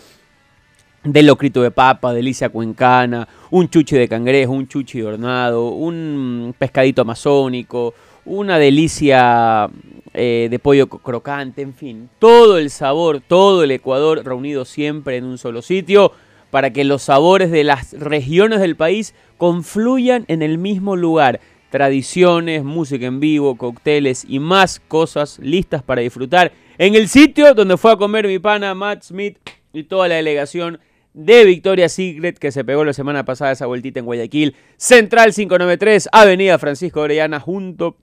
de 1.04 1.24
locrito 1.24 1.62
de 1.62 1.72
papa, 1.72 2.14
delicia 2.14 2.50
cuencana, 2.50 3.28
un 3.52 3.70
chuchi 3.70 3.98
de 3.98 4.08
cangrejo, 4.08 4.54
un 4.54 4.68
chuchi 4.68 5.00
de 5.00 5.06
hornado, 5.06 5.70
un 5.70 6.56
pescadito 6.58 7.02
amazónico, 7.02 7.94
una 8.26 8.58
delicia 8.58 9.70
eh, 10.14 10.48
de 10.50 10.60
pollo 10.60 10.88
crocante, 10.88 11.62
en 11.62 11.74
fin, 11.74 12.10
todo 12.20 12.58
el 12.58 12.70
sabor, 12.70 13.20
todo 13.20 13.64
el 13.64 13.72
Ecuador 13.72 14.24
reunido 14.24 14.64
siempre 14.64 15.18
en 15.18 15.26
un 15.26 15.38
solo 15.38 15.62
sitio 15.62 16.14
para 16.50 16.72
que 16.72 16.84
los 16.84 17.02
sabores 17.02 17.52
de 17.52 17.64
las 17.64 17.94
regiones 17.94 18.60
del 18.60 18.76
país 18.76 19.14
confluyan 19.38 20.24
en 20.28 20.42
el 20.42 20.58
mismo 20.58 20.96
lugar. 20.96 21.42
Tradiciones, 21.74 22.64
música 22.64 23.08
en 23.08 23.20
vivo, 23.20 23.58
cócteles 23.58 24.28
y 24.30 24.38
más 24.38 24.80
cosas 24.80 25.40
listas 25.40 25.82
para 25.82 26.04
disfrutar 26.04 26.52
en 26.78 26.94
el 26.94 27.08
sitio 27.08 27.56
donde 27.56 27.78
fue 27.78 27.92
a 27.92 27.96
comer 27.96 28.28
mi 28.28 28.38
pana 28.38 28.76
Matt 28.76 29.02
Smith 29.02 29.40
y 29.74 29.86
toda 29.86 30.08
la 30.08 30.14
delegación 30.14 30.80
de 31.16 31.46
Victoria 31.46 31.90
Secret 31.90 32.38
que 32.38 32.52
se 32.52 32.64
pegó 32.64 32.84
la 32.84 32.94
semana 32.94 33.26
pasada 33.26 33.54
esa 33.54 33.66
vueltita 33.66 34.00
en 34.00 34.06
Guayaquil. 34.06 34.56
Central 34.78 35.34
593, 35.34 36.10
Avenida 36.12 36.60
Francisco 36.60 37.02
Orellana, 37.02 37.40
junto 37.40 37.98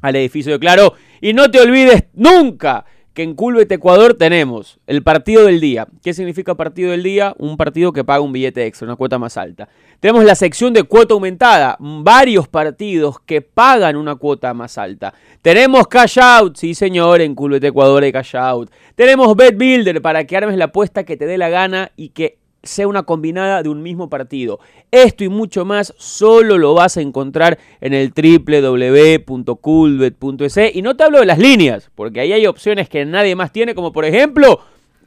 al 0.00 0.16
edificio 0.16 0.50
de 0.50 0.58
Claro. 0.58 0.94
Y 1.20 1.32
no 1.32 1.48
te 1.48 1.60
olvides 1.60 2.06
nunca 2.12 2.86
que 3.16 3.22
en 3.22 3.34
Culbet 3.34 3.72
Ecuador 3.72 4.12
tenemos 4.12 4.78
el 4.86 5.02
partido 5.02 5.46
del 5.46 5.58
día. 5.58 5.88
¿Qué 6.04 6.12
significa 6.12 6.54
partido 6.54 6.90
del 6.90 7.02
día? 7.02 7.34
Un 7.38 7.56
partido 7.56 7.90
que 7.90 8.04
paga 8.04 8.20
un 8.20 8.30
billete 8.30 8.66
extra, 8.66 8.84
una 8.84 8.94
cuota 8.94 9.18
más 9.18 9.38
alta. 9.38 9.70
Tenemos 10.00 10.22
la 10.22 10.34
sección 10.34 10.74
de 10.74 10.82
cuota 10.82 11.14
aumentada, 11.14 11.78
varios 11.80 12.46
partidos 12.46 13.18
que 13.20 13.40
pagan 13.40 13.96
una 13.96 14.16
cuota 14.16 14.52
más 14.52 14.76
alta. 14.76 15.14
Tenemos 15.40 15.88
cash 15.88 16.18
out, 16.20 16.58
sí 16.58 16.74
señor, 16.74 17.22
en 17.22 17.34
Culbet 17.34 17.64
Ecuador 17.64 18.02
hay 18.02 18.12
cash 18.12 18.36
out. 18.36 18.70
Tenemos 18.94 19.34
bet 19.34 19.56
builder 19.56 20.02
para 20.02 20.24
que 20.24 20.36
armes 20.36 20.58
la 20.58 20.66
apuesta 20.66 21.04
que 21.04 21.16
te 21.16 21.24
dé 21.24 21.38
la 21.38 21.48
gana 21.48 21.92
y 21.96 22.10
que 22.10 22.36
sea 22.62 22.88
una 22.88 23.02
combinada 23.04 23.62
de 23.62 23.68
un 23.68 23.82
mismo 23.82 24.08
partido. 24.08 24.58
Esto 24.90 25.24
y 25.24 25.28
mucho 25.28 25.64
más 25.64 25.94
solo 25.96 26.58
lo 26.58 26.74
vas 26.74 26.96
a 26.96 27.00
encontrar 27.00 27.58
en 27.80 27.94
el 27.94 28.12
www.coolbet.es 28.12 30.58
y 30.74 30.82
no 30.82 30.96
te 30.96 31.04
hablo 31.04 31.20
de 31.20 31.26
las 31.26 31.38
líneas, 31.38 31.90
porque 31.94 32.18
ahí 32.20 32.32
hay 32.32 32.46
opciones 32.46 32.88
que 32.88 33.04
nadie 33.04 33.36
más 33.36 33.52
tiene, 33.52 33.74
como 33.74 33.92
por 33.92 34.04
ejemplo 34.04 34.60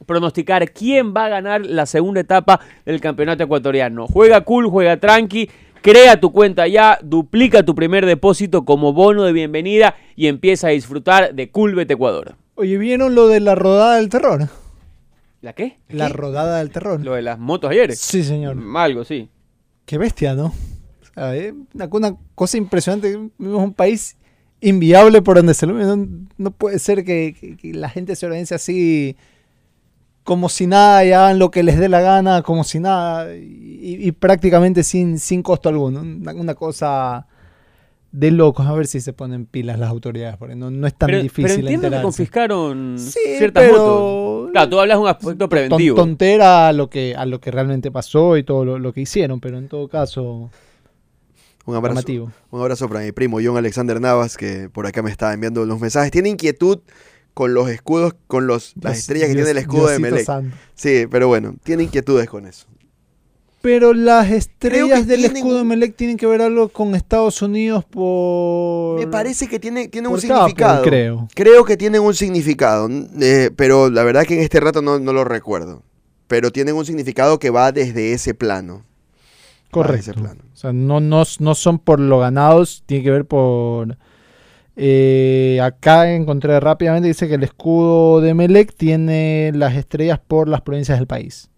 pronosticar 0.06 0.72
quién 0.72 1.14
va 1.14 1.26
a 1.26 1.30
ganar 1.30 1.66
la 1.66 1.86
segunda 1.86 2.22
etapa 2.22 2.60
del 2.86 3.02
campeonato 3.02 3.44
ecuatoriano. 3.44 4.08
Juega 4.08 4.42
cool, 4.42 4.68
juega 4.68 4.98
tranqui, 4.98 5.50
crea 5.82 6.20
tu 6.20 6.32
cuenta 6.32 6.68
ya, 6.68 7.00
duplica 7.02 7.64
tu 7.64 7.76
primer 7.76 8.06
depósito 8.06 8.66
como 8.66 8.94
bono 8.94 9.24
de 9.24 9.34
bienvenida 9.34 9.96
y 10.16 10.28
empieza 10.28 10.68
a 10.68 10.72
disfrutar 10.72 11.34
de 11.34 11.52
Coolbet 11.52 11.90
Ecuador. 11.92 12.36
Oye, 12.56 12.78
¿vieron 12.78 13.16
lo 13.16 13.28
de 13.28 13.40
la 13.40 13.56
rodada 13.56 13.96
del 13.96 14.10
terror? 14.10 14.50
¿La 15.42 15.54
qué? 15.54 15.78
La 15.90 16.10
rodada 16.10 16.60
del 16.60 16.70
terror. 16.72 17.00
Lo 17.04 17.14
de 17.14 17.22
las 17.22 17.40
motos 17.40 17.72
ayer. 17.72 17.96
Sí, 17.96 18.24
señor. 18.24 18.56
Mm, 18.56 18.76
Algo, 18.78 19.06
sí. 19.06 19.30
Qué 19.86 19.98
bestia, 19.98 20.36
¿no? 20.36 20.48
O 20.48 21.14
sea, 21.14 21.36
eh, 21.36 21.54
una, 21.74 21.88
una 21.92 22.16
cosa 22.36 22.58
impresionante. 22.58 23.18
Vivimos 23.38 23.64
un 23.64 23.74
país 23.74 24.18
inviable 24.62 25.22
por 25.22 25.38
donde 25.38 25.54
se 25.54 25.66
lo 25.66 25.74
no, 25.74 26.08
no 26.38 26.52
puede 26.52 26.80
ser 26.80 27.06
que, 27.06 27.34
que- 27.40 27.56
que 27.56 27.74
la 27.74 27.90
gente 27.90 28.16
se 28.18 28.26
organice 28.26 28.54
así 28.56 29.16
como 30.24 30.50
si 30.50 30.68
nada 30.68 31.04
y 31.06 31.12
hagan 31.14 31.40
lo 31.40 31.50
que 31.50 31.64
les 31.64 31.80
dé 31.80 31.90
la 31.90 32.02
gana, 32.02 32.44
como 32.44 32.64
si 32.64 32.80
nada, 32.80 33.34
y, 33.36 33.98
y 34.06 34.12
prácticamente 34.12 34.84
sin, 34.84 35.18
sin 35.18 35.42
costo 35.42 35.70
alguno. 35.70 36.02
Una, 36.02 36.34
una 36.34 36.54
cosa 36.56 37.26
de 38.12 38.32
locos. 38.32 38.66
A 38.68 38.74
ver 38.74 38.88
si 38.88 39.02
se 39.02 39.14
ponen 39.14 39.46
pilas 39.46 39.78
las 39.80 39.90
autoridades, 39.90 40.38
porque 40.38 40.56
no, 40.56 40.72
no 40.72 40.88
es 40.88 40.94
tan 40.96 41.08
pero, 41.08 41.22
difícil 41.22 41.46
pero 41.46 41.60
entiendo 41.60 41.90
que 41.92 42.02
confiscaron 42.02 42.96
Sí, 42.98 43.20
ciertas 43.38 43.64
pero- 43.66 43.78
motos. 43.78 44.52
Claro, 44.52 44.70
tú 44.70 44.80
hablas 44.80 44.98
de 44.98 45.02
un 45.04 45.08
aspecto 45.10 45.48
preventivo. 45.50 45.96
tontera 45.96 46.70
a 46.70 46.74
lo 46.74 46.90
que 46.90 47.16
a 47.16 47.26
lo 47.28 47.40
que 47.40 47.52
realmente 47.52 47.92
pasó 47.92 48.36
y 48.36 48.44
todo 48.44 48.66
lo, 48.66 48.80
lo 48.80 48.94
que 48.94 49.02
hicieron, 49.02 49.40
pero 49.40 49.60
en 49.60 49.68
todo 49.68 49.88
caso 49.88 50.50
Un 51.66 51.76
abrazo. 51.76 52.32
Un 52.50 52.60
abrazo 52.62 52.88
para 52.90 53.02
mi 53.02 53.12
primo 53.12 53.38
John 53.44 53.58
Alexander 53.58 54.02
Navas, 54.02 54.38
que 54.38 54.70
por 54.70 54.88
acá 54.88 55.04
me 55.04 55.12
está 55.12 55.32
enviando 55.34 55.64
los 55.68 55.80
mensajes. 55.80 56.10
Tiene 56.10 56.30
inquietud 56.30 56.80
con 57.36 57.54
los 57.54 57.70
escudos, 57.70 58.16
con 58.26 58.48
los, 58.48 58.74
las 58.82 58.94
Dios- 58.94 58.98
estrellas 58.98 59.28
que 59.28 59.36
Dios- 59.36 59.46
tiene 59.46 59.52
el 59.52 59.64
escudo 59.64 59.88
de 59.88 60.00
Melec. 60.00 60.26
santo. 60.26 60.56
Sí, 60.74 61.06
pero 61.12 61.28
bueno, 61.28 61.54
tiene 61.64 61.84
inquietudes 61.84 62.28
con 62.28 62.48
eso. 62.48 62.66
Pero 63.62 63.94
las 63.94 64.32
estrellas 64.32 65.06
del 65.06 65.20
tienen 65.22 65.38
escudo 65.38 65.58
de 65.58 65.64
Melec 65.66 65.96
tienen 65.96 66.16
que 66.16 66.26
ver 66.26 66.42
algo 66.42 66.70
con 66.70 66.96
Estados 66.96 67.42
Unidos 67.42 67.84
por 67.84 69.00
Me 69.00 69.08
parece 69.08 69.50
que 69.50 69.60
tiene, 69.60 69.90
tiene 69.90 70.08
un 70.08 70.20
significado. 70.22 70.82
creo. 70.82 71.28
Creo 71.36 71.66
que 71.66 71.76
tienen 71.76 72.02
un 72.02 72.14
significado, 72.14 72.88
eh, 73.20 73.52
pero 73.56 73.90
la 73.90 74.04
verdad 74.04 74.24
que 74.26 74.36
en 74.36 74.42
este 74.42 74.62
rato 74.62 74.82
no, 74.82 75.00
no 75.00 75.12
lo 75.12 75.26
recuerdo. 75.26 75.84
Pero 76.28 76.52
tienen 76.52 76.76
un 76.76 76.86
significado 76.86 77.38
que 77.40 77.50
va 77.50 77.72
desde 77.74 78.14
ese 78.14 78.34
plano. 78.34 78.86
Correcto. 79.72 80.12
ese 80.12 80.14
plano. 80.14 80.42
O 80.54 80.56
sea, 80.56 80.72
no, 80.72 81.00
no, 81.00 81.24
no 81.40 81.56
son 81.56 81.80
por 81.80 82.00
lo 82.00 82.20
ganados, 82.20 82.84
tiene 82.86 83.04
que 83.04 83.12
ver 83.12 83.26
por... 83.26 83.98
eh, 84.76 85.60
acá 85.62 86.14
encontré 86.14 86.60
rápidamente, 86.60 87.08
dice 87.10 87.28
que 87.28 87.36
el 87.36 87.44
escudo 87.44 88.22
de 88.22 88.34
Melec 88.34 88.74
tiene 88.74 89.52
las 89.54 89.76
estrellas 89.76 90.20
por 90.26 90.48
las 90.48 90.62
provincias 90.62 90.98
del 90.98 91.08
país. 91.08 91.50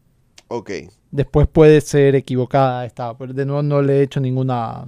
Ok, 0.48 0.72
Después 1.12 1.48
puede 1.48 1.82
ser 1.82 2.16
equivocada 2.16 2.86
esta, 2.86 3.18
pero 3.18 3.34
de 3.34 3.46
nuevo 3.46 3.62
no 3.62 3.82
le 3.82 4.00
he 4.00 4.04
hecho 4.04 4.20
ninguna 4.22 4.86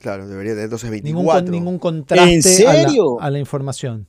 claro, 0.00 0.26
debería 0.26 0.52
tener 0.52 0.64
entonces 0.64 0.90
ningún, 0.90 1.24
24. 1.26 1.44
con- 1.44 1.50
ningún 1.52 1.78
contraste 1.78 2.62
¿En 2.62 2.68
a 2.68 2.72
la- 2.72 2.82
serio? 2.82 3.20
A, 3.20 3.30
la, 3.30 3.38
información. 3.38 4.06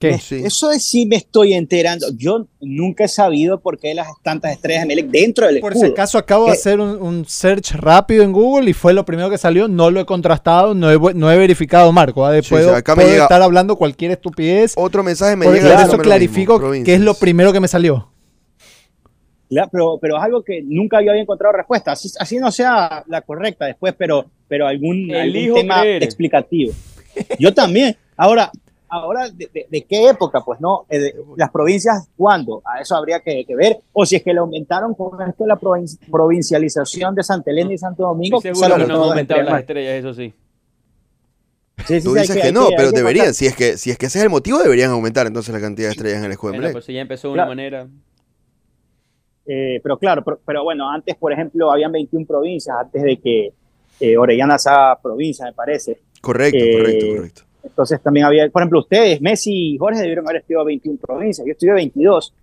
¿Qué? 0.00 0.18
Sí. 0.18 0.42
Eso 0.44 0.72
es 0.72 0.84
sí 0.84 1.06
me 1.06 1.14
estoy 1.16 1.54
enterando. 1.54 2.08
Yo 2.16 2.48
nunca 2.60 3.04
he 3.04 3.08
sabido 3.08 3.60
por 3.60 3.78
qué 3.78 3.94
las 3.94 4.08
tantas 4.22 4.50
estrellas 4.52 4.82
de 4.82 4.86
Melec 4.88 5.06
dentro 5.10 5.46
del 5.46 5.60
Por 5.60 5.72
escudo. 5.72 5.86
si 5.86 5.92
acaso 5.92 6.18
acabo 6.18 6.46
de 6.46 6.52
hacer 6.52 6.80
un, 6.80 7.00
un 7.00 7.24
search 7.24 7.72
rápido 7.76 8.24
en 8.24 8.32
Google 8.32 8.68
y 8.68 8.72
fue 8.74 8.92
lo 8.92 9.04
primero 9.06 9.30
que 9.30 9.38
salió. 9.38 9.68
No 9.68 9.90
lo 9.92 10.00
he 10.00 10.04
contrastado, 10.04 10.74
no 10.74 10.90
he, 10.90 11.14
no 11.14 11.30
he 11.30 11.38
verificado, 11.38 11.90
Marco. 11.92 12.28
De- 12.28 12.42
Sí, 12.42 12.50
puedo 12.50 12.70
sí, 12.70 12.74
acá 12.74 12.96
me 12.96 13.02
puedo 13.04 13.12
llega- 13.14 13.24
estar 13.26 13.40
hablando 13.40 13.76
cualquier 13.76 14.10
estupidez. 14.10 14.72
Otro 14.76 15.04
mensaje 15.04 15.36
me 15.36 15.46
Por 15.46 15.54
llega 15.54 15.80
eso 15.84 15.96
clarifico 15.98 16.58
mismo, 16.58 16.84
que 16.84 16.94
es 16.96 17.00
lo 17.00 17.14
primero 17.14 17.52
que 17.52 17.60
me 17.60 17.68
salió. 17.68 18.10
Pero, 19.48 19.98
pero 20.00 20.16
es 20.16 20.22
algo 20.22 20.42
que 20.42 20.62
nunca 20.62 21.00
yo 21.02 21.10
había 21.10 21.22
encontrado 21.22 21.52
respuesta. 21.56 21.92
Así, 21.92 22.08
así 22.18 22.38
no 22.38 22.50
sea 22.50 23.04
la 23.06 23.20
correcta 23.22 23.66
después, 23.66 23.94
pero, 23.96 24.26
pero 24.48 24.66
algún, 24.66 25.14
algún 25.14 25.54
tema 25.54 25.80
creer. 25.82 26.02
explicativo. 26.02 26.72
Yo 27.38 27.52
también. 27.54 27.96
Ahora, 28.16 28.50
ahora, 28.88 29.28
¿de, 29.30 29.48
de- 29.52 29.66
de 29.70 29.82
qué 29.82 30.08
época? 30.08 30.40
Pues 30.44 30.60
no, 30.60 30.86
Eh, 30.88 30.98
de- 30.98 31.14
las 31.36 31.50
provincias, 31.50 32.08
¿cuándo? 32.16 32.62
A 32.64 32.80
eso 32.80 32.96
habría 32.96 33.20
que, 33.20 33.44
que 33.44 33.54
ver. 33.54 33.78
O 33.92 34.04
si 34.06 34.16
es 34.16 34.22
que 34.22 34.32
le 34.32 34.38
aumentaron 34.40 34.94
con 34.94 35.20
esto 35.28 35.44
de 35.44 35.48
la 35.48 35.56
provin- 35.58 35.98
provincialización 36.10 37.14
de 37.14 37.22
Santa 37.22 37.50
Elena 37.50 37.72
y 37.72 37.78
Santo 37.78 38.02
Domingo. 38.04 38.40
Seguro 38.40 38.76
que 38.76 38.86
no 38.86 38.94
han 39.04 39.10
aumentado 39.10 39.42
las 39.42 39.60
estrellas, 39.60 39.92
eso 39.94 40.14
sí. 40.14 40.32
Sí, 41.86 42.00
sí, 42.00 42.04
Tú 42.06 42.14
dices 42.14 42.40
que, 42.40 42.52
no, 42.52 42.68
pero 42.76 42.90
que 42.90 42.96
deberían. 42.98 43.34
Si 43.34 43.46
es, 43.46 43.54
que, 43.56 43.76
si 43.76 43.90
es 43.90 43.98
que 43.98 44.06
ese 44.06 44.18
es 44.18 44.24
el 44.24 44.30
motivo, 44.30 44.58
deberían 44.62 44.90
aumentar 44.92 45.26
entonces 45.26 45.52
la 45.52 45.60
cantidad 45.60 45.88
de 45.88 45.92
estrellas 45.92 46.18
en 46.20 46.24
el 46.26 46.32
escuela. 46.32 46.56
Bueno, 46.56 46.72
pues 46.72 46.84
si 46.84 46.92
ya 46.94 47.00
empezó 47.00 47.28
de 47.28 47.34
una 47.34 47.42
Claro. 47.42 47.50
manera. 47.50 47.88
Eh, 49.46 49.80
pero 49.82 49.98
claro, 49.98 50.22
pero, 50.24 50.40
pero 50.44 50.64
bueno, 50.64 50.90
antes, 50.90 51.14
por 51.16 51.32
ejemplo, 51.32 51.70
habían 51.70 51.92
21 51.92 52.26
provincias 52.26 52.74
antes 52.78 53.02
de 53.02 53.16
que 53.18 53.52
eh, 54.00 54.16
Orellana 54.16 54.58
sea 54.58 54.98
provincia, 55.02 55.44
me 55.46 55.52
parece. 55.52 56.00
Correcto, 56.20 56.58
Eh, 56.64 56.76
correcto, 56.78 57.06
correcto. 57.16 57.42
Entonces 57.62 58.00
también 58.02 58.26
había, 58.26 58.48
por 58.50 58.62
ejemplo, 58.62 58.80
ustedes, 58.80 59.20
Messi 59.20 59.74
y 59.74 59.78
Jorge 59.78 60.00
debieron 60.00 60.26
haber 60.26 60.40
estudiado 60.42 60.64
21 60.66 60.98
provincias. 61.00 61.46
Yo 61.46 61.52
estudié 61.52 61.72
22. 61.74 62.34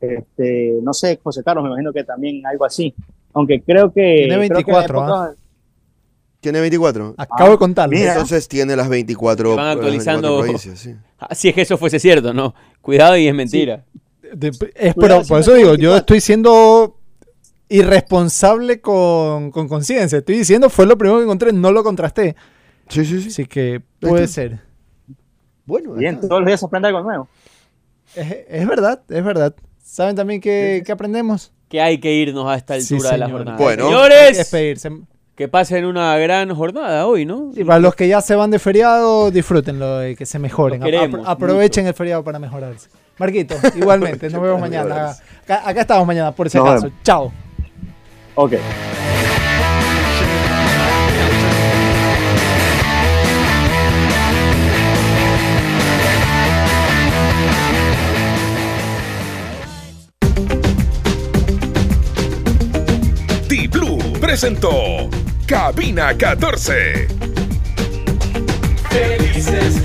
Este, 0.00 0.78
no 0.82 0.92
sé, 0.92 1.18
José 1.22 1.42
Carlos, 1.42 1.64
me 1.64 1.70
imagino 1.70 1.92
que 1.92 2.04
también 2.04 2.44
algo 2.46 2.64
así. 2.64 2.94
Aunque 3.32 3.60
creo 3.62 3.92
que. 3.92 4.26
Tiene 4.28 4.48
creo 4.48 4.64
que 4.64 4.72
24, 4.72 4.98
en 4.98 5.04
épocas- 5.04 5.36
Tiene 6.40 6.60
24. 6.60 7.14
Acabo 7.16 7.50
de 7.52 7.58
contarlo. 7.58 7.96
Entonces 7.96 8.46
tiene 8.48 8.76
las 8.76 8.88
24, 8.88 9.56
Van 9.56 9.56
las 9.56 9.76
24 9.84 9.88
actualizando- 10.18 10.38
provincias. 10.42 10.78
Sí. 10.78 10.94
Ah, 11.18 11.34
si 11.34 11.48
es 11.48 11.54
que 11.54 11.62
eso 11.62 11.78
fuese 11.78 11.98
cierto, 11.98 12.32
¿no? 12.34 12.54
Cuidado 12.82 13.16
y 13.16 13.26
es 13.26 13.34
mentira. 13.34 13.84
De- 14.34 14.48
es, 14.74 14.94
pero 14.94 15.22
por 15.22 15.40
eso 15.40 15.52
digo, 15.54 15.70
yo 15.74 15.90
24. 15.92 15.96
estoy 15.98 16.20
siendo 16.20 16.98
irresponsable 17.68 18.80
con, 18.80 19.50
con 19.50 19.68
conciencia. 19.68 20.18
Estoy 20.18 20.38
diciendo, 20.38 20.70
fue 20.70 20.86
lo 20.86 20.96
primero 20.96 21.18
que 21.18 21.24
encontré, 21.24 21.52
no 21.52 21.72
lo 21.72 21.82
contrasté. 21.82 22.36
Sí, 22.88 23.04
sí, 23.04 23.20
sí. 23.22 23.28
Así 23.28 23.46
que 23.46 23.82
puede 24.00 24.24
está. 24.24 24.34
ser. 24.34 24.60
Bueno, 25.64 25.94
Bien, 25.94 26.14
está. 26.16 26.28
todos 26.28 26.40
los 26.42 26.46
días 26.46 26.60
se 26.60 26.66
aprende 26.66 26.88
algo 26.88 27.02
nuevo. 27.02 27.28
Es, 28.14 28.36
es 28.48 28.66
verdad, 28.68 29.02
es 29.08 29.24
verdad. 29.24 29.54
¿Saben 29.82 30.14
también 30.16 30.40
qué, 30.40 30.82
qué 30.86 30.92
aprendemos? 30.92 31.52
Que 31.68 31.80
hay 31.80 31.98
que 31.98 32.12
irnos 32.12 32.46
a 32.46 32.54
esta 32.54 32.80
Sí, 32.80 32.94
altura 32.94 33.10
de 33.12 33.18
la 33.18 33.28
jornada. 33.30 33.56
Bueno. 33.58 33.84
Que 33.84 33.90
Señores, 33.90 34.36
despedirse. 34.38 34.90
que 35.34 35.48
pasen 35.48 35.84
una 35.84 36.16
gran 36.18 36.54
jornada 36.54 37.06
hoy, 37.06 37.24
¿no? 37.26 37.50
Y 37.56 37.64
para 37.64 37.80
los 37.80 37.96
que 37.96 38.06
ya 38.06 38.20
se 38.20 38.36
van 38.36 38.52
de 38.52 38.60
feriado, 38.60 39.32
disfrútenlo 39.32 40.06
y 40.08 40.14
que 40.14 40.24
se 40.26 40.38
mejoren. 40.38 40.80
Queremos 40.80 41.20
Apro- 41.20 41.24
aprovechen 41.26 41.86
el 41.88 41.94
feriado 41.94 42.22
para 42.22 42.38
mejorarse. 42.38 42.88
Marquito, 43.18 43.54
igualmente, 43.74 44.28
nos 44.30 44.42
vemos 44.42 44.60
mañana. 44.66 45.10
Acá, 45.44 45.62
acá 45.68 45.80
estamos 45.82 46.06
mañana, 46.06 46.32
por 46.32 46.50
si 46.50 46.58
acaso. 46.58 46.90
Chao. 47.02 47.32
Ok. 48.34 48.54
T-Blue 63.48 63.98
presentó 64.20 65.08
Cabina 65.46 66.16
14. 66.16 67.08
Felices 68.90 69.80